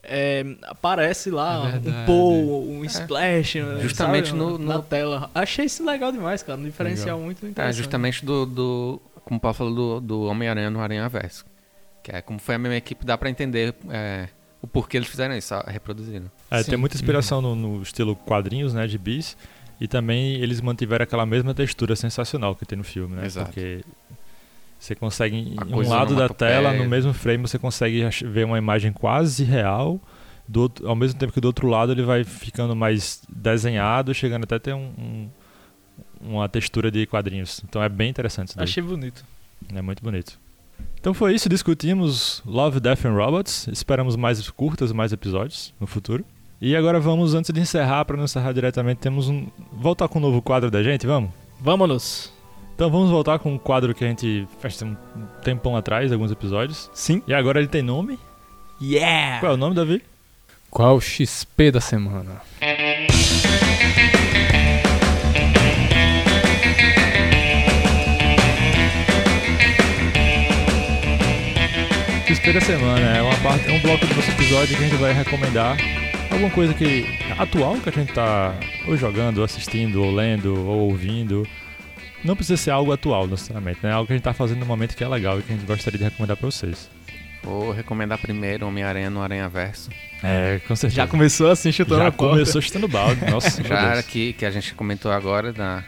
é, 0.07 0.45
aparece 0.65 1.31
lá 1.31 1.71
É 1.71 1.77
um 2.03 2.07
pou, 2.07 2.71
um 2.71 2.85
splash, 2.85 3.57
né, 3.57 3.81
Justamente 3.81 4.29
sabe, 4.29 4.39
no- 4.39 4.59
na 4.59 4.75
no- 4.77 4.83
tela. 4.83 5.31
Achei 5.35 5.65
isso 5.67 5.85
legal 5.85 6.11
demais, 6.13 6.43
cara. 6.43 6.59
Um 6.61 6.65
diferencial 6.65 7.19
muito 7.21 7.45
É, 7.45 7.49
interessante. 7.51 7.77
justamente 7.77 8.25
do, 8.25 8.47
do. 8.47 9.03
Como 9.25 9.39
o 9.39 9.41
Paulo 9.41 9.55
falou, 9.55 9.75
do, 9.75 10.01
do 10.01 10.23
Homem-Aranha 10.25 10.71
no 10.71 10.81
Aranha 10.81 11.09
Verso. 11.09 11.45
Que 12.03 12.13
é 12.13 12.21
como 12.23 12.39
foi 12.39 12.55
a 12.57 12.59
mesma 12.59 12.77
equipe, 12.77 13.05
dá 13.07 13.17
pra 13.17 13.31
entender 13.31 13.75
é, 13.89 14.29
o 14.61 14.67
porquê 14.67 14.97
eles 14.99 15.09
fizeram 15.09 15.35
isso, 15.37 15.55
reproduzindo. 15.67 16.31
É, 16.51 16.63
Sim. 16.63 16.71
tem 16.71 16.79
muita 16.79 16.95
inspiração 16.97 17.41
no, 17.41 17.55
no 17.57 17.83
estilo 17.83 18.15
quadrinhos, 18.15 18.75
né, 18.75 18.87
de 18.87 18.99
bis. 18.99 19.37
E 19.81 19.89
também 19.89 20.35
eles 20.37 20.61
mantiveram 20.61 21.03
aquela 21.03 21.27
mesma 21.27 21.53
textura 21.53 21.97
sensacional 21.97 22.55
que 22.55 22.65
tem 22.65 22.79
no 22.79 22.85
filme, 22.85 23.17
né? 23.17 23.27
Exato. 23.27 23.47
Porque 23.47 23.83
você 24.85 24.95
consegue, 24.95 25.57
um 25.70 25.89
lado 25.89 26.14
da 26.14 26.28
tela, 26.28 26.70
no 26.72 26.89
mesmo 26.89 27.12
frame, 27.14 27.47
você 27.49 27.59
consegue 27.59 28.05
ver 28.26 28.45
uma 28.45 28.59
imagem 28.59 28.93
quase 28.93 29.43
real. 29.45 30.01
Do 30.47 30.61
outro- 30.62 30.87
ao 30.87 30.95
mesmo 30.95 31.18
tempo 31.18 31.32
que 31.32 31.41
do 31.41 31.47
outro 31.47 31.66
lado 31.68 31.93
ele 31.93 32.03
vai 32.03 32.22
ficando 32.22 32.76
mais 32.76 33.22
desenhado, 33.28 34.12
chegando 34.12 34.45
até 34.45 34.59
ter 34.59 34.74
um, 34.74 34.93
um- 34.99 35.28
uma 36.20 36.49
textura 36.49 36.91
de 36.91 37.07
quadrinhos. 37.07 37.62
Então 37.66 37.82
é 37.82 37.89
bem 37.89 38.11
interessante 38.11 38.49
isso 38.49 38.57
daí. 38.59 38.64
Achei 38.64 38.82
bonito. 38.82 39.24
É 39.74 39.80
muito 39.80 40.03
bonito. 40.03 40.39
Então 41.01 41.14
foi 41.14 41.35
isso, 41.35 41.49
discutimos 41.49 42.43
Love, 42.45 42.78
Death 42.80 43.07
and 43.07 43.14
Robots. 43.14 43.68
Esperamos 43.68 44.16
mais 44.16 44.51
curtas, 44.51 44.93
mais 44.93 45.12
episódios 45.14 45.72
no 45.80 45.87
futuro. 45.87 46.22
E 46.61 46.74
agora 46.76 46.99
vamos, 47.01 47.35
antes 47.35 47.51
de 47.53 47.61
encerrar, 47.61 48.05
para 48.05 48.16
não 48.16 48.24
encerrar 48.24 48.53
diretamente, 48.53 48.99
temos 48.99 49.28
um. 49.30 49.47
Voltar 49.72 50.09
com 50.09 50.18
um 50.18 50.22
novo 50.22 50.43
quadro 50.43 50.70
da 50.70 50.82
gente, 50.82 51.07
vamos? 51.07 51.30
Vamos! 51.61 52.32
Então 52.75 52.91
vamos 52.91 53.09
voltar 53.09 53.39
com 53.39 53.53
um 53.53 53.59
quadro 53.59 53.95
que 53.95 54.05
a 54.05 54.09
gente 54.09 54.49
fez 54.59 54.83
um 54.83 54.97
tempão 55.45 55.77
atrás, 55.77 56.11
alguns 56.11 56.33
episódios. 56.33 56.91
Sim. 56.93 57.22
E 57.25 57.33
agora 57.33 57.61
ele 57.61 57.68
tem 57.68 57.83
nome. 57.83 58.18
Yeah! 58.83 59.39
Qual 59.39 59.53
é 59.53 59.55
o 59.55 59.57
nome, 59.57 59.77
Davi? 59.77 60.03
Qual 60.70 60.97
o 60.97 61.01
XP 61.01 61.70
da 61.70 61.81
semana? 61.81 62.43
XP 72.27 72.53
da 72.55 72.61
semana. 72.61 73.01
É, 73.16 73.22
uma 73.22 73.37
parte, 73.37 73.68
é 73.68 73.72
um 73.72 73.81
bloco 73.83 74.05
do 74.05 74.16
nosso 74.16 74.31
episódio 74.33 74.77
que 74.77 74.83
a 74.83 74.89
gente 74.89 74.99
vai 75.01 75.12
recomendar 75.12 75.77
alguma 76.29 76.51
coisa 76.51 76.75
que 76.75 77.07
atual 77.39 77.77
que 77.77 77.89
a 77.89 77.93
gente 77.93 78.12
tá 78.12 78.53
ou 78.89 78.97
jogando, 78.97 79.39
ou 79.39 79.45
assistindo, 79.45 80.03
ou 80.03 80.12
lendo, 80.12 80.59
ou 80.66 80.89
ouvindo. 80.91 81.47
Não 82.25 82.35
precisa 82.35 82.57
ser 82.57 82.70
algo 82.70 82.91
atual, 82.93 83.27
necessariamente, 83.27 83.81
né? 83.83 83.93
Algo 83.93 84.07
que 84.07 84.12
a 84.12 84.16
gente 84.16 84.25
tá 84.25 84.33
fazendo 84.33 84.61
no 84.61 84.66
momento 84.66 84.97
que 84.97 85.05
é 85.05 85.09
legal 85.09 85.39
e 85.39 85.43
que 85.43 85.53
a 85.53 85.57
gente 85.57 85.66
gostaria 85.66 85.99
de 85.99 86.05
recomendar 86.05 86.37
pra 86.37 86.51
vocês. 86.51 86.89
Vou 87.43 87.70
recomendar 87.72 88.18
primeiro 88.18 88.66
Homem-Aranha 88.66 89.11
no 89.11 89.20
Aranha 89.20 89.49
Verso. 89.49 89.91
É, 90.22 90.59
com 90.66 90.75
certeza. 90.75 91.03
Já 91.03 91.07
começou 91.07 91.51
assim, 91.51 91.70
chutando 91.70 92.01
Já 92.01 92.09
a 92.09 92.12
porta. 92.12 92.33
começou 92.37 92.62
chutando 92.62 92.89
balde. 92.89 93.22
Nossa, 93.31 93.62
Já 93.62 93.81
era 93.93 94.03
que, 94.03 94.33
que 94.33 94.47
a 94.47 94.51
gente 94.51 94.72
comentou 94.72 95.12
agora 95.12 95.53
da, 95.53 95.85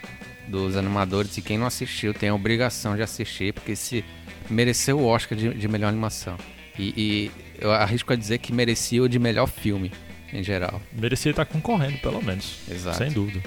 dos 0.47 0.77
animadores 0.77 1.35
e 1.37 1.41
quem 1.41 1.57
não 1.57 1.65
assistiu 1.65 2.13
tem 2.13 2.29
a 2.29 2.35
obrigação 2.35 2.95
de 2.95 3.01
assistir, 3.01 3.53
porque 3.53 3.75
se 3.75 4.05
mereceu 4.47 4.99
o 4.99 5.05
Oscar 5.05 5.35
de, 5.35 5.51
de 5.55 5.67
melhor 5.67 5.87
animação. 5.89 6.37
E, 6.77 6.93
e 6.95 7.31
eu 7.59 7.71
arrisco 7.71 8.13
a 8.13 8.15
dizer 8.15 8.37
que 8.37 8.53
merecia 8.53 9.01
o 9.01 9.09
de 9.09 9.17
melhor 9.17 9.47
filme, 9.47 9.91
em 10.31 10.43
geral. 10.43 10.79
Merecia 10.93 11.31
estar 11.31 11.45
concorrendo, 11.45 11.97
pelo 11.97 12.21
menos. 12.23 12.59
Exato. 12.69 12.97
Sem 12.99 13.11
dúvida. 13.11 13.41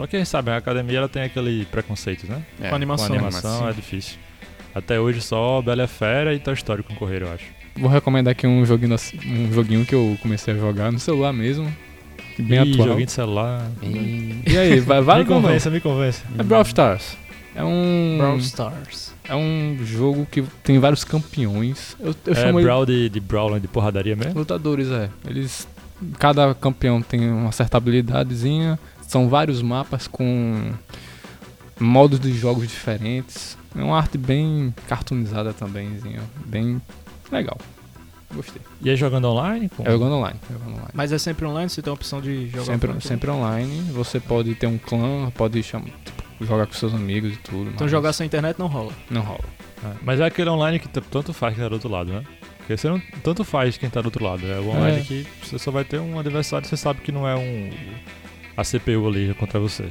Só 0.00 0.06
que, 0.06 0.24
sabe, 0.24 0.50
a 0.50 0.56
academia 0.56 0.96
ela 0.96 1.08
tem 1.10 1.22
aquele 1.24 1.66
preconceito, 1.66 2.26
né? 2.26 2.42
É, 2.58 2.70
Com 2.70 2.74
animação. 2.74 3.08
Com 3.08 3.12
animação 3.14 3.68
é 3.68 3.72
difícil. 3.74 4.16
Até 4.74 4.98
hoje 4.98 5.20
só 5.20 5.60
Bela 5.60 5.84
a 5.84 5.86
Fera 5.86 6.32
e 6.32 6.38
Toy 6.38 6.54
Story 6.54 6.82
concorreram, 6.82 7.26
eu 7.26 7.34
acho. 7.34 7.44
Vou 7.76 7.90
recomendar 7.90 8.32
aqui 8.32 8.46
um 8.46 8.64
joguinho, 8.64 8.96
um 9.26 9.52
joguinho 9.52 9.84
que 9.84 9.94
eu 9.94 10.16
comecei 10.22 10.54
a 10.54 10.56
jogar 10.56 10.90
no 10.90 10.98
celular 10.98 11.34
mesmo. 11.34 11.70
Bem 12.38 12.64
Ih, 12.64 12.72
atual. 12.72 12.88
joguinho 12.88 13.06
de 13.06 13.12
celular. 13.12 13.70
E- 13.82 14.42
E 14.46 14.56
aí, 14.56 14.80
vai, 14.80 15.02
vale 15.02 15.24
me 15.24 15.28
não? 15.30 15.42
convença, 15.42 15.68
me 15.68 15.80
convença. 15.80 16.22
É 16.38 16.42
Brawl 16.42 16.62
Stars. 16.62 17.18
É 17.54 17.62
um. 17.62 18.16
Brawl 18.16 18.38
Stars. 18.38 19.12
É 19.28 19.36
um 19.36 19.76
jogo 19.84 20.26
que 20.30 20.42
tem 20.64 20.78
vários 20.78 21.04
campeões. 21.04 21.94
Eu, 22.00 22.14
eu 22.26 22.32
é 22.32 22.36
chamo 22.36 22.58
ele 22.58 22.64
Brawl 22.66 22.86
de, 22.86 23.10
de 23.10 23.20
Brawl, 23.20 23.60
de 23.60 23.68
porradaria 23.68 24.16
mesmo? 24.16 24.32
lutadores, 24.38 24.88
é. 24.90 25.10
Eles. 25.28 25.68
Cada 26.18 26.54
campeão 26.54 27.02
tem 27.02 27.28
uma 27.30 27.52
certa 27.52 27.76
habilidadezinha. 27.76 28.78
São 29.10 29.28
vários 29.28 29.60
mapas 29.60 30.06
com 30.06 30.72
modos 31.80 32.20
de 32.20 32.32
jogos 32.32 32.68
diferentes. 32.68 33.58
É 33.76 33.82
uma 33.82 33.96
arte 33.96 34.16
bem 34.16 34.72
cartoonizada 34.86 35.52
também, 35.52 35.98
bem 36.46 36.80
legal. 37.32 37.58
Gostei. 38.32 38.62
E 38.80 38.88
aí 38.88 38.94
jogando 38.94 39.26
online? 39.26 39.68
Com... 39.68 39.82
É 39.82 39.90
jogando 39.90 40.14
online. 40.14 40.38
é 40.48 40.52
jogando 40.52 40.74
online. 40.74 40.90
Mas 40.94 41.10
é 41.10 41.18
sempre 41.18 41.44
online, 41.44 41.68
você 41.68 41.82
tem 41.82 41.90
a 41.90 41.94
opção 41.94 42.20
de 42.20 42.50
jogar 42.50 42.66
sempre, 42.66 43.00
sempre 43.00 43.30
online. 43.32 43.80
Você 43.90 44.20
pode 44.20 44.54
ter 44.54 44.68
um 44.68 44.78
clã, 44.78 45.28
pode 45.34 45.60
chamar, 45.64 45.86
tipo, 46.04 46.44
jogar 46.44 46.68
com 46.68 46.74
seus 46.74 46.94
amigos 46.94 47.32
e 47.32 47.36
tudo. 47.38 47.62
Então 47.70 47.86
mas 47.86 47.90
jogar 47.90 48.12
sem 48.12 48.28
internet 48.28 48.60
não 48.60 48.68
rola. 48.68 48.92
não 49.10 49.22
rola. 49.22 49.42
É, 49.84 49.92
Mas 50.02 50.20
é 50.20 50.24
aquele 50.24 50.50
online 50.50 50.78
que 50.78 50.86
tanto 50.88 51.32
faz 51.32 51.54
quem 51.56 51.64
tá 51.64 51.68
do 51.68 51.72
outro 51.72 51.88
lado, 51.88 52.12
né? 52.12 52.22
Porque 52.58 52.76
você 52.76 52.88
não 52.88 53.02
tanto 53.24 53.42
faz 53.42 53.76
quem 53.76 53.90
tá 53.90 54.00
do 54.00 54.04
outro 54.04 54.24
lado. 54.24 54.46
É 54.46 54.60
o 54.60 54.68
online 54.68 55.00
É. 55.00 55.02
que 55.02 55.26
você 55.42 55.58
só 55.58 55.72
vai 55.72 55.82
ter 55.82 55.98
um 55.98 56.16
adversário 56.16 56.64
você 56.68 56.76
sabe 56.76 57.00
que 57.00 57.10
não 57.10 57.26
é 57.26 57.34
um. 57.34 57.70
A 58.56 58.62
CPU 58.64 59.08
ali 59.08 59.34
contra 59.34 59.58
você. 59.58 59.90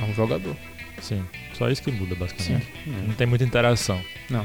É 0.00 0.04
um 0.04 0.14
jogador. 0.14 0.56
Sim. 1.00 1.24
Só 1.54 1.68
isso 1.70 1.82
que 1.82 1.90
muda, 1.90 2.14
basicamente. 2.14 2.66
Sim. 2.84 2.90
Não 3.06 3.14
tem 3.14 3.26
muita 3.26 3.44
interação. 3.44 4.00
Não. 4.30 4.44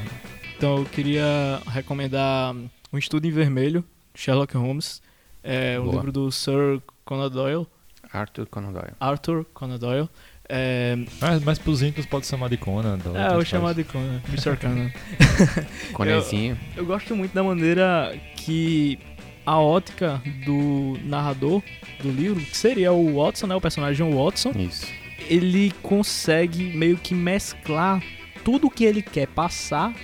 Então 0.56 0.78
eu 0.78 0.84
queria 0.84 1.60
recomendar 1.66 2.54
Um 2.92 2.98
Estudo 2.98 3.26
em 3.26 3.30
Vermelho, 3.30 3.84
Sherlock 4.14 4.56
Holmes. 4.56 5.02
É 5.42 5.78
um 5.78 5.84
Boa. 5.84 5.96
livro 5.96 6.12
do 6.12 6.32
Sir 6.32 6.80
Conan 7.04 7.28
Doyle, 7.30 7.66
Arthur 8.12 8.46
Conan 8.46 8.72
Doyle. 8.72 8.92
Arthur 8.98 9.44
Conan 9.52 9.78
Doyle. 9.78 10.08
É, 10.48 10.94
Mas, 11.20 11.42
mas 11.42 11.58
pros 11.58 11.82
ímpios 11.82 12.04
pode 12.06 12.26
chamar 12.26 12.48
de 12.50 12.56
Conan. 12.58 12.98
então, 13.00 13.16
é 13.16 13.28
o 13.28 13.32
faz. 13.36 13.48
chamado 13.48 13.76
de 13.76 13.84
Conan, 13.84 14.20
Mr. 14.28 14.56
Conan. 14.58 14.90
Conezinho. 15.92 16.58
Eu 16.76 16.84
gosto 16.86 17.14
muito 17.16 17.32
da 17.34 17.42
maneira 17.42 18.14
que 18.36 18.98
a 19.44 19.58
ótica 19.58 20.22
do 20.44 20.98
narrador 21.04 21.62
do 22.00 22.10
livro, 22.10 22.40
que 22.44 22.56
seria 22.56 22.92
o 22.92 23.22
Watson, 23.22 23.46
né, 23.46 23.54
o 23.54 23.60
personagem 23.60 24.10
Watson, 24.12 24.52
Isso. 24.56 24.86
ele 25.28 25.72
consegue 25.82 26.76
meio 26.76 26.96
que 26.96 27.14
mesclar 27.14 28.02
tudo 28.44 28.70
que 28.70 28.84
ele 28.84 29.02
quer 29.02 29.26
passar 29.28 29.94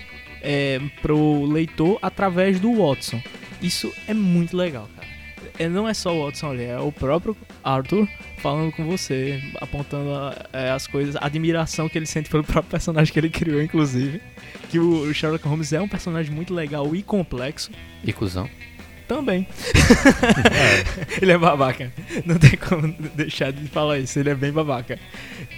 é, 0.42 0.80
pro 1.02 1.44
leitor 1.44 1.98
através 2.00 2.58
do 2.58 2.74
Watson. 2.74 3.22
Isso 3.60 3.92
é 4.06 4.14
muito 4.14 4.56
legal, 4.56 4.88
cara. 4.96 5.08
É, 5.58 5.68
não 5.68 5.86
é 5.86 5.92
só 5.92 6.14
o 6.16 6.24
Watson 6.24 6.52
ali, 6.52 6.64
é 6.64 6.78
o 6.78 6.90
próprio 6.90 7.36
Arthur 7.62 8.08
falando 8.38 8.72
com 8.72 8.84
você, 8.86 9.42
apontando 9.60 10.10
é, 10.52 10.70
as 10.70 10.86
coisas, 10.86 11.14
a 11.16 11.26
admiração 11.26 11.86
que 11.86 11.98
ele 11.98 12.06
sente 12.06 12.30
pelo 12.30 12.42
próprio 12.42 12.70
personagem 12.70 13.12
que 13.12 13.20
ele 13.20 13.28
criou, 13.28 13.60
inclusive. 13.60 14.22
Que 14.70 14.78
o 14.78 15.12
Sherlock 15.12 15.46
Holmes 15.46 15.72
é 15.74 15.80
um 15.80 15.88
personagem 15.88 16.32
muito 16.32 16.54
legal 16.54 16.94
e 16.94 17.02
complexo. 17.02 17.70
E 18.02 18.12
cuzão. 18.12 18.48
Também. 19.10 19.44
ele 21.20 21.32
é 21.32 21.36
babaca. 21.36 21.92
Não 22.24 22.38
tem 22.38 22.52
como 22.56 22.94
deixar 23.16 23.52
de 23.52 23.66
falar 23.66 23.98
isso. 23.98 24.16
Ele 24.20 24.30
é 24.30 24.36
bem 24.36 24.52
babaca. 24.52 24.96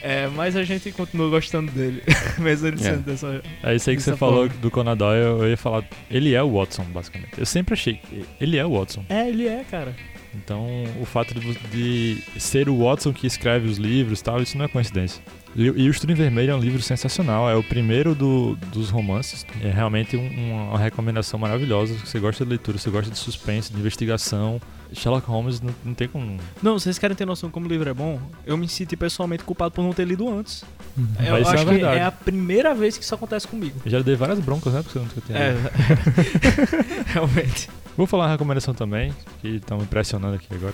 É, 0.03 0.27
mas 0.29 0.57
a 0.57 0.65
gente 0.65 0.91
continua 0.91 1.29
gostando 1.29 1.71
dele. 1.71 2.03
Mesmo 2.41 2.69
ele 2.69 2.77
É. 2.77 2.79
sendo 2.79 3.03
dessa. 3.03 3.43
É 3.63 3.75
isso 3.75 3.91
aí 3.91 3.97
que 3.97 4.01
você 4.03 4.17
falou 4.17 4.49
do 4.49 4.71
Conan 4.71 4.97
Doyle, 4.97 5.23
eu 5.43 5.51
ia 5.51 5.57
falar. 5.59 5.85
Ele 6.11 6.33
é 6.33 6.43
o 6.43 6.59
Watson, 6.59 6.85
basicamente. 6.85 7.33
Eu 7.37 7.45
sempre 7.45 7.75
achei. 7.75 8.01
que 8.09 8.25
Ele 8.41 8.57
é 8.57 8.65
o 8.65 8.71
Watson. 8.79 9.05
É, 9.11 9.29
ele 9.29 9.47
é, 9.47 9.63
cara. 9.71 9.95
Então, 10.35 10.67
o 10.99 11.05
fato 11.05 11.35
de, 11.39 11.55
de 11.71 12.41
ser 12.41 12.71
o 12.71 12.85
Watson 12.87 13.13
que 13.13 13.27
escreve 13.27 13.69
os 13.69 13.77
livros 13.77 14.21
e 14.21 14.25
tal, 14.25 14.41
isso 14.41 14.57
não 14.57 14.65
é 14.65 14.69
coincidência. 14.69 15.23
E, 15.55 15.69
o 15.69 15.91
Estudo 15.91 16.13
em 16.13 16.15
Vermelho 16.15 16.53
é 16.53 16.55
um 16.55 16.61
livro 16.61 16.81
sensacional, 16.81 17.49
é 17.51 17.55
o 17.55 17.63
primeiro 17.63 18.15
do- 18.15 18.57
dos 18.73 18.89
romances. 18.89 19.45
É 19.63 19.71
realmente 19.71 20.17
um- 20.17 20.71
uma, 20.71 20.79
recomendação 20.79 21.39
maravilhosa. 21.39 21.95
Se 21.99 22.07
você 22.07 22.19
gosta 22.19 22.43
de 22.45 22.49
leitura, 22.51 22.79
se 22.79 22.85
você 22.85 22.91
gosta 22.91 23.11
de 23.11 23.19
suspense, 23.19 23.71
de 23.73 23.79
investigação, 23.79 24.59
Sherlock 24.95 25.27
Holmes 25.27 25.61
não, 25.61 25.75
não 25.85 25.95
tem 25.95 26.09
como. 26.09 26.39
Não, 26.63 26.79
vocês 26.79 26.99
querem 26.99 27.15
ter 27.17 27.27
noção 27.27 27.51
como 27.51 27.67
o 27.67 27.69
livro 27.69 27.89
é 27.89 27.95
bom? 27.95 28.19
Eu 28.47 28.57
me 28.57 28.67
senti 28.69 28.97
pessoalmente 28.97 29.45
culpado 29.45 29.73
por 29.73 29.83
não 29.83 29.93
ter 29.93 30.07
lido 30.07 30.29
antes. 30.29 30.65
Mas 30.97 31.29
eu 31.29 31.39
isso 31.39 31.51
é 31.51 31.55
acho 31.55 31.65
que 31.67 31.71
verdade. 31.73 31.99
é 31.99 32.05
a 32.05 32.13
primeira 32.13 32.75
vez 32.75 32.97
que 32.99 33.05
isso 33.05 33.15
acontece 33.15 33.47
comigo. 33.49 33.81
Eu 33.85 33.91
já 33.91 34.01
dei 34.01 34.17
várias 34.17 34.39
broncas, 34.41 34.73
né? 34.73 34.83
Porque 34.83 34.99
eu 34.99 35.03
nunca 35.03 35.21
tinha 35.21 35.39
É, 35.39 35.57
realmente. 37.13 37.69
Vou 37.97 38.07
falar 38.07 38.25
uma 38.25 38.31
recomendação 38.31 38.73
também, 38.73 39.13
que 39.43 39.49
estão 39.57 39.77
me 39.77 39.85
impressionando 39.85 40.35
aqui 40.37 40.47
agora. 40.51 40.73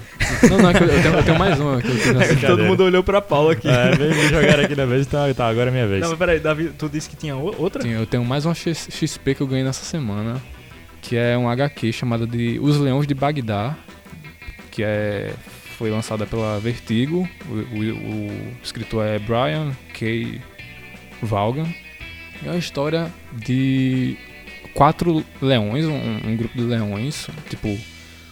Não, 0.49 0.59
não, 0.59 0.71
é 0.71 0.75
eu, 0.75 1.03
tenho, 1.03 1.15
eu 1.17 1.25
tenho 1.25 1.39
mais 1.39 1.59
uma 1.59 1.83
queria 1.83 2.19
assistir. 2.21 2.47
Todo 2.47 2.63
mundo 2.65 2.85
olhou 2.85 3.03
pra 3.03 3.21
Paula 3.21 3.53
aqui. 3.55 3.67
É, 3.69 3.97
me 3.97 4.29
jogar 4.29 4.61
aqui 4.61 4.77
na 4.77 4.85
vez, 4.87 5.07
tá, 5.07 5.33
tá, 5.35 5.49
agora 5.49 5.69
é 5.69 5.73
minha 5.73 5.87
vez. 5.89 6.01
Não, 6.01 6.11
mas 6.11 6.19
peraí, 6.19 6.39
Davi, 6.39 6.71
tu 6.79 6.89
disse 6.89 7.09
que 7.11 7.17
tinha 7.17 7.35
outra? 7.35 7.83
Sim, 7.83 7.91
eu 7.91 8.07
tenho 8.07 8.25
mais 8.25 8.45
uma 8.45 8.55
X- 8.55 8.89
XP 8.91 9.35
que 9.35 9.41
eu 9.41 9.47
ganhei 9.49 9.65
nessa 9.65 9.85
semana, 9.85 10.41
que 11.03 11.17
é 11.17 11.37
um 11.37 11.49
HQ 11.49 11.93
chamado 11.93 12.25
de 12.27 12.59
Os 12.61 12.79
Leões 12.79 13.07
de 13.07 13.15
Bagdá, 13.15 13.75
que 14.71 14.85
é 14.85 15.33
foi 15.77 15.91
lançada 15.91 16.25
pela 16.25 16.59
Vertigo. 16.61 17.29
O, 17.49 17.53
o- 17.55 18.29
o 18.31 18.53
escritor 18.63 19.05
é 19.05 19.19
Brian 19.19 19.73
K. 19.93 20.41
Vaughan. 21.23 21.67
É 22.45 22.49
uma 22.51 22.57
história 22.59 23.13
de 23.33 24.17
quatro 24.79 25.25
leões, 25.43 25.85
um, 25.87 26.29
um 26.29 26.37
grupo 26.37 26.57
de 26.57 26.63
leões, 26.63 27.27
tipo 27.51 27.77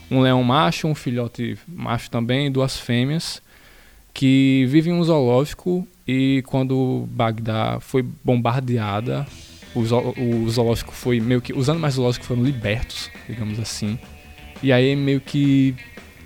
um 0.09 0.21
leão 0.21 0.41
macho, 0.45 0.87
um 0.87 0.95
filhote 0.95 1.59
macho 1.67 2.09
também, 2.09 2.53
duas 2.53 2.79
fêmeas, 2.79 3.43
que 4.15 4.65
vivem 4.69 4.93
em 4.95 4.97
um 4.97 5.03
zoológico 5.03 5.85
e 6.07 6.45
quando 6.47 7.09
Bagdá 7.11 7.79
foi 7.81 8.03
bombardeada, 8.23 9.27
o, 9.75 9.85
zo- 9.85 10.15
o 10.17 10.49
zoológico 10.49 10.93
foi 10.93 11.19
meio 11.19 11.41
que. 11.43 11.53
Os 11.53 11.69
animais 11.69 11.95
zoológicos 11.95 12.29
foram 12.29 12.45
libertos, 12.45 13.11
digamos 13.29 13.59
assim. 13.59 13.99
E 14.63 14.73
aí 14.73 14.95
meio 14.95 15.21
que 15.21 15.75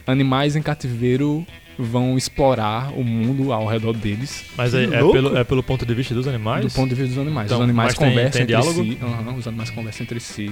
animais 0.07 0.55
em 0.55 0.61
cativeiro 0.63 1.47
vão 1.81 2.17
explorar 2.17 2.93
o 2.93 3.03
mundo 3.03 3.53
ao 3.53 3.67
redor 3.67 3.93
deles. 3.95 4.45
Mas 4.57 4.75
é, 4.75 4.85
é 4.85 4.89
pelo, 4.89 5.37
é 5.39 5.45
pelo 5.45 5.63
ponto 5.63 5.85
de 5.87 5.95
vista 5.95 6.15
dos 6.15 6.27
animais? 6.29 6.65
Do 6.65 6.71
ponto 6.73 6.89
de 6.91 6.95
vista 6.95 7.15
dos 7.15 7.19
animais. 7.27 7.47
Então, 7.47 7.59
os 7.59 7.65
animais 7.65 7.89
mas 7.95 7.99
tem- 7.99 8.09
conversam 8.09 8.33
tem 8.33 8.43
entre 8.43 8.47
diálogo? 8.55 8.83
si. 8.85 8.99
Aham, 9.03 9.35
os 9.35 9.47
animais 9.49 9.71
conversam 9.71 10.05
entre 10.05 10.21
si. 10.21 10.51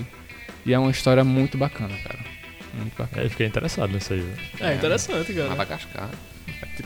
E 0.66 0.72
é 0.72 0.78
uma 0.78 0.90
história 0.90 1.22
muito 1.24 1.56
bacana, 1.58 1.94
cara. 2.02 2.18
Muito 2.74 2.96
bacana. 2.96 3.22
É, 3.22 3.26
eu 3.26 3.30
fiquei 3.30 3.46
interessado 3.46 3.92
nisso 3.92 4.12
aí. 4.12 4.20
velho. 4.20 4.38
É 4.72 4.74
interessante, 4.74 5.32
cara. 5.32 5.48
Madagascar. 5.50 6.08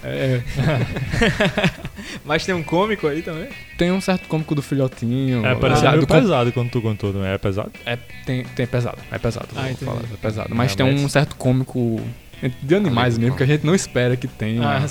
É, 0.05 0.41
Mas 2.25 2.45
tem 2.45 2.55
um 2.55 2.63
cômico 2.63 3.07
aí 3.07 3.23
também. 3.23 3.49
tem 3.77 3.91
um 3.91 4.01
certo 4.01 4.27
cômico 4.29 4.55
do 4.55 4.63
filhotinho. 4.63 5.45
É, 5.45 5.55
parecia 5.55 5.89
ah, 5.89 5.93
meio 5.93 6.03
do 6.03 6.07
com- 6.07 6.15
pesado 6.21 6.53
quando 6.53 6.71
tu 6.71 6.81
contou, 6.81 7.13
não 7.13 7.25
é? 7.25 7.35
É 7.35 7.39
pesado? 7.39 7.73
É, 7.85 7.97
tem, 8.27 8.45
tem 8.45 8.67
pesado, 8.67 8.99
é 9.11 9.19
pesado. 9.19 9.49
Ah, 9.57 9.69
falar, 9.85 10.01
é 10.01 10.17
pesado. 10.21 10.55
Mas 10.55 10.73
É, 10.73 10.77
tem 10.77 10.87
um 10.87 11.03
mas- 11.03 11.13
certo 11.13 11.37
cômico 11.37 12.01
de 12.63 12.75
animais 12.75 13.17
mesmo 13.19 13.37
que 13.37 13.43
a 13.43 13.47
gente 13.47 13.65
não 13.65 13.75
espera 13.75 14.17
que 14.17 14.27
tenha. 14.29 14.63
Ah, 14.63 14.87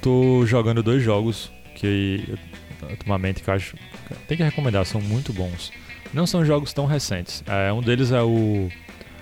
Tô 0.00 0.44
jogando 0.46 0.82
dois 0.82 1.02
jogos 1.02 1.50
que 1.74 2.24
eu- 2.28 2.88
ultimamente 2.88 3.42
que 3.42 3.48
eu 3.48 3.54
acho 3.54 3.76
tem 4.26 4.36
que 4.36 4.42
recomendar, 4.42 4.84
são 4.84 5.00
muito 5.00 5.32
bons. 5.32 5.72
Não 6.12 6.26
são 6.26 6.44
jogos 6.44 6.72
tão 6.72 6.84
recentes. 6.86 7.42
É, 7.46 7.72
um 7.72 7.80
deles 7.80 8.12
é 8.12 8.20
o 8.22 8.68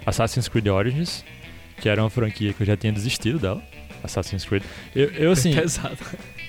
Assassin's 0.04 0.48
Creed 0.48 0.66
Origins, 0.66 1.24
que 1.80 1.88
era 1.88 2.02
uma 2.02 2.10
franquia 2.10 2.52
que 2.52 2.62
eu 2.62 2.66
já 2.66 2.76
tinha 2.76 2.92
desistido 2.92 3.38
dela. 3.38 3.62
Assassin's 4.02 4.44
Creed. 4.44 4.62
Eu, 4.96 5.10
eu 5.10 5.30
assim. 5.32 5.52
pesado. 5.54 5.96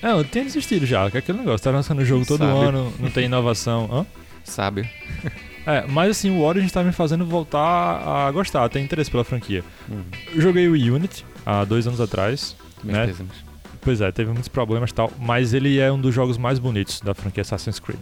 Não, 0.02 0.18
eu 0.18 0.24
tinha 0.24 0.42
desistido 0.44 0.84
já, 0.86 1.08
que 1.10 1.18
é 1.18 1.20
aquele 1.20 1.38
negócio, 1.38 1.62
tá 1.62 1.70
lançando 1.70 2.00
o 2.00 2.04
jogo 2.04 2.26
todo 2.26 2.38
Sabe. 2.40 2.58
ano, 2.66 2.92
não 2.98 3.10
tem 3.10 3.26
inovação. 3.26 3.88
Hã? 3.92 4.06
Sábio. 4.42 4.88
É, 5.66 5.84
mas 5.88 6.10
assim, 6.10 6.30
o 6.36 6.40
Origins 6.42 6.72
tá 6.72 6.82
me 6.82 6.92
fazendo 6.92 7.24
voltar 7.24 7.58
a 8.26 8.30
gostar, 8.32 8.68
ter 8.68 8.80
interesse 8.80 9.10
pela 9.10 9.24
franquia. 9.24 9.62
Hum, 9.90 10.02
Eu 10.34 10.40
joguei 10.40 10.68
o 10.68 10.72
Unity 10.72 11.24
há 11.46 11.64
dois 11.64 11.86
anos 11.86 12.00
atrás. 12.00 12.56
meus 12.82 12.96
Né? 13.18 13.26
Pois 13.80 14.00
é, 14.00 14.12
teve 14.12 14.30
muitos 14.30 14.48
problemas 14.48 14.90
e 14.90 14.94
tal, 14.94 15.12
mas 15.18 15.52
ele 15.54 15.78
é 15.78 15.90
um 15.90 16.00
dos 16.00 16.14
jogos 16.14 16.38
mais 16.38 16.58
bonitos 16.58 17.00
da 17.00 17.14
franquia 17.14 17.40
Assassin's 17.42 17.80
Creed. 17.80 17.98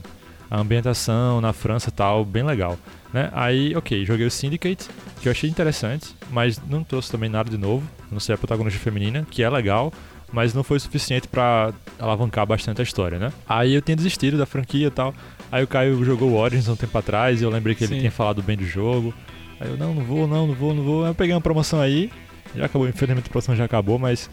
A 0.51 0.59
ambientação 0.61 1.41
na 1.41 1.53
França 1.53 1.91
e 1.91 1.93
tal, 1.93 2.25
bem 2.25 2.43
legal. 2.43 2.79
Né? 3.13 3.31
Aí, 3.33 3.75
ok, 3.77 4.05
joguei 4.05 4.27
o 4.27 4.31
Syndicate, 4.31 4.89
que 5.21 5.29
eu 5.29 5.33
achei 5.33 5.49
interessante, 5.49 6.15
mas 6.31 6.61
não 6.69 6.83
trouxe 6.83 7.11
também 7.11 7.31
nada 7.31 7.49
de 7.49 7.57
novo. 7.57 7.87
Não 8.11 8.19
sei 8.21 8.35
a 8.35 8.39
protagonista 8.39 8.79
feminina, 8.81 9.25
que 9.31 9.43
é 9.43 9.49
legal, 9.49 9.93
mas 10.33 10.53
não 10.53 10.63
foi 10.63 10.77
o 10.77 10.81
suficiente 10.81 11.29
pra 11.29 11.73
alavancar 11.99 12.45
bastante 12.47 12.81
a 12.81 12.85
história, 12.85 13.19
né? 13.19 13.33
Aí 13.49 13.73
eu 13.75 13.81
tinha 13.81 13.97
desistido 13.97 14.37
da 14.37 14.45
franquia 14.47 14.89
e 14.89 14.91
tal. 14.91 15.15
Aí 15.53 15.63
o 15.65 15.67
Caio 15.67 16.05
jogou 16.05 16.31
o 16.31 16.37
Origins 16.37 16.69
um 16.69 16.77
tempo 16.77 16.97
atrás 16.97 17.41
e 17.41 17.45
eu 17.45 17.51
lembrei 17.51 17.75
que 17.75 17.85
ele 17.85 17.95
Sim. 17.95 17.99
tinha 18.01 18.11
falado 18.11 18.43
bem 18.43 18.57
do 18.57 18.65
jogo. 18.65 19.13
Aí 19.59 19.69
eu, 19.69 19.77
não, 19.77 19.95
não 19.95 20.05
vou, 20.05 20.27
não, 20.27 20.47
não 20.47 20.55
vou, 20.55 20.75
não 20.75 20.83
vou. 20.83 21.05
Aí 21.05 21.11
eu 21.11 21.15
peguei 21.15 21.35
uma 21.35 21.41
promoção 21.41 21.81
aí, 21.81 22.11
já 22.55 22.67
acabou, 22.67 22.89
infelizmente 22.89 23.27
a 23.27 23.31
promoção 23.31 23.57
já 23.57 23.65
acabou, 23.65 23.99
mas 23.99 24.31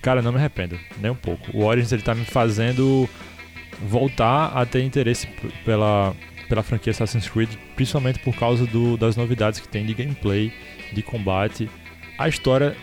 Cara, 0.00 0.20
não 0.20 0.32
me 0.32 0.38
arrependo, 0.38 0.76
nem 1.00 1.12
um 1.12 1.14
pouco. 1.14 1.56
O 1.56 1.64
Origins 1.64 1.92
ele 1.92 2.02
tá 2.02 2.12
me 2.12 2.24
fazendo 2.24 3.08
voltar 3.88 4.46
a 4.48 4.66
ter 4.66 4.82
interesse 4.82 5.28
pela, 5.64 6.12
pela 6.48 6.62
franquia 6.62 6.90
Assassin's 6.90 7.28
Creed, 7.28 7.50
principalmente 7.76 8.18
por 8.18 8.34
causa 8.34 8.66
do- 8.66 8.96
das 8.96 9.16
novidades 9.16 9.60
que 9.60 9.68
tem 9.68 9.86
de 9.86 9.94
gameplay, 9.94 10.52
de 10.92 11.02
combate. 11.02 11.70
A 12.18 12.28
história 12.28 12.76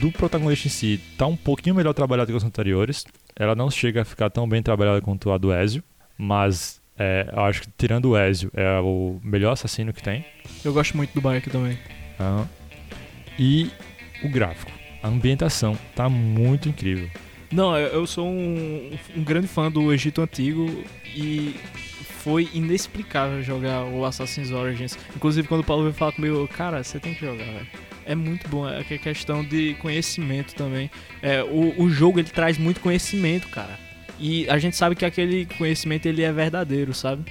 do 0.00 0.10
protagonista 0.10 0.66
em 0.66 0.70
si 0.70 1.00
tá 1.18 1.26
um 1.26 1.36
pouquinho 1.36 1.74
melhor 1.74 1.92
trabalhada 1.92 2.30
que 2.30 2.36
os 2.36 2.42
anteriores. 2.44 3.04
Ela 3.38 3.54
não 3.54 3.70
chega 3.70 4.00
a 4.00 4.04
ficar 4.04 4.30
tão 4.30 4.48
bem 4.48 4.62
trabalhada 4.62 5.00
quanto 5.02 5.30
a 5.30 5.36
do 5.38 5.52
Ezio, 5.52 5.82
mas 6.16 6.80
é, 6.98 7.28
eu 7.32 7.42
acho 7.42 7.62
que 7.62 7.68
tirando 7.76 8.10
o 8.10 8.18
Ezio 8.18 8.50
é 8.54 8.80
o 8.80 9.20
melhor 9.22 9.52
assassino 9.52 9.92
que 9.92 10.02
tem. 10.02 10.24
Eu 10.64 10.72
gosto 10.72 10.96
muito 10.96 11.12
do 11.12 11.20
Bike 11.20 11.50
também. 11.50 11.78
Aham. 12.18 12.48
E 13.38 13.70
o 14.22 14.28
gráfico, 14.28 14.72
a 15.02 15.08
ambientação 15.08 15.76
tá 15.94 16.08
muito 16.08 16.68
incrível. 16.68 17.10
Não, 17.52 17.76
eu 17.78 18.06
sou 18.06 18.26
um, 18.26 18.90
um 19.16 19.22
grande 19.22 19.46
fã 19.46 19.70
do 19.70 19.92
Egito 19.92 20.20
Antigo 20.20 20.84
e 21.14 21.54
foi 22.26 22.48
inexplicável 22.52 23.42
jogar 23.42 23.84
o 23.84 24.04
Assassin's 24.04 24.50
Origins. 24.50 24.98
Inclusive, 25.14 25.46
quando 25.46 25.60
o 25.60 25.64
Paulo 25.64 25.84
veio 25.84 25.94
falar 25.94 26.12
comigo, 26.12 26.34
eu, 26.34 26.48
cara, 26.48 26.82
você 26.82 26.98
tem 26.98 27.14
que 27.14 27.20
jogar, 27.20 27.44
velho. 27.44 27.66
É 28.04 28.14
muito 28.14 28.48
bom, 28.48 28.68
é 28.68 28.80
é 28.80 28.98
questão 28.98 29.44
de 29.44 29.74
conhecimento 29.74 30.54
também. 30.54 30.90
É, 31.22 31.42
o, 31.42 31.82
o 31.82 31.90
jogo 31.90 32.18
ele 32.18 32.28
traz 32.28 32.58
muito 32.58 32.80
conhecimento, 32.80 33.48
cara. 33.48 33.85
E 34.18 34.48
a 34.48 34.58
gente 34.58 34.76
sabe 34.76 34.94
que 34.94 35.04
aquele 35.04 35.46
conhecimento 35.58 36.06
ele 36.06 36.22
é 36.22 36.32
verdadeiro, 36.32 36.94
sabe? 36.94 37.24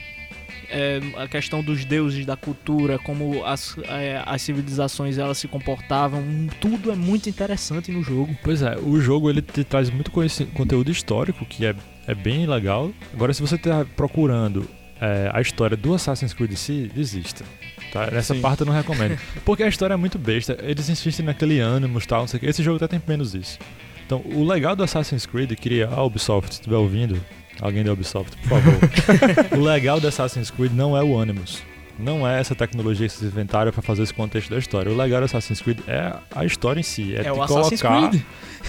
É, 0.69 0.99
a 1.17 1.27
questão 1.27 1.61
dos 1.61 1.85
deuses, 1.85 2.25
da 2.25 2.35
cultura, 2.35 2.97
como 2.97 3.45
as, 3.45 3.77
é, 3.87 4.21
as 4.25 4.41
civilizações 4.41 5.17
elas 5.17 5.37
se 5.37 5.47
comportavam, 5.47 6.23
tudo 6.59 6.91
é 6.91 6.95
muito 6.95 7.29
interessante 7.29 7.91
no 7.91 8.01
jogo. 8.01 8.35
Pois 8.43 8.61
é, 8.61 8.75
o 8.77 8.99
jogo 8.99 9.29
ele 9.29 9.41
te 9.41 9.63
traz 9.63 9.89
muito 9.89 10.11
conteúdo 10.53 10.89
histórico, 10.89 11.45
que 11.45 11.65
é, 11.65 11.75
é 12.07 12.15
bem 12.15 12.47
legal. 12.47 12.91
Agora, 13.13 13.33
se 13.33 13.41
você 13.41 13.57
tá 13.57 13.85
procurando 13.95 14.67
é, 14.99 15.29
a 15.33 15.41
história 15.41 15.77
do 15.77 15.93
Assassin's 15.93 16.33
Creed 16.33 16.51
em 16.51 16.55
si, 16.55 16.91
desista. 16.93 17.43
Tá? 17.91 18.09
Essa 18.11 18.33
Sim. 18.33 18.41
parte 18.41 18.61
eu 18.61 18.65
não 18.65 18.73
recomendo. 18.73 19.17
Porque 19.45 19.63
a 19.63 19.67
história 19.67 19.93
é 19.93 19.97
muito 19.97 20.17
besta, 20.17 20.57
eles 20.61 20.89
insistem 20.89 21.25
naquele 21.25 21.59
ânimo 21.59 21.99
e 21.99 22.05
tal, 22.05 22.21
não 22.21 22.27
sei 22.27 22.37
o 22.37 22.41
que. 22.41 22.47
Esse 22.47 22.63
jogo 22.63 22.77
até 22.77 22.87
tem 22.87 23.01
menos 23.07 23.33
isso. 23.35 23.59
Então, 24.05 24.21
o 24.25 24.43
legal 24.45 24.75
do 24.75 24.83
Assassin's 24.83 25.25
Creed, 25.25 25.53
queria 25.53 25.87
a 25.87 26.03
Ubisoft, 26.03 26.53
se 26.53 26.59
estiver 26.61 26.75
ouvindo, 26.77 27.19
alguém 27.59 27.83
da 27.83 27.91
Ubisoft, 27.91 28.35
por 28.37 28.49
favor. 28.61 28.79
o 29.57 29.61
legal 29.61 29.99
do 29.99 30.07
Assassin's 30.07 30.51
Creed 30.51 30.71
não 30.73 30.95
é 30.95 31.03
o 31.03 31.19
Animus. 31.19 31.63
Não 31.97 32.27
é 32.27 32.39
essa 32.39 32.53
tecnologia 32.53 33.07
que 33.07 33.13
vocês 33.13 33.31
inventaram 33.31 33.71
pra 33.71 33.81
fazer 33.81 34.03
esse 34.03 34.13
contexto 34.13 34.49
da 34.49 34.57
história. 34.59 34.91
O 34.91 34.95
legal 34.97 35.21
do 35.21 35.25
Assassin's 35.25 35.61
Creed 35.61 35.79
é 35.87 36.13
a 36.35 36.43
história 36.45 36.79
em 36.79 36.83
si. 36.83 37.15
É, 37.15 37.19
É 37.21 37.23
te 37.23 37.29
o 37.31 37.45
colocar. 37.47 38.11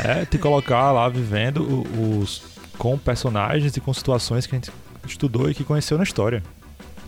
É 0.04 0.24
te 0.24 0.38
colocar 0.38 0.92
lá 0.92 1.08
vivendo 1.08 1.84
os 2.20 2.42
com 2.78 2.96
personagens 2.96 3.76
e 3.76 3.80
com 3.80 3.92
situações 3.92 4.46
que 4.46 4.54
a 4.54 4.58
gente 4.58 4.70
estudou 5.06 5.50
e 5.50 5.54
que 5.54 5.64
conheceu 5.64 5.96
na 5.98 6.04
história. 6.04 6.42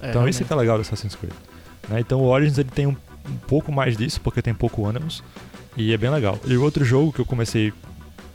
É, 0.03 0.11
Então 0.11 0.29
isso 0.29 0.45
que 0.45 0.53
é 0.53 0.57
legal 0.57 0.77
do 0.77 0.81
Assassin's 0.81 1.15
Creed. 1.15 1.33
né? 1.89 2.01
Então 2.01 2.21
o 2.21 2.25
Origins 2.25 2.59
ele 2.59 2.71
tem 2.71 2.87
um, 2.87 2.97
um 3.29 3.37
pouco 3.47 3.71
mais 3.71 3.97
disso, 3.97 4.21
porque 4.21 4.43
tem 4.43 4.55
pouco 4.55 4.87
Animus, 4.87 5.23
e 5.77 5.93
é 5.93 5.97
bem 5.97 6.11
legal. 6.11 6.39
E 6.47 6.57
o 6.57 6.63
outro 6.65 6.85
jogo 6.85 7.13
que 7.13 7.21
eu 7.21 7.25
comecei 7.27 7.73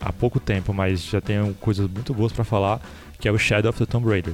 há 0.04 0.12
pouco 0.12 0.40
tempo, 0.40 0.74
mas 0.74 1.04
já 1.04 1.22
tenho 1.22 1.54
coisas 1.56 1.90
muito 1.90 2.14
boas 2.14 2.32
pra 2.32 2.44
falar, 2.44 2.82
que 3.20 3.28
é 3.28 3.32
o 3.32 3.38
Shadow 3.38 3.70
of 3.70 3.80
the 3.80 3.86
Tomb 3.86 4.08
Raider. 4.10 4.34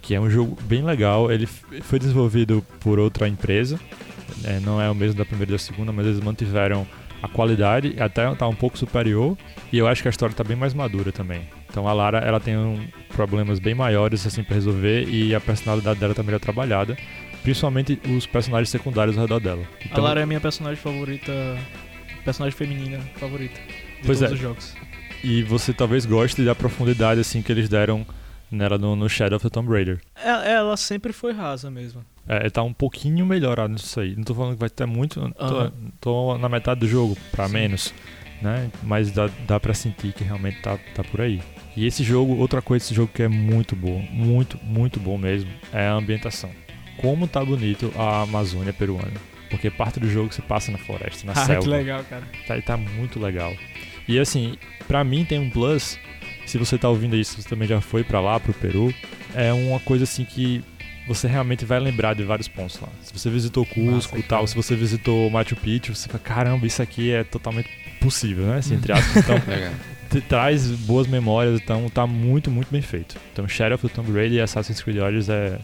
Que 0.00 0.14
é 0.14 0.20
um 0.20 0.30
jogo 0.30 0.56
bem 0.62 0.82
legal, 0.82 1.32
ele 1.32 1.46
foi 1.46 1.98
desenvolvido 1.98 2.64
por 2.80 2.98
outra 2.98 3.26
empresa, 3.26 3.80
é, 4.44 4.60
não 4.60 4.80
é 4.80 4.90
o 4.90 4.94
mesmo 4.94 5.16
da 5.16 5.24
primeira 5.24 5.52
e 5.52 5.54
da 5.54 5.58
segunda, 5.58 5.92
mas 5.92 6.06
eles 6.06 6.20
mantiveram 6.20 6.86
a 7.22 7.28
qualidade, 7.28 7.96
até 7.98 8.32
tá 8.34 8.46
um 8.46 8.54
pouco 8.54 8.76
superior, 8.76 9.36
e 9.72 9.78
eu 9.78 9.88
acho 9.88 10.02
que 10.02 10.08
a 10.08 10.10
história 10.10 10.34
tá 10.34 10.44
bem 10.44 10.56
mais 10.56 10.74
madura 10.74 11.10
também. 11.10 11.48
Então 11.70 11.88
a 11.88 11.92
Lara, 11.92 12.18
ela 12.18 12.38
tem 12.38 12.56
um, 12.56 12.86
problemas 13.16 13.58
bem 13.58 13.74
maiores 13.74 14.26
assim 14.26 14.44
para 14.44 14.54
resolver 14.54 15.08
e 15.08 15.34
a 15.34 15.40
personalidade 15.40 15.98
dela 15.98 16.14
tá 16.14 16.22
melhor 16.22 16.38
trabalhada, 16.38 16.96
principalmente 17.42 17.98
os 18.08 18.26
personagens 18.26 18.68
secundários 18.68 19.16
ao 19.16 19.24
redor 19.24 19.40
dela. 19.40 19.62
A 19.62 19.86
Então, 19.86 20.04
Lara 20.04 20.20
é 20.20 20.22
a 20.22 20.26
minha 20.26 20.40
personagem 20.40 20.76
favorita, 20.76 21.32
personagem 22.24 22.56
feminina 22.56 23.00
favorita 23.16 23.58
de 23.58 24.06
Pois 24.06 24.18
todos 24.18 24.32
é. 24.32 24.34
os 24.34 24.40
jogos. 24.40 24.74
E 25.24 25.42
você 25.42 25.72
talvez 25.72 26.04
goste 26.04 26.44
da 26.44 26.54
profundidade 26.54 27.20
assim 27.20 27.40
que 27.40 27.50
eles 27.50 27.68
deram 27.68 28.06
nela 28.50 28.78
no, 28.78 28.94
no 28.94 29.08
Shadow 29.08 29.36
of 29.36 29.42
the 29.42 29.50
Tomb 29.50 29.70
Raider. 29.70 30.00
Ela, 30.22 30.44
ela 30.44 30.76
sempre 30.76 31.12
foi 31.12 31.32
rasa 31.32 31.70
mesmo. 31.70 32.04
É, 32.28 32.48
tá 32.50 32.62
um 32.62 32.72
pouquinho 32.72 33.24
melhorado 33.26 33.72
nisso 33.72 33.98
aí. 34.00 34.14
Não 34.16 34.22
tô 34.22 34.34
falando 34.34 34.54
que 34.54 34.60
vai 34.60 34.70
ter 34.70 34.86
muito. 34.86 35.20
Tô, 35.32 35.44
Aham. 35.44 35.72
tô 36.00 36.38
na 36.38 36.48
metade 36.48 36.80
do 36.80 36.88
jogo, 36.88 37.16
pra 37.32 37.46
Sim. 37.46 37.54
menos. 37.54 37.94
Né? 38.40 38.70
Mas 38.82 39.10
dá, 39.10 39.30
dá 39.46 39.58
pra 39.58 39.72
sentir 39.72 40.12
que 40.12 40.24
realmente 40.24 40.60
tá, 40.60 40.78
tá 40.94 41.02
por 41.02 41.20
aí. 41.20 41.40
E 41.76 41.86
esse 41.86 42.04
jogo, 42.04 42.36
outra 42.36 42.62
coisa 42.62 42.84
desse 42.84 42.94
jogo 42.94 43.10
que 43.12 43.22
é 43.22 43.28
muito 43.28 43.74
bom, 43.74 44.06
muito, 44.10 44.58
muito 44.62 45.00
bom 45.00 45.16
mesmo, 45.18 45.50
é 45.72 45.86
a 45.86 45.94
ambientação. 45.94 46.50
Como 46.98 47.26
tá 47.26 47.44
bonito 47.44 47.92
a 47.96 48.22
Amazônia 48.22 48.72
peruana. 48.72 49.34
Porque 49.50 49.70
parte 49.70 50.00
do 50.00 50.08
jogo 50.08 50.32
se 50.32 50.42
passa 50.42 50.70
na 50.72 50.78
floresta, 50.78 51.26
na 51.26 51.32
ah, 51.40 51.46
selva. 51.46 51.62
que 51.62 51.68
legal, 51.68 52.04
cara. 52.04 52.24
Tá, 52.46 52.60
tá 52.60 52.76
muito 52.76 53.20
legal. 53.20 53.54
E 54.06 54.18
assim, 54.18 54.56
pra 54.86 55.02
mim 55.04 55.24
tem 55.24 55.38
um 55.38 55.50
plus. 55.50 55.98
Se 56.46 56.58
você 56.58 56.76
tá 56.76 56.88
ouvindo 56.88 57.16
isso, 57.16 57.40
você 57.40 57.48
também 57.48 57.66
já 57.66 57.80
foi 57.80 58.04
pra 58.04 58.20
lá, 58.20 58.38
pro 58.38 58.52
Peru. 58.52 58.94
É 59.34 59.52
uma 59.52 59.80
coisa 59.80 60.04
assim 60.04 60.24
que 60.24 60.62
você 61.06 61.26
realmente 61.26 61.64
vai 61.64 61.78
lembrar 61.80 62.14
de 62.14 62.22
vários 62.22 62.48
pontos 62.48 62.78
lá. 62.80 62.88
Se 63.02 63.12
você 63.12 63.28
visitou 63.30 63.64
Cusco 63.66 64.18
e 64.18 64.22
tal, 64.22 64.46
se 64.46 64.54
você 64.54 64.74
visitou 64.74 65.30
Machu 65.30 65.56
Picchu, 65.56 65.94
você 65.94 66.08
fala, 66.08 66.18
caramba, 66.18 66.66
isso 66.66 66.82
aqui 66.82 67.10
é 67.10 67.24
totalmente 67.24 67.68
possível, 68.00 68.46
né? 68.46 68.58
Assim, 68.58 68.74
entre 68.74 68.92
aspas. 68.92 69.16
Então, 69.16 70.20
traz 70.28 70.66
boas 70.70 71.06
memórias, 71.06 71.60
então 71.60 71.88
tá 71.88 72.06
muito, 72.06 72.50
muito 72.50 72.68
bem 72.70 72.82
feito. 72.82 73.16
Então, 73.32 73.46
Shadow 73.48 73.74
of 73.74 73.86
the 73.86 73.94
Tomb 73.94 74.12
Raider 74.12 74.38
e 74.38 74.40
Assassin's 74.40 74.80
Creed 74.82 74.98
Origins 74.98 75.28
é, 75.28 75.58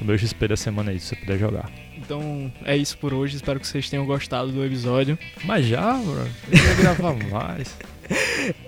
o 0.00 0.04
meu 0.04 0.16
XP 0.16 0.48
da 0.48 0.56
semana 0.56 0.90
aí, 0.90 1.00
se 1.00 1.06
você 1.06 1.16
puder 1.16 1.38
jogar. 1.38 1.70
Então 1.96 2.52
é 2.64 2.76
isso 2.76 2.96
por 2.98 3.14
hoje. 3.14 3.36
Espero 3.36 3.58
que 3.58 3.66
vocês 3.66 3.88
tenham 3.88 4.04
gostado 4.06 4.52
do 4.52 4.64
episódio. 4.64 5.18
Mas 5.44 5.66
já, 5.66 5.94
bro, 5.94 6.26
eu 6.50 6.58
ia 6.58 6.74
gravar 6.74 7.14
mais. 7.30 7.76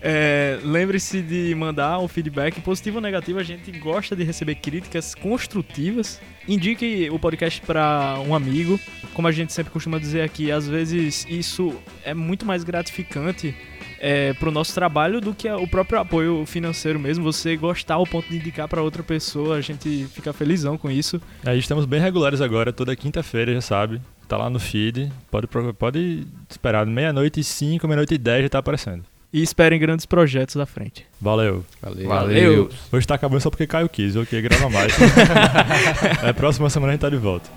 É, 0.02 0.58
Lembre-se 0.62 1.22
de 1.22 1.54
mandar 1.54 1.98
um 2.00 2.08
feedback 2.08 2.60
positivo 2.60 2.96
ou 2.96 3.02
negativo. 3.02 3.38
A 3.38 3.42
gente 3.42 3.70
gosta 3.78 4.16
de 4.16 4.24
receber 4.24 4.56
críticas 4.56 5.14
construtivas. 5.14 6.20
Indique 6.46 7.08
o 7.10 7.18
podcast 7.18 7.60
para 7.60 8.18
um 8.26 8.34
amigo. 8.34 8.80
Como 9.14 9.28
a 9.28 9.32
gente 9.32 9.52
sempre 9.52 9.72
costuma 9.72 9.98
dizer 9.98 10.22
aqui, 10.22 10.50
às 10.50 10.66
vezes 10.66 11.26
isso 11.28 11.76
é 12.04 12.14
muito 12.14 12.46
mais 12.46 12.64
gratificante 12.64 13.54
é, 14.00 14.32
pro 14.34 14.50
nosso 14.50 14.74
trabalho 14.74 15.20
do 15.20 15.34
que 15.34 15.50
o 15.50 15.66
próprio 15.66 16.00
apoio 16.00 16.44
financeiro 16.46 16.98
mesmo. 16.98 17.24
Você 17.24 17.56
gostar 17.56 17.94
ao 17.94 18.06
ponto 18.06 18.28
de 18.28 18.36
indicar 18.36 18.68
para 18.68 18.82
outra 18.82 19.02
pessoa, 19.02 19.56
a 19.56 19.60
gente 19.60 20.06
fica 20.12 20.32
felizão 20.32 20.76
com 20.78 20.90
isso. 20.90 21.20
Aí 21.44 21.58
estamos 21.58 21.84
bem 21.84 22.00
regulares 22.00 22.40
agora, 22.40 22.72
toda 22.72 22.94
quinta-feira, 22.96 23.52
já 23.54 23.60
sabe. 23.60 24.00
Tá 24.26 24.36
lá 24.36 24.50
no 24.50 24.58
feed. 24.58 25.10
Pode, 25.30 25.46
pode 25.78 26.26
esperar, 26.48 26.84
meia-noite 26.86 27.40
e 27.40 27.44
cinco, 27.44 27.86
meia-noite 27.86 28.14
e 28.14 28.18
dez 28.18 28.42
já 28.42 28.48
tá 28.50 28.58
aparecendo. 28.58 29.04
E 29.32 29.42
esperem 29.42 29.78
grandes 29.78 30.06
projetos 30.06 30.56
à 30.56 30.64
frente. 30.64 31.06
Valeu. 31.20 31.64
Valeu. 31.82 32.08
Valeu. 32.08 32.70
Hoje 32.90 33.06
tá 33.06 33.14
acabando 33.14 33.40
só 33.40 33.50
porque 33.50 33.66
Caio 33.66 33.88
quis, 33.88 34.14
eu 34.14 34.24
queria 34.24 34.48
gravar 34.48 34.70
mais. 34.70 34.92
é, 36.24 36.32
próxima 36.32 36.70
semana 36.70 36.92
a 36.92 36.94
gente 36.94 37.02
tá 37.02 37.10
de 37.10 37.16
volta. 37.16 37.48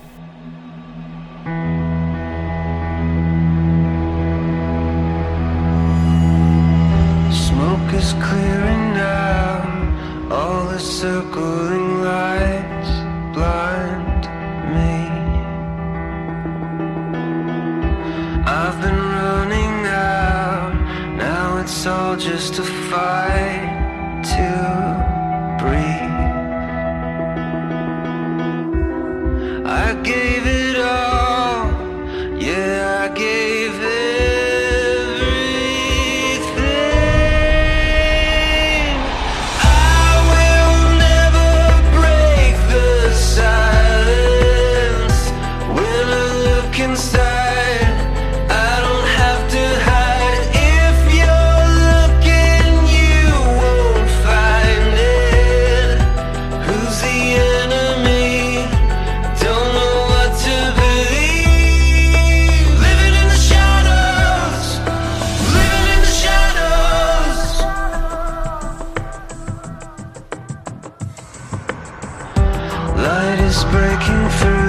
soldiers 21.72 22.50
to 22.50 22.62
fight 22.62 24.22
to 24.22 24.46
breathe. 25.58 26.12
I 29.66 29.94
gave 30.04 30.46
it. 30.46 30.61
breaking 73.52 74.30
through. 74.30 74.61